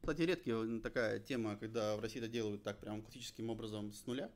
Кстати, 0.00 0.22
редкая 0.22 0.80
такая 0.80 1.18
тема, 1.18 1.56
когда 1.56 1.96
в 1.96 2.00
России 2.00 2.18
это 2.18 2.28
делают 2.28 2.62
так 2.62 2.78
прям 2.78 3.02
классическим 3.02 3.50
образом 3.50 3.92
с 3.92 4.06
нуля. 4.06 4.30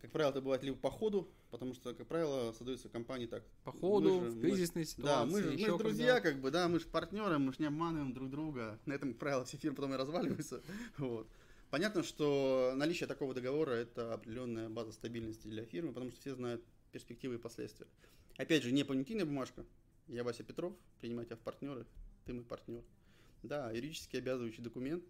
Как 0.00 0.10
правило, 0.12 0.30
это 0.30 0.40
бывает 0.40 0.62
либо 0.62 0.76
по 0.76 0.90
ходу, 0.90 1.28
потому 1.50 1.74
что, 1.74 1.94
как 1.94 2.06
правило, 2.06 2.52
создаются 2.52 2.88
компании 2.88 3.26
так. 3.26 3.44
По 3.64 3.72
ходу, 3.72 4.20
в 4.20 4.40
кризисной 4.40 4.82
мы, 4.82 4.86
ситуации. 4.86 5.04
Да, 5.04 5.24
мы 5.24 5.42
же, 5.42 5.50
мы 5.52 5.58
же 5.58 5.78
друзья, 5.78 6.14
когда... 6.14 6.30
как 6.30 6.40
бы, 6.40 6.50
да, 6.50 6.68
мы 6.68 6.80
же 6.80 6.86
партнеры, 6.86 7.38
мы 7.38 7.52
же 7.52 7.58
не 7.60 7.66
обманываем 7.66 8.12
друг 8.12 8.30
друга. 8.30 8.78
На 8.84 8.92
этом, 8.92 9.10
как 9.10 9.18
правило, 9.18 9.44
все 9.44 9.56
фирмы 9.56 9.76
потом 9.76 9.94
и 9.94 9.96
разваливаются. 9.96 10.62
Вот. 10.98 11.26
Понятно, 11.70 12.02
что 12.04 12.74
наличие 12.76 13.08
такого 13.08 13.34
договора– 13.34 13.70
это 13.72 14.14
определенная 14.14 14.68
база 14.68 14.92
стабильности 14.92 15.48
для 15.48 15.64
фирмы, 15.64 15.92
потому 15.92 16.10
что 16.12 16.20
все 16.20 16.34
знают 16.34 16.62
перспективы 16.92 17.34
и 17.34 17.38
последствия. 17.38 17.86
Опять 18.36 18.62
же, 18.62 18.72
не 18.72 18.84
понятийная 18.84 19.24
бумажка. 19.24 19.64
Я 20.06 20.22
Вася 20.22 20.44
Петров, 20.44 20.74
принимайте 21.00 21.34
в 21.34 21.40
партнеры, 21.40 21.86
ты 22.24 22.32
мой 22.32 22.44
партнер. 22.44 22.82
Да, 23.42 23.70
юридически 23.72 24.16
обязывающий 24.16 24.62
документ, 24.62 25.04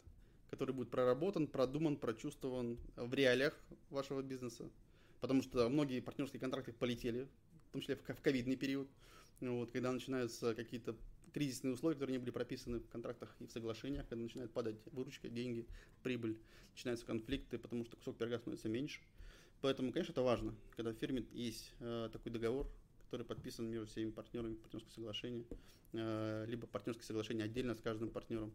который 0.50 0.74
будет 0.74 0.90
проработан, 0.90 1.46
продуман, 1.46 1.96
прочувствован 1.96 2.78
в 2.96 3.12
реалиях 3.14 3.58
вашего 3.90 4.22
бизнеса. 4.22 4.70
Потому 5.20 5.42
что 5.42 5.68
многие 5.68 6.00
партнерские 6.00 6.40
контракты 6.40 6.72
полетели, 6.72 7.26
в 7.68 7.72
том 7.72 7.80
числе 7.80 7.96
в 7.96 8.20
ковидный 8.22 8.56
период, 8.56 8.88
вот, 9.40 9.70
когда 9.70 9.92
начинаются 9.92 10.54
какие-то 10.54 10.96
кризисные 11.32 11.74
условия, 11.74 11.96
которые 11.96 12.14
не 12.14 12.18
были 12.18 12.30
прописаны 12.30 12.80
в 12.80 12.88
контрактах 12.88 13.34
и 13.40 13.46
в 13.46 13.50
соглашениях, 13.50 14.08
когда 14.08 14.22
начинает 14.22 14.50
падать 14.52 14.76
выручка, 14.92 15.28
деньги, 15.28 15.66
прибыль, 16.02 16.38
начинаются 16.72 17.04
конфликты, 17.04 17.58
потому 17.58 17.84
что 17.84 17.96
кусок 17.96 18.16
пирога 18.16 18.38
становится 18.38 18.68
меньше. 18.68 19.00
Поэтому, 19.60 19.92
конечно, 19.92 20.12
это 20.12 20.22
важно, 20.22 20.54
когда 20.76 20.92
в 20.92 20.94
фирме 20.94 21.26
есть 21.32 21.72
э, 21.80 22.08
такой 22.12 22.32
договор, 22.32 22.70
который 23.04 23.26
подписан 23.26 23.70
между 23.70 23.86
всеми 23.86 24.10
партнерами, 24.10 24.54
партнерское 24.54 24.92
соглашение, 24.92 25.44
э, 25.92 26.44
либо 26.48 26.66
партнерское 26.66 27.04
соглашение 27.04 27.44
отдельно 27.44 27.74
с 27.74 27.80
каждым 27.80 28.10
партнером, 28.10 28.52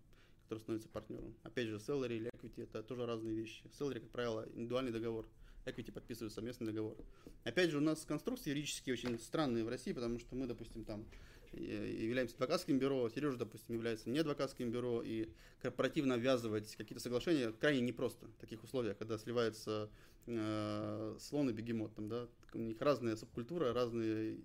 который 0.52 0.60
становится 0.60 0.90
партнером. 0.90 1.34
Опять 1.44 1.68
же, 1.68 1.78
salary 1.78 2.18
или 2.18 2.30
equity 2.30 2.64
это 2.64 2.84
тоже 2.84 3.06
разные 3.06 3.34
вещи. 3.34 3.64
Salary, 3.72 4.02
как 4.02 4.10
правило, 4.10 4.46
индивидуальный 4.54 4.92
договор, 4.92 5.26
equity 5.66 5.94
подписывают 5.94 6.34
совместный 6.34 6.68
договор. 6.68 6.98
Опять 7.46 7.70
же, 7.70 7.78
у 7.78 7.82
нас 7.82 8.04
конструкции 8.04 8.50
юридические 8.50 8.94
очень 8.94 9.18
странные 9.18 9.64
в 9.64 9.70
России, 9.70 9.94
потому 9.94 10.20
что 10.20 10.36
мы, 10.36 10.48
допустим, 10.48 10.84
там 10.84 11.06
являемся 11.54 12.36
адвокатским 12.36 12.80
бюро, 12.80 13.10
Сережа, 13.10 13.38
допустим, 13.38 13.76
является 13.76 14.10
не 14.10 14.20
адвокатским 14.20 14.72
бюро, 14.72 15.02
и 15.02 15.30
корпоративно 15.62 16.16
обвязывать 16.16 16.76
какие-то 16.76 17.02
соглашения 17.02 17.54
крайне 17.54 17.80
непросто 17.80 18.28
в 18.28 18.36
таких 18.36 18.62
условиях, 18.62 18.98
когда 18.98 19.18
сливается 19.18 19.90
э, 20.28 21.18
слон 21.18 21.50
и 21.50 21.54
бегемот, 21.54 21.96
там, 21.96 22.10
да, 22.10 22.28
у 22.54 22.58
них 22.58 22.82
разная 22.82 23.16
субкультура, 23.16 23.72
разный 23.72 24.44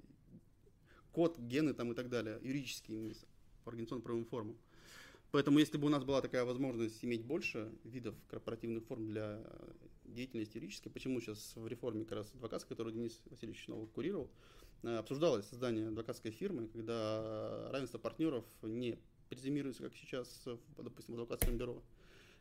код, 1.10 1.36
гены 1.38 1.74
там 1.74 1.90
и 1.90 1.94
так 1.96 2.08
далее, 2.08 2.38
юридические, 2.42 3.14
по 3.64 3.70
организационно-правовым 3.70 4.26
формам. 4.26 4.56
Поэтому, 5.36 5.58
если 5.58 5.76
бы 5.76 5.86
у 5.86 5.90
нас 5.90 6.02
была 6.02 6.22
такая 6.22 6.44
возможность 6.44 7.04
иметь 7.04 7.22
больше 7.24 7.70
видов 7.84 8.14
корпоративных 8.28 8.84
форм 8.86 9.06
для 9.06 9.44
деятельности 10.04 10.56
юридической, 10.56 10.88
почему 10.88 11.20
сейчас 11.20 11.52
в 11.56 11.66
реформе 11.66 12.04
как 12.04 12.18
раз 12.18 12.32
адвокатской, 12.32 12.70
которую 12.70 12.94
Денис 12.94 13.20
Васильевич 13.26 13.68
Новый 13.68 13.86
курировал, 13.86 14.30
Э, 14.82 14.98
обсуждалось 14.98 15.46
создание 15.46 15.88
адвокатской 15.88 16.30
фирмы, 16.30 16.68
когда 16.68 17.68
равенство 17.72 17.98
партнеров 17.98 18.44
не 18.62 18.98
презюмируется, 19.28 19.82
как 19.82 19.96
сейчас, 19.96 20.44
допустим, 20.78 21.14
в 21.14 21.20
адвокатском 21.20 21.56
бюро. 21.56 21.82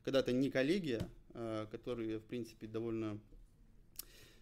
Когда 0.03 0.19
это 0.19 0.31
не 0.31 0.51
коллегия, 0.51 1.09
э, 1.33 1.65
которые, 1.71 2.19
в 2.19 2.25
принципе, 2.25 2.67
довольно 2.67 3.19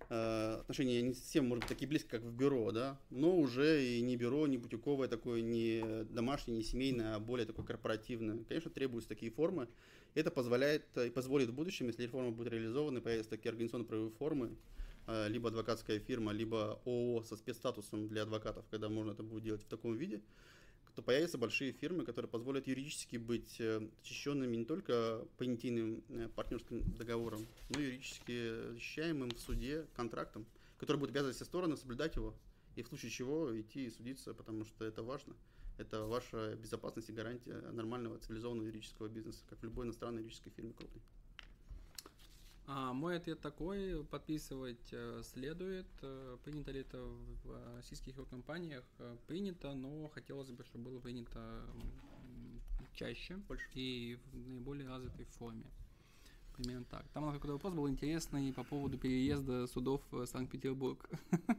э, 0.10 0.58
отношения 0.62 1.02
не 1.02 1.14
совсем, 1.14 1.48
может 1.48 1.64
быть, 1.64 1.70
такие 1.70 1.88
близкие, 1.88 2.12
как 2.12 2.22
в 2.22 2.34
бюро, 2.34 2.72
да, 2.72 3.00
но 3.10 3.38
уже 3.38 3.86
и 3.86 4.02
не 4.02 4.16
бюро, 4.18 4.48
не 4.48 4.58
бутиковое 4.58 5.08
такое, 5.08 5.42
не 5.42 6.04
домашнее, 6.06 6.58
не 6.58 6.64
семейное, 6.64 7.16
а 7.16 7.20
более 7.20 7.46
такое 7.46 7.66
корпоративное. 7.66 8.44
Конечно, 8.46 8.72
требуются 8.72 9.10
такие 9.10 9.32
формы. 9.32 9.68
Это 10.16 10.32
позволяет 10.32 10.86
и 10.98 11.10
позволит 11.10 11.50
в 11.50 11.54
будущем, 11.54 11.88
если 11.88 12.04
реформа 12.04 12.32
будет 12.32 12.52
реализована, 12.52 13.02
появятся 13.02 13.32
такие 13.32 13.50
организационно-правовые 13.50 14.12
формы, 14.12 14.58
Э, 15.06 15.28
либо 15.28 15.50
адвокатская 15.50 16.00
фирма, 16.00 16.32
либо 16.32 16.80
ООО 16.86 17.24
со 17.24 17.36
спецстатусом 17.36 18.08
для 18.08 18.24
адвокатов, 18.24 18.66
когда 18.72 18.88
можно 18.88 19.12
это 19.12 19.22
будет 19.22 19.44
делать 19.44 19.64
в 19.64 19.68
таком 19.68 19.96
виде, 19.96 20.22
то 20.96 21.02
появятся 21.02 21.38
большие 21.38 21.72
фирмы, 21.72 22.06
которые 22.06 22.30
позволят 22.30 22.68
юридически 22.68 23.18
быть 23.18 23.60
э, 23.60 23.88
защищенными 24.04 24.56
не 24.56 24.66
только 24.66 25.26
понятийным 25.38 26.04
э, 26.10 26.30
партнерским 26.36 26.84
договором, 26.98 27.48
но 27.70 27.80
и 27.80 27.86
юридически 27.86 28.72
защищаемым 28.74 29.32
в 29.32 29.40
суде 29.40 29.88
контрактом, 29.96 30.46
который 30.78 30.98
будет 30.98 31.12
обязывать 31.12 31.36
все 31.36 31.46
стороны 31.46 31.78
соблюдать 31.78 32.16
его 32.16 32.36
и 32.76 32.84
в 32.84 32.88
случае 32.88 33.12
чего 33.12 33.60
идти 33.60 33.86
и 33.86 33.90
судиться, 33.90 34.34
потому 34.34 34.66
что 34.66 34.86
это 34.86 35.04
важно. 35.04 35.36
Это 35.78 36.04
ваша 36.06 36.56
безопасность 36.56 37.10
и 37.10 37.14
гарантия 37.14 37.56
нормального 37.72 38.20
цивилизованного 38.20 38.68
юридического 38.68 39.08
бизнеса, 39.08 39.44
как 39.50 39.60
в 39.60 39.64
любой 39.64 39.86
иностранной 39.86 40.22
юридической 40.22 40.52
фирме 40.52 40.74
крупной. 40.74 41.02
А 42.66 42.94
мой 42.94 43.18
ответ 43.18 43.42
такой, 43.42 44.06
подписывать 44.06 44.88
э, 44.92 45.22
следует. 45.24 45.88
Э, 46.02 46.38
принято 46.46 46.72
ли 46.72 46.80
это 46.80 46.98
в 46.98 47.76
российских 47.76 48.16
компаниях? 48.30 48.86
Э, 49.00 49.18
принято, 49.28 49.74
но 49.74 50.08
хотелось 50.08 50.50
бы, 50.50 50.64
чтобы 50.64 50.92
было 50.92 51.00
принято 51.00 51.66
чаще 52.94 53.36
Больше. 53.36 53.68
и 53.74 54.18
в 54.32 54.50
наиболее 54.50 54.88
развитой 54.88 55.26
форме. 55.26 55.66
Примерно 56.56 56.86
так. 56.86 57.06
Там 57.14 57.26
какой-то 57.34 57.54
вопрос 57.54 57.74
был 57.74 57.90
интересный 57.90 58.54
по 58.54 58.64
поводу 58.64 58.98
переезда 58.98 59.68
судов 59.68 60.02
в 60.12 60.26
Санкт-Петербург. 60.26 61.10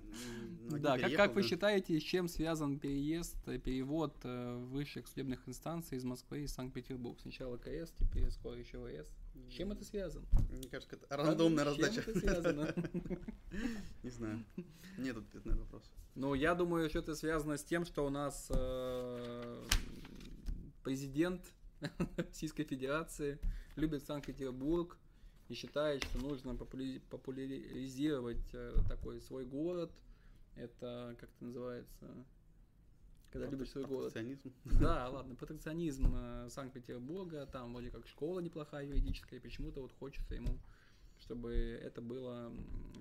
Ну, 0.67 0.79
да, 0.79 0.97
как, 0.97 1.15
как 1.15 1.35
вы 1.35 1.43
считаете, 1.43 2.01
с 2.01 2.03
чем 2.03 2.27
связан 2.27 2.79
переезд, 2.79 3.37
перевод 3.63 4.17
высших 4.25 5.07
судебных 5.07 5.47
инстанций 5.47 5.99
из 5.99 6.05
Москвы 6.05 6.45
и 6.45 6.47
Санкт-Петербург? 6.47 7.19
Сначала 7.21 7.59
КС, 7.59 7.93
теперь 7.99 8.31
скоро 8.31 8.57
еще 8.57 8.79
ВС. 8.79 9.11
С 9.49 9.53
чем 9.53 9.73
это 9.73 9.85
связано? 9.85 10.27
Мне 10.51 10.69
кажется, 10.69 10.97
это 10.97 11.17
рандомная 11.17 11.65
раздача. 11.65 12.03
С 12.03 12.05
чем 12.05 12.11
это 12.11 12.21
связано? 12.21 12.75
Не 14.03 14.11
знаю. 14.11 14.45
Нет 14.99 15.17
ответа 15.17 15.49
на 15.49 15.53
этот 15.53 15.65
вопрос. 15.65 15.91
Ну, 16.15 16.35
я 16.35 16.55
думаю, 16.55 16.89
что 16.89 17.01
это 17.01 17.15
связано 17.17 17.57
с 17.57 17.65
тем, 17.65 17.85
что 17.85 18.07
у 18.07 18.11
нас 18.11 18.49
э, 18.55 19.67
президент 20.83 21.43
Российской 22.17 22.65
Федерации 22.65 23.39
любит 23.77 24.05
Санкт-Петербург 24.05 24.97
и 25.49 25.55
считает, 25.55 26.05
что 26.05 26.19
нужно 26.19 26.55
популяризировать 26.55 28.45
э, 28.53 28.77
такой 28.89 29.21
свой 29.21 29.45
город. 29.45 29.91
Это, 30.57 31.17
как 31.19 31.31
это 31.31 31.45
называется, 31.45 32.25
когда 33.35 33.51
любишь 33.51 33.71
свой 33.71 33.85
город. 33.85 34.13
Протекционизм. 34.13 34.53
Да, 34.81 35.09
ладно, 35.09 35.35
протекционизм 35.35 36.15
э, 36.15 36.49
Санкт-Петербурга, 36.51 37.47
там 37.47 37.73
вроде 37.73 37.91
как 37.91 38.07
школа 38.07 38.39
неплохая 38.39 38.87
юридическая, 38.87 39.41
почему-то 39.41 39.81
вот 39.81 39.93
хочется 39.99 40.37
ему, 40.37 40.57
чтобы 41.19 41.53
это 41.53 42.01
было, 42.01 42.53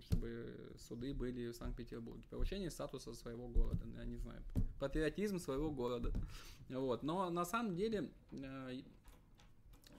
чтобы 0.01 0.75
суды 0.79 1.13
были 1.13 1.51
в 1.51 1.55
Санкт-Петербурге. 1.55 2.23
Повышение 2.31 2.71
статуса 2.71 3.13
своего 3.13 3.47
города, 3.47 3.85
я 3.95 4.05
не 4.05 4.17
знаю, 4.17 4.41
патриотизм 4.79 5.37
своего 5.37 5.69
города. 5.69 6.11
Вот. 6.67 7.03
Но 7.03 7.29
на 7.29 7.45
самом 7.45 7.75
деле 7.75 8.09
э, 8.31 8.81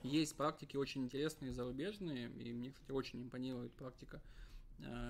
есть 0.03 0.35
практики 0.35 0.75
очень 0.75 1.03
интересные 1.03 1.53
зарубежные, 1.53 2.29
и 2.29 2.51
мне, 2.51 2.71
кстати, 2.71 2.91
очень 2.91 3.21
импонирует 3.21 3.71
практика 3.71 4.21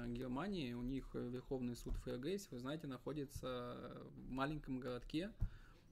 Германии, 0.07 0.73
у 0.73 0.81
них 0.81 1.13
Верховный 1.13 1.75
суд 1.75 1.95
ФРГ, 1.97 2.25
вы 2.51 2.59
знаете, 2.59 2.87
находится 2.87 4.07
в 4.15 4.29
маленьком 4.29 4.79
городке, 4.79 5.31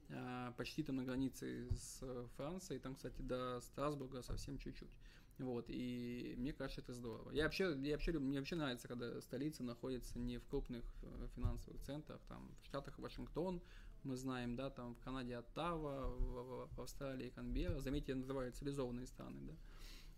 э, 0.08 0.52
почти 0.56 0.82
там 0.82 0.96
на 0.96 1.04
границе 1.04 1.68
с 1.70 2.02
Францией, 2.36 2.80
там, 2.80 2.94
кстати, 2.94 3.20
до 3.20 3.60
Страсбурга 3.60 4.22
совсем 4.22 4.58
чуть-чуть. 4.58 4.92
Вот, 5.38 5.64
и 5.68 6.34
мне 6.38 6.52
кажется, 6.52 6.80
это 6.80 6.92
здорово. 6.92 7.32
Я 7.32 7.44
вообще, 7.44 7.76
я 7.82 7.94
вообще, 7.94 8.12
мне 8.12 8.38
вообще 8.38 8.54
нравится, 8.54 8.86
когда 8.86 9.20
столица 9.20 9.64
находится 9.64 10.18
не 10.18 10.38
в 10.38 10.46
крупных 10.46 10.84
э, 11.02 11.28
финансовых 11.34 11.80
центрах, 11.82 12.20
там, 12.28 12.48
в 12.62 12.66
Штатах 12.66 12.98
Вашингтон, 12.98 13.60
мы 14.04 14.16
знаем, 14.16 14.54
да, 14.54 14.70
там, 14.70 14.94
в 14.94 15.00
Канаде 15.00 15.36
Оттава, 15.36 16.08
в, 16.08 16.68
в 16.72 16.80
Австралии 16.80 17.30
Канберра, 17.30 17.80
заметьте, 17.80 18.12
я 18.12 18.16
называю 18.16 18.52
цивилизованные 18.52 19.06
страны, 19.06 19.40
да. 19.42 19.54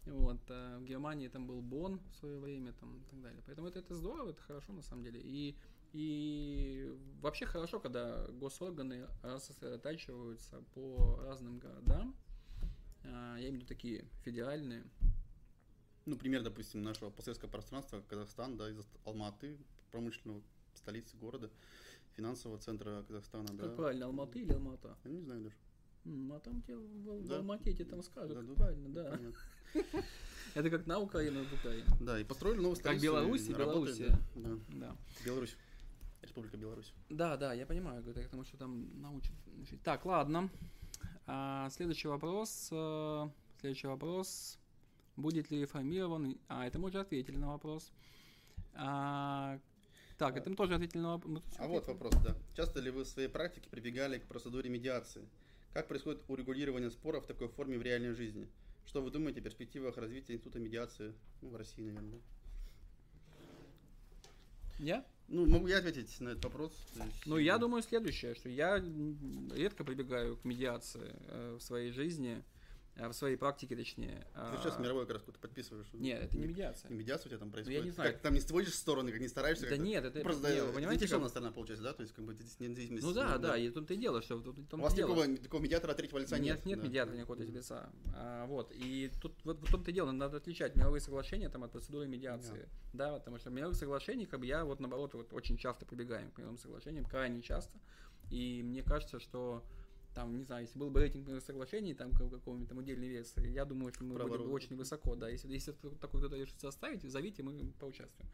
Вот, 0.07 0.41
а 0.49 0.79
в 0.79 0.85
Германии 0.85 1.29
там 1.29 1.47
был 1.47 1.61
Бон 1.61 2.01
в 2.13 2.17
свое 2.17 2.39
время, 2.39 2.73
там, 2.75 2.97
и 2.97 3.05
так 3.11 3.21
далее. 3.21 3.43
Поэтому 3.47 3.69
это, 3.69 3.81
это 3.81 3.95
здорово, 3.95 4.31
это 4.31 4.41
хорошо, 4.43 4.73
на 4.73 4.83
самом 4.83 5.03
деле. 5.03 5.21
И 5.23 5.57
и 5.93 6.95
вообще 7.23 7.47
хорошо, 7.47 7.81
когда 7.81 8.27
госорганы 8.29 9.09
рассредотачиваются 9.23 10.63
по 10.75 11.19
разным 11.23 11.59
городам. 11.59 12.15
А, 13.05 13.37
я 13.37 13.49
имею 13.49 13.53
в 13.53 13.57
виду 13.57 13.67
такие 13.67 14.05
федеральные. 14.23 14.85
Ну, 16.05 16.17
пример, 16.19 16.43
допустим, 16.43 16.83
нашего 16.83 17.09
постсоветского 17.11 17.49
пространства, 17.49 18.03
Казахстан, 18.09 18.57
да, 18.57 18.69
из 18.71 18.87
Алматы, 19.05 19.59
промышленного 19.91 20.43
столицы 20.75 21.17
города, 21.17 21.51
финансового 22.15 22.59
центра 22.59 23.03
Казахстана, 23.05 23.49
как 23.49 23.57
да. 23.57 23.69
правильно, 23.71 24.07
Алматы 24.07 24.41
или 24.41 24.53
Алмата? 24.53 24.97
Я 25.05 25.11
не 25.11 25.21
знаю 25.21 25.45
даже. 25.45 25.57
А 26.31 26.41
там 26.41 26.63
тебе 26.63 26.77
в, 26.77 27.23
в 27.23 27.29
Да. 27.29 27.37
Алмате 27.39 27.85
там 27.85 28.03
скажут, 28.03 28.37
Дадут? 28.37 28.57
правильно, 28.57 28.89
да. 28.91 29.19
Это 30.55 30.71
как 30.71 30.87
на 30.87 31.01
Украину 31.01 31.45
в 31.45 31.53
Украине. 31.53 31.85
Да, 32.01 32.21
и 32.21 32.25
построили 32.25 32.59
новую 32.61 32.81
Как. 32.81 33.01
Беларусь 33.01 33.49
Белоруссия. 33.49 34.19
Да, 34.35 34.59
да. 34.69 34.97
Беларусь. 35.25 35.57
Республика 36.23 36.57
Беларусь. 36.57 36.93
Да, 37.11 37.37
да, 37.37 37.53
я 37.53 37.67
понимаю, 37.67 38.03
говорю, 38.03 38.23
потому 38.23 38.45
что 38.45 38.57
там 38.57 39.01
научат. 39.01 39.33
Так, 39.85 40.05
ладно. 40.07 40.49
А, 41.27 41.69
следующий 41.71 42.09
вопрос. 42.09 42.69
э, 42.71 43.29
Следующий 43.61 43.87
вопрос. 43.89 44.59
Будет 45.17 45.51
ли 45.51 45.61
реформирован... 45.61 46.39
А, 46.49 46.67
это 46.67 46.79
мы 46.79 46.89
уже 46.89 47.01
ответили 47.01 47.37
на 47.37 47.49
вопрос. 47.49 47.91
А, 48.75 49.59
так, 50.19 50.37
это 50.37 50.51
мы 50.51 50.57
тоже 50.57 50.75
ответили 50.75 51.01
на 51.01 51.13
вопрос. 51.15 51.43
А 51.59 51.67
вот 51.67 51.87
вопрос, 51.87 52.15
да. 52.25 52.37
Часто 52.55 52.81
ли 52.81 52.91
вы 52.91 53.05
в 53.05 53.09
своей 53.09 53.29
практике 53.29 53.69
прибегали 53.69 54.19
к 54.19 54.27
процедуре 54.27 54.71
медиации? 54.71 55.23
Как 55.77 55.89
происходит 55.89 56.23
урегулирование 56.29 56.91
споров 56.91 57.25
в 57.25 57.27
такой 57.27 57.49
форме 57.49 57.77
в 57.77 57.83
реальной 57.83 58.15
жизни? 58.15 58.49
Что 58.87 59.03
вы 59.03 59.11
думаете 59.11 59.41
о 59.41 59.43
перспективах 59.43 59.99
развития 59.99 60.33
института 60.33 60.59
медиации 60.59 61.13
ну, 61.43 61.51
в 61.51 61.57
России, 61.57 61.83
наверное? 61.83 62.19
Я? 64.79 65.05
Ну, 65.29 65.45
могу 65.45 65.67
я 65.67 65.77
ответить 65.77 66.19
на 66.19 66.31
этот 66.31 66.45
вопрос? 66.45 66.73
Есть, 66.95 67.27
Ну, 67.27 67.37
я 67.37 67.59
думаю 67.59 67.83
следующее, 67.83 68.35
что 68.35 68.49
я 68.49 68.83
редко 69.55 69.85
прибегаю 69.85 70.39
к 70.39 70.47
медиации 70.47 71.15
э, 71.29 71.59
в 71.61 71.63
своей 71.63 71.91
жизни, 71.91 72.43
в 72.97 73.13
своей 73.13 73.37
практике, 73.37 73.77
точнее. 73.77 74.27
Ты 74.35 74.57
сейчас 74.59 74.77
А, 74.79 74.81
мировой 74.81 75.05
как 75.05 75.15
раз 75.15 75.23
какой-то 75.23 75.39
подписываешь. 75.41 75.87
Нет, 75.93 76.23
это 76.23 76.39
не 76.39 76.47
медиация. 76.47 76.91
Не 76.91 76.97
медиация 76.97 77.27
у 77.27 77.29
тебя 77.31 77.39
там 77.39 77.49
Ну, 77.49 77.51
я 77.59 77.63
происходит? 77.65 77.85
не 77.85 77.91
знаю. 77.91 78.13
Как, 78.13 78.23
там 78.23 78.35
не 78.35 78.41
сводишь 78.41 78.75
стороны, 78.75 79.13
как 79.13 79.21
не 79.21 79.29
стараешься? 79.29 79.69
Да 79.69 79.77
нет, 79.77 80.05
это- 80.05 80.21
Просто 80.21 80.53
не, 80.55 80.61
да, 80.61 80.73
понимаете, 80.73 81.07
как- 81.07 81.29
сторона 81.29 81.53
получается, 81.53 81.85
да? 81.85 81.93
То 81.93 82.03
есть, 82.03 82.15
как 82.15 82.25
бы, 82.25 82.33
здесь 82.35 82.59
нет 82.59 82.75
зависимости. 82.75 83.05
Ну 83.05 83.13
да, 83.13 83.35
ну, 83.35 83.39
да, 83.43 83.57
и 83.59 83.69
тут 83.71 83.91
и 83.91 83.97
дело, 83.97 84.23
что 84.23 84.41
тут 84.41 84.57
в 84.59 84.75
У 84.75 84.79
вас 84.79 84.95
дело. 84.95 85.15
такого, 85.15 85.37
такого 85.37 85.61
медиатора 85.61 85.95
третьего 85.95 86.19
лица 86.19 86.39
нет. 86.39 86.57
Нет, 86.59 86.67
нет 86.67 86.81
да. 86.81 86.87
медиатора 86.87 87.17
никакого 87.17 87.37
третьего 87.37 87.57
лица. 87.59 87.91
А, 88.15 88.47
вот. 88.47 88.73
И 88.75 89.11
тут 89.21 89.35
вот 89.45 89.61
в 89.61 89.71
том-то 89.71 89.93
дело, 89.93 90.11
надо 90.13 90.39
отличать 90.39 90.75
мировые 90.77 91.01
соглашения 91.01 91.49
там, 91.51 91.65
от 91.65 91.73
процедуры 91.73 92.07
медиации. 92.07 92.69
Да. 92.93 93.13
потому 93.19 93.39
что 93.39 93.51
мировых 93.51 93.77
соглашений, 93.77 94.25
как 94.25 94.41
бы 94.41 94.47
я 94.47 94.65
вот 94.65 94.81
наоборот 94.81 95.13
вот, 95.13 95.31
очень 95.35 95.59
часто 95.59 95.85
прибегаю 95.85 96.31
к 96.31 96.39
мировым 96.39 96.57
соглашениям, 96.57 97.05
крайне 97.05 97.43
часто. 97.43 97.79
И 98.31 98.63
мне 98.65 98.83
кажется, 98.83 99.21
что 99.21 99.63
там, 100.17 100.35
не 100.35 100.45
знаю, 100.45 100.63
если 100.63 100.79
был 100.79 100.89
бы 100.89 101.01
рейтинг 101.01 101.43
соглашений, 101.43 101.93
там 101.93 102.11
как- 102.11 102.31
какого-нибудь 102.31 102.71
там 102.71 102.79
удельной 102.79 103.09
вес, 103.09 103.35
я 103.37 103.67
думаю, 103.67 103.93
что 103.93 104.03
мы 104.03 104.15
были 104.15 104.23
бы 104.23 104.29
Праворук. 104.31 104.55
очень 104.55 104.75
высоко, 104.75 105.15
да. 105.15 105.29
Если, 105.29 105.53
если 105.53 105.73
такой 106.01 106.21
кто-то 106.21 106.37
решит 106.37 106.59
составить, 106.59 107.03
зовите, 107.03 107.43
мы 107.43 107.71
поучаствуем. 107.79 108.31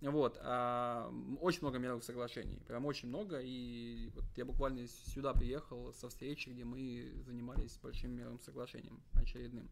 Вот. 0.00 0.38
а, 0.40 1.12
очень 1.40 1.62
много 1.62 1.78
мировых 1.78 2.04
соглашений. 2.04 2.60
Прям 2.68 2.86
очень 2.86 3.08
много. 3.08 3.40
И 3.42 4.10
вот 4.14 4.24
я 4.36 4.44
буквально 4.44 4.86
сюда 4.86 5.32
приехал 5.32 5.92
со 5.92 6.08
встречи, 6.08 6.50
где 6.50 6.64
мы 6.64 7.12
занимались 7.26 7.78
большим 7.82 8.12
мировым 8.12 8.38
соглашением 8.38 9.02
очередным. 9.14 9.68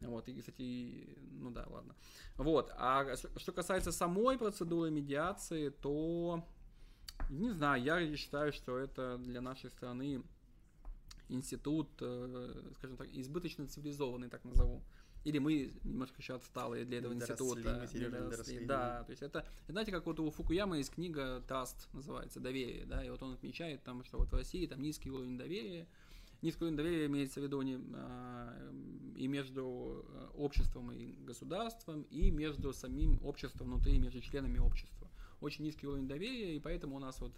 Вот, 0.00 0.28
и, 0.28 0.40
кстати, 0.40 1.16
ну 1.40 1.50
да, 1.50 1.66
ладно. 1.68 1.94
Вот, 2.36 2.70
а 2.74 3.14
что 3.16 3.52
касается 3.52 3.92
самой 3.92 4.38
процедуры 4.38 4.90
медиации, 4.90 5.68
то, 5.68 6.42
не 7.30 7.50
знаю, 7.52 7.82
я 7.82 8.16
считаю, 8.16 8.52
что 8.52 8.76
это 8.76 9.18
для 9.18 9.40
нашей 9.40 9.70
страны 9.70 10.22
институт, 11.28 11.88
э, 12.00 12.72
скажем 12.78 12.96
так, 12.96 13.08
избыточно 13.12 13.66
цивилизованный, 13.66 14.28
так 14.28 14.44
назову. 14.44 14.82
Или 15.24 15.38
мы 15.38 15.72
немножко 15.82 16.20
еще 16.20 16.36
отсталые 16.36 16.84
для 16.84 16.98
этого 16.98 17.12
института. 17.12 17.80
мы, 17.80 17.86
Сережа, 17.88 18.16
недоросли. 18.16 18.52
недоросли, 18.52 18.64
Да, 18.64 19.02
то 19.02 19.10
есть 19.10 19.22
это, 19.22 19.44
знаете, 19.66 19.90
как 19.90 20.06
вот 20.06 20.20
у 20.20 20.30
Фукуямы 20.30 20.78
есть 20.78 20.90
книга 20.90 21.42
Траст 21.48 21.88
называется, 21.92 22.38
доверие, 22.38 22.86
да, 22.86 23.04
и 23.04 23.10
вот 23.10 23.20
он 23.24 23.32
отмечает 23.32 23.82
там, 23.82 24.04
что 24.04 24.18
вот 24.18 24.30
в 24.30 24.34
России 24.34 24.66
там 24.66 24.80
низкий 24.80 25.10
уровень 25.10 25.36
доверия, 25.36 25.88
низкий 26.42 26.62
уровень 26.62 26.76
доверия 26.76 27.06
имеется 27.06 27.40
в 27.40 27.42
виду 27.42 27.60
не, 27.62 27.76
а, 27.94 28.54
и 29.16 29.26
между 29.26 30.06
э, 30.08 30.28
обществом 30.36 30.92
и 30.92 31.16
государством, 31.24 32.02
и 32.02 32.30
между 32.30 32.72
самим 32.72 33.18
обществом 33.24 33.68
внутри, 33.68 33.98
между 33.98 34.20
членами 34.20 34.58
общества. 34.58 35.08
Очень 35.40 35.64
низкий 35.64 35.88
уровень 35.88 36.06
доверия, 36.06 36.54
и 36.54 36.60
поэтому 36.60 36.94
у 36.94 36.98
нас 37.00 37.20
вот, 37.20 37.32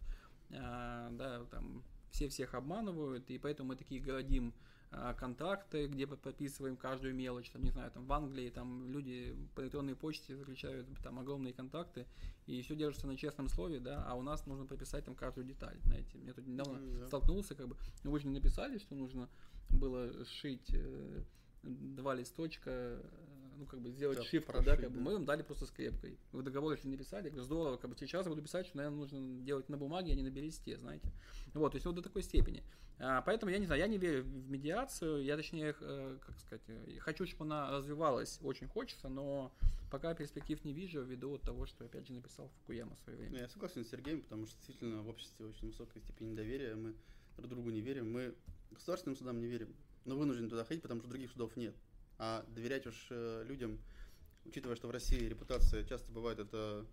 а, 0.51 1.11
да, 1.13 1.43
там, 1.47 1.83
все 2.11 2.29
всех 2.29 2.55
обманывают, 2.55 3.31
и 3.31 3.39
поэтому 3.39 3.69
мы 3.71 3.77
такие 3.77 4.01
городим 4.01 4.55
а, 4.91 5.13
контракты, 5.13 5.87
где 5.87 6.07
подписываем 6.07 6.77
каждую 6.77 7.15
мелочь, 7.15 7.51
там, 7.51 7.63
не 7.63 7.71
знаю, 7.71 7.91
там 7.91 8.07
в 8.07 8.13
Англии 8.13 8.49
там 8.49 8.91
люди 8.91 9.37
по 9.55 9.61
электронной 9.61 9.95
почте 9.95 10.35
заключают 10.35 10.87
там 11.03 11.19
огромные 11.19 11.53
контракты, 11.53 12.07
и 12.47 12.63
все 12.63 12.75
держится 12.75 13.07
на 13.07 13.17
честном 13.17 13.49
слове, 13.49 13.81
да, 13.81 14.05
а 14.09 14.15
у 14.15 14.23
нас 14.23 14.47
нужно 14.47 14.65
прописать 14.65 15.05
там 15.05 15.15
каждую 15.15 15.47
деталь, 15.47 15.79
знаете. 15.85 16.19
Я 16.25 16.33
тут 16.33 16.47
недавно 16.47 16.79
М, 16.79 17.01
да. 17.01 17.07
столкнулся, 17.07 17.55
как 17.55 17.69
бы, 17.69 17.77
ну 18.03 18.11
вы 18.11 18.19
же 18.21 18.27
не 18.29 18.35
написали, 18.35 18.79
что 18.79 18.95
нужно 18.95 19.29
было 19.69 20.25
сшить 20.25 20.71
э, 20.73 21.23
два 21.63 22.15
листочка, 22.15 22.71
э, 22.71 23.03
ну, 23.59 23.67
как 23.67 23.81
бы 23.81 23.91
сделать 23.91 24.19
Да, 24.19 24.25
shift, 24.25 24.63
да, 24.63 24.77
как 24.77 24.91
бы, 24.91 25.01
мы 25.01 25.15
вам 25.15 25.25
дали 25.25 25.43
просто 25.43 25.67
скрепкой. 25.67 26.19
Вы 26.33 26.43
договор 26.43 26.73
еще 26.73 26.87
не 26.87 26.93
написали, 26.93 27.25
я 27.25 27.31
говорю, 27.31 27.45
здорово, 27.45 27.77
как 27.77 27.91
бы 27.91 27.97
сейчас 27.99 28.25
я 28.25 28.31
буду 28.31 28.43
писать, 28.43 28.67
что, 28.67 28.77
наверное, 28.77 28.99
нужно 28.99 29.45
делать 29.45 29.69
на 29.69 29.77
бумаге, 29.77 30.13
а 30.13 30.15
не 30.15 30.23
на 30.23 30.29
листе, 30.29 30.79
знаете. 30.79 31.11
Вот, 31.55 31.73
то 31.73 31.77
есть 31.77 31.87
вот 31.87 31.95
до 31.95 32.03
такой 32.03 32.23
степени. 32.23 32.63
А, 33.01 33.23
поэтому 33.23 33.51
я 33.51 33.59
не 33.59 33.67
знаю, 33.67 33.81
я 33.81 33.87
не 33.87 33.99
верю 33.99 34.25
в 34.25 34.51
медиацию, 34.51 35.23
я 35.25 35.37
точнее, 35.37 35.75
э, 35.81 36.19
как 36.21 36.39
сказать, 36.39 36.63
э, 36.69 36.99
хочу, 36.99 37.27
чтобы 37.27 37.45
она 37.45 37.71
развивалась, 37.71 38.39
очень 38.43 38.67
хочется, 38.67 39.09
но 39.09 39.53
пока 39.91 40.15
перспектив 40.15 40.65
не 40.65 40.73
вижу, 40.73 41.03
ввиду 41.03 41.39
того, 41.39 41.67
что, 41.67 41.85
опять 41.85 42.07
же, 42.07 42.13
написал 42.13 42.49
Фукуяма 42.61 42.97
в 42.97 43.01
свое 43.01 43.19
Ну, 43.19 43.25
время. 43.25 43.41
Я 43.41 43.49
согласен 43.49 43.85
с 43.85 43.89
Сергеем, 43.89 44.23
потому 44.23 44.47
что 44.47 44.57
действительно 44.57 45.03
в 45.03 45.09
обществе 45.09 45.47
очень 45.47 45.69
высокая 45.69 46.03
степень 46.03 46.33
недоверия, 46.33 46.75
мы 46.75 46.95
друг 47.37 47.51
другу 47.51 47.71
не 47.71 47.81
верим, 47.81 48.13
мы 48.13 48.35
государственным 48.71 49.17
судам 49.17 49.39
не 49.41 49.47
верим, 49.47 49.75
но 50.05 50.17
вынуждены 50.17 50.49
туда 50.49 50.65
ходить, 50.65 50.83
потому 50.83 51.01
что 51.01 51.09
других 51.09 51.31
судов 51.31 51.57
нет. 51.57 51.75
А 52.19 52.45
доверять 52.49 52.87
уж 52.87 53.07
э, 53.11 53.45
людям, 53.47 53.79
учитывая, 54.45 54.77
что 54.77 54.89
в 54.89 54.91
России 54.91 55.29
репутация 55.29 55.85
часто 55.85 56.11
бывает 56.11 56.41
это 56.41 56.85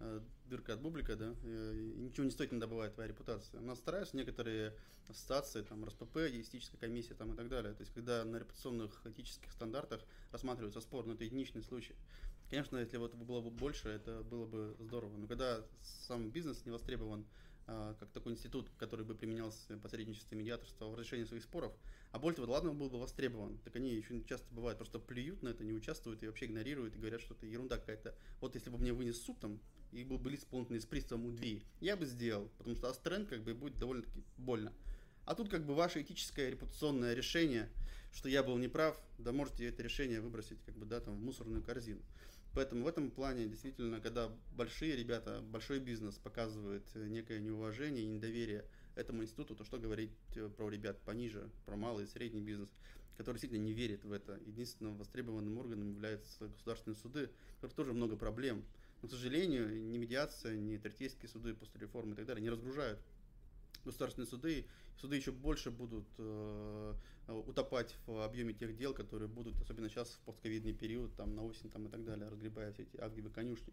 э, 0.00 0.20
дырка 0.46 0.74
от 0.74 0.80
бублика, 0.80 1.16
да, 1.16 1.34
э, 1.42 1.74
и 1.76 2.00
ничего 2.00 2.24
не 2.24 2.30
стоит, 2.30 2.52
иногда 2.52 2.66
бывает 2.66 2.94
твоя 2.94 3.08
репутация. 3.08 3.60
У 3.60 3.64
нас 3.64 3.78
стараются 3.78 4.16
некоторые 4.16 4.74
ассоциации, 5.08 5.62
там, 5.62 5.84
РСПП, 5.84 6.18
этическая 6.18 6.78
комиссия 6.78 7.14
там, 7.14 7.32
и 7.32 7.36
так 7.36 7.48
далее. 7.48 7.72
То 7.72 7.80
есть, 7.80 7.94
когда 7.94 8.22
на 8.24 8.36
репутационных 8.36 9.00
этических 9.06 9.50
стандартах 9.50 10.02
рассматривается 10.30 10.80
спор, 10.82 11.06
но 11.06 11.14
это 11.14 11.24
единичный 11.24 11.62
случай. 11.62 11.96
Конечно, 12.50 12.76
если 12.78 12.96
вот 12.96 13.14
было 13.14 13.40
бы 13.40 13.50
больше, 13.50 13.88
это 13.88 14.22
было 14.22 14.46
бы 14.46 14.76
здорово. 14.78 15.16
Но 15.16 15.26
когда 15.26 15.64
сам 15.82 16.30
бизнес 16.30 16.64
не 16.64 16.70
востребован 16.70 17.26
как 17.98 18.10
такой 18.12 18.32
институт, 18.32 18.70
который 18.78 19.04
бы 19.04 19.14
применялся 19.14 19.76
в 19.76 19.80
посредничестве 19.80 20.38
медиаторства 20.38 20.86
в 20.86 20.94
разрешении 20.94 21.24
своих 21.24 21.42
споров, 21.42 21.72
а 22.12 22.18
более 22.18 22.36
того, 22.36 22.52
ладно, 22.52 22.72
был 22.72 22.88
бы 22.88 22.98
востребован, 22.98 23.58
так 23.58 23.76
они 23.76 23.94
еще 23.94 24.22
часто 24.24 24.46
бывает 24.54 24.78
просто 24.78 24.98
плюют 24.98 25.42
на 25.42 25.48
это, 25.48 25.64
не 25.64 25.72
участвуют 25.72 26.22
и 26.22 26.26
вообще 26.26 26.46
игнорируют 26.46 26.96
и 26.96 26.98
говорят, 26.98 27.20
что 27.20 27.34
это 27.34 27.44
ерунда 27.46 27.76
какая-то. 27.76 28.14
Вот 28.40 28.54
если 28.54 28.70
бы 28.70 28.78
мне 28.78 28.94
вынес 28.94 29.20
суд 29.20 29.38
там, 29.38 29.60
и 29.92 30.02
был 30.02 30.18
бы 30.18 30.30
лист 30.30 30.44
исполнительный 30.44 30.80
с 30.80 30.86
приставом 30.86 31.26
УДВИ, 31.26 31.62
я 31.80 31.96
бы 31.96 32.06
сделал, 32.06 32.48
потому 32.56 32.74
что 32.74 32.88
Астрен 32.88 33.26
как 33.26 33.42
бы 33.42 33.52
будет 33.54 33.78
довольно-таки 33.78 34.24
больно. 34.38 34.72
А 35.26 35.34
тут 35.34 35.50
как 35.50 35.66
бы 35.66 35.74
ваше 35.74 36.00
этическое 36.00 36.48
репутационное 36.48 37.12
решение, 37.12 37.68
что 38.12 38.30
я 38.30 38.42
был 38.42 38.56
неправ, 38.56 38.98
да 39.18 39.32
можете 39.32 39.66
это 39.66 39.82
решение 39.82 40.22
выбросить 40.22 40.58
как 40.64 40.74
бы, 40.74 40.86
да, 40.86 41.00
там, 41.00 41.16
в 41.16 41.20
мусорную 41.20 41.62
корзину. 41.62 42.00
Поэтому 42.54 42.84
в 42.84 42.88
этом 42.88 43.10
плане 43.10 43.46
действительно, 43.46 44.00
когда 44.00 44.30
большие 44.56 44.96
ребята, 44.96 45.40
большой 45.42 45.78
бизнес 45.78 46.16
показывает 46.16 46.84
э, 46.94 47.06
некое 47.06 47.40
неуважение 47.40 48.04
и 48.04 48.08
недоверие 48.08 48.64
этому 48.96 49.22
институту, 49.22 49.54
то 49.54 49.64
что 49.64 49.78
говорить 49.78 50.10
э, 50.34 50.48
про 50.48 50.68
ребят 50.68 51.00
пониже, 51.02 51.48
про 51.66 51.76
малый 51.76 52.04
и 52.04 52.08
средний 52.08 52.40
бизнес, 52.40 52.68
который 53.16 53.36
действительно 53.36 53.64
не 53.64 53.72
верит 53.72 54.04
в 54.04 54.12
это. 54.12 54.40
Единственным 54.46 54.96
востребованным 54.96 55.58
органом 55.58 55.90
являются 55.90 56.48
государственные 56.48 56.96
суды, 56.96 57.30
которых 57.56 57.74
тоже 57.74 57.92
много 57.92 58.16
проблем. 58.16 58.64
Но, 59.02 59.08
к 59.08 59.10
сожалению, 59.10 59.70
ни 59.90 59.98
медиация, 59.98 60.56
ни 60.56 60.76
третейские 60.76 61.28
суды 61.28 61.54
после 61.54 61.80
реформы 61.80 62.14
и 62.14 62.16
так 62.16 62.26
далее 62.26 62.42
не 62.42 62.50
разгружают 62.50 62.98
государственные 63.88 64.28
суды. 64.28 64.66
Суды 65.00 65.16
еще 65.16 65.32
больше 65.32 65.70
будут 65.70 66.06
э, 66.18 66.94
утопать 67.28 67.96
в 68.06 68.24
объеме 68.24 68.52
тех 68.52 68.76
дел, 68.76 68.94
которые 68.94 69.28
будут, 69.28 69.60
особенно 69.60 69.88
сейчас 69.88 70.10
в 70.10 70.20
постковидный 70.20 70.72
период, 70.72 71.14
там 71.16 71.34
на 71.34 71.44
осень 71.44 71.70
там, 71.70 71.86
и 71.86 71.88
так 71.88 72.04
далее, 72.04 72.28
разгребая 72.28 72.72
все 72.72 72.82
эти 72.82 72.96
агрибы 72.96 73.30
конюшни. 73.30 73.72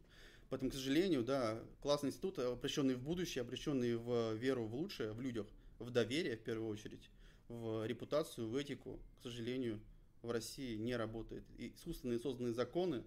Поэтому, 0.50 0.72
к 0.72 0.74
сожалению, 0.74 1.24
да, 1.24 1.60
классный 1.82 2.10
институт, 2.10 2.38
обращенный 2.40 2.96
в 2.96 3.02
будущее, 3.02 3.42
обращенный 3.42 3.96
в 3.96 4.34
веру 4.34 4.66
в 4.66 4.76
лучшее, 4.76 5.14
в 5.14 5.22
людях, 5.22 5.48
в 5.80 5.90
доверие 5.90 6.38
в 6.38 6.44
первую 6.44 6.70
очередь, 6.70 7.10
в 7.48 7.86
репутацию, 7.86 8.48
в 8.48 8.56
этику, 8.56 9.00
к 9.20 9.24
сожалению, 9.24 9.80
в 10.22 10.32
России 10.32 10.76
не 10.76 10.96
работает. 10.96 11.44
И 11.58 11.74
искусственные 11.76 12.20
созданные 12.20 12.54
законы, 12.54 13.04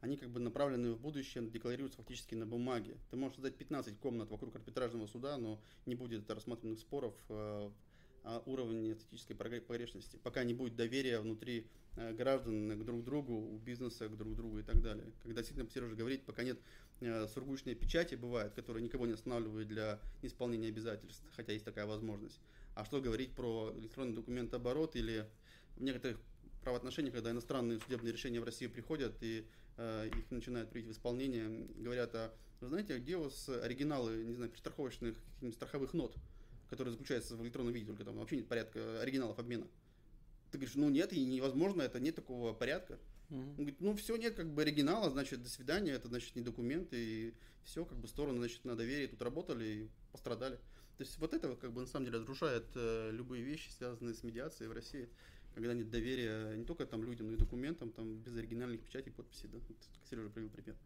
они 0.00 0.16
как 0.16 0.30
бы 0.30 0.40
направлены 0.40 0.92
в 0.92 1.00
будущее, 1.00 1.48
декларируются 1.48 1.98
фактически 1.98 2.34
на 2.34 2.46
бумаге. 2.46 2.96
Ты 3.10 3.16
можешь 3.16 3.36
создать 3.36 3.56
15 3.56 3.98
комнат 3.98 4.30
вокруг 4.30 4.54
арбитражного 4.54 5.06
суда, 5.06 5.36
но 5.38 5.60
не 5.86 5.94
будет 5.94 6.30
рассмотренных 6.30 6.78
споров 6.78 7.14
э, 7.28 7.70
о 8.24 8.42
уровне 8.46 8.92
эстетической 8.92 9.34
погрешности, 9.34 10.18
пока 10.22 10.44
не 10.44 10.54
будет 10.54 10.76
доверия 10.76 11.20
внутри 11.20 11.66
э, 11.96 12.12
граждан 12.12 12.78
к 12.78 12.84
друг 12.84 13.02
другу, 13.02 13.34
у 13.34 13.58
бизнеса 13.58 14.08
к 14.08 14.16
друг 14.16 14.36
другу 14.36 14.60
и 14.60 14.62
так 14.62 14.80
далее. 14.82 15.06
Когда 15.22 15.40
действительно 15.40 15.70
Сережа 15.70 15.96
говорит, 15.96 16.24
пока 16.24 16.44
нет 16.44 16.58
э, 17.00 17.26
сургучной 17.28 17.74
печати, 17.74 18.14
бывает, 18.14 18.54
которая 18.54 18.82
никого 18.82 19.06
не 19.06 19.14
останавливает 19.14 19.68
для 19.68 19.98
исполнения 20.22 20.68
обязательств, 20.68 21.24
хотя 21.34 21.52
есть 21.52 21.64
такая 21.64 21.86
возможность. 21.86 22.40
А 22.74 22.84
что 22.84 23.00
говорить 23.00 23.32
про 23.32 23.72
электронный 23.76 24.14
документооборот 24.14 24.94
или 24.94 25.26
в 25.76 25.82
некоторых 25.82 26.20
правоотношениях, 26.62 27.14
когда 27.14 27.30
иностранные 27.30 27.80
судебные 27.80 28.12
решения 28.12 28.40
в 28.40 28.44
Россию 28.44 28.70
приходят 28.70 29.16
и 29.22 29.46
их 29.78 30.30
начинают 30.30 30.70
приводить 30.70 30.90
в 30.90 30.96
исполнение, 30.96 31.66
говорят, 31.76 32.14
а 32.14 32.34
вы 32.60 32.68
знаете, 32.68 32.98
где 32.98 33.16
у 33.16 33.24
вас 33.24 33.48
оригиналы, 33.48 34.24
не 34.24 34.34
знаю, 34.34 34.50
страховочных 34.56 35.16
страховых 35.52 35.94
нот, 35.94 36.16
которые 36.68 36.92
заключаются 36.92 37.36
в 37.36 37.42
электронном 37.42 37.72
виде, 37.72 37.86
только 37.86 38.04
там 38.04 38.16
вообще 38.16 38.36
нет 38.36 38.48
порядка 38.48 39.00
оригиналов 39.00 39.38
обмена. 39.38 39.66
Ты 40.50 40.58
говоришь, 40.58 40.74
ну 40.76 40.88
нет, 40.88 41.12
и 41.12 41.24
невозможно, 41.24 41.82
это 41.82 42.00
нет 42.00 42.14
такого 42.14 42.52
порядка. 42.54 42.98
Uh-huh. 43.30 43.40
Он 43.40 43.54
говорит, 43.54 43.80
ну 43.80 43.94
все, 43.94 44.16
нет 44.16 44.34
как 44.34 44.52
бы 44.52 44.62
оригинала, 44.62 45.10
значит, 45.10 45.42
до 45.42 45.48
свидания, 45.48 45.92
это 45.92 46.08
значит 46.08 46.34
не 46.34 46.42
документ, 46.42 46.88
и 46.92 47.34
все, 47.64 47.84
как 47.84 47.98
бы 47.98 48.08
стороны, 48.08 48.38
значит, 48.38 48.64
на 48.64 48.74
доверии 48.74 49.06
тут 49.06 49.20
работали 49.22 49.64
и 49.64 49.88
пострадали. 50.10 50.56
То 50.96 51.04
есть 51.04 51.16
вот 51.18 51.32
это 51.34 51.54
как 51.54 51.72
бы 51.72 51.82
на 51.82 51.86
самом 51.86 52.06
деле 52.06 52.18
разрушает 52.18 52.64
э, 52.74 53.10
любые 53.12 53.44
вещи, 53.44 53.70
связанные 53.70 54.14
с 54.14 54.24
медиацией 54.24 54.68
в 54.68 54.72
России 54.72 55.08
когда 55.58 55.74
нет 55.74 55.90
доверия 55.90 56.54
не 56.54 56.64
только 56.64 56.86
там 56.86 57.02
людям, 57.02 57.26
но 57.26 57.32
и 57.32 57.36
документам, 57.36 57.90
там 57.90 58.18
без 58.18 58.36
оригинальных 58.36 58.80
печатей, 58.80 59.10
подписи, 59.10 59.48
да. 59.48 59.58
Вот, 59.58 59.76
Сережа 60.08 60.30
привел 60.30 60.50
пример. 60.50 60.76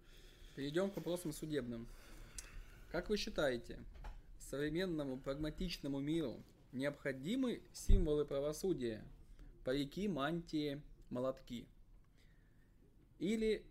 Перейдем 0.57 0.90
к 0.90 0.97
вопросам 0.97 1.35
судебным. 1.35 1.86
Как 2.90 3.11
вы 3.11 3.19
считаете, 3.19 3.78
современному 4.39 5.19
прагматичному 5.19 6.01
миру 6.01 6.43
необходимы 6.73 7.61
символы 7.74 8.24
правосудия, 8.24 9.05
парики, 9.62 10.09
мантии, 10.09 10.81
молотки? 11.11 11.66
Или 13.19 13.66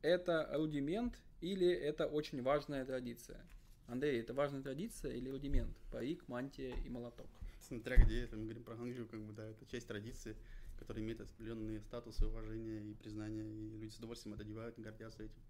это 0.00 0.48
рудимент, 0.54 1.18
или 1.42 1.68
это 1.70 2.06
очень 2.06 2.40
важная 2.40 2.86
традиция? 2.86 3.44
Андрей, 3.88 4.22
это 4.22 4.32
важная 4.32 4.62
традиция 4.62 5.12
или 5.12 5.28
рудимент? 5.28 5.76
Парик, 5.92 6.26
мантия 6.28 6.74
и 6.86 6.88
молоток 6.88 7.28
смотря 7.70 7.96
где, 7.96 8.20
если 8.20 8.36
мы 8.36 8.44
говорим 8.44 8.64
про 8.64 8.76
Ханчжу, 8.76 9.06
как 9.06 9.20
бы, 9.22 9.32
да, 9.32 9.46
это 9.46 9.64
часть 9.66 9.86
традиции, 9.86 10.36
которая 10.76 11.04
имеет 11.04 11.20
определенные 11.20 11.80
статусы, 11.80 12.26
уважения 12.26 12.80
и 12.80 12.94
признания, 12.94 13.42
и 13.42 13.78
люди 13.78 13.92
с 13.92 13.98
удовольствием 13.98 14.34
это 14.34 14.42
одевают 14.42 14.78
и 14.78 14.82
гордятся 14.82 15.22
этим. 15.22 15.40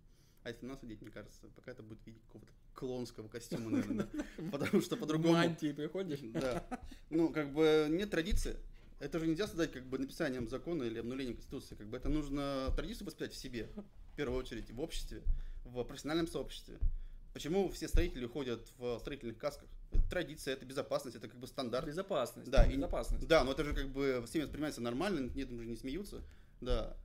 А 0.42 0.50
если 0.50 0.66
нас 0.66 0.82
одеть, 0.82 1.00
мне 1.00 1.10
кажется, 1.10 1.48
пока 1.54 1.70
это 1.70 1.82
будет 1.82 2.00
в 2.00 2.06
виде 2.06 2.18
какого-то 2.26 2.52
клонского 2.74 3.28
костюма, 3.28 3.70
наверное? 3.70 4.08
Потому 4.52 4.82
что 4.82 4.96
по-другому... 4.96 5.34
Мантии 5.34 5.72
приходишь? 5.72 6.20
Да. 6.20 6.66
Ну, 7.10 7.30
как 7.30 7.52
бы 7.52 7.88
нет 7.90 8.10
традиции. 8.10 8.56
Это 9.00 9.18
же 9.18 9.26
нельзя 9.26 9.46
создать 9.46 9.72
как 9.72 9.86
бы 9.86 9.98
написанием 9.98 10.48
закона 10.48 10.84
или 10.84 10.98
обнулением 10.98 11.36
Конституции. 11.36 11.74
Как 11.74 11.88
бы 11.88 11.96
это 11.96 12.08
нужно 12.08 12.70
традицию 12.76 13.06
воспитать 13.06 13.32
в 13.32 13.36
себе, 13.36 13.70
в 14.12 14.16
первую 14.16 14.38
очередь, 14.38 14.70
в 14.70 14.80
обществе, 14.80 15.22
в 15.64 15.82
профессиональном 15.84 16.26
сообществе. 16.26 16.78
Почему 17.32 17.70
все 17.70 17.86
строители 17.88 18.26
ходят 18.26 18.72
в 18.78 18.98
строительных 18.98 19.38
касках? 19.38 19.68
Это 19.92 20.08
традиция, 20.08 20.54
это 20.54 20.64
безопасность, 20.64 21.16
это 21.16 21.28
как 21.28 21.38
бы 21.38 21.46
стандарт. 21.46 21.86
Безопасность. 21.86 22.50
Да, 22.50 22.66
безопасность. 22.66 23.22
И, 23.22 23.26
да, 23.26 23.44
но 23.44 23.52
это 23.52 23.64
же 23.64 23.72
как 23.72 23.88
бы 23.88 24.22
всеми 24.26 24.42
воспринимается 24.42 24.80
нормально, 24.80 25.30
нет, 25.34 25.48
же 25.48 25.66
не 25.66 25.76
смеются. 25.76 26.22
Да. 26.60 26.96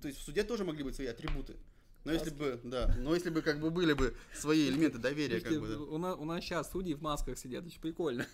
То 0.00 0.08
есть 0.08 0.18
в 0.20 0.22
суде 0.22 0.42
тоже 0.42 0.64
могли 0.64 0.82
быть 0.82 0.94
свои 0.94 1.08
атрибуты. 1.08 1.56
Но 2.04 2.12
если 2.12 2.30
бы, 2.30 2.60
да, 2.62 2.94
но 3.00 3.14
если 3.14 3.30
бы 3.30 3.42
как 3.42 3.60
бы 3.60 3.70
были 3.70 3.92
бы 3.92 4.14
свои 4.32 4.68
элементы 4.68 4.98
доверия, 4.98 5.40
как 5.40 5.60
бы. 5.60 5.68
Да. 5.68 5.78
У, 5.80 5.98
нас, 5.98 6.16
у 6.16 6.24
нас 6.24 6.44
сейчас 6.44 6.70
судьи 6.70 6.94
в 6.94 7.02
масках 7.02 7.36
сидят, 7.36 7.66
очень 7.66 7.80
прикольно. 7.80 8.26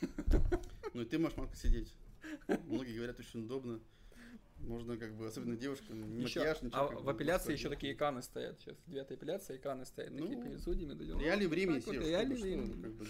Ну 0.93 1.01
и 1.01 1.05
ты 1.06 1.19
можешь 1.19 1.39
в 1.39 1.40
масках 1.40 1.56
сидеть. 1.56 1.94
Многие 2.66 2.94
говорят, 2.94 3.19
очень 3.19 3.40
удобно. 3.40 3.81
Можно 4.62 4.97
как 4.97 5.14
бы, 5.14 5.26
особенно 5.26 5.56
девушкам, 5.56 6.16
не 6.16 6.24
еще, 6.24 6.40
макияж, 6.40 6.62
ничего. 6.62 6.80
А 6.80 6.86
в 6.86 7.09
апелляции 7.09 7.52
еще 7.52 7.68
такие 7.68 7.94
экраны 7.94 8.22
стоят 8.22 8.60
сейчас. 8.60 8.76
Девятая 8.86 9.16
апелляция, 9.18 9.56
экраны 9.56 9.84
стоят 9.84 10.12
ну, 10.12 10.26
такие 10.26 10.43
перед 10.43 10.60
судьями. 10.60 11.22
Реалии 11.22 11.47
времени 11.47 11.80
все. 11.80 11.93
Вот, 11.93 12.06
реалии 12.06 12.34
времени. 12.34 12.82
Как 12.82 12.93
бы, 12.93 13.06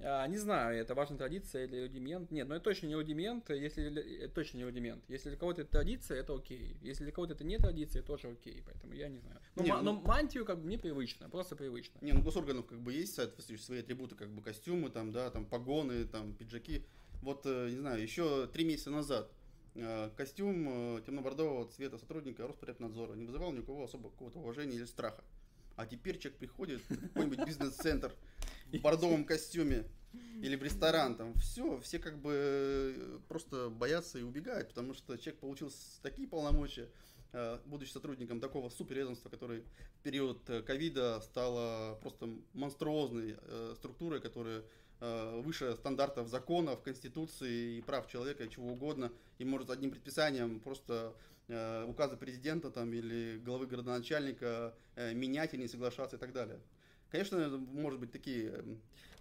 а, 0.00 0.26
не 0.26 0.36
знаю, 0.36 0.78
это 0.78 0.94
важная 0.94 1.18
традиция 1.18 1.64
или 1.64 1.82
рудимент. 1.82 2.30
Нет, 2.30 2.46
но 2.48 2.56
это 2.56 2.64
точно 2.64 2.86
не 2.86 2.94
рудимент, 2.94 3.48
если 3.48 4.24
это 4.24 4.34
точно 4.34 4.58
не 4.58 4.64
рудимент. 4.64 5.02
Если 5.08 5.30
для 5.30 5.38
кого-то 5.38 5.62
это 5.62 5.70
традиция, 5.70 6.20
это 6.20 6.34
окей. 6.34 6.76
Если 6.82 7.04
для 7.04 7.12
кого-то 7.12 7.32
это 7.32 7.44
не 7.44 7.58
традиция, 7.58 8.02
тоже 8.02 8.28
окей. 8.28 8.62
Поэтому 8.64 8.92
я 8.92 9.08
не 9.08 9.18
знаю. 9.18 9.40
Но, 9.54 9.62
не, 9.62 9.70
ма- 9.70 9.82
ну, 9.82 9.94
но 9.94 10.00
мантию 10.02 10.44
как 10.44 10.58
бы 10.58 10.66
мне 10.66 10.78
привычно, 10.78 11.30
просто 11.30 11.56
привычно. 11.56 11.98
Не, 12.02 12.12
ну 12.12 12.22
госорганов 12.22 12.66
как 12.66 12.80
бы 12.80 12.92
есть 12.92 13.14
соответствующие 13.14 13.64
свои 13.64 13.80
атрибуты, 13.80 14.14
как 14.14 14.28
бы 14.28 14.42
костюмы, 14.42 14.90
там, 14.90 15.12
да, 15.12 15.30
там 15.30 15.46
погоны, 15.46 16.04
там, 16.04 16.34
пиджаки. 16.34 16.84
Вот, 17.22 17.46
э, 17.46 17.70
не 17.70 17.78
знаю, 17.78 18.02
еще 18.02 18.46
три 18.48 18.64
месяца 18.64 18.90
назад 18.90 19.32
костюм 20.16 20.96
э, 20.96 21.02
темно-бордового 21.04 21.68
цвета 21.70 21.98
сотрудника 21.98 22.46
Роспотребнадзора 22.46 23.14
не 23.14 23.24
вызывал 23.24 23.52
ни 23.52 23.60
у 23.60 23.62
кого 23.62 23.84
особо 23.84 24.10
какого-то 24.10 24.38
уважения 24.38 24.76
или 24.76 24.84
страха. 24.84 25.24
А 25.76 25.86
теперь 25.86 26.18
человек 26.18 26.38
приходит 26.38 26.80
в 26.88 27.08
какой-нибудь 27.08 27.46
бизнес-центр 27.46 28.14
в 28.72 28.80
бордовом 28.80 29.24
костюме 29.24 29.84
или 30.40 30.56
в 30.56 30.62
ресторан, 30.62 31.16
там 31.16 31.34
все, 31.34 31.78
все 31.80 31.98
как 31.98 32.18
бы 32.18 32.32
э, 32.34 33.18
просто 33.28 33.68
боятся 33.68 34.18
и 34.18 34.22
убегают, 34.22 34.68
потому 34.68 34.94
что 34.94 35.16
человек 35.16 35.40
получил 35.40 35.70
такие 36.02 36.26
полномочия, 36.26 36.88
будучи 37.66 37.90
сотрудником 37.90 38.40
такого 38.40 38.70
суперведомства, 38.70 39.28
который 39.28 39.60
в 39.98 40.02
период 40.02 40.48
ковида 40.64 41.20
стало 41.20 41.98
просто 42.00 42.30
монструозной 42.54 43.36
структурой, 43.74 44.22
которая 44.22 44.60
Э, 44.60 44.62
выше 45.00 45.74
стандартов 45.76 46.28
законов, 46.28 46.82
конституции 46.82 47.78
и 47.78 47.82
прав 47.82 48.08
человека 48.08 48.44
и 48.44 48.50
чего 48.50 48.72
угодно, 48.72 49.12
и 49.38 49.44
может 49.44 49.70
одним 49.70 49.90
предписанием 49.90 50.60
просто 50.60 51.14
э, 51.48 51.84
указа 51.86 52.16
президента 52.16 52.70
там, 52.70 52.92
или 52.92 53.38
главы 53.44 53.66
городоначальника 53.66 54.74
э, 54.94 55.12
менять 55.12 55.54
или 55.54 55.62
не 55.62 55.68
соглашаться 55.68 56.16
и 56.16 56.18
так 56.18 56.32
далее. 56.32 56.58
Конечно, 57.10 57.48
может 57.48 58.00
быть 58.00 58.10
такие 58.10 58.64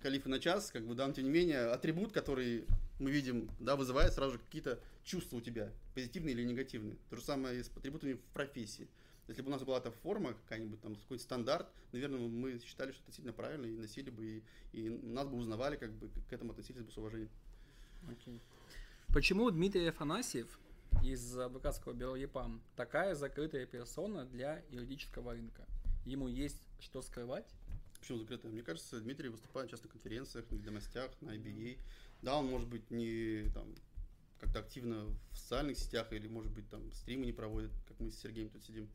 калифы 0.02 0.30
на 0.30 0.40
час, 0.40 0.72
как 0.72 0.86
бы, 0.86 0.96
да, 0.96 1.08
но 1.08 1.14
тем 1.14 1.26
не 1.26 1.30
менее, 1.30 1.66
атрибут, 1.72 2.12
который 2.12 2.66
мы 3.00 3.12
видим, 3.12 3.50
да, 3.60 3.76
вызывает 3.76 4.14
сразу 4.14 4.34
же 4.34 4.40
какие-то 4.40 4.80
чувства 5.04 5.38
у 5.38 5.42
тебя, 5.42 5.72
позитивные 5.94 6.34
или 6.34 6.44
негативные. 6.44 6.98
То 7.10 7.16
же 7.16 7.22
самое 7.22 7.60
и 7.60 7.64
с 7.64 7.70
атрибутами 7.70 8.14
в 8.14 8.22
профессии. 8.34 8.88
Если 9.28 9.42
бы 9.42 9.48
у 9.48 9.52
нас 9.52 9.64
была 9.64 9.80
эта 9.80 9.92
форма 9.92 10.34
какая-нибудь, 10.34 10.82
там, 10.82 10.96
какой-то 10.96 11.24
стандарт, 11.24 11.68
наверное, 11.92 12.20
мы 12.20 12.60
считали, 12.60 12.92
что 12.92 13.00
это 13.00 13.08
действительно 13.08 13.34
правильно, 13.34 13.66
и 13.66 13.76
носили 13.76 14.12
бы, 14.12 14.26
и, 14.26 14.44
и 14.74 14.90
нас 14.90 15.28
бы 15.28 15.38
узнавали, 15.38 15.78
как 15.78 15.92
бы, 15.94 16.10
к 16.30 16.34
этому 16.34 16.52
относились 16.52 16.84
бы 16.84 16.92
с 16.92 16.98
уважением. 16.98 17.30
Okay. 18.08 18.40
Почему 19.08 19.50
Дмитрий 19.50 19.88
Афанасьев 19.88 20.60
из 21.04 21.38
адвокатского 21.38 21.94
бюро 21.94 22.16
ЕПАМ 22.16 22.62
такая 22.76 23.16
закрытая 23.16 23.66
персона 23.66 24.26
для 24.26 24.64
юридического 24.70 25.34
рынка? 25.34 25.66
Ему 26.06 26.28
есть 26.28 26.62
что 26.80 27.02
скрывать? 27.02 27.48
Почему 28.00 28.20
закрытая? 28.20 28.52
Мне 28.52 28.62
кажется, 28.62 29.00
Дмитрий 29.00 29.30
выступает 29.30 29.72
часто 29.72 29.88
на 29.88 29.94
конференциях, 29.94 30.46
на 30.52 30.56
ведомостях, 30.56 31.10
на 31.22 31.32
IBA. 31.32 31.80
Да, 32.22 32.38
он 32.38 32.46
может 32.46 32.68
быть 32.68 32.92
не 32.92 33.50
там 33.54 33.74
как-то 34.40 34.60
активно 34.60 35.06
в 35.32 35.38
социальных 35.38 35.78
сетях 35.78 36.12
или, 36.12 36.28
может 36.28 36.52
быть, 36.52 36.70
там 36.70 36.92
стримы 36.92 37.26
не 37.26 37.34
проводит, 37.34 37.72
как 37.88 38.00
мы 38.00 38.12
с 38.12 38.20
Сергеем 38.20 38.50
тут 38.50 38.64
сидим. 38.64 38.90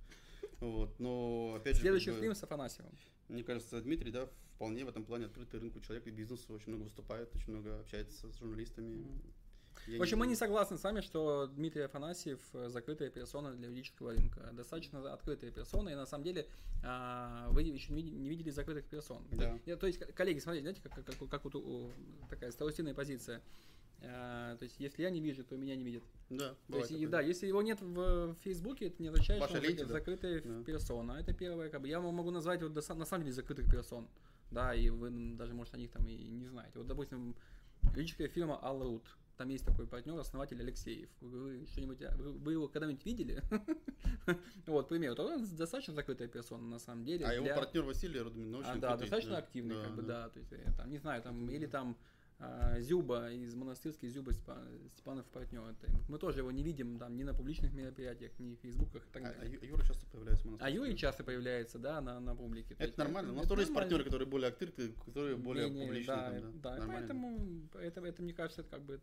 Вот, 0.61 0.99
но 0.99 1.55
опять 1.57 1.77
же... 1.77 1.83
Следующий 1.83 2.13
стрим 2.13 2.35
с 2.35 2.43
Афанасьевым. 2.43 2.93
Мне 3.29 3.45
кажется, 3.45 3.81
Дмитрий, 3.81 4.11
да, 4.11 4.29
вполне 4.55 4.85
в 4.85 4.89
этом 4.89 5.05
плане 5.05 5.27
открытый 5.27 5.61
рынку 5.61 5.81
человек 5.81 6.07
и 6.07 6.11
бизнесу, 6.11 6.53
очень 6.53 6.69
много 6.69 6.83
выступает, 6.83 7.35
очень 7.35 7.53
много 7.53 7.81
общается 7.81 8.31
с 8.31 8.39
журналистами. 8.39 9.07
Mm. 9.87 9.99
в 9.99 10.03
общем, 10.03 10.17
не... 10.17 10.21
мы 10.21 10.27
не 10.27 10.35
согласны 10.35 10.77
с 10.77 10.83
вами, 10.83 11.01
что 11.01 11.47
Дмитрий 11.47 11.83
Афанасьев 11.83 12.41
э, 12.53 12.69
закрытая 12.69 13.09
персона 13.09 13.55
для 13.55 13.69
юридического 13.69 14.13
рынка. 14.13 14.51
Достаточно 14.53 15.13
открытая 15.13 15.51
персона, 15.51 15.91
и 15.91 15.95
на 15.95 16.05
самом 16.05 16.25
деле 16.25 16.47
а, 16.83 17.49
вы 17.51 17.63
еще 17.63 17.93
не 17.93 18.29
видели 18.29 18.51
закрытых 18.51 18.87
персон. 18.87 19.27
Да. 19.31 19.59
То, 19.77 19.87
есть, 19.87 19.99
коллеги, 20.15 20.41
смотрите, 20.41 20.63
знаете, 20.63 20.83
как, 20.83 20.95
как, 20.95 21.07
как, 21.07 21.29
как 21.29 21.45
вот, 21.45 21.95
такая 22.29 22.51
старостиная 22.51 22.95
позиция. 22.95 23.43
А, 24.03 24.57
то 24.57 24.65
есть, 24.65 24.77
если 24.79 25.03
я 25.03 25.11
не 25.11 25.21
вижу, 25.21 25.45
то 25.45 25.57
меня 25.57 25.77
не 25.77 25.85
видят. 25.85 26.03
Да, 26.31 26.55
то 26.71 26.79
есть, 26.79 26.91
и, 26.91 27.07
да, 27.07 27.21
если 27.21 27.47
его 27.47 27.61
нет 27.61 27.81
в 27.81 28.35
Фейсбуке, 28.45 28.87
это 28.87 29.03
не 29.03 29.09
означает, 29.09 29.41
Ваша 29.41 29.59
что 29.59 29.71
он 29.71 29.77
да? 29.77 29.87
закрытая 29.87 30.41
да. 30.41 30.63
персона. 30.65 31.13
Это 31.13 31.35
первое, 31.35 31.69
как 31.69 31.83
бы, 31.83 31.89
я 31.89 32.01
могу 32.01 32.31
назвать 32.31 32.63
вот 32.63 32.75
на 32.75 33.05
самом 33.05 33.25
деле 33.25 33.33
закрытых 33.33 33.71
персон. 33.71 34.09
Да, 34.51 34.75
и 34.75 34.91
вы 34.91 35.11
даже, 35.37 35.55
может, 35.55 35.75
о 35.75 35.79
них 35.79 35.91
там 35.91 36.07
и 36.07 36.17
не 36.17 36.47
знаете. 36.47 36.79
Вот, 36.79 36.87
допустим, 36.87 37.37
юридическая 37.95 38.29
фирма 38.29 38.59
Allroot. 38.63 39.05
Там 39.37 39.49
есть 39.49 39.65
такой 39.65 39.87
партнер, 39.87 40.19
основатель 40.19 40.61
Алексеев. 40.61 41.09
Вы, 41.23 41.67
что-нибудь, 41.67 41.99
вы, 42.19 42.33
вы 42.33 42.53
его 42.53 42.69
когда-нибудь 42.69 43.05
видели? 43.07 43.43
вот, 44.67 44.87
к 44.87 44.89
примеру, 44.91 45.15
он 45.23 45.47
достаточно 45.57 45.95
закрытая 45.95 46.29
персона 46.29 46.63
на 46.63 46.79
самом 46.79 47.05
деле. 47.05 47.25
А 47.25 47.33
его 47.33 47.47
партнер 47.47 47.83
Василий 47.83 48.21
Рудмин 48.21 48.55
очень 48.55 48.69
а, 48.69 48.77
да, 48.77 48.97
достаточно 48.97 49.39
активный, 49.39 49.77
Да, 49.77 49.85
как 49.85 49.95
бы, 49.95 50.03
да. 50.03 50.25
да. 50.25 50.29
То 50.29 50.39
есть, 50.41 50.53
э, 50.53 50.73
там, 50.77 50.91
не 50.91 50.99
знаю, 50.99 51.23
там, 51.23 51.49
или 51.49 51.65
там 51.65 51.97
а, 51.97 52.20
Зюба 52.79 53.31
из 53.31 53.55
монастырской 53.55 54.09
Зюба 54.09 54.33
Степа- 54.33 54.67
Степанов 54.89 55.27
партнер. 55.27 55.63
Мы 56.09 56.19
тоже 56.19 56.39
его 56.39 56.51
не 56.51 56.63
видим 56.63 56.99
там 56.99 57.17
ни 57.17 57.23
на 57.23 57.35
публичных 57.35 57.73
мероприятиях, 57.75 58.33
ни 58.39 58.55
в 58.55 58.61
фейсбуках 58.61 59.07
и 59.07 59.11
так 59.13 59.25
А, 59.25 59.29
а 59.29 59.35
далее. 59.35 59.59
Ю- 59.63 59.69
Юра 59.69 59.85
часто 59.85 60.07
появляется 60.07 60.45
в 60.45 60.47
А 60.47 60.51
монастыре. 60.53 60.75
Юрий 60.75 60.97
часто 60.97 61.25
появляется, 61.25 61.79
да, 61.79 62.01
на, 62.01 62.19
на 62.19 62.35
публике. 62.35 62.69
То 62.75 62.75
Это 62.83 62.85
есть, 62.85 62.99
нормально. 62.99 63.33
У 63.33 63.37
нас 63.37 63.47
тоже 63.47 63.63
есть 63.63 63.71
нормально. 63.73 63.91
партнеры, 63.91 64.05
которые 64.05 64.29
более 64.29 64.49
открытые, 64.49 64.93
которые 65.05 65.37
более 65.37 65.69
Не-не, 65.69 65.87
публичные. 65.87 66.17
Да, 66.17 66.41
там, 66.41 66.61
да, 66.61 66.71
Нормально. 66.77 66.95
поэтому 66.95 67.69
это, 67.75 68.01
это, 68.01 68.23
мне 68.23 68.33
кажется, 68.33 68.63
это 68.63 68.71
как 68.71 68.83
бы... 68.85 69.01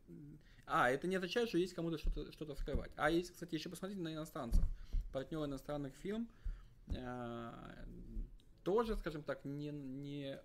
А, 0.65 0.89
это 0.89 1.07
не 1.07 1.15
означает, 1.15 1.49
что 1.49 1.57
есть 1.59 1.73
кому-то 1.75 1.97
что-то 1.99 2.31
что 2.31 2.55
скрывать. 2.55 2.91
А 2.95 3.11
есть, 3.11 3.31
кстати, 3.31 3.53
еще 3.55 3.69
посмотрите 3.69 4.01
на 4.01 4.13
иностранцев. 4.13 4.63
Партнеры 5.13 5.45
иностранных 5.45 5.93
фирм 5.95 6.27
а, 6.97 7.53
тоже, 8.63 8.95
скажем 8.97 9.21
так, 9.23 9.45
не, 9.45 9.69
не, 9.71 10.37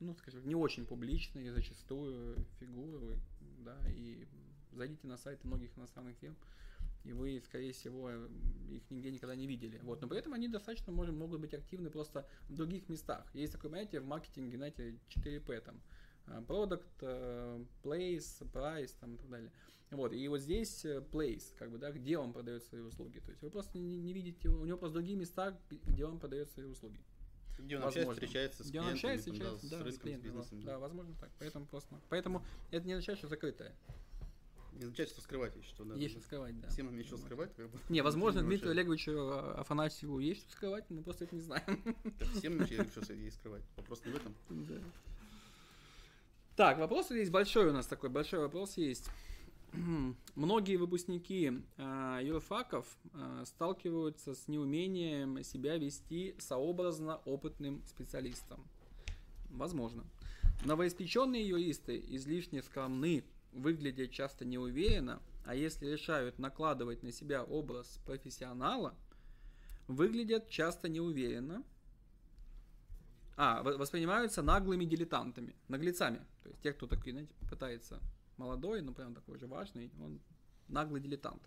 ну, 0.00 0.14
скажем, 0.14 0.46
не 0.46 0.54
очень 0.54 0.86
публичные 0.86 1.52
зачастую 1.52 2.44
фигуры, 2.58 3.18
да, 3.64 3.78
и 3.94 4.26
зайдите 4.72 5.06
на 5.06 5.16
сайты 5.16 5.46
многих 5.46 5.76
иностранных 5.76 6.16
фирм, 6.16 6.36
и 7.04 7.12
вы, 7.12 7.40
скорее 7.40 7.72
всего, 7.72 8.10
их 8.10 8.90
нигде 8.90 9.10
никогда 9.10 9.34
не 9.34 9.46
видели. 9.46 9.78
Вот. 9.82 10.02
Но 10.02 10.08
при 10.08 10.18
этом 10.18 10.34
они 10.34 10.48
достаточно 10.48 10.92
может, 10.92 11.14
могут 11.14 11.40
быть 11.40 11.54
активны 11.54 11.90
просто 11.90 12.26
в 12.48 12.54
других 12.54 12.88
местах. 12.88 13.24
Есть 13.34 13.54
такое 13.54 13.70
понятие 13.70 14.00
в 14.00 14.06
маркетинге, 14.06 14.56
знаете, 14.56 14.98
4P 15.08 15.60
там. 15.60 15.80
э, 16.26 16.42
Product, 16.46 16.84
э, 17.00 17.64
place, 17.82 18.52
price 18.52 18.94
там, 19.00 19.14
и 19.14 19.18
так 19.18 19.30
далее. 19.30 19.50
Вот, 19.90 20.12
и 20.12 20.28
вот 20.28 20.40
здесь 20.40 20.84
э, 20.84 21.02
place, 21.10 21.54
как 21.56 21.70
бы, 21.70 21.78
да, 21.78 21.90
где 21.90 22.16
он 22.18 22.32
продает 22.32 22.62
свои 22.64 22.80
услуги. 22.80 23.18
То 23.20 23.30
есть 23.30 23.42
вы 23.42 23.50
просто 23.50 23.78
не, 23.78 23.96
не 23.96 24.12
видите, 24.12 24.48
у 24.48 24.64
него 24.64 24.78
просто 24.78 24.94
другие 24.94 25.16
места, 25.16 25.58
где 25.68 26.04
он 26.04 26.20
продает 26.20 26.50
свои 26.50 26.66
услуги. 26.66 27.00
Где 27.60 27.76
он 27.76 27.84
общается, 27.84 28.08
Возможно. 28.08 28.12
встречается 28.14 28.64
с 28.64 28.68
Где 28.68 28.80
он 28.80 28.84
клиентами, 28.86 29.12
общается, 29.12 29.30
там, 29.30 29.38
да, 29.38 29.56
встречается, 29.56 29.66
с 29.66 29.70
да, 29.70 29.78
с 29.78 29.82
рынком, 29.82 30.20
с 30.20 30.24
бизнесом. 30.24 30.62
да, 30.62 30.78
возможно 30.78 31.14
так. 31.20 31.30
Поэтому 31.38 31.66
просто, 31.66 32.00
поэтому 32.08 32.44
это 32.70 32.86
не 32.86 32.92
означает, 32.94 33.18
что 33.18 33.28
закрытое. 33.28 33.74
Не 34.72 34.84
означает, 34.84 35.10
что 35.10 35.20
скрывать 35.20 35.56
есть 35.56 35.68
что, 35.68 35.84
да. 35.84 35.94
Есть 35.94 36.14
да. 36.14 36.20
что 36.20 36.26
скрывать, 36.26 36.60
да. 36.60 36.68
Всем 36.68 36.86
нам 36.86 36.96
нечего 36.96 37.16
скрывать, 37.16 37.54
как 37.54 37.70
бы. 37.70 37.78
Не, 37.88 38.02
возможно, 38.02 38.42
Дмитрию. 38.42 38.70
Олеговичу 38.70 39.12
а, 39.12 39.60
Афанасьеву 39.60 40.20
есть 40.20 40.42
что 40.42 40.52
скрывать, 40.52 40.88
мы 40.88 41.02
просто 41.02 41.24
это 41.24 41.34
не 41.34 41.42
знаем. 41.42 41.82
Да 42.18 42.26
Всем 42.34 42.58
ничего 42.58 42.84
есть 43.14 43.36
скрывать. 43.36 43.62
Вопрос 43.76 44.04
не 44.04 44.12
в 44.12 44.16
этом. 44.16 44.34
Да. 44.48 44.74
Так, 46.56 46.78
вопрос 46.78 47.10
есть 47.10 47.30
большой 47.30 47.68
у 47.68 47.72
нас 47.72 47.86
такой, 47.86 48.10
большой 48.10 48.40
вопрос 48.40 48.76
есть. 48.76 49.10
Многие 50.34 50.76
выпускники 50.76 51.52
э, 51.76 52.20
юрфаков 52.22 52.86
э, 53.12 53.44
сталкиваются 53.46 54.34
с 54.34 54.48
неумением 54.48 55.42
себя 55.44 55.76
вести 55.76 56.34
сообразно 56.38 57.16
опытным 57.24 57.82
специалистом. 57.86 58.66
Возможно. 59.50 60.04
Новоиспеченные 60.64 61.46
юристы 61.46 62.02
излишне 62.08 62.62
скромны, 62.62 63.24
выглядят 63.52 64.10
часто 64.10 64.44
неуверенно, 64.44 65.20
а 65.44 65.54
если 65.54 65.86
решают 65.86 66.38
накладывать 66.38 67.02
на 67.02 67.12
себя 67.12 67.42
образ 67.42 67.98
профессионала, 68.06 68.94
выглядят 69.88 70.48
часто 70.48 70.88
неуверенно, 70.88 71.64
а, 73.36 73.62
воспринимаются 73.62 74.42
наглыми 74.42 74.84
дилетантами, 74.84 75.56
наглецами. 75.68 76.18
То 76.42 76.50
есть 76.50 76.60
те, 76.60 76.72
кто 76.72 76.86
такой, 76.86 77.12
знаете, 77.12 77.32
пытается 77.48 78.00
молодой, 78.40 78.82
но 78.82 78.92
прям 78.92 79.14
такой 79.14 79.38
же 79.38 79.46
важный, 79.46 79.92
он 80.00 80.20
наглый 80.68 81.00
дилетант. 81.00 81.42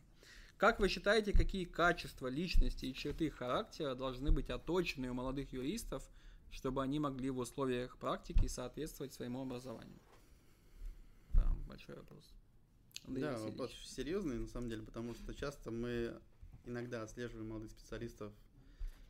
Как 0.58 0.80
вы 0.80 0.88
считаете, 0.88 1.34
какие 1.34 1.66
качества 1.66 2.28
личности 2.28 2.86
и 2.86 2.94
черты 2.94 3.30
характера 3.30 3.96
должны 3.96 4.32
быть 4.32 4.50
оточены 4.50 5.10
у 5.10 5.14
молодых 5.14 5.52
юристов, 5.52 6.04
чтобы 6.52 6.84
они 6.84 7.00
могли 7.00 7.32
в 7.32 7.40
условиях 7.40 7.98
практики 7.98 8.48
соответствовать 8.48 9.14
своему 9.14 9.42
образованию? 9.42 10.00
Прям 11.34 11.62
большой 11.68 11.96
вопрос. 11.96 12.32
Андрей 13.06 13.24
Да, 13.24 13.32
Васильевич. 13.32 13.52
вопрос 13.52 13.72
серьезный, 13.86 14.40
на 14.40 14.48
самом 14.48 14.70
деле, 14.70 14.84
потому 14.84 15.16
что 15.16 15.34
часто 15.34 15.72
мы 15.72 16.22
иногда 16.66 17.02
отслеживаем 17.02 17.50
молодых 17.50 17.72
специалистов 17.72 18.32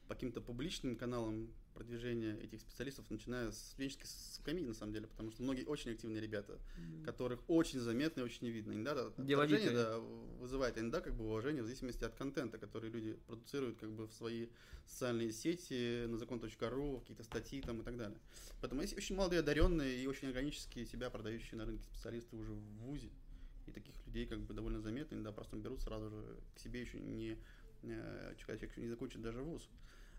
по 0.07 0.15
каким-то 0.15 0.41
публичным 0.41 0.95
каналам 0.95 1.49
продвижения 1.73 2.37
этих 2.39 2.61
специалистов, 2.61 3.09
начиная 3.09 3.51
с 3.51 3.71
студенческой 3.71 4.05
скамьи, 4.05 4.65
на 4.65 4.73
самом 4.73 4.93
деле, 4.93 5.07
потому 5.07 5.31
что 5.31 5.43
многие 5.43 5.65
очень 5.65 5.91
активные 5.91 6.21
ребята, 6.21 6.59
которых 7.05 7.39
очень 7.47 7.79
заметно 7.79 8.21
и 8.21 8.23
очень 8.23 8.47
видно. 8.47 8.73
Иногда 8.73 8.95
да, 8.95 9.09
отторжение, 9.09 9.71
да, 9.71 9.99
вызывает, 10.39 10.77
а 10.77 10.79
иногда 10.79 11.01
как 11.01 11.15
бы 11.15 11.25
уважение 11.25 11.63
в 11.63 11.65
зависимости 11.65 12.03
от 12.03 12.15
контента, 12.15 12.57
который 12.57 12.89
люди 12.89 13.13
продуцируют 13.27 13.77
как 13.79 13.91
бы 13.91 14.07
в 14.07 14.13
свои 14.13 14.47
социальные 14.85 15.31
сети, 15.31 16.05
на 16.07 16.17
закон.ру, 16.17 16.99
какие-то 16.99 17.23
статьи 17.23 17.61
там 17.61 17.81
и 17.81 17.83
так 17.83 17.97
далее. 17.97 18.17
Поэтому 18.61 18.81
есть 18.81 18.95
очень 18.97 19.15
молодые, 19.15 19.39
одаренные 19.39 20.03
и 20.03 20.07
очень 20.07 20.27
органически 20.27 20.85
себя 20.85 21.09
продающие 21.09 21.57
на 21.57 21.65
рынке 21.65 21.83
специалисты 21.85 22.35
уже 22.35 22.51
в 22.51 22.61
ВУЗе. 22.79 23.09
И 23.65 23.71
таких 23.71 23.95
людей 24.05 24.25
как 24.25 24.39
бы 24.41 24.53
довольно 24.53 24.81
заметно, 24.81 25.15
иногда 25.15 25.31
просто 25.31 25.55
берут 25.55 25.81
сразу 25.81 26.09
же 26.09 26.37
к 26.55 26.59
себе 26.59 26.81
еще 26.81 26.99
не, 26.99 27.37
э, 27.83 28.35
человек 28.37 28.69
еще 28.69 28.81
не 28.81 28.89
закончит 28.89 29.21
даже 29.21 29.41
вуз. 29.41 29.69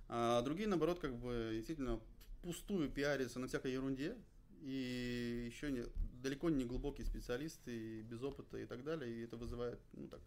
А 0.09 0.43
другие, 0.43 0.69
наоборот, 0.69 1.01
как 1.01 1.17
бы 1.17 1.51
действительно 1.55 2.01
впустую 2.39 2.91
пиарятся 2.91 3.39
на 3.39 3.47
всякой 3.47 3.73
ерунде, 3.73 4.17
и 4.63 5.45
еще 5.47 5.71
не, 5.71 5.85
далеко 6.23 6.51
не 6.51 6.65
глубокие 6.65 7.07
специалисты, 7.07 8.01
и 8.01 8.03
без 8.03 8.23
опыта 8.23 8.59
и 8.59 8.67
так 8.67 8.85
далее, 8.85 9.13
и 9.13 9.25
это 9.25 9.37
вызывает, 9.37 9.81
ну 9.93 10.09
так, 10.09 10.21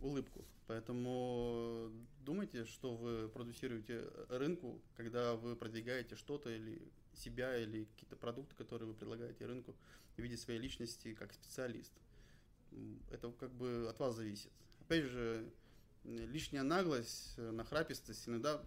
улыбку. 0.00 0.44
Поэтому 0.66 1.90
думайте, 2.24 2.64
что 2.64 2.94
вы 2.94 3.28
продюсируете 3.28 4.08
рынку, 4.28 4.80
когда 4.96 5.34
вы 5.34 5.56
продвигаете 5.56 6.14
что-то 6.14 6.50
или 6.50 6.80
себя, 7.14 7.56
или 7.56 7.84
какие-то 7.84 8.16
продукты, 8.16 8.54
которые 8.54 8.88
вы 8.88 8.94
предлагаете 8.94 9.46
рынку 9.46 9.74
в 10.16 10.20
виде 10.20 10.36
своей 10.36 10.60
личности 10.60 11.14
как 11.14 11.32
специалист. 11.32 11.92
Это 13.10 13.32
как 13.32 13.50
бы 13.52 13.86
от 13.88 13.98
вас 13.98 14.14
зависит. 14.14 14.52
Опять 14.80 15.04
же, 15.04 15.50
лишняя 16.04 16.62
наглость, 16.62 17.36
нахрапистость 17.38 18.28
иногда 18.28 18.62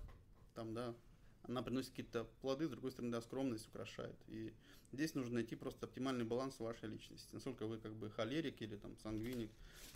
там, 0.54 0.74
да, 0.74 0.96
она 1.44 1.64
приносит 1.64 1.92
какие-то 1.92 2.26
плоды, 2.42 2.68
с 2.68 2.70
другой 2.70 2.92
стороны, 2.92 3.12
да, 3.12 3.22
скромность 3.22 3.68
украшает. 3.68 4.16
И 4.28 4.54
здесь 4.92 5.16
нужно 5.16 5.36
найти 5.36 5.56
просто 5.56 5.86
оптимальный 5.86 6.26
баланс 6.26 6.60
вашей 6.60 6.90
личности. 6.90 7.34
Насколько 7.34 7.66
вы 7.66 7.78
как 7.78 7.94
бы 7.94 8.10
холерик 8.10 8.62
или 8.62 8.76
там 8.76 8.96
сангвиник, 8.98 9.52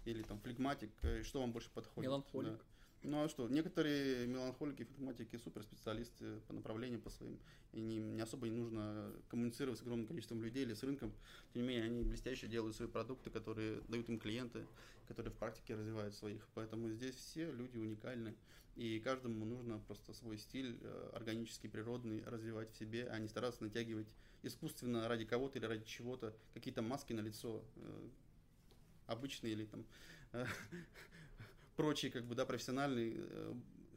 или 0.05 0.23
там 0.23 0.39
флегматик, 0.39 0.91
э, 1.03 1.23
что 1.23 1.41
вам 1.41 1.51
больше 1.51 1.69
подходит. 1.69 2.09
Меланхолик. 2.09 2.53
Да. 2.53 2.59
Ну 3.03 3.23
а 3.23 3.29
что, 3.29 3.47
некоторые 3.47 4.25
меланхолики, 4.25 4.83
флегматики 4.83 5.35
суперспециалисты 5.37 6.39
по 6.47 6.53
направлениям, 6.53 7.01
по 7.01 7.11
своим, 7.11 7.39
и 7.71 7.79
не, 7.79 7.97
не 7.97 8.21
особо 8.21 8.49
не 8.49 8.57
нужно 8.57 9.13
коммуницировать 9.29 9.77
с 9.77 9.83
огромным 9.83 10.07
количеством 10.07 10.41
людей 10.41 10.63
или 10.63 10.73
с 10.73 10.81
рынком. 10.81 11.13
Тем 11.53 11.61
не 11.61 11.67
менее, 11.67 11.85
они 11.85 12.03
блестяще 12.03 12.47
делают 12.47 12.75
свои 12.75 12.87
продукты, 12.87 13.29
которые 13.29 13.81
дают 13.89 14.09
им 14.09 14.17
клиенты, 14.17 14.65
которые 15.07 15.31
в 15.31 15.35
практике 15.35 15.75
развивают 15.75 16.15
своих. 16.15 16.47
Поэтому 16.55 16.89
здесь 16.89 17.15
все 17.15 17.51
люди 17.51 17.77
уникальны. 17.77 18.35
И 18.75 18.99
каждому 18.99 19.45
нужно 19.45 19.79
просто 19.79 20.13
свой 20.13 20.37
стиль 20.37 20.77
э, 20.81 21.09
органический, 21.13 21.69
природный 21.69 22.21
развивать 22.25 22.71
в 22.71 22.77
себе, 22.77 23.07
а 23.07 23.17
не 23.19 23.29
стараться 23.29 23.63
натягивать 23.63 24.13
искусственно 24.43 25.07
ради 25.07 25.23
кого-то 25.23 25.57
или 25.57 25.65
ради 25.65 25.85
чего-то 25.85 26.35
какие-то 26.53 26.81
маски 26.81 27.13
на 27.13 27.21
лицо 27.21 27.63
э, 27.77 28.09
обычные 29.07 29.53
или 29.53 29.65
там 29.65 29.85
э, 30.33 30.45
прочие, 31.77 32.11
как 32.11 32.25
бы, 32.25 32.35
да, 32.35 32.45
профессиональные, 32.45 33.17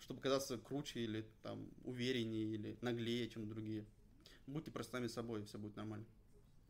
чтобы 0.00 0.20
казаться 0.20 0.58
круче 0.58 1.00
или 1.00 1.26
там 1.42 1.68
увереннее 1.84 2.44
или 2.44 2.78
наглее, 2.80 3.28
чем 3.28 3.48
другие. 3.48 3.84
Будьте 4.46 4.70
простыми 4.70 5.08
собой, 5.08 5.44
все 5.44 5.58
будет 5.58 5.74
нормально. 5.74 6.06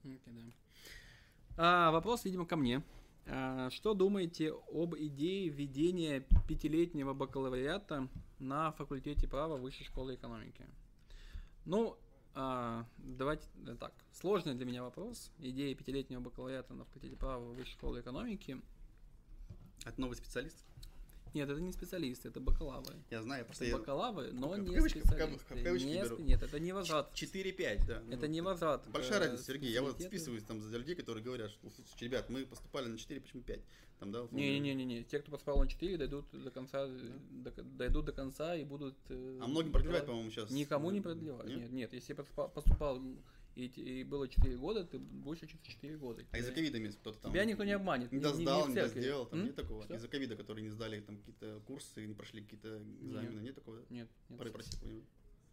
Окей, 0.02 0.20
да. 0.26 0.42
А, 1.58 1.90
вопрос, 1.90 2.24
видимо, 2.24 2.46
ко 2.46 2.56
мне. 2.56 2.82
А, 3.26 3.70
что 3.70 3.94
думаете 3.94 4.52
об 4.72 4.94
идее 4.96 5.48
введения 5.48 6.24
пятилетнего 6.46 7.14
бакалавриата 7.14 8.08
на 8.38 8.72
факультете 8.72 9.28
права 9.28 9.56
Высшей 9.56 9.84
школы 9.86 10.14
экономики? 10.14 10.64
Ну, 11.64 11.98
а, 12.34 12.86
давайте 12.98 13.46
э, 13.66 13.74
так. 13.78 13.92
Сложный 14.12 14.54
для 14.54 14.64
меня 14.64 14.82
вопрос. 14.82 15.30
Идея 15.38 15.74
пятилетнего 15.74 16.20
бакалавриата 16.20 16.72
на 16.74 16.84
факультете 16.84 17.16
права 17.16 17.44
Высшей 17.44 17.72
школы 17.72 18.00
экономики. 18.00 18.60
Это 19.84 20.00
новый 20.00 20.16
специалист? 20.16 20.67
Нет, 21.34 21.48
это 21.48 21.60
не 21.60 21.72
специалисты, 21.72 22.28
это 22.28 22.40
бакалавры. 22.40 22.94
Я 23.10 23.22
знаю, 23.22 23.44
просто 23.44 23.64
Это 23.64 23.72
я... 23.72 23.78
бакалавры, 23.78 24.32
но 24.32 24.48
в 24.48 24.58
не 24.58 24.66
специалисты. 24.88 25.38
в 25.38 25.46
кавычки 25.64 25.86
Не 25.86 26.02
беру. 26.02 26.16
спе- 26.16 26.22
Нет, 26.22 26.42
это 26.42 26.58
не 26.60 26.72
возврат. 26.72 27.10
4-5, 27.14 27.86
да. 27.86 28.02
Это 28.10 28.26
Ну, 28.26 28.32
не 28.32 28.40
возврат. 28.40 28.86
Большая 28.88 29.18
э, 29.18 29.24
разница, 29.24 29.44
Сергей. 29.44 29.70
Я 29.72 29.82
вот 29.82 30.00
списываюсь 30.00 30.42
там 30.44 30.60
за 30.62 30.76
людей, 30.78 30.94
которые 30.94 31.22
говорят, 31.24 31.50
что, 31.50 31.70
слушайте, 31.70 32.04
ребят, 32.04 32.30
мы 32.30 32.44
поступали 32.46 32.86
на 32.86 32.98
4, 32.98 33.20
почему 33.20 33.42
5? 33.42 33.60
Там, 34.00 34.12
да. 34.12 34.26
Не-не-не, 34.30 35.02
те, 35.04 35.18
кто 35.18 35.30
поступал 35.32 35.58
на 35.58 35.66
4, 35.68 35.96
дойдут 35.98 36.26
до 36.32 36.50
конца, 36.50 36.86
до- 36.86 37.62
дойдут 37.62 38.04
до 38.06 38.12
конца 38.12 38.54
и 38.54 38.64
будут... 38.64 38.94
э, 39.08 39.38
А 39.42 39.46
многим 39.46 39.72
продлевать, 39.72 40.06
по-моему, 40.06 40.30
сейчас. 40.30 40.50
Никому 40.50 40.90
не 40.90 41.00
продлевают. 41.00 41.48
Нет? 41.48 41.70
Нет, 41.72 41.92
если 41.92 42.12
поступал 42.14 43.02
и, 43.58 44.00
и 44.00 44.04
было 44.04 44.28
4 44.28 44.56
года, 44.56 44.84
ты 44.84 44.98
будешь 44.98 45.42
учиться 45.42 45.66
4 45.70 45.96
года. 45.96 46.24
А 46.30 46.38
из-за 46.38 46.52
ковида 46.52 46.78
кто-то 46.92 47.18
там... 47.18 47.32
Тебя 47.32 47.44
никто 47.44 47.64
не 47.64 47.72
обманет. 47.72 48.12
Не 48.12 48.18
ни 48.18 48.22
сдал, 48.22 48.68
не 48.68 48.74
церкви. 48.74 49.00
сделал, 49.00 49.26
там 49.26 49.40
М? 49.40 49.46
нет 49.46 49.56
такого. 49.56 49.84
Из-за 49.92 50.08
ковида, 50.08 50.36
которые 50.36 50.62
не 50.62 50.70
сдали 50.70 51.00
там 51.00 51.18
какие-то 51.18 51.60
курсы, 51.66 52.06
не 52.06 52.14
прошли 52.14 52.42
какие-то 52.42 52.80
экзамены, 53.02 53.40
нет 53.40 53.54
такого? 53.56 53.78
Нет, 53.90 54.08
нет. 54.28 54.38
Про- 54.38 54.50
Прости, 54.50 54.76
понял. 54.78 55.02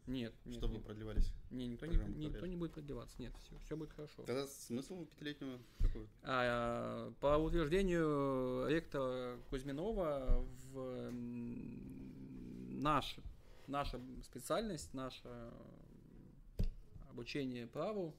Нет, 0.07 0.34
нет, 0.45 0.57
чтобы 0.57 0.76
нет. 0.76 0.84
продлевались. 0.84 1.32
Не, 1.49 1.65
никто, 1.65 1.88
не, 1.88 1.98
никто 1.98 2.45
не 2.45 2.56
будет 2.56 2.73
продлеваться. 2.73 3.19
Нет, 3.19 3.34
все, 3.44 3.57
все 3.65 3.76
будет 3.76 3.91
хорошо. 3.91 4.22
Тогда 4.23 4.45
смысл 4.45 5.06
пятилетнего 5.06 5.60
какой? 5.80 6.07
А, 6.22 7.11
по 7.19 7.38
утверждению 7.38 8.68
ректора 8.69 9.40
Кузьминова, 9.49 10.45
в 10.72 11.11
наш, 12.69 13.15
наша 13.65 13.99
специальность, 14.22 14.94
наше 14.94 15.52
обучение 17.15 17.65
праву 17.65 18.13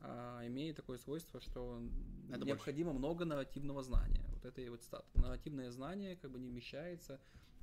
а, 0.00 0.46
имеет 0.46 0.76
такое 0.76 0.96
свойство, 0.98 1.40
что 1.40 1.82
Надо 2.28 2.46
необходимо 2.46 2.92
много 2.92 3.24
нарративного 3.24 3.82
знания. 3.82 4.24
Вот 4.32 4.44
это 4.44 4.60
и 4.60 4.68
вот 4.68 4.82
стат. 4.82 5.04
Нарративное 5.14 5.70
знание 5.70 6.16
как 6.16 6.30
бы 6.30 6.38
не 6.38 6.48
вмещается 6.48 7.20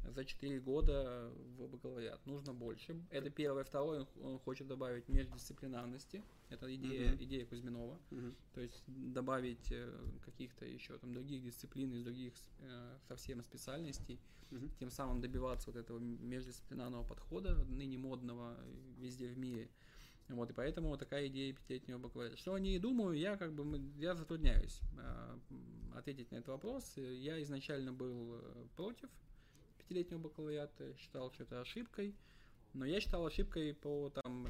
за 0.08 0.24
4 0.26 0.60
года 0.60 1.32
в 1.58 1.68
бакалавриат. 1.68 2.26
Нужно 2.26 2.54
больше. 2.54 3.02
Это 3.10 3.30
первое. 3.30 3.64
Второе, 3.64 4.06
он 4.22 4.38
хочет 4.40 4.68
добавить 4.68 5.08
междисциплинарности. 5.10 6.24
Это 6.50 6.74
идея, 6.76 7.14
Мгм. 7.14 7.24
идея 7.24 7.46
Кузьминова. 7.46 7.98
То 8.54 8.62
есть 8.62 8.84
добавить 8.88 9.72
э, 9.72 9.92
каких-то 10.26 10.66
еще 10.66 10.98
там 10.98 11.14
других 11.14 11.42
дисциплин 11.42 11.94
из 11.94 12.04
других 12.04 12.34
э, 12.60 12.98
совсем 13.08 13.42
специальностей, 13.42 14.20
Мгм. 14.52 14.70
тем 14.80 14.92
самым 14.92 15.22
добиваться 15.22 15.72
вот 15.72 15.80
этого 15.80 15.98
междисциплинарного 16.00 17.04
подхода, 17.04 17.56
ныне 17.66 17.98
модного 17.98 18.58
везде 19.00 19.28
в 19.28 19.38
мире. 19.38 19.70
Вот, 20.30 20.50
и 20.50 20.54
поэтому 20.54 20.98
такая 20.98 21.28
идея 21.28 21.54
пятилетнего 21.54 22.00
бакалавриата. 22.00 22.38
Что 22.38 22.56
о 22.56 22.60
ней 22.60 22.80
думаю, 22.80 23.18
я 23.18 23.38
как 23.38 23.54
бы, 23.54 23.80
я 23.98 24.16
затрудняюсь 24.16 24.82
э, 24.98 25.38
ответить 25.96 26.32
на 26.32 26.38
этот 26.38 26.50
вопрос. 26.50 26.94
Э, 26.98 27.16
Я 27.16 27.42
изначально 27.44 27.94
был 27.94 28.40
э, 28.40 28.66
против 28.76 29.10
пятилетнего 29.78 30.20
бакалавриата, 30.20 30.96
считал, 30.98 31.32
что 31.32 31.44
это 31.44 31.62
ошибкой, 31.62 32.16
но 32.74 32.86
я 32.86 33.00
считал 33.00 33.26
ошибкой 33.26 33.76
по 33.76 34.10
там 34.10 34.48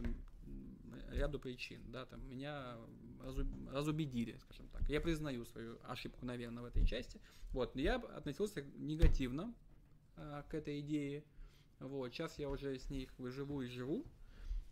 ряду 1.11 1.39
причин, 1.39 1.81
да, 1.91 2.05
там 2.05 2.27
меня 2.29 2.77
разу- 3.19 3.47
разубедили, 3.71 4.37
скажем 4.37 4.67
так. 4.69 4.87
Я 4.89 5.01
признаю 5.01 5.45
свою 5.45 5.77
ошибку, 5.83 6.25
наверное, 6.25 6.63
в 6.63 6.65
этой 6.65 6.85
части. 6.85 7.19
Вот, 7.51 7.75
но 7.75 7.81
я 7.81 7.95
относился 7.95 8.61
негативно 8.77 9.53
а, 10.15 10.43
к 10.43 10.53
этой 10.53 10.79
идее. 10.79 11.23
Вот, 11.79 12.13
сейчас 12.13 12.37
я 12.39 12.49
уже 12.49 12.77
с 12.79 12.89
ней 12.89 13.09
выживу 13.17 13.61
и 13.61 13.67
живу. 13.67 14.05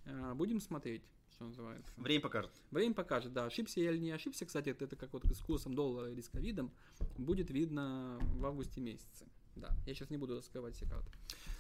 А, 0.06 0.34
будем 0.36 0.60
смотреть, 0.60 1.04
что 1.32 1.46
называется. 1.46 1.92
Время 1.98 2.22
покажет. 2.22 2.52
Время 2.72 2.94
покажет, 2.94 3.34
да, 3.34 3.46
ошибся 3.46 3.80
я 3.80 3.92
или 3.92 4.00
не 4.00 4.12
ошибся. 4.12 4.46
Кстати, 4.46 4.70
это, 4.70 4.96
как 4.96 5.14
вот 5.14 5.26
с 5.26 5.40
курсом 5.40 5.74
доллара 5.74 6.10
или 6.12 6.22
с 6.22 6.30
ковидом. 6.30 6.72
Будет 7.18 7.50
видно 7.52 8.18
в 8.22 8.46
августе 8.46 8.82
месяце. 8.82 9.26
Да, 9.56 9.70
я 9.86 9.94
сейчас 9.94 10.10
не 10.10 10.18
буду 10.18 10.36
раскрывать 10.36 10.76
секрет. 10.76 11.04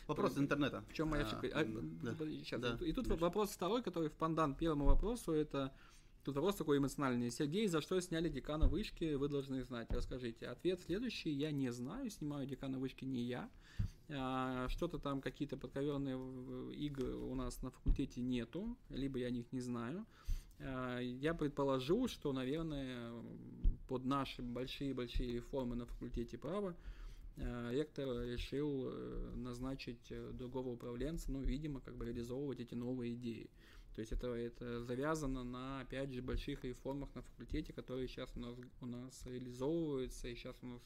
Вопрос 0.07 0.33
из 0.33 0.39
интернета. 0.39 0.83
В 0.89 0.93
чем 0.93 1.09
моя 1.09 1.23
А, 1.23 1.27
ошибка? 1.27 1.47
А, 1.53 1.63
да. 1.63 2.11
подожди, 2.11 2.43
щас. 2.43 2.59
Да. 2.59 2.77
И 2.81 2.91
тут 2.91 3.07
Дальше. 3.07 3.21
вопрос 3.21 3.51
второй, 3.51 3.83
который 3.83 4.09
в 4.09 4.13
пандан 4.13 4.55
первому 4.55 4.85
вопросу, 4.85 5.31
это 5.31 5.71
тут 6.23 6.35
вопрос 6.35 6.55
такой 6.55 6.79
эмоциональный. 6.79 7.29
Сергей, 7.29 7.67
за 7.67 7.81
что 7.81 7.99
сняли 8.01 8.29
декана 8.29 8.67
вышки, 8.67 9.13
вы 9.13 9.29
должны 9.29 9.63
знать. 9.63 9.91
Расскажите. 9.91 10.47
Ответ 10.47 10.81
следующий, 10.81 11.29
я 11.29 11.51
не 11.51 11.71
знаю, 11.71 12.09
снимаю 12.09 12.47
декана 12.47 12.79
вышки 12.79 13.05
не 13.05 13.21
я. 13.21 13.49
А, 14.15 14.68
Что-то 14.69 14.99
там, 14.99 15.22
какие-то 15.22 15.57
подковерные 15.57 16.15
игры 16.73 17.15
у 17.15 17.35
нас 17.35 17.61
на 17.61 17.72
факультете 17.72 18.22
нету, 18.22 18.77
либо 18.90 19.19
я 19.19 19.27
о 19.27 19.31
них 19.31 19.52
не 19.52 19.60
знаю. 19.60 20.06
А, 20.60 20.99
Я 20.99 21.34
предположу, 21.34 22.07
что, 22.07 22.34
наверное, 22.34 23.11
под 23.88 24.06
наши 24.06 24.41
большие-большие 24.41 25.34
реформы 25.34 25.76
на 25.76 25.85
факультете 25.85 26.38
права 26.38 26.76
э, 27.35 27.72
ректор 27.72 28.07
решил 28.23 28.88
э, 28.88 29.34
назначить 29.35 30.10
э, 30.10 30.31
другого 30.34 30.69
управленца, 30.69 31.31
ну, 31.31 31.41
видимо, 31.41 31.81
как 31.81 31.95
бы 31.95 32.06
реализовывать 32.06 32.60
эти 32.60 32.76
новые 32.76 33.14
идеи. 33.14 33.49
То 33.95 33.99
есть 33.99 34.11
это, 34.11 34.27
это 34.34 34.84
завязано 34.84 35.44
на, 35.44 35.81
опять 35.81 36.11
же, 36.11 36.22
больших 36.22 36.64
реформах 36.64 37.14
на 37.14 37.22
факультете, 37.22 37.73
которые 37.73 38.07
сейчас 38.07 38.31
у 38.35 38.40
нас, 38.40 38.56
у 38.81 38.85
нас 38.85 39.26
реализовываются, 39.26 40.27
и 40.27 40.35
сейчас 40.35 40.56
у 40.64 40.68
нас 40.68 40.81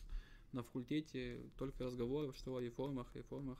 на 0.52 0.64
факультете 0.64 1.40
только 1.58 1.86
разговоров, 1.86 2.36
что 2.38 2.56
о 2.56 2.60
реформах, 2.60 3.08
реформах, 3.14 3.58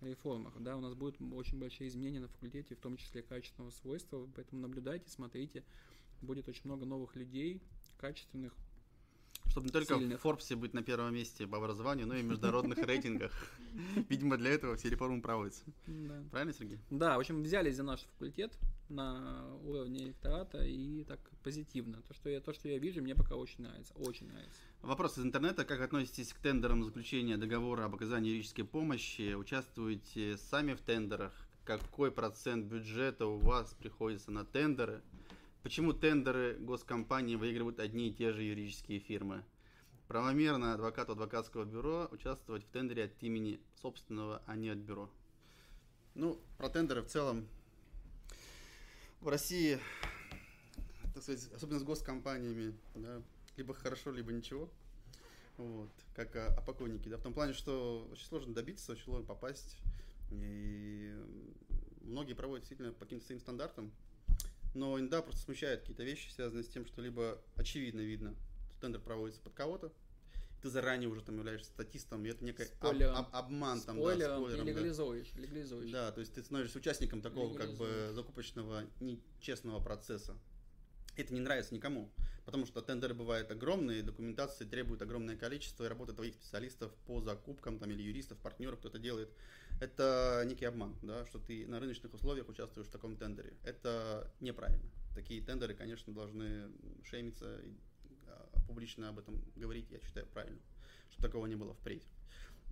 реформах. 0.00 0.54
Да, 0.60 0.76
у 0.76 0.80
нас 0.80 0.94
будут 0.94 1.20
очень 1.32 1.58
большие 1.58 1.88
изменения 1.88 2.20
на 2.20 2.28
факультете, 2.28 2.74
в 2.74 2.80
том 2.80 2.96
числе 2.96 3.22
качественного 3.22 3.70
свойства, 3.70 4.28
поэтому 4.34 4.62
наблюдайте, 4.62 5.10
смотрите, 5.10 5.64
будет 6.22 6.48
очень 6.48 6.62
много 6.64 6.84
новых 6.84 7.16
людей, 7.16 7.62
качественных, 7.98 8.54
Чтобы 9.48 9.66
не 9.66 9.72
только 9.72 9.96
Сильных. 9.96 10.18
в 10.18 10.22
Форбсе 10.22 10.54
быть 10.54 10.74
на 10.74 10.82
первом 10.82 11.12
месте 11.12 11.46
по 11.46 11.58
образованию, 11.58 12.06
но 12.06 12.14
и 12.14 12.22
в 12.22 12.24
международных 12.24 12.78
рейтингах. 12.86 13.32
Видимо, 14.08 14.36
для 14.36 14.50
этого 14.50 14.76
все 14.76 14.90
реформы 14.90 15.20
проводятся. 15.20 15.64
Да. 15.86 16.22
Правильно, 16.30 16.52
Сергей? 16.52 16.78
Да, 16.90 17.16
в 17.16 17.20
общем, 17.20 17.42
взялись 17.42 17.76
за 17.76 17.82
наш 17.82 18.00
факультет 18.02 18.56
на 18.88 19.44
уровне 19.64 20.08
ректората 20.08 20.62
и 20.64 21.04
так 21.04 21.18
позитивно. 21.42 22.02
То, 22.02 22.14
что 22.14 22.28
я, 22.28 22.40
то, 22.40 22.52
что 22.52 22.68
я 22.68 22.78
вижу, 22.78 23.02
мне 23.02 23.14
пока 23.14 23.36
очень 23.36 23.62
нравится. 23.64 23.92
Очень 23.94 24.28
нравится. 24.28 24.60
Вопрос 24.82 25.18
из 25.18 25.24
интернета. 25.24 25.64
Как 25.64 25.80
относитесь 25.80 26.32
к 26.32 26.38
тендерам 26.38 26.84
заключения 26.84 27.36
договора 27.36 27.84
об 27.84 27.94
оказании 27.94 28.30
юридической 28.30 28.64
помощи? 28.64 29.34
Участвуете 29.34 30.36
сами 30.36 30.74
в 30.74 30.80
тендерах? 30.80 31.32
Какой 31.64 32.10
процент 32.10 32.66
бюджета 32.66 33.26
у 33.26 33.38
вас 33.38 33.74
приходится 33.74 34.30
на 34.30 34.44
тендеры? 34.44 35.02
Почему 35.62 35.92
тендеры 35.92 36.56
госкомпании 36.58 37.36
выигрывают 37.36 37.80
одни 37.80 38.08
и 38.08 38.14
те 38.14 38.32
же 38.32 38.42
юридические 38.42 38.98
фирмы? 38.98 39.44
Правомерно 40.08 40.72
адвокату 40.72 41.12
адвокатского 41.12 41.64
бюро 41.64 42.08
участвовать 42.10 42.64
в 42.64 42.68
тендере 42.68 43.04
от 43.04 43.22
имени 43.22 43.60
собственного, 43.82 44.42
а 44.46 44.56
не 44.56 44.70
от 44.70 44.78
бюро. 44.78 45.10
Ну, 46.14 46.40
про 46.56 46.70
тендеры 46.70 47.02
в 47.02 47.08
целом 47.08 47.46
в 49.20 49.28
России, 49.28 49.78
так 51.14 51.22
сказать, 51.22 51.48
особенно 51.54 51.78
с 51.78 51.82
госкомпаниями, 51.82 52.74
да, 52.94 53.22
либо 53.58 53.74
хорошо, 53.74 54.12
либо 54.12 54.32
ничего. 54.32 54.70
Вот, 55.58 55.90
как 56.14 56.34
о, 56.36 56.54
о 56.56 56.62
покойнике, 56.62 57.10
да, 57.10 57.18
в 57.18 57.22
том 57.22 57.34
плане, 57.34 57.52
что 57.52 58.08
очень 58.10 58.24
сложно 58.24 58.54
добиться, 58.54 58.92
очень 58.92 59.04
сложно 59.04 59.26
попасть. 59.26 59.76
И 60.30 61.14
многие 62.00 62.32
проводят 62.32 62.62
действительно 62.62 62.94
по 62.94 63.04
каким-то 63.04 63.26
своим 63.26 63.40
стандартам. 63.40 63.92
Но 64.74 64.98
иногда 64.98 65.22
просто 65.22 65.40
смущают 65.42 65.80
какие-то 65.80 66.04
вещи, 66.04 66.30
связанные 66.30 66.64
с 66.64 66.68
тем, 66.68 66.86
что 66.86 67.02
либо 67.02 67.40
очевидно 67.56 68.00
видно, 68.00 68.34
что 68.70 68.80
тендер 68.80 69.00
проводится 69.00 69.40
под 69.42 69.54
кого-то, 69.54 69.92
ты 70.62 70.68
заранее 70.68 71.08
уже 71.08 71.22
там 71.22 71.36
являешься 71.38 71.70
статистом, 71.70 72.24
и 72.24 72.28
это 72.28 72.44
некий 72.44 72.64
об- 72.80 73.02
об- 73.02 73.34
обман 73.34 73.80
там, 73.80 73.96
да, 73.96 74.02
Спойлером 74.02 74.36
и 74.36 74.38
спойлером, 74.40 74.66
да. 74.66 74.70
легализуешь. 74.72 75.34
легализуешь. 75.34 75.90
Да, 75.90 76.12
то 76.12 76.20
есть 76.20 76.34
ты 76.34 76.42
становишься 76.42 76.78
участником 76.78 77.22
такого 77.22 77.56
как 77.56 77.70
бы 77.70 77.84
Легализуешь. 77.86 78.14
закупочного 78.14 78.84
нечестного 79.00 79.80
процесса. 79.80 80.36
Это 81.16 81.32
не 81.34 81.40
нравится 81.40 81.74
никому, 81.74 82.12
потому 82.44 82.66
что 82.66 82.82
тендеры 82.82 83.14
бывают 83.14 83.50
огромные, 83.50 84.02
документации 84.02 84.64
требуют 84.64 85.02
огромное 85.02 85.36
количество, 85.36 85.84
и 85.84 85.88
работа 85.88 86.12
твоих 86.12 86.34
специалистов 86.34 86.92
по 87.06 87.20
закупкам 87.20 87.78
там, 87.78 87.90
или 87.90 88.02
юристов, 88.02 88.38
партнеров, 88.38 88.78
кто 88.78 88.88
это 88.88 88.98
делает, 88.98 89.30
это 89.80 90.44
некий 90.46 90.66
обман, 90.66 90.94
да, 91.02 91.24
что 91.26 91.38
ты 91.38 91.66
на 91.66 91.80
рыночных 91.80 92.12
условиях 92.14 92.48
участвуешь 92.48 92.86
в 92.86 92.90
таком 92.90 93.16
тендере. 93.16 93.54
Это 93.64 94.30
неправильно. 94.40 94.88
Такие 95.14 95.42
тендеры, 95.42 95.74
конечно, 95.74 96.12
должны 96.12 96.70
шеймиться 97.04 97.58
и 97.60 97.72
а, 98.28 98.48
публично 98.66 99.08
об 99.08 99.18
этом 99.18 99.42
говорить, 99.56 99.90
я 99.90 99.98
считаю, 100.00 100.26
правильно, 100.26 100.60
чтобы 101.10 101.26
такого 101.26 101.46
не 101.46 101.56
было 101.56 101.74
впредь. 101.74 102.06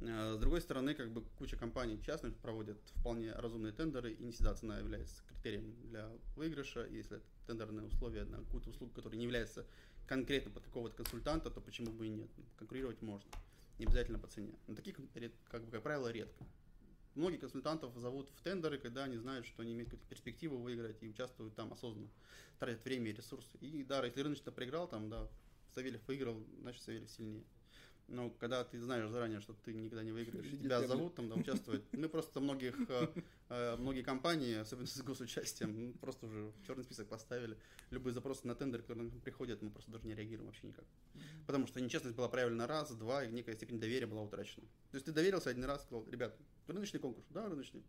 А, 0.02 0.34
С 0.34 0.38
другой 0.38 0.60
стороны, 0.60 0.94
как 0.94 1.10
бы 1.10 1.22
куча 1.38 1.56
компаний 1.56 2.00
частных 2.04 2.36
проводят 2.36 2.78
вполне 2.96 3.32
разумные 3.32 3.72
тендеры, 3.72 4.12
и 4.12 4.22
не 4.22 4.32
всегда 4.32 4.54
цена 4.54 4.78
является 4.78 5.22
критерием 5.28 5.74
для 5.84 6.10
выигрыша. 6.36 6.86
Если 6.86 7.16
это 7.16 7.26
тендерные 7.46 7.86
условия 7.86 8.24
на 8.24 8.38
какую-то 8.38 8.70
услугу, 8.70 8.92
которая 8.94 9.18
не 9.18 9.24
является 9.24 9.66
конкретно 10.06 10.50
под 10.50 10.64
какого-то 10.64 10.94
консультанта, 10.94 11.50
то 11.50 11.60
почему 11.60 11.90
бы 11.92 12.06
и 12.06 12.10
нет? 12.10 12.28
Конкурировать 12.58 13.00
можно. 13.00 13.30
Не 13.78 13.86
обязательно 13.86 14.18
по 14.18 14.26
цене. 14.26 14.54
Но 14.66 14.74
таких, 14.74 14.96
как, 15.50 15.64
бы, 15.64 15.70
как 15.70 15.82
правило, 15.82 16.10
редко. 16.10 16.44
Многих 17.18 17.40
консультантов 17.40 17.96
зовут 17.96 18.30
в 18.30 18.42
тендеры, 18.42 18.78
когда 18.78 19.02
они 19.02 19.16
знают, 19.16 19.44
что 19.44 19.62
они 19.62 19.72
имеют 19.72 19.90
какую-то 19.90 20.08
перспективу 20.08 20.56
выиграть 20.56 21.02
и 21.02 21.08
участвуют 21.08 21.52
там 21.56 21.72
осознанно, 21.72 22.08
тратят 22.60 22.84
время 22.84 23.10
и 23.10 23.12
ресурсы. 23.12 23.58
И 23.58 23.82
да, 23.82 24.04
если 24.06 24.20
рыночно 24.20 24.52
проиграл, 24.52 24.86
там, 24.86 25.10
да, 25.10 25.28
Савельев 25.74 26.06
выиграл, 26.06 26.46
значит 26.60 26.80
Савельев 26.80 27.10
сильнее. 27.10 27.44
Но 28.08 28.30
когда 28.30 28.64
ты 28.64 28.80
знаешь 28.80 29.08
заранее, 29.10 29.40
что 29.40 29.54
ты 29.64 29.74
никогда 29.74 30.02
не 30.02 30.12
выиграешь, 30.12 30.46
и 30.46 30.56
тебя 30.56 30.82
зовут 30.82 31.14
там 31.14 31.28
да, 31.28 31.34
участвовать. 31.34 31.82
Мы 31.92 32.08
просто 32.08 32.40
многих, 32.40 32.74
э, 32.88 33.08
э, 33.50 33.76
многие 33.76 34.02
компании, 34.02 34.54
особенно 34.54 34.86
с 34.86 35.02
госучастием, 35.02 35.92
просто 36.00 36.24
уже 36.26 36.46
в 36.46 36.66
черный 36.66 36.84
список 36.84 37.08
поставили. 37.08 37.58
Любые 37.90 38.14
запросы 38.14 38.46
на 38.46 38.54
тендер, 38.54 38.80
которые 38.80 39.10
нам 39.10 39.20
приходят, 39.20 39.60
мы 39.60 39.68
просто 39.68 39.90
даже 39.90 40.06
не 40.06 40.14
реагируем 40.14 40.46
вообще 40.46 40.66
никак. 40.66 40.86
Потому 41.46 41.66
что 41.66 41.82
нечестность 41.82 42.16
была 42.16 42.30
проявлена 42.30 42.66
раз, 42.66 42.92
два, 42.92 43.24
и 43.24 43.30
некая 43.30 43.54
степень 43.54 43.78
доверия 43.78 44.06
была 44.06 44.22
утрачена. 44.22 44.64
То 44.90 44.94
есть 44.94 45.04
ты 45.04 45.12
доверился 45.12 45.50
один 45.50 45.64
раз, 45.64 45.82
сказал, 45.82 46.06
ребят, 46.10 46.34
рыночный 46.66 47.00
конкурс, 47.00 47.26
да, 47.28 47.46
рыночный. 47.46 47.82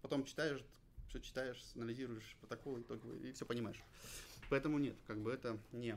Потом 0.00 0.24
читаешь, 0.24 0.64
все 1.08 1.20
читаешь, 1.20 1.62
анализируешь 1.76 2.36
протокол 2.40 2.80
итоговый, 2.80 3.30
и 3.30 3.32
все 3.32 3.46
понимаешь. 3.46 3.80
Поэтому 4.50 4.78
нет, 4.78 4.96
как 5.06 5.18
бы 5.18 5.30
это 5.32 5.56
не 5.70 5.96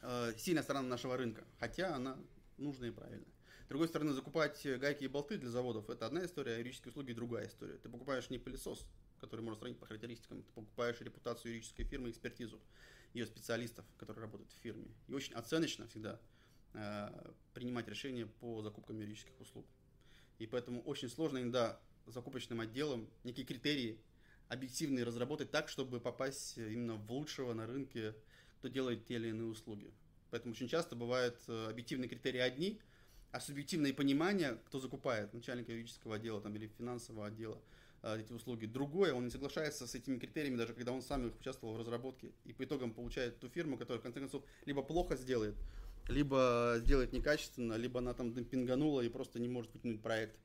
э, 0.00 0.32
сильная 0.38 0.62
сторона 0.62 0.88
нашего 0.88 1.18
рынка, 1.18 1.44
хотя 1.58 1.94
она 1.94 2.16
нужная 2.58 2.88
и 2.88 2.92
правильная. 2.92 3.32
С 3.64 3.68
другой 3.68 3.88
стороны, 3.88 4.12
закупать 4.12 4.66
гайки 4.78 5.04
и 5.04 5.08
болты 5.08 5.38
для 5.38 5.50
заводов– 5.50 5.88
это 5.90 6.06
одна 6.06 6.24
история, 6.24 6.54
а 6.54 6.58
юридические 6.58 6.90
услуги– 6.90 7.12
другая 7.14 7.48
история. 7.48 7.78
Ты 7.78 7.88
покупаешь 7.88 8.28
не 8.28 8.38
пылесос, 8.38 8.86
который 9.20 9.40
можно 9.40 9.58
сравнить 9.58 9.78
по 9.78 9.86
характеристикам, 9.86 10.42
ты 10.42 10.52
покупаешь 10.52 11.00
репутацию 11.00 11.52
юридической 11.52 11.84
фирмы, 11.84 12.10
экспертизу 12.10 12.60
ее 13.14 13.26
специалистов, 13.26 13.84
которые 13.96 14.22
работают 14.22 14.50
в 14.50 14.62
фирме. 14.62 14.88
И 15.08 15.14
очень 15.14 15.34
оценочно 15.34 15.86
всегда 15.86 16.20
э, 16.74 17.32
принимать 17.54 17.88
решения 17.88 18.26
по 18.26 18.62
закупкам 18.62 18.98
юридических 18.98 19.40
услуг. 19.40 19.66
И 20.38 20.46
поэтому 20.46 20.82
очень 20.82 21.08
сложно 21.08 21.38
иногда 21.38 21.80
закупочным 22.06 22.60
отделом 22.60 23.08
некие 23.22 23.46
критерии 23.46 24.00
объективные 24.48 25.04
разработать 25.04 25.50
так, 25.50 25.68
чтобы 25.68 26.00
попасть 26.00 26.58
именно 26.58 26.96
в 26.96 27.10
лучшего 27.10 27.54
на 27.54 27.66
рынке, 27.66 28.14
кто 28.58 28.68
делает 28.68 29.06
те 29.06 29.14
или 29.14 29.28
иные 29.28 29.48
услуги. 29.48 29.92
Поэтому 30.32 30.54
очень 30.54 30.66
часто 30.66 30.96
бывают 30.96 31.36
э, 31.46 31.68
объективные 31.68 32.08
критерии 32.08 32.40
одни, 32.40 32.80
а 33.32 33.38
субъективное 33.38 33.92
понимание, 33.92 34.58
кто 34.64 34.80
закупает, 34.80 35.34
начальник 35.34 35.68
юридического 35.68 36.16
отдела 36.16 36.40
там, 36.40 36.56
или 36.56 36.68
финансового 36.78 37.26
отдела, 37.26 37.60
э, 38.02 38.18
эти 38.18 38.32
услуги. 38.32 38.64
Другое, 38.64 39.12
он 39.12 39.24
не 39.24 39.30
соглашается 39.30 39.86
с 39.86 39.94
этими 39.94 40.18
критериями, 40.18 40.56
даже 40.56 40.72
когда 40.72 40.92
он 40.92 41.02
сам 41.02 41.26
их 41.26 41.38
участвовал 41.38 41.74
в 41.74 41.78
разработке. 41.78 42.32
И 42.46 42.54
по 42.54 42.64
итогам 42.64 42.94
получает 42.94 43.40
ту 43.40 43.50
фирму, 43.50 43.76
которая 43.76 44.00
в 44.00 44.02
конце 44.02 44.20
концов 44.20 44.42
либо 44.64 44.82
плохо 44.82 45.16
сделает, 45.16 45.54
либо 46.08 46.76
сделает 46.78 47.12
некачественно, 47.12 47.74
либо 47.74 48.00
она 48.00 48.14
там 48.14 48.32
демпинганула 48.32 49.02
и 49.02 49.10
просто 49.10 49.38
не 49.38 49.48
может 49.48 49.74
вытянуть 49.74 50.00
проект. 50.00 50.38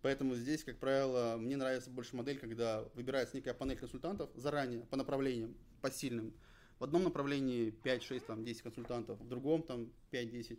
Поэтому 0.00 0.36
здесь, 0.36 0.64
как 0.64 0.78
правило, 0.78 1.36
мне 1.36 1.58
нравится 1.58 1.90
больше 1.90 2.16
модель, 2.16 2.38
когда 2.38 2.82
выбирается 2.94 3.36
некая 3.36 3.52
панель 3.52 3.76
консультантов 3.76 4.30
заранее 4.36 4.86
по 4.86 4.96
направлениям, 4.96 5.54
по 5.82 5.90
сильным. 5.90 6.32
В 6.78 6.84
одном 6.84 7.04
направлении 7.04 7.70
5, 7.70 8.02
6, 8.02 8.26
там, 8.26 8.44
10 8.44 8.62
консультантов, 8.62 9.20
в 9.20 9.28
другом 9.28 9.62
там 9.62 9.90
5-10. 10.12 10.58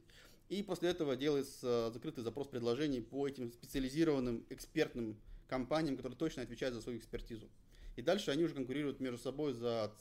И 0.49 0.63
после 0.63 0.89
этого 0.89 1.15
делается 1.15 1.91
закрытый 1.91 2.23
запрос 2.23 2.47
предложений 2.47 3.01
по 3.01 3.27
этим 3.27 3.51
специализированным 3.51 4.45
экспертным 4.49 5.17
компаниям, 5.47 5.97
которые 5.97 6.17
точно 6.17 6.43
отвечают 6.43 6.75
за 6.75 6.81
свою 6.81 6.99
экспертизу. 6.99 7.49
И 7.95 8.01
дальше 8.01 8.31
они 8.31 8.43
уже 8.43 8.53
конкурируют 8.53 8.99
между 8.99 9.17
собой 9.17 9.53
за 9.53 9.91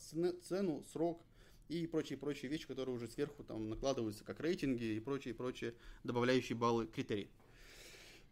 цену, 0.43 0.83
срок 0.93 1.23
и 1.69 1.87
прочие-прочие 1.87 2.51
вещи, 2.51 2.67
которые 2.67 2.95
уже 2.95 3.09
сверху 3.09 3.43
там 3.43 3.71
накладываются, 3.71 4.25
как 4.25 4.41
рейтинги 4.41 4.85
и 4.85 5.01
прочие-прочие 5.01 5.75
добавляющие 6.03 6.57
баллы 6.57 6.87
критерии. 6.87 7.29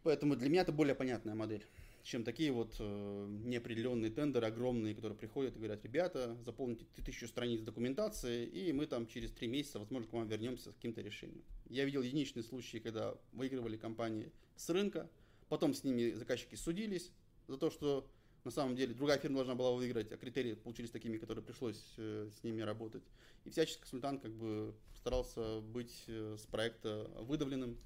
Поэтому 0.02 0.36
для 0.36 0.48
меня 0.48 0.62
это 0.62 0.72
более 0.72 0.94
понятная 0.94 1.34
модель, 1.34 1.64
чем 2.02 2.24
такие 2.24 2.50
вот 2.50 2.76
э, 2.78 3.26
неопределенные 3.44 4.10
тендеры 4.10 4.46
огромные, 4.46 4.94
которые 4.94 5.16
приходят 5.16 5.54
и 5.54 5.58
говорят, 5.58 5.84
ребята, 5.84 6.36
заполните 6.44 6.84
тысячу 7.04 7.28
страниц 7.28 7.60
документации, 7.60 8.44
и 8.44 8.72
мы 8.72 8.86
там 8.86 9.06
через 9.06 9.30
три 9.30 9.46
месяца, 9.46 9.78
возможно, 9.78 10.08
к 10.08 10.12
вам 10.12 10.26
вернемся 10.26 10.70
с 10.70 10.74
каким-то 10.74 11.00
решением. 11.00 11.42
Я 11.68 11.84
видел 11.84 12.02
единичные 12.02 12.42
случаи, 12.42 12.78
когда 12.78 13.14
выигрывали 13.32 13.76
компании 13.76 14.32
с 14.56 14.68
рынка, 14.70 15.08
потом 15.48 15.74
с 15.74 15.84
ними 15.84 16.12
заказчики 16.12 16.56
судились 16.56 17.12
за 17.46 17.56
то, 17.56 17.70
что 17.70 18.08
на 18.44 18.50
самом 18.50 18.74
деле 18.74 18.94
другая 18.94 19.18
фирма 19.18 19.36
должна 19.36 19.54
была 19.54 19.72
выиграть, 19.72 20.10
а 20.10 20.16
критерии 20.16 20.54
получились 20.54 20.90
такими, 20.90 21.18
которые 21.18 21.44
пришлось 21.44 21.94
э, 21.96 22.28
с 22.36 22.42
ними 22.42 22.62
работать. 22.62 23.04
И 23.44 23.50
всячески 23.50 23.80
консультант 23.82 24.22
как 24.22 24.32
бы 24.32 24.74
старался 24.96 25.60
быть 25.60 26.04
э, 26.08 26.36
с 26.38 26.46
проекта 26.46 27.08
выдавленным, 27.20 27.78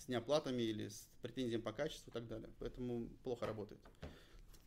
с 0.00 0.08
неоплатами 0.08 0.62
или 0.62 0.88
с 0.88 1.08
претензиям 1.22 1.62
по 1.62 1.72
качеству 1.72 2.10
и 2.10 2.12
так 2.12 2.26
далее. 2.26 2.48
Поэтому 2.58 3.08
плохо 3.22 3.46
работает. 3.46 3.80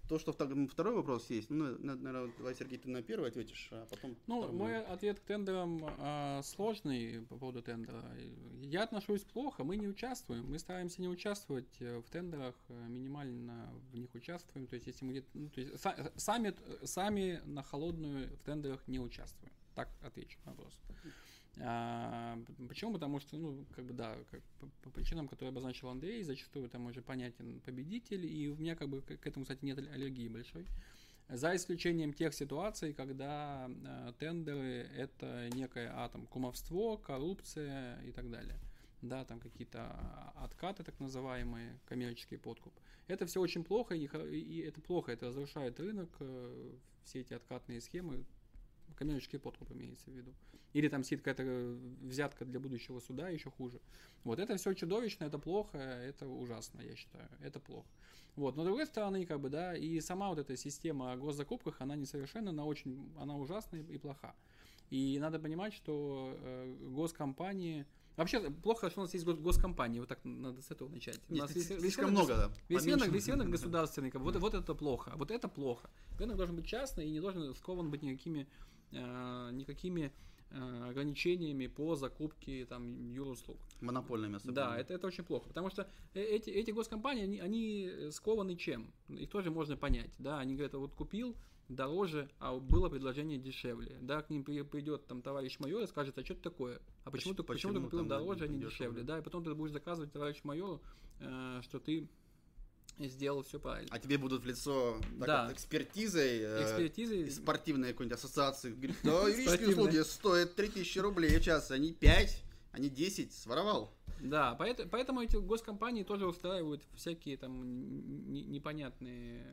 То, 0.10 0.20
что 0.20 0.34
второй 0.34 0.94
вопрос 0.94 1.30
есть, 1.30 1.50
ну, 1.50 1.78
наверное, 1.80 2.32
давай, 2.38 2.54
Сергей, 2.56 2.78
ты 2.78 2.90
на 2.90 3.02
первый 3.02 3.30
ответишь, 3.30 3.70
а 3.72 3.86
потом... 3.90 4.18
Ну, 4.28 4.52
мой 4.52 4.84
ответ 4.84 5.20
к 5.22 5.24
тендерам 5.24 5.82
э, 5.98 6.42
сложный 6.44 7.22
по 7.30 7.38
поводу 7.38 7.62
тендера. 7.62 8.04
Я 8.62 8.84
отношусь 8.84 9.22
плохо, 9.22 9.64
мы 9.64 9.78
не 9.78 9.88
участвуем, 9.88 10.46
мы 10.50 10.60
стараемся 10.60 11.02
не 11.02 11.08
участвовать 11.08 11.74
э, 11.80 12.00
в 12.00 12.10
тендерах, 12.10 12.54
э, 12.68 12.88
минимально 12.90 13.74
в 13.92 13.96
них 13.96 14.14
участвуем. 14.14 14.68
То 14.68 14.76
есть, 14.76 14.88
если 14.88 15.06
мы. 15.06 15.24
Ну, 15.34 15.50
то 15.50 15.62
есть, 15.62 15.74
сами, 16.18 16.54
сами 16.84 17.42
на 17.46 17.64
холодную 17.64 18.28
в 18.36 18.44
тендерах 18.44 18.86
не 18.88 19.00
участвуем. 19.00 19.54
Так 19.74 19.90
отвечу 20.02 20.38
на 20.44 20.52
вопрос. 20.52 20.82
А, 21.60 22.38
почему? 22.68 22.94
Потому 22.94 23.20
что, 23.20 23.38
ну, 23.38 23.66
как 23.76 23.86
бы, 23.86 23.94
да, 23.94 24.18
как, 24.32 24.42
по, 24.60 24.68
по 24.82 24.90
причинам, 24.90 25.28
которые 25.28 25.50
обозначил 25.50 25.90
Андрей, 25.90 26.24
зачастую 26.24 26.70
там 26.70 26.88
уже 26.88 27.02
понятен 27.02 27.62
победитель, 27.62 28.26
и 28.26 28.48
у 28.50 28.56
меня, 28.56 28.76
как 28.76 28.90
бы, 28.90 29.02
к, 29.02 29.28
этому, 29.28 29.46
кстати, 29.46 29.64
нет 29.64 29.78
аллергии 29.78 30.28
большой. 30.28 30.66
За 31.30 31.56
исключением 31.56 32.14
тех 32.14 32.34
ситуаций, 32.34 32.94
когда 32.94 33.70
э, 33.70 34.14
тендеры 34.20 34.90
это 34.96 35.50
некое 35.54 35.92
атом 35.96 36.28
кумовство, 36.28 36.98
коррупция 36.98 38.02
и 38.02 38.12
так 38.12 38.30
далее. 38.30 38.60
Да, 39.02 39.26
там 39.26 39.40
какие-то 39.40 40.32
откаты, 40.36 40.84
так 40.84 41.00
называемые, 41.00 41.80
коммерческий 41.86 42.38
подкуп. 42.38 42.74
Это 43.08 43.26
все 43.26 43.42
очень 43.42 43.64
плохо, 43.64 43.96
и, 43.96 44.06
и 44.06 44.60
это 44.62 44.82
плохо, 44.82 45.12
это 45.12 45.28
разрушает 45.28 45.80
рынок, 45.80 46.10
э, 46.20 46.76
все 47.04 47.22
эти 47.22 47.34
откатные 47.34 47.82
схемы, 47.82 48.26
коммерческий 48.96 49.38
подкуп 49.38 49.72
имеется 49.72 50.10
в 50.10 50.14
виду. 50.14 50.34
Или 50.74 50.88
там 50.88 51.04
сидит 51.04 51.22
какая-то 51.22 51.78
взятка 52.02 52.46
для 52.46 52.60
будущего 52.60 53.00
суда, 53.00 53.30
еще 53.30 53.52
хуже. 53.52 53.80
Вот 54.24 54.40
это 54.40 54.56
все 54.58 54.74
чудовищно, 54.74 55.26
это 55.26 55.38
плохо, 55.38 55.78
это 55.78 56.28
ужасно, 56.28 56.82
я 56.82 56.96
считаю, 56.96 57.30
это 57.42 57.60
плохо. 57.60 57.88
Вот, 58.36 58.56
но 58.56 58.64
с 58.64 58.66
другой 58.66 58.88
стороны, 58.88 59.26
как 59.26 59.40
бы, 59.40 59.50
да, 59.50 59.76
и 59.76 60.02
сама 60.02 60.30
вот 60.30 60.40
эта 60.40 60.58
система 60.58 61.12
о 61.12 61.18
госзакупках, 61.18 61.82
она 61.82 61.96
несовершенна, 61.96 62.50
она 62.50 62.66
очень, 62.66 63.14
она 63.20 63.36
ужасная 63.38 63.84
и 63.84 63.98
плоха. 63.98 64.34
И 64.90 65.20
надо 65.20 65.40
понимать, 65.40 65.74
что 65.74 66.36
э, 66.42 66.76
госкомпании, 66.90 67.86
Вообще, 68.16 68.52
плохо, 68.52 68.92
что 68.92 69.02
у 69.02 69.04
нас 69.04 69.14
есть 69.14 69.26
госкомпании, 69.26 70.00
вот 70.00 70.08
так 70.08 70.20
надо 70.24 70.62
с 70.62 70.70
этого 70.70 70.88
начать. 70.88 71.20
у 71.30 71.36
нас 71.36 71.54
весь, 71.56 71.66
слишком 71.66 72.06
весь 72.06 72.12
много, 72.12 72.36
да. 72.36 72.52
Весь 72.70 72.86
рынок, 72.86 73.08
весь 73.08 73.28
рынок 73.28 73.50
государственный, 73.50 74.12
вот, 74.14 74.36
вот 74.36 74.54
это 74.54 74.76
плохо, 74.76 75.14
вот 75.16 75.32
это 75.32 75.48
плохо. 75.48 75.90
Рынок 76.20 76.38
должен 76.38 76.56
быть 76.56 76.68
частный 76.68 77.08
и 77.08 77.12
не 77.12 77.20
должен 77.20 77.56
скован 77.56 77.90
быть 77.90 78.04
никакими, 78.04 78.42
э, 78.42 78.46
никакими 78.94 80.12
Э, 80.56 80.90
ограничениями 80.90 81.66
по 81.66 81.96
закупке 81.96 82.66
там 82.66 83.10
юруслуг. 83.10 83.58
Монопольными 83.82 84.36
особенно. 84.36 84.56
Да, 84.56 84.78
это, 84.78 84.94
это 84.94 85.08
очень 85.08 85.24
плохо, 85.24 85.48
потому 85.48 85.72
что 85.72 85.90
э, 86.14 86.22
эти, 86.22 86.52
эти 86.52 86.70
госкомпании, 86.70 87.24
они, 87.24 87.40
они 87.40 88.12
скованы 88.12 88.56
чем? 88.56 88.94
Их 89.10 89.32
тоже 89.32 89.50
можно 89.50 89.76
понять, 89.76 90.12
да, 90.20 90.38
они 90.38 90.54
говорят, 90.54 90.76
вот 90.76 90.94
купил 90.94 91.36
дороже, 91.70 92.30
а 92.38 92.56
было 92.56 92.88
предложение 92.88 93.40
дешевле, 93.40 93.98
да, 94.00 94.22
к 94.22 94.30
ним 94.30 94.44
придет 94.44 95.08
там 95.08 95.24
товарищ 95.24 95.58
майор 95.58 95.82
и 95.82 95.88
скажет, 95.88 96.20
а 96.20 96.24
что 96.24 96.34
это 96.34 96.44
такое? 96.44 96.80
А 97.04 97.10
почему, 97.10 97.34
почему, 97.34 97.34
ты, 97.34 97.44
почему 97.44 97.74
ты 97.74 97.82
купил 97.82 98.06
дороже, 98.06 98.46
а 98.46 98.48
не 98.48 98.60
дешевле? 98.60 99.02
Да, 99.02 99.18
и 99.18 99.24
потом 99.24 99.44
ты 99.44 99.56
будешь 99.56 99.72
заказывать 99.72 100.12
товарищу 100.12 100.42
майору, 100.44 100.84
э, 101.20 101.62
что 101.64 101.80
ты 101.80 102.08
и 102.98 103.08
сделал 103.08 103.44
все 103.44 103.60
правильно. 103.60 103.90
А 103.92 104.00
тебе 104.00 104.18
будут 104.18 104.44
в 104.44 104.46
лицо 104.46 105.00
так 105.20 105.28
да. 105.28 105.46
вот, 105.46 105.54
экспертизой, 105.54 106.40
э, 106.42 106.64
экспертизой. 106.64 107.24
Э, 107.24 107.32
спортивной 107.32 107.92
какой-нибудь 107.92 108.18
ассоциации. 108.18 108.72
Говорит, 108.72 108.98
да, 109.04 109.28
юридические 109.28 109.70
услуги 109.70 109.98
стоят 110.04 110.56
3000 110.56 111.00
рублей 111.00 111.38
в 111.38 111.42
час, 111.42 111.72
они 111.72 111.94
5, 111.94 112.44
они 112.72 112.90
10, 112.90 113.34
своровал. 113.34 113.94
Да, 114.22 114.56
поэтому, 114.56 114.90
поэтому 114.90 115.22
эти 115.22 115.36
госкомпании 115.36 116.04
тоже 116.04 116.28
устраивают 116.28 116.82
всякие 116.96 117.36
там 117.36 118.32
непонятные 118.32 119.46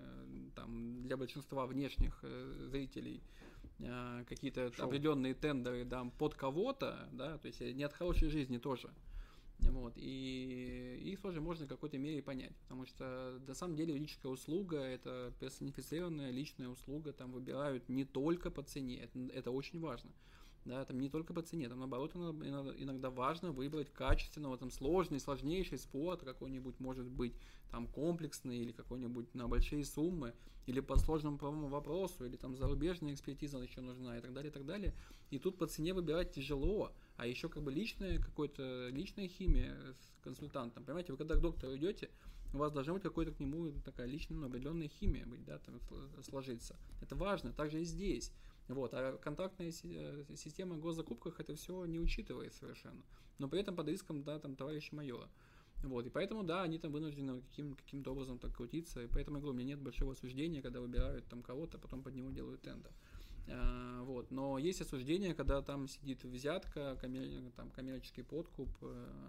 там 0.55 1.03
для 1.03 1.17
большинства 1.17 1.67
внешних 1.67 2.19
э, 2.23 2.67
зрителей 2.71 3.23
э, 3.81 4.25
какие-то 4.29 4.71
определенные 4.79 5.35
тендеры 5.35 5.85
да, 5.85 6.05
под 6.19 6.35
кого-то, 6.35 7.09
да, 7.13 7.39
то 7.39 7.47
есть 7.49 7.61
не 7.61 7.83
от 7.83 7.93
хорошей 7.95 8.29
жизни 8.29 8.59
тоже. 8.59 8.91
Вот, 9.63 9.95
и 9.97 11.01
их 11.05 11.21
тоже 11.21 11.41
можно 11.41 11.67
в 11.67 11.69
какой-то 11.69 11.99
мере 11.99 12.23
понять, 12.23 12.55
потому 12.63 12.87
что 12.87 13.41
на 13.47 13.55
самом 13.55 13.77
деле 13.77 13.93
юридическая 13.93 14.31
услуга 14.31 14.79
это 14.79 15.33
персонифицированная 15.39 16.31
личная 16.31 16.69
услуга, 16.69 17.13
там 17.13 17.33
выбирают 17.33 17.89
не 17.89 18.05
только 18.05 18.51
по 18.51 18.63
цене, 18.63 19.01
это, 19.01 19.19
это 19.33 19.51
очень 19.51 19.81
важно. 19.81 20.11
Да, 20.67 20.85
там 20.85 21.01
не 21.01 21.09
только 21.09 21.33
по 21.33 21.41
цене, 21.41 21.71
там 21.71 21.79
наоборот 21.79 22.15
иногда, 22.15 23.09
важно 23.09 23.51
выбрать 23.51 23.91
качественного, 23.91 24.59
там 24.59 24.71
сложный, 24.71 25.19
сложнейший 25.19 25.79
спорт 25.79 26.23
какой-нибудь 26.23 26.79
может 26.81 27.07
быть 27.07 27.35
там 27.71 27.87
комплексный 27.87 28.59
или 28.59 28.73
какой-нибудь 28.73 29.35
на 29.35 29.49
большие 29.49 29.85
суммы, 29.87 30.35
или 30.67 30.81
по 30.81 30.97
сложному 30.97 31.39
правовому 31.39 31.69
вопросу, 31.69 32.27
или 32.27 32.37
там 32.37 32.57
зарубежная 32.57 33.15
экспертиза 33.15 33.59
еще 33.59 33.81
нужна 33.81 34.19
и 34.19 34.21
так 34.21 34.35
далее, 34.35 34.51
и 34.51 34.53
так 34.53 34.67
далее. 34.67 34.95
И 35.31 35.39
тут 35.39 35.57
по 35.57 35.67
цене 35.67 35.95
выбирать 35.95 36.33
тяжело, 36.33 36.93
а 37.21 37.27
еще 37.27 37.51
как 37.51 37.63
бы 37.63 37.71
личная 37.71 38.19
какой-то, 38.19 38.89
личная 38.89 39.29
химия 39.29 39.77
с 39.93 40.25
консультантом. 40.25 40.85
Понимаете, 40.85 41.13
вы 41.13 41.19
когда 41.19 41.35
к 41.35 41.43
доктору 41.43 41.77
идете, 41.77 42.09
у 42.55 42.57
вас 42.57 42.73
должна 42.73 42.95
быть 42.95 43.03
какой-то 43.03 43.31
к 43.31 43.41
нему 43.41 43.73
такая 43.85 44.07
личная, 44.07 44.39
ну, 44.39 44.47
определенная 44.47 44.89
химия 44.89 45.27
быть, 45.27 45.45
да, 45.45 45.59
там 45.59 45.79
сложиться. 46.23 46.77
Это 47.03 47.17
важно, 47.17 47.53
также 47.53 47.83
и 47.83 47.85
здесь. 47.85 48.33
Вот, 48.69 48.95
а 48.95 49.19
контактная 49.19 49.71
э, 49.71 50.25
система 50.35 50.77
в 50.77 50.81
госзакупках 50.81 51.41
это 51.41 51.55
все 51.57 51.85
не 51.85 52.01
учитывает 52.01 52.55
совершенно. 52.55 53.03
Но 53.37 53.49
при 53.49 53.61
этом 53.61 53.77
под 53.77 53.89
риском, 53.89 54.23
да, 54.23 54.39
там, 54.39 54.57
товарища 54.57 54.97
майора. 54.97 55.29
Вот, 55.83 56.07
и 56.07 56.09
поэтому, 56.09 56.43
да, 56.43 56.63
они 56.63 56.79
там 56.79 56.91
вынуждены 56.91 57.43
каким, 57.43 57.75
каким-то 57.75 58.13
образом 58.13 58.39
так 58.39 58.57
крутиться, 58.57 59.03
и 59.03 59.09
поэтому, 59.09 59.37
я 59.37 59.41
говорю, 59.43 59.55
у 59.55 59.59
меня 59.59 59.75
нет 59.75 59.83
большого 59.83 60.13
осуждения, 60.13 60.63
когда 60.63 60.81
выбирают 60.81 61.27
там 61.29 61.43
кого-то, 61.43 61.77
а 61.77 61.81
потом 61.81 62.03
под 62.03 62.15
него 62.15 62.31
делают 62.31 62.63
тендер. 62.63 62.93
А, 63.49 64.03
вот. 64.03 64.31
Но 64.31 64.59
есть 64.59 64.81
осуждение, 64.81 65.35
когда 65.35 65.63
там 65.63 65.89
сидит 65.89 66.25
взятка, 66.25 66.99
там, 67.57 67.71
коммерческий 67.71 68.23
подкуп, 68.23 68.71
э, 68.83 69.29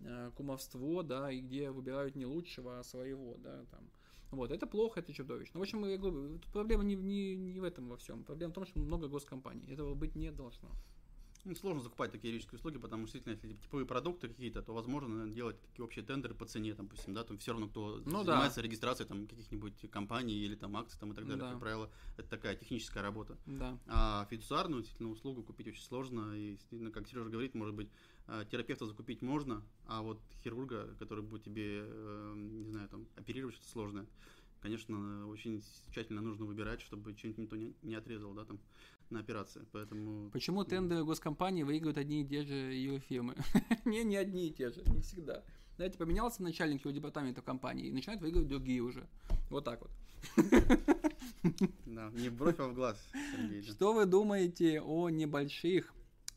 э, 0.00 0.30
кумовство, 0.36 1.02
да, 1.02 1.30
и 1.30 1.40
где 1.40 1.70
выбирают 1.70 2.16
не 2.16 2.26
лучшего, 2.26 2.78
а 2.78 2.84
своего, 2.84 3.36
да, 3.38 3.64
там. 3.70 3.90
Вот, 4.30 4.50
это 4.50 4.66
плохо, 4.66 5.00
это 5.00 5.12
чудовищно. 5.12 5.60
В 5.60 5.62
общем, 5.62 5.84
я 5.84 5.96
говорю, 5.96 6.40
проблема 6.52 6.82
не, 6.82 6.96
не, 6.96 7.36
не 7.36 7.60
в 7.60 7.64
этом 7.64 7.88
во 7.88 7.96
всем. 7.96 8.24
Проблема 8.24 8.50
в 8.50 8.54
том, 8.54 8.66
что 8.66 8.78
много 8.80 9.08
госкомпаний. 9.08 9.72
Этого 9.72 9.94
быть 9.94 10.16
не 10.16 10.32
должно. 10.32 10.68
Ну, 11.46 11.54
сложно 11.54 11.80
закупать 11.80 12.10
такие 12.10 12.30
юридические 12.32 12.58
услуги, 12.58 12.76
потому 12.78 13.06
что, 13.06 13.18
действительно, 13.18 13.34
если 13.34 13.48
типа, 13.48 13.62
типовые 13.62 13.86
продукты 13.86 14.28
какие-то, 14.28 14.62
то 14.62 14.72
возможно 14.74 15.30
делать 15.30 15.60
такие 15.60 15.84
общие 15.84 16.04
тендеры 16.04 16.34
по 16.34 16.44
цене, 16.44 16.74
там, 16.74 16.86
допустим, 16.86 17.14
да, 17.14 17.22
там 17.22 17.38
все 17.38 17.52
равно, 17.52 17.68
кто 17.68 18.02
Ну 18.04 18.24
да. 18.24 18.32
занимается 18.32 18.60
регистрацией 18.60 19.08
там 19.08 19.28
каких-нибудь 19.28 19.88
компаний 19.92 20.34
или 20.34 20.56
там 20.56 20.76
акций 20.76 20.98
там 20.98 21.12
и 21.12 21.14
так 21.14 21.24
далее. 21.24 21.44
Да. 21.44 21.50
Как 21.52 21.60
правило, 21.60 21.88
это 22.16 22.28
такая 22.28 22.56
техническая 22.56 23.00
работа. 23.00 23.38
Да. 23.46 23.78
А 23.86 24.26
фидуциарную 24.28 24.82
действительно 24.82 25.10
услугу 25.10 25.44
купить 25.44 25.68
очень 25.68 25.82
сложно, 25.84 26.34
и 26.36 26.52
действительно, 26.56 26.90
как 26.90 27.06
Сережа 27.06 27.30
говорит, 27.30 27.54
может 27.54 27.76
быть, 27.76 27.90
э, 28.26 28.44
терапевта 28.50 28.86
закупить 28.86 29.22
можно, 29.22 29.62
а 29.86 30.02
вот 30.02 30.20
хирурга, 30.42 30.96
который 30.98 31.22
будет 31.22 31.44
тебе, 31.44 31.82
э, 31.84 32.34
не 32.34 32.70
знаю, 32.72 32.88
там, 32.88 33.06
оперировать 33.14 33.54
что-то 33.54 33.70
сложное, 33.70 34.06
конечно, 34.66 35.28
очень 35.28 35.62
тщательно 35.92 36.20
нужно 36.20 36.44
выбирать, 36.44 36.80
чтобы 36.80 37.16
что-нибудь 37.16 37.38
никто 37.38 37.56
не, 37.56 37.72
не 37.82 37.94
отрезал, 37.94 38.34
да, 38.34 38.44
там, 38.44 38.58
на 39.10 39.20
операции. 39.20 39.64
Поэтому 39.70 40.28
Почему 40.30 40.64
тендеры 40.64 41.04
госкомпании 41.04 41.62
выигрывают 41.62 41.98
одни 41.98 42.22
и 42.22 42.26
те 42.26 42.42
же 42.42 42.54
ее 42.54 42.98
фирмы? 42.98 43.36
не, 43.84 44.02
не 44.02 44.16
одни 44.16 44.48
и 44.48 44.52
те 44.52 44.70
же, 44.70 44.82
не 44.86 45.00
всегда. 45.02 45.44
Знаете, 45.76 45.98
поменялся 45.98 46.42
начальник 46.42 46.80
его 46.80 46.90
департамента 46.90 47.42
компании, 47.42 47.86
и 47.86 47.92
начинают 47.92 48.20
выигрывать 48.20 48.48
другие 48.48 48.80
уже. 48.80 49.06
Вот 49.50 49.64
так 49.64 49.80
вот. 49.82 49.90
да, 51.86 52.10
не 52.14 52.28
в 52.28 52.34
бровь, 52.34 52.58
а 52.58 52.66
в 52.66 52.74
глаз, 52.74 52.98
Сергей. 53.36 53.62
Что 53.62 53.92
вы 53.92 54.04
думаете 54.04 54.80
о 54.80 55.08
небольших 55.10 55.94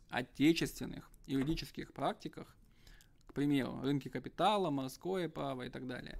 отечественных 0.08 1.10
юридических 1.26 1.92
практиках, 1.92 2.46
к 3.26 3.32
примеру, 3.32 3.80
рынке 3.82 4.08
капитала, 4.08 4.70
морское 4.70 5.28
право 5.28 5.62
и 5.62 5.68
так 5.68 5.88
далее? 5.88 6.16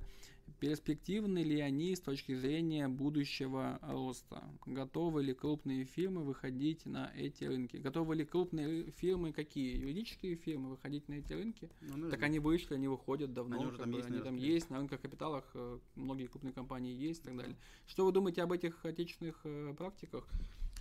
Перспективны 0.59 1.43
ли 1.43 1.61
они 1.61 1.95
с 1.95 2.01
точки 2.01 2.35
зрения 2.35 2.89
будущего 2.89 3.79
роста? 3.83 4.43
Готовы 4.67 5.23
ли 5.23 5.35
крупные 5.35 5.85
фирмы 5.85 6.25
выходить 6.25 6.87
на 6.87 7.13
эти 7.17 7.45
рынки? 7.45 7.77
Готовы 7.77 8.17
ли 8.17 8.25
крупные 8.25 8.91
фирмы, 8.91 9.33
какие? 9.33 9.79
Юридические 9.79 10.37
фирмы 10.37 10.71
выходить 10.71 11.09
на 11.09 11.15
эти 11.15 11.33
рынки? 11.33 11.71
Ну, 11.81 11.89
наверное. 11.89 12.11
Так 12.11 12.23
они 12.23 12.39
вышли, 12.39 12.75
они 12.75 12.89
выходят 12.89 13.33
давно. 13.33 13.57
Они 13.57 13.67
уже 13.67 13.79
там 13.79 13.91
бы, 13.91 13.99
есть, 13.99 14.09
они 14.11 14.21
там 14.21 14.37
есть, 14.37 14.71
на 14.71 14.79
рынках 14.79 15.01
капиталах 15.01 15.45
э, 15.55 15.79
многие 15.95 16.27
крупные 16.27 16.53
компании 16.53 16.95
есть 16.95 17.23
и 17.23 17.25
так 17.25 17.37
далее. 17.37 17.57
Что 17.87 18.05
вы 18.05 18.13
думаете 18.13 18.43
об 18.43 18.53
этих 18.53 18.85
отечественных 18.85 19.41
э, 19.45 19.75
практиках? 19.77 20.29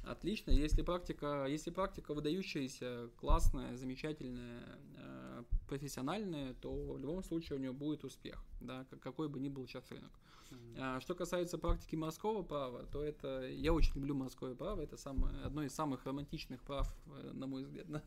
Отлично. 0.04 0.52
Если 0.52 0.82
практика, 0.82 1.46
если 1.48 1.72
практика 1.72 2.14
выдающаяся, 2.14 3.10
классная, 3.18 3.76
замечательная, 3.76 4.64
э, 4.98 5.29
профессиональная, 5.70 6.54
то 6.62 6.72
в 6.94 7.00
любом 7.00 7.24
случае 7.24 7.58
у 7.58 7.62
нее 7.62 7.72
будет 7.72 8.04
успех, 8.04 8.44
да, 8.62 8.86
как- 8.90 9.00
какой 9.00 9.28
бы 9.30 9.40
ни 9.40 9.50
был 9.50 9.68
сейчас 9.68 9.92
рынок. 9.92 10.12
А 10.78 11.00
Что 11.00 11.14
касается 11.16 11.58
практики 11.58 11.96
морского 11.96 12.44
права, 12.44 12.84
то 12.92 13.04
это 13.04 13.48
я 13.48 13.72
очень 13.72 13.94
люблю 13.96 14.16
морское 14.16 14.56
право. 14.56 14.82
Это 14.82 14.98
самое, 14.98 15.34
одно 15.46 15.64
из 15.64 15.74
самых 15.76 16.06
романтичных 16.06 16.62
прав, 16.64 16.88
э, 17.08 17.32
на 17.34 17.46
мой 17.48 17.64
взгляд, 17.64 17.88
на- 17.90 18.04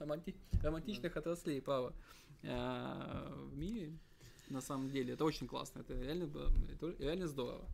романти- 0.00 0.34
романтичных 0.62 1.16
отраслей 1.16 1.60
права 1.62 1.92
э, 2.42 3.46
в 3.50 3.56
мире. 3.56 3.92
На 4.50 4.60
самом 4.60 4.90
деле, 4.90 5.14
это 5.14 5.24
очень 5.24 5.46
классно, 5.46 5.80
это 5.80 5.94
реально, 5.94 6.28
это 6.72 6.94
реально 6.98 7.26
здорово. 7.28 7.64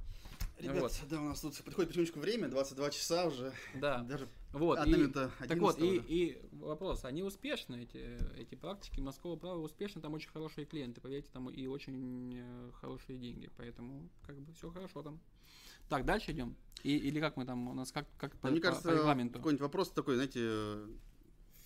Ребят, 0.58 0.80
Вот. 0.80 1.00
да, 1.10 1.20
у 1.20 1.24
нас 1.24 1.40
тут 1.40 1.54
подходит 1.64 1.88
потихонечку 1.90 2.18
время, 2.18 2.48
22 2.48 2.90
часа 2.90 3.26
уже. 3.26 3.52
Да, 3.74 3.98
Даже 4.04 4.26
вот. 4.52 4.78
одна 4.78 4.96
и- 4.96 5.00
минута 5.00 5.30
Так 5.46 5.58
вот, 5.58 5.76
11 5.76 6.08
и, 6.10 6.14
и 6.30 6.42
вопрос, 6.52 7.04
они 7.04 7.22
успешны, 7.22 7.82
эти, 7.82 8.18
эти 8.38 8.54
практики 8.54 9.00
морского 9.00 9.36
права 9.36 9.60
успешны, 9.60 10.00
там 10.00 10.14
очень 10.14 10.30
хорошие 10.30 10.64
клиенты, 10.64 11.02
поверьте, 11.02 11.28
там 11.30 11.50
и 11.50 11.66
очень 11.66 12.38
э, 12.38 12.70
хорошие 12.80 13.18
деньги, 13.18 13.50
поэтому 13.58 14.08
как 14.26 14.38
бы 14.40 14.52
все 14.54 14.70
хорошо 14.70 15.02
там. 15.02 15.20
Так, 15.90 16.06
дальше 16.06 16.32
идем. 16.32 16.56
И, 16.82 16.96
или 16.96 17.20
как 17.20 17.36
мы 17.36 17.44
там, 17.44 17.68
у 17.68 17.74
нас 17.74 17.92
как, 17.92 18.06
как 18.16 18.32
Да, 18.32 18.38
по, 18.38 18.48
мне 18.48 18.60
по- 18.60 18.68
кажется, 18.68 18.88
по 18.88 18.94
регламенту? 18.94 19.38
какой-нибудь 19.38 19.60
вопрос 19.62 19.90
такой, 19.90 20.14
знаете, 20.14 20.78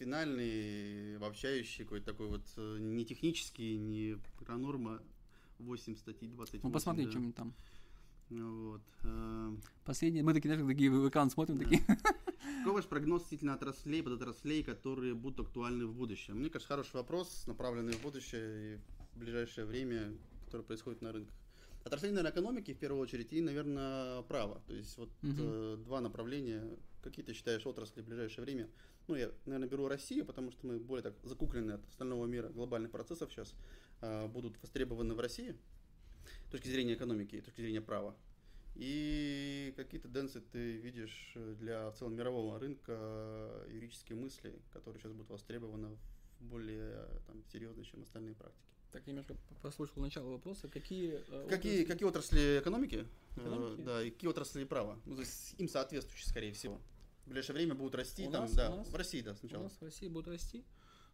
финальный, 0.01 1.17
обобщающий, 1.17 1.85
какой-то 1.85 2.07
такой 2.07 2.27
вот 2.29 2.43
э, 2.57 2.79
не 2.81 3.05
технический, 3.05 3.77
не 3.79 4.17
про 4.45 4.57
норма 4.57 5.01
8 5.61 5.95
статей 5.97 6.29
28. 6.29 6.67
Ну 6.67 6.73
посмотри, 6.73 7.05
да. 7.05 7.11
что-нибудь 7.11 7.37
там. 7.37 7.55
Вот. 8.31 8.83
э, 9.05 9.57
Последние, 9.85 10.23
мы 10.23 10.33
такие, 10.35 10.55
знаешь, 10.55 10.69
такие 10.71 10.91
в 10.91 11.09
экран 11.09 11.31
смотрим, 11.31 11.59
Да. 11.59 11.65
такие. 11.65 11.83
Какой 12.61 12.75
ваш 12.75 12.87
прогноз 12.87 13.23
относительно 13.23 13.55
отраслей, 13.55 14.03
подотраслей, 14.03 14.63
которые 14.63 15.15
будут 15.15 15.41
актуальны 15.47 15.87
в 15.87 15.95
будущем? 15.95 16.37
Мне 16.39 16.51
кажется, 16.51 16.69
хороший 16.73 16.95
вопрос, 16.97 17.47
направленный 17.47 17.93
в 17.95 18.03
будущее 18.03 18.75
и 18.75 18.79
в 19.15 19.19
ближайшее 19.19 19.65
время, 19.67 20.13
которое 20.45 20.63
происходит 20.65 21.03
на 21.03 21.13
рынках. 21.13 21.35
Отраслей, 21.85 22.11
наверное, 22.11 22.33
экономики 22.33 22.75
в 22.75 22.79
первую 22.79 23.01
очередь 23.03 23.33
и, 23.33 23.41
наверное, 23.41 24.23
право. 24.23 24.61
То 24.67 24.75
есть 24.75 24.97
вот 24.99 25.11
э, 25.23 25.77
два 25.85 26.01
направления. 26.01 26.63
Какие 27.03 27.25
ты 27.25 27.33
считаешь 27.33 27.67
отрасли 27.67 28.03
в 28.03 28.05
ближайшее 28.05 28.45
время? 28.45 28.69
Ну, 29.09 29.15
я, 29.17 29.31
наверное, 29.47 29.69
беру 29.69 29.89
Россию, 29.89 30.27
потому 30.27 30.51
что 30.53 30.67
мы 30.67 30.79
более 30.79 31.03
так 31.03 31.15
закуклены 31.23 31.73
от 31.73 31.89
остального 31.89 32.27
мира 32.27 32.51
глобальных 32.51 32.91
процессов 32.91 33.33
сейчас, 33.33 33.55
э, 34.03 34.27
будут 34.29 34.61
востребованы 34.61 35.15
в 35.15 35.21
России 35.21 35.57
точки 36.51 36.69
зрения 36.69 36.95
экономики 36.95 37.37
и 37.37 37.41
с 37.41 37.45
точки 37.45 37.61
зрения 37.63 37.81
права. 37.81 38.15
И 38.77 39.73
какие 39.77 40.01
тенденции 40.01 40.41
ты 40.53 40.77
видишь 40.79 41.33
э, 41.35 41.55
для 41.59 41.91
в 41.91 41.97
целом 41.97 42.15
мирового 42.15 42.59
рынка 42.59 42.93
э, 42.97 43.69
юридические 43.71 44.17
мысли, 44.17 44.59
которые 44.73 45.01
сейчас 45.01 45.13
будут 45.13 45.31
востребованы 45.31 45.89
в 46.39 46.45
более 46.45 46.93
э, 46.95 47.19
там, 47.27 47.43
серьезно, 47.53 47.85
чем 47.85 48.03
остальные 48.03 48.35
практики? 48.35 48.65
Так, 48.93 49.07
я 49.07 49.13
немножко 49.13 49.37
прослушал 49.61 50.03
начало 50.03 50.31
вопроса. 50.31 50.69
Какие, 50.69 51.23
э, 51.29 51.47
Какие, 51.49 51.83
отрасли- 51.83 51.85
какие 51.85 52.09
отрасли 52.09 52.59
экономики? 52.61 53.07
э, 53.37 53.41
Экономики? 53.41 53.83
да, 53.83 54.03
и 54.03 54.11
какие 54.11 54.31
отрасли 54.31 54.65
права? 54.65 54.99
Ну, 55.05 55.15
то 55.17 55.21
есть 55.23 55.55
им 55.59 55.69
соответствующие, 55.69 56.29
скорее 56.29 56.53
всего. 56.53 56.81
В 57.27 57.29
ближайшее 57.31 57.55
время 57.55 57.75
будут 57.75 57.95
расти 57.97 58.27
У 58.27 58.31
там, 58.31 58.43
нас- 58.43 58.55
да, 58.55 58.71
у 58.73 58.77
нас- 58.79 58.89
в 58.89 58.95
России, 58.97 59.21
да, 59.21 59.33
у 59.33 59.37
сначала. 59.37 59.65
нас 59.65 59.73
в 59.79 59.83
России 59.83 60.09
будут 60.09 60.29
расти? 60.29 60.65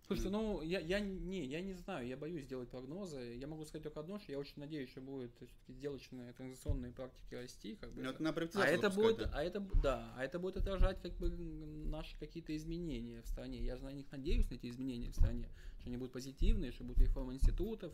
Слушайте, 0.07 0.31
ну, 0.31 0.62
я, 0.62 0.78
я, 0.78 1.01
не, 1.01 1.45
я 1.47 1.61
не 1.61 1.73
знаю, 1.73 2.07
я 2.07 2.16
боюсь 2.16 2.47
делать 2.47 2.69
прогнозы. 2.69 3.35
Я 3.41 3.49
могу 3.49 3.65
сказать 3.65 3.83
только 3.83 3.99
одно, 3.99 4.20
что 4.20 4.31
я 4.31 4.39
очень 4.39 4.55
надеюсь, 4.57 4.89
что 4.91 5.01
будут 5.01 5.35
все-таки 5.35 5.73
сделочные 5.73 6.33
транзакционные 6.35 6.93
практики 6.93 7.35
расти. 7.35 7.74
Как 7.74 7.93
бы, 7.93 8.03
Ну, 8.03 8.11
это- 8.11 8.23
на 8.23 8.28
А 8.28 8.66
это 8.66 8.89
будет, 8.91 9.16
да. 9.19 9.31
а 9.35 9.43
это, 9.43 9.61
да, 9.83 10.15
а 10.16 10.24
это 10.24 10.39
будет 10.39 10.59
отражать 10.59 11.01
как 11.03 11.12
бы 11.15 11.31
наши 11.31 12.16
какие-то 12.19 12.57
изменения 12.57 13.20
в 13.20 13.27
стране. 13.27 13.61
Я 13.65 13.77
же 13.77 13.83
на 13.85 13.93
них 13.93 14.07
надеюсь, 14.12 14.49
на 14.49 14.55
эти 14.55 14.69
изменения 14.70 15.11
в 15.11 15.15
стране, 15.15 15.49
что 15.81 15.89
они 15.89 15.97
будут 15.97 16.12
позитивные, 16.12 16.70
что 16.70 16.85
будет 16.85 17.01
реформа 17.01 17.35
институтов, 17.35 17.93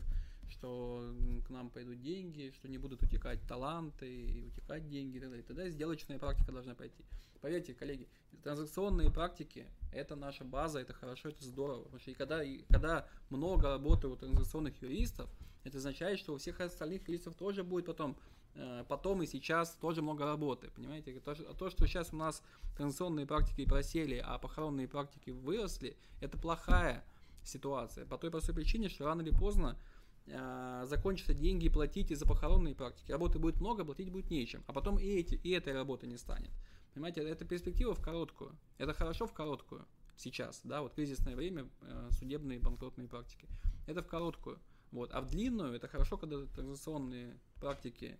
что 0.50 1.14
к 1.46 1.50
нам 1.50 1.70
пойдут 1.70 2.02
деньги, 2.02 2.52
что 2.54 2.68
не 2.68 2.76
будут 2.76 3.02
утекать 3.02 3.40
таланты 3.48 4.06
и 4.06 4.44
утекать 4.44 4.86
деньги 4.86 5.16
и 5.16 5.20
так 5.20 5.30
далее. 5.30 5.44
Тогда 5.44 5.70
сделочная 5.70 6.18
практика 6.18 6.52
должна 6.52 6.74
пойти. 6.74 7.02
Поверьте, 7.40 7.72
коллеги, 7.72 8.06
транзакционные 8.42 9.10
практики– 9.10 9.66
это 9.92 10.16
наша 10.16 10.44
база, 10.44 10.80
это 10.80 10.92
хорошо, 10.92 11.28
это 11.28 11.44
здорово. 11.44 11.84
Потому 11.84 12.00
что 12.00 12.10
и 12.10 12.14
когда, 12.14 12.42
и 12.42 12.62
когда 12.68 13.06
много 13.30 13.68
работы 13.68 14.08
у 14.08 14.16
транзакционных 14.16 14.80
юристов, 14.82 15.30
это 15.64 15.78
означает, 15.78 16.18
что 16.18 16.34
у 16.34 16.38
всех 16.38 16.60
остальных 16.60 17.06
юристов 17.08 17.34
тоже 17.34 17.62
будет 17.62 17.86
потом 17.86 18.16
Э, 18.54 18.84
потом 18.88 19.22
и 19.22 19.26
сейчас 19.26 19.76
тоже 19.80 20.02
много 20.02 20.24
работы, 20.24 20.70
понимаете? 20.74 21.18
То, 21.20 21.34
что- 21.34 21.54
то, 21.54 21.70
что 21.70 21.86
сейчас 21.86 22.12
у 22.12 22.16
нас 22.16 22.42
транзакционные 22.76 23.26
практики 23.26 23.64
просели, 23.64 24.22
а 24.24 24.38
похоронные 24.38 24.88
практики 24.88 25.30
выросли, 25.30 25.96
это 26.20 26.36
плохая 26.36 27.04
ситуация. 27.44 28.04
По 28.04 28.18
той 28.18 28.30
простой 28.30 28.54
причине, 28.54 28.88
что 28.88 29.04
рано 29.04 29.22
или 29.22 29.30
поздно 29.30 29.78
э, 30.26 30.84
закончатся 30.86 31.34
деньги 31.34 31.68
платить 31.68 32.10
и 32.12 32.14
за 32.14 32.26
похоронные 32.26 32.74
практики. 32.76 33.10
Работы 33.10 33.40
будет 33.40 33.60
много, 33.60 33.84
платить 33.84 34.10
будет 34.10 34.30
нечем. 34.30 34.62
А 34.68 34.72
потом 34.72 34.98
и, 34.98 35.06
эти, 35.06 35.34
и 35.34 35.50
этой 35.50 35.72
работы 35.72 36.06
не 36.06 36.16
станет. 36.16 36.50
Понимаете, 36.94 37.22
это 37.22 37.44
перспектива 37.44 37.94
в 37.94 38.02
короткую. 38.02 38.56
Это 38.78 38.92
хорошо 38.92 39.26
в 39.26 39.32
короткую 39.32 39.86
сейчас, 40.16 40.60
да, 40.64 40.82
вот 40.82 40.94
кризисное 40.94 41.34
время, 41.36 41.68
э, 41.82 42.08
судебные 42.12 42.58
банкротные 42.58 43.08
практики. 43.08 43.48
Это 43.86 44.02
в 44.02 44.06
короткую. 44.06 44.58
Вот. 44.90 45.10
А 45.12 45.20
в 45.20 45.28
длинную 45.28 45.74
это 45.74 45.88
хорошо, 45.88 46.18
когда 46.18 46.44
транзакционные 46.46 47.38
практики 47.60 48.18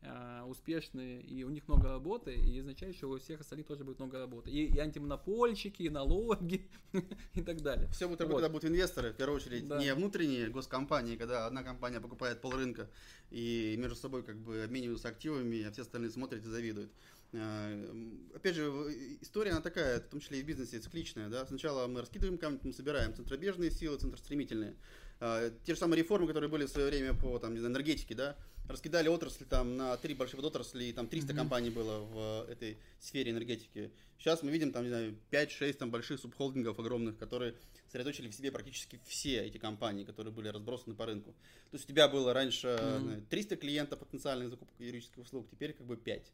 э, 0.00 0.42
успешные, 0.46 1.20
и 1.22 1.44
у 1.44 1.50
них 1.50 1.68
много 1.68 1.88
работы, 1.88 2.34
и 2.34 2.60
означает, 2.60 2.96
что 2.96 3.10
у 3.10 3.18
всех 3.18 3.40
остальных 3.40 3.66
тоже 3.66 3.84
будет 3.84 3.98
много 3.98 4.18
работы. 4.18 4.50
И, 4.50 4.66
и 4.74 4.78
антимонопольщики, 4.78 5.82
и 5.82 5.90
налоги, 5.90 6.66
и 7.34 7.42
так 7.42 7.60
далее. 7.60 7.88
Все 7.88 8.08
будет 8.08 8.20
Вот. 8.20 8.28
работать, 8.28 8.42
когда 8.44 8.52
будут 8.52 8.64
инвесторы, 8.70 9.12
в 9.12 9.16
первую 9.16 9.36
очередь, 9.36 9.68
Да. 9.68 9.78
не 9.78 9.92
внутренние 9.94 10.48
госкомпании, 10.48 11.16
когда 11.16 11.46
одна 11.46 11.62
компания 11.62 12.00
покупает 12.00 12.40
полрынка 12.40 12.88
и 13.30 13.76
между 13.78 13.96
собой 13.96 14.22
как 14.22 14.38
бы 14.38 14.64
обмениваются 14.64 15.08
активами, 15.08 15.62
а 15.62 15.70
все 15.70 15.82
остальные 15.82 16.10
смотрят 16.10 16.42
и 16.42 16.48
завидуют. 16.48 16.90
Э, 17.34 18.12
Опять 18.34 18.56
же, 18.56 18.70
в- 18.70 18.90
история 19.22 19.52
она 19.52 19.60
такая, 19.60 20.00
в 20.00 20.08
том 20.08 20.20
числе 20.20 20.40
и 20.40 20.42
в 20.42 20.46
бизнесе, 20.46 20.78
цикличная. 20.78 21.28
Да? 21.28 21.46
Сначала 21.46 21.86
мы 21.86 22.00
раскидываем 22.00 22.38
камень, 22.38 22.60
мы 22.62 22.72
собираем 22.72 23.14
центробежные 23.14 23.70
силы, 23.70 23.98
центростремительные. 23.98 24.74
Э, 25.20 25.50
Те 25.64 25.74
же 25.74 25.78
самые 25.80 26.02
реформы, 26.02 26.26
которые 26.26 26.50
были 26.50 26.66
в 26.66 26.68
свое 26.70 26.88
время 26.88 27.14
по 27.14 27.38
там, 27.38 27.54
не 27.54 27.60
знаю, 27.60 27.72
энергетике, 27.72 28.14
да, 28.14 28.36
раскидали 28.68 29.08
отрасли 29.08 29.44
там 29.44 29.76
на 29.76 29.96
три 29.96 30.14
больших 30.14 30.42
отрасли, 30.42 30.84
и 30.84 30.92
там 30.92 31.06
300 31.06 31.32
Мгм. 31.32 31.38
компаний 31.38 31.70
было 31.70 31.98
в 32.00 32.50
этой 32.50 32.78
сфере 33.00 33.30
энергетики. 33.30 33.90
Сейчас 34.18 34.42
мы 34.42 34.50
видим 34.50 34.72
там, 34.72 34.84
не 34.84 34.88
знаю, 34.90 35.16
5-6 35.30 35.78
там 35.78 35.90
больших 35.90 36.18
субхолдингов 36.20 36.78
огромных, 36.78 37.18
которые 37.18 37.54
сосредоточили 37.86 38.28
в 38.28 38.34
себе 38.34 38.50
практически 38.50 38.98
все 39.06 39.42
эти 39.44 39.58
компании, 39.58 40.04
которые 40.04 40.32
были 40.32 40.48
разбросаны 40.48 40.94
по 40.94 41.04
рынку. 41.06 41.32
То 41.70 41.74
есть 41.76 41.84
у 41.84 41.88
тебя 41.88 42.08
было 42.08 42.32
раньше 42.32 42.76
знаю, 43.00 43.22
300 43.30 43.56
клиентов 43.56 43.98
потенциальных 43.98 44.50
закупок 44.50 44.74
юридических 44.78 45.18
услуг, 45.22 45.46
теперь 45.50 45.72
как 45.74 45.86
бы 45.86 45.96
5. 45.96 46.32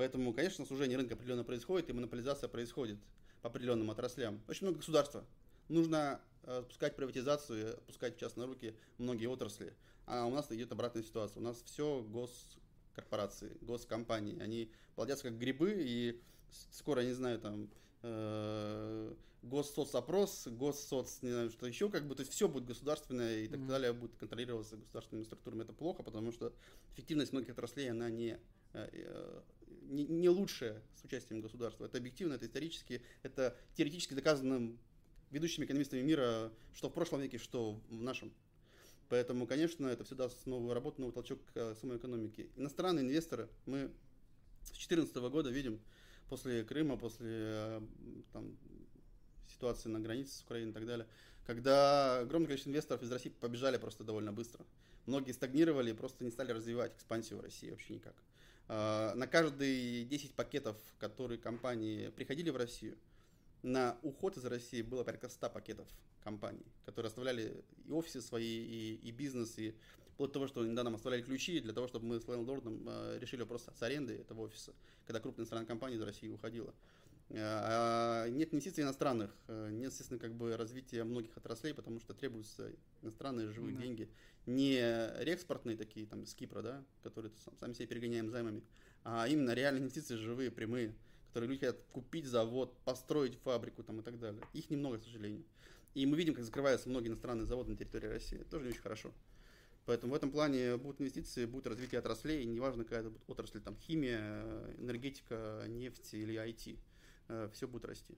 Поэтому, 0.00 0.32
конечно, 0.32 0.64
сужение 0.64 0.96
рынка 0.96 1.12
определенно 1.12 1.44
происходит, 1.44 1.90
и 1.90 1.92
монополизация 1.92 2.48
происходит 2.48 2.96
по 3.42 3.50
определенным 3.50 3.90
отраслям. 3.90 4.40
Очень 4.48 4.64
много 4.64 4.78
государства. 4.78 5.26
Нужно 5.68 6.22
э, 6.44 6.60
отпускать 6.60 6.96
приватизацию, 6.96 7.60
и 7.60 7.70
отпускать 7.72 8.16
в 8.16 8.18
частные 8.18 8.46
руки 8.46 8.74
многие 8.96 9.26
отрасли. 9.26 9.74
А 10.06 10.24
у 10.24 10.30
нас 10.30 10.50
идет 10.52 10.72
обратная 10.72 11.02
ситуация. 11.02 11.40
У 11.40 11.44
нас 11.44 11.62
все 11.66 12.00
госкорпорации, 12.00 13.58
госкомпании. 13.60 14.40
Они 14.40 14.72
плодятся 14.94 15.24
как 15.24 15.36
грибы, 15.38 15.74
и 15.76 16.18
скоро, 16.70 17.02
не 17.02 17.12
знаю, 17.12 17.38
там 17.38 17.68
э, 18.00 19.14
госсоцопрос, 19.42 20.46
госсоц, 20.46 21.20
не 21.20 21.30
знаю, 21.30 21.50
что 21.50 21.66
еще, 21.66 21.90
как 21.90 22.08
бы, 22.08 22.14
то 22.14 22.20
есть 22.20 22.32
все 22.32 22.48
будет 22.48 22.64
государственное 22.64 23.40
и 23.40 23.48
так 23.48 23.58
Мгм. 23.58 23.68
далее, 23.68 23.92
будет 23.92 24.16
контролироваться 24.16 24.78
государственными 24.78 25.24
структурами. 25.24 25.64
Это 25.64 25.74
плохо, 25.74 26.02
потому 26.02 26.32
что 26.32 26.54
эффективность 26.94 27.32
многих 27.32 27.50
отраслей, 27.50 27.90
она 27.90 28.08
не, 28.08 28.38
э, 28.72 28.88
э, 28.92 29.42
не, 29.90 30.04
не 30.04 30.28
лучшая 30.28 30.80
с 30.94 31.04
участием 31.04 31.40
государства. 31.40 31.84
Это 31.84 31.98
объективно, 31.98 32.34
это 32.34 32.46
исторически, 32.46 33.02
это 33.22 33.56
теоретически 33.74 34.14
доказано 34.14 34.76
ведущими 35.30 35.64
экономистами 35.64 36.00
мира, 36.02 36.52
что 36.74 36.88
в 36.88 36.92
прошлом 36.92 37.20
веке, 37.20 37.38
что 37.38 37.80
в 37.88 38.02
нашем. 38.02 38.32
Поэтому, 39.08 39.46
конечно, 39.46 39.86
это 39.88 40.04
все 40.04 40.14
даст 40.14 40.46
новую 40.46 40.72
работу, 40.72 41.00
новый 41.00 41.12
толчок 41.12 41.40
к 41.52 41.56
э, 41.56 41.74
самой 41.80 41.98
экономике. 41.98 42.48
Иностранные 42.56 43.04
инвесторы, 43.04 43.48
мы 43.66 43.90
с 44.62 44.68
2014 44.68 45.16
года 45.16 45.50
видим, 45.50 45.80
после 46.28 46.62
Крыма, 46.62 46.96
после 46.96 47.28
э, 47.28 47.80
там, 48.32 48.56
ситуации 49.48 49.88
на 49.88 49.98
границе 49.98 50.38
с 50.38 50.42
Украиной 50.42 50.70
и 50.70 50.74
так 50.74 50.86
далее, 50.86 51.08
когда 51.44 52.20
огромное 52.20 52.46
количество 52.46 52.70
инвесторов 52.70 53.02
из 53.02 53.10
России 53.10 53.30
побежали 53.30 53.78
просто 53.78 54.04
довольно 54.04 54.32
быстро. 54.32 54.64
Многие 55.06 55.32
стагнировали 55.32 55.90
и 55.90 55.94
просто 55.94 56.22
не 56.24 56.30
стали 56.30 56.52
развивать 56.52 56.94
экспансию 56.94 57.40
в 57.40 57.42
России 57.42 57.70
вообще 57.70 57.94
никак. 57.94 58.14
А, 58.72 59.14
На 59.16 59.26
каждые 59.26 60.04
10 60.04 60.32
пакетов, 60.34 60.76
которые 61.00 61.38
компании 61.38 62.08
приходили 62.10 62.50
в 62.50 62.56
Россию, 62.56 62.96
на 63.64 63.98
уход 64.02 64.36
из 64.36 64.44
России 64.44 64.80
было 64.80 65.02
порядка 65.02 65.28
100 65.28 65.50
пакетов 65.50 65.88
компаний, 66.22 66.64
которые 66.86 67.08
оставляли 67.08 67.64
и 67.88 67.90
офисы 67.90 68.22
свои, 68.22 68.46
и, 68.46 68.94
и 69.02 69.10
бизнес, 69.10 69.58
и 69.58 69.74
вплоть 70.12 70.30
до 70.30 70.34
того, 70.34 70.46
что 70.46 70.64
иногда 70.64 70.84
нам 70.84 70.94
оставляли 70.94 71.22
ключи 71.22 71.58
для 71.58 71.72
того, 71.72 71.88
чтобы 71.88 72.06
мы 72.06 72.20
с 72.20 72.28
лордом 72.28 72.88
решили 73.18 73.40
вопрос 73.40 73.66
с 73.76 73.82
аренды 73.82 74.18
этого 74.18 74.42
офиса, 74.42 74.72
когда 75.04 75.18
крупная 75.18 75.42
иностранная 75.42 75.66
компания 75.66 75.96
из 75.96 76.02
России 76.02 76.28
уходила. 76.28 76.72
А, 77.32 78.28
Нет 78.28 78.52
инвестиций 78.52 78.82
иностранных, 78.82 79.30
э, 79.46 79.70
нет, 79.70 79.90
естественно, 79.90 80.18
как 80.18 80.34
бы 80.34 80.56
развития 80.56 81.04
многих 81.04 81.36
отраслей, 81.36 81.74
потому 81.74 82.00
что 82.00 82.12
требуются 82.12 82.72
иностранные 83.02 83.48
живые 83.50 83.74
Да. 83.74 83.82
деньги. 83.82 84.08
Не 84.46 84.78
реэкспортные 85.22 85.76
такие, 85.76 86.06
там, 86.06 86.26
с 86.26 86.34
Кипра, 86.34 86.62
да, 86.62 86.84
которые 87.02 87.32
сам- 87.44 87.56
сами 87.60 87.72
себе 87.74 87.86
перегоняем 87.86 88.30
займами, 88.30 88.62
а 89.04 89.28
именно 89.28 89.54
реальные 89.54 89.82
инвестиции 89.82 90.16
живые, 90.16 90.50
прямые, 90.50 90.94
которые 91.28 91.50
люди 91.50 91.60
хотят 91.60 91.80
купить 91.92 92.26
завод, 92.26 92.76
построить 92.84 93.36
фабрику 93.44 93.84
там, 93.84 94.00
и 94.00 94.02
так 94.02 94.18
далее. 94.18 94.42
Их 94.52 94.68
немного, 94.70 94.98
к 94.98 95.04
сожалению. 95.04 95.44
И 95.94 96.06
мы 96.06 96.16
видим, 96.16 96.34
как 96.34 96.44
закрываются 96.44 96.88
многие 96.88 97.08
иностранные 97.08 97.46
заводы 97.46 97.70
на 97.70 97.76
территории 97.76 98.08
России. 98.08 98.40
Это 98.40 98.50
тоже 98.50 98.64
не 98.64 98.70
очень 98.70 98.82
хорошо. 98.82 99.12
Поэтому 99.86 100.12
в 100.12 100.16
этом 100.16 100.30
плане 100.30 100.76
будут 100.76 101.00
инвестиции, 101.00 101.46
будет 101.46 101.66
развитие 101.66 101.98
отраслей, 102.00 102.44
неважно, 102.44 102.84
какая 102.84 103.00
это 103.00 103.10
будет 103.10 103.22
отрасль, 103.28 103.60
там 103.60 103.76
химия, 103.76 104.18
э, 104.20 104.74
энергетика, 104.78 105.64
нефть 105.68 106.14
или 106.14 106.34
IT, 106.34 106.78
все 107.52 107.66
будет 107.68 107.84
расти. 107.84 108.14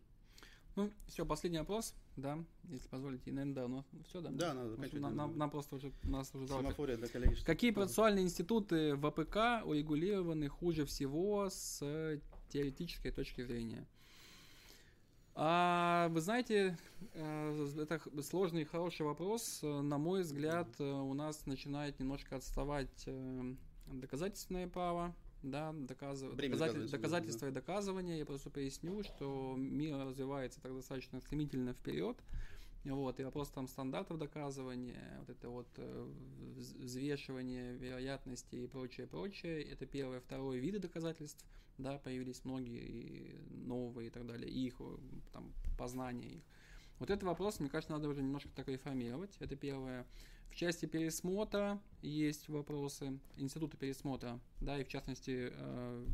Ну, 0.74 0.90
все, 1.06 1.26
последний 1.26 1.58
вопрос, 1.58 1.94
да, 2.16 2.38
если 2.70 2.88
позволите, 2.88 3.28
и, 3.28 3.32
наверное, 3.32 3.54
да, 3.54 3.68
ну, 3.68 3.84
все, 4.08 4.22
да? 4.22 4.30
Да, 4.30 4.54
надо 4.54 4.70
заканчивать. 4.70 5.02
нам, 5.02 5.16
нам- 5.16 5.36
нам 5.38 5.50
просто 5.50 5.76
уже, 5.76 5.92
нас 6.02 6.34
уже. 6.34 6.46
Семафорят, 6.48 6.96
коллеги. 6.96 7.34
что- 7.34 7.44
Какие 7.44 7.72
процессуальные 7.72 8.24
институты 8.24 8.96
в 8.96 9.04
АПК 9.06 9.66
урегулированы 9.66 10.48
хуже 10.48 10.86
всего 10.86 11.48
с 11.50 11.80
теоретической 12.48 13.10
точки 13.12 13.42
зрения? 13.44 13.86
А, 15.34 16.08
вы 16.10 16.20
знаете, 16.20 16.76
э, 17.14 17.68
это 17.78 18.22
сложный 18.22 18.62
и 18.62 18.64
хороший 18.66 19.02
вопрос. 19.06 19.60
Э, 19.62 19.80
На 19.80 19.96
мой 19.98 20.22
взгляд, 20.22 20.68
э, 20.78 20.84
у 20.84 21.14
нас 21.14 21.46
начинает 21.46 21.98
немножко 22.00 22.36
отставать 22.36 23.04
э, 23.06 23.54
доказательственное 23.86 24.68
право, 24.68 25.14
да, 25.42 25.72
доказыв- 25.72 26.34
доказатель- 26.50 26.78
доказательства, 26.98 27.46
и 27.46 27.50
доказывания. 27.52 28.18
Я 28.18 28.26
просто 28.26 28.50
поясню, 28.50 29.02
что 29.02 29.54
мир 29.56 29.96
развивается 29.98 30.60
так 30.60 30.74
достаточно 30.74 31.20
стремительно 31.20 31.72
вперед. 31.72 32.16
Вот, 32.84 33.20
и 33.20 33.24
вопрос 33.24 33.48
там 33.50 33.68
стандартов 33.68 34.18
доказывания, 34.18 35.16
вот 35.20 35.30
это 35.30 35.48
вот 35.50 35.68
э, 35.76 36.10
вз- 36.56 36.78
взвешивание 36.82 37.76
вероятности 37.76 38.56
и 38.56 38.66
прочее, 38.66 39.06
прочее, 39.06 39.62
это 39.62 39.86
первое. 39.86 40.18
Второе, 40.20 40.58
виды 40.58 40.80
доказательств, 40.80 41.44
да, 41.78 41.98
появились 41.98 42.44
многие 42.44 42.80
и 42.84 43.36
новые 43.50 44.08
и 44.08 44.10
так 44.10 44.26
далее, 44.26 44.50
и 44.50 44.66
их 44.66 44.74
э, 44.80 44.96
там 45.32 45.52
познание 45.78 46.32
их. 46.38 46.42
Вот 46.98 47.10
этот 47.10 47.22
вопрос, 47.22 47.60
мне 47.60 47.68
кажется, 47.68 47.92
надо 47.92 48.08
уже 48.08 48.20
немножко 48.20 48.50
так 48.54 48.66
реформировать. 48.68 49.36
Это 49.38 49.54
первое. 49.54 50.04
В 50.52 50.54
части 50.54 50.84
пересмотра 50.84 51.80
есть 52.02 52.50
вопросы, 52.50 53.18
института 53.36 53.78
пересмотра, 53.78 54.38
да, 54.60 54.78
и 54.78 54.84
в 54.84 54.88
частности 54.88 55.48
э, 55.50 56.06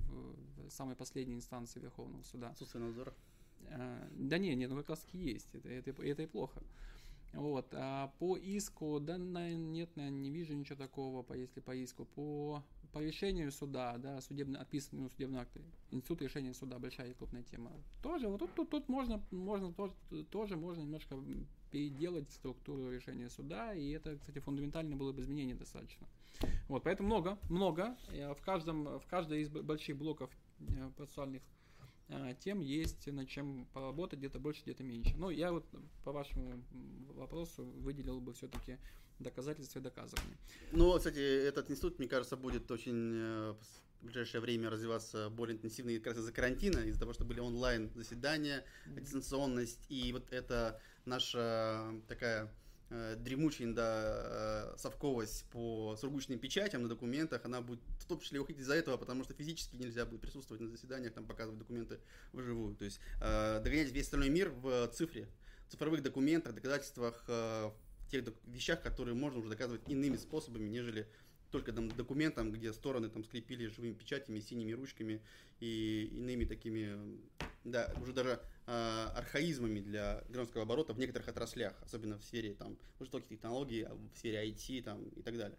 самой 0.70 0.94
последней 0.94 1.34
инстанции 1.34 1.80
Верховного 1.80 2.22
суда. 2.22 2.50
Отсутствие 2.50 2.84
надзора. 2.84 3.14
А, 3.70 4.08
Да 4.12 4.38
не, 4.38 4.54
не, 4.54 4.68
ну 4.68 4.76
как 4.76 4.90
раз 4.90 5.04
есть, 5.12 5.52
это, 5.56 5.68
это, 5.68 5.90
это 6.04 6.22
и 6.22 6.26
плохо. 6.26 6.62
Вот, 7.32 7.66
а 7.72 8.14
по 8.20 8.36
иску, 8.36 9.00
да, 9.00 9.18
на- 9.18 9.54
нет, 9.54 9.96
наверное, 9.96 10.20
не 10.20 10.30
вижу 10.30 10.54
ничего 10.54 10.76
такого, 10.76 11.24
по, 11.24 11.32
если 11.32 11.58
по 11.58 11.74
иску. 11.74 12.04
По, 12.04 12.62
по 12.92 13.00
решению 13.00 13.50
суда, 13.50 13.98
да, 13.98 14.20
судебно, 14.20 14.60
отписанному 14.60 15.10
судебный 15.10 15.40
акт, 15.40 15.56
институт 15.90 16.22
решения 16.22 16.54
суда, 16.54 16.78
большая 16.78 17.10
и 17.10 17.14
крупная 17.14 17.42
тема. 17.42 17.72
Тоже, 18.04 18.28
вот 18.28 18.38
тут, 18.38 18.54
тут, 18.54 18.70
тут 18.70 18.88
можно, 18.88 19.20
можно 19.32 19.72
тоже, 19.72 19.94
тоже 20.30 20.56
можно 20.56 20.82
немножко 20.82 21.16
переделать 21.70 22.30
структуру 22.30 22.90
решения 22.90 23.28
суда, 23.28 23.74
и 23.74 23.90
это, 23.90 24.16
кстати, 24.16 24.38
фундаментально 24.38 24.96
было 24.96 25.12
бы 25.12 25.22
изменение 25.22 25.54
достаточно. 25.54 26.06
Вот, 26.68 26.82
поэтому 26.84 27.08
много, 27.08 27.38
много. 27.48 27.96
Э, 28.12 28.34
В 28.34 28.40
каждом, 28.42 28.98
в 28.98 29.06
каждой 29.06 29.42
из 29.42 29.48
больших 29.48 29.96
блоков 29.96 30.30
э, 30.60 30.90
процессуальных 30.96 31.42
а, 32.10 32.32
тем 32.34 32.60
есть 32.60 33.06
над 33.06 33.28
чем 33.28 33.66
поработать, 33.74 34.18
где-то 34.18 34.38
больше, 34.38 34.62
где-то 34.62 34.82
меньше. 34.82 35.14
Ну, 35.18 35.28
я 35.30 35.52
вот 35.52 35.66
по 36.04 36.12
вашему 36.12 36.62
вопросу 37.14 37.64
выделил 37.64 38.20
бы 38.20 38.32
все-таки 38.32 38.78
доказательства 39.18 39.80
и 39.80 39.82
доказывания. 39.82 40.36
Ну, 40.72 40.96
кстати, 40.96 41.18
этот 41.18 41.70
институт, 41.70 41.98
мне 41.98 42.08
кажется, 42.08 42.36
будет 42.36 42.70
очень 42.70 43.12
э, 43.14 43.54
в 44.00 44.06
ближайшее 44.06 44.40
время 44.40 44.70
развиваться 44.70 45.28
более 45.30 45.56
интенсивно 45.56 45.92
как 45.98 46.08
раз 46.08 46.18
из-за 46.18 46.32
карантина, 46.32 46.78
из-за 46.80 47.00
того, 47.00 47.12
что 47.12 47.24
были 47.24 47.40
онлайн 47.40 47.90
заседания, 47.94 48.64
дистанционность, 48.86 49.84
и 49.88 50.12
вот 50.12 50.26
это 50.30 50.80
наша 51.04 51.92
такая 52.06 52.52
э, 52.90 53.16
дремучая 53.18 53.72
да, 53.72 54.72
э, 54.74 54.78
совковость 54.78 55.44
по 55.50 55.96
сургучным 55.96 56.38
печатям 56.38 56.82
на 56.82 56.88
документах, 56.88 57.44
она 57.44 57.60
будет 57.60 57.80
в 57.98 58.04
том 58.06 58.20
числе 58.20 58.38
уходить 58.38 58.62
из-за 58.62 58.74
этого, 58.74 58.96
потому 58.96 59.24
что 59.24 59.34
физически 59.34 59.76
нельзя 59.76 60.06
будет 60.06 60.20
присутствовать 60.20 60.60
на 60.60 60.68
заседаниях, 60.68 61.14
там 61.14 61.26
показывать 61.26 61.58
документы 61.58 61.98
вживую. 62.32 62.76
То 62.76 62.84
есть 62.84 63.00
э, 63.20 63.60
догонять 63.62 63.90
весь 63.90 64.04
остальной 64.04 64.28
мир 64.28 64.50
в 64.50 64.88
цифре, 64.88 65.28
в 65.66 65.72
цифровых 65.72 66.02
документах, 66.02 66.54
доказательствах, 66.54 67.24
э, 67.26 67.70
в 68.06 68.10
тех 68.10 68.24
вещах, 68.46 68.82
которые 68.82 69.14
можно 69.14 69.40
уже 69.40 69.50
доказывать 69.50 69.82
иными 69.88 70.16
способами, 70.16 70.68
нежели 70.68 71.06
только 71.50 71.72
там 71.72 71.88
документом, 71.88 72.52
где 72.52 72.72
стороны 72.72 73.08
там 73.08 73.24
скрепили 73.24 73.66
живыми 73.66 73.94
печатями, 73.94 74.40
синими 74.40 74.72
ручками 74.72 75.22
и 75.60 76.10
иными 76.12 76.44
такими, 76.44 77.20
да, 77.64 77.94
уже 78.00 78.12
даже 78.12 78.40
э, 78.66 79.08
архаизмами 79.14 79.80
для 79.80 80.22
гражданского 80.28 80.64
оборота 80.64 80.92
в 80.92 80.98
некоторых 80.98 81.28
отраслях, 81.28 81.74
особенно 81.82 82.18
в 82.18 82.24
сфере 82.24 82.54
там 82.54 82.78
высоких 82.98 83.28
технологий, 83.28 83.82
а 83.82 83.94
в 83.94 84.16
сфере 84.16 84.38
IT 84.50 84.82
там 84.82 85.08
и 85.08 85.22
так 85.22 85.36
далее. 85.36 85.58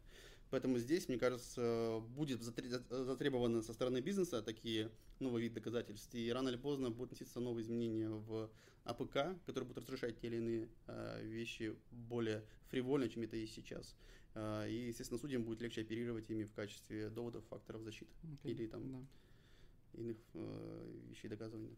Поэтому 0.50 0.80
здесь, 0.80 1.08
мне 1.08 1.18
кажется, 1.18 2.02
будет 2.10 2.42
затре- 2.42 2.68
за- 2.68 3.06
затребовано 3.06 3.62
со 3.62 3.74
стороны 3.74 4.00
бизнеса 4.00 4.42
такие 4.42 4.92
новый 5.20 5.44
вид 5.44 5.54
доказательств, 5.54 6.14
и 6.16 6.32
рано 6.32 6.50
или 6.50 6.58
поздно 6.58 6.90
будут 6.90 7.12
вноситься 7.12 7.40
новые 7.40 7.64
изменения 7.64 8.10
в 8.10 8.50
АПК, 8.84 9.38
которые 9.46 9.68
будут 9.68 9.84
разрешать 9.84 10.20
те 10.20 10.28
или 10.28 10.38
иные 10.38 10.70
э, 10.88 11.24
вещи 11.24 11.76
более 11.92 12.46
фривольно, 12.70 13.10
чем 13.10 13.24
это 13.24 13.36
есть 13.36 13.54
сейчас. 13.54 13.96
Э, 14.36 14.70
и, 14.70 14.88
естественно, 14.88 15.20
судьям 15.20 15.44
будет 15.44 15.62
легче 15.62 15.82
оперировать 15.82 16.30
ими 16.30 16.44
в 16.44 16.54
качестве 16.54 17.10
доводов, 17.10 17.44
факторов 17.50 17.82
защиты 17.84 18.12
Окей, 18.40 18.54
Или 18.54 18.68
там- 18.68 18.92
да. 18.92 20.00
иных 20.02 20.18
э, 20.34 20.92
вещей 21.10 21.28
доказывания. 21.30 21.76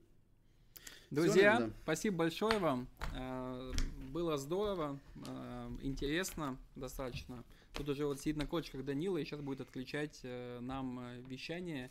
Друзья, 1.09 1.53
наверное, 1.53 1.67
да. 1.67 1.73
спасибо 1.83 2.17
большое 2.17 2.57
вам. 2.59 2.87
Э, 3.15 3.71
Было 4.11 4.37
здорово, 4.37 4.99
э, 5.25 5.71
интересно 5.83 6.57
достаточно. 6.75 7.43
Тут 7.73 7.87
уже 7.87 8.05
вот 8.05 8.19
сидит 8.19 8.35
на 8.35 8.45
кочках 8.45 8.83
Данила 8.83 9.17
и 9.17 9.23
сейчас 9.23 9.39
будет 9.39 9.61
отключать 9.61 10.19
э, 10.23 10.59
нам 10.59 10.99
вещание. 11.27 11.89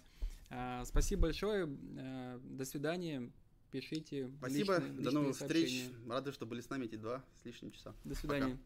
Спасибо 0.85 1.23
большое. 1.23 1.67
До 1.67 2.65
свидания. 2.65 3.31
Пишите 3.71 4.29
Спасибо, 4.39 4.79
личные- 4.79 4.93
до 5.05 5.11
новых 5.13 5.29
личные 5.29 5.49
встреч. 5.49 5.71
сообщения. 5.85 6.11
Рады, 6.13 6.33
что 6.33 6.45
были 6.45 6.61
с 6.61 6.69
нами 6.69 6.87
эти 6.87 6.97
два 6.97 7.25
с 7.41 7.45
лишним 7.45 7.71
часа. 7.71 7.95
До 8.05 8.17
свидания. 8.17 8.59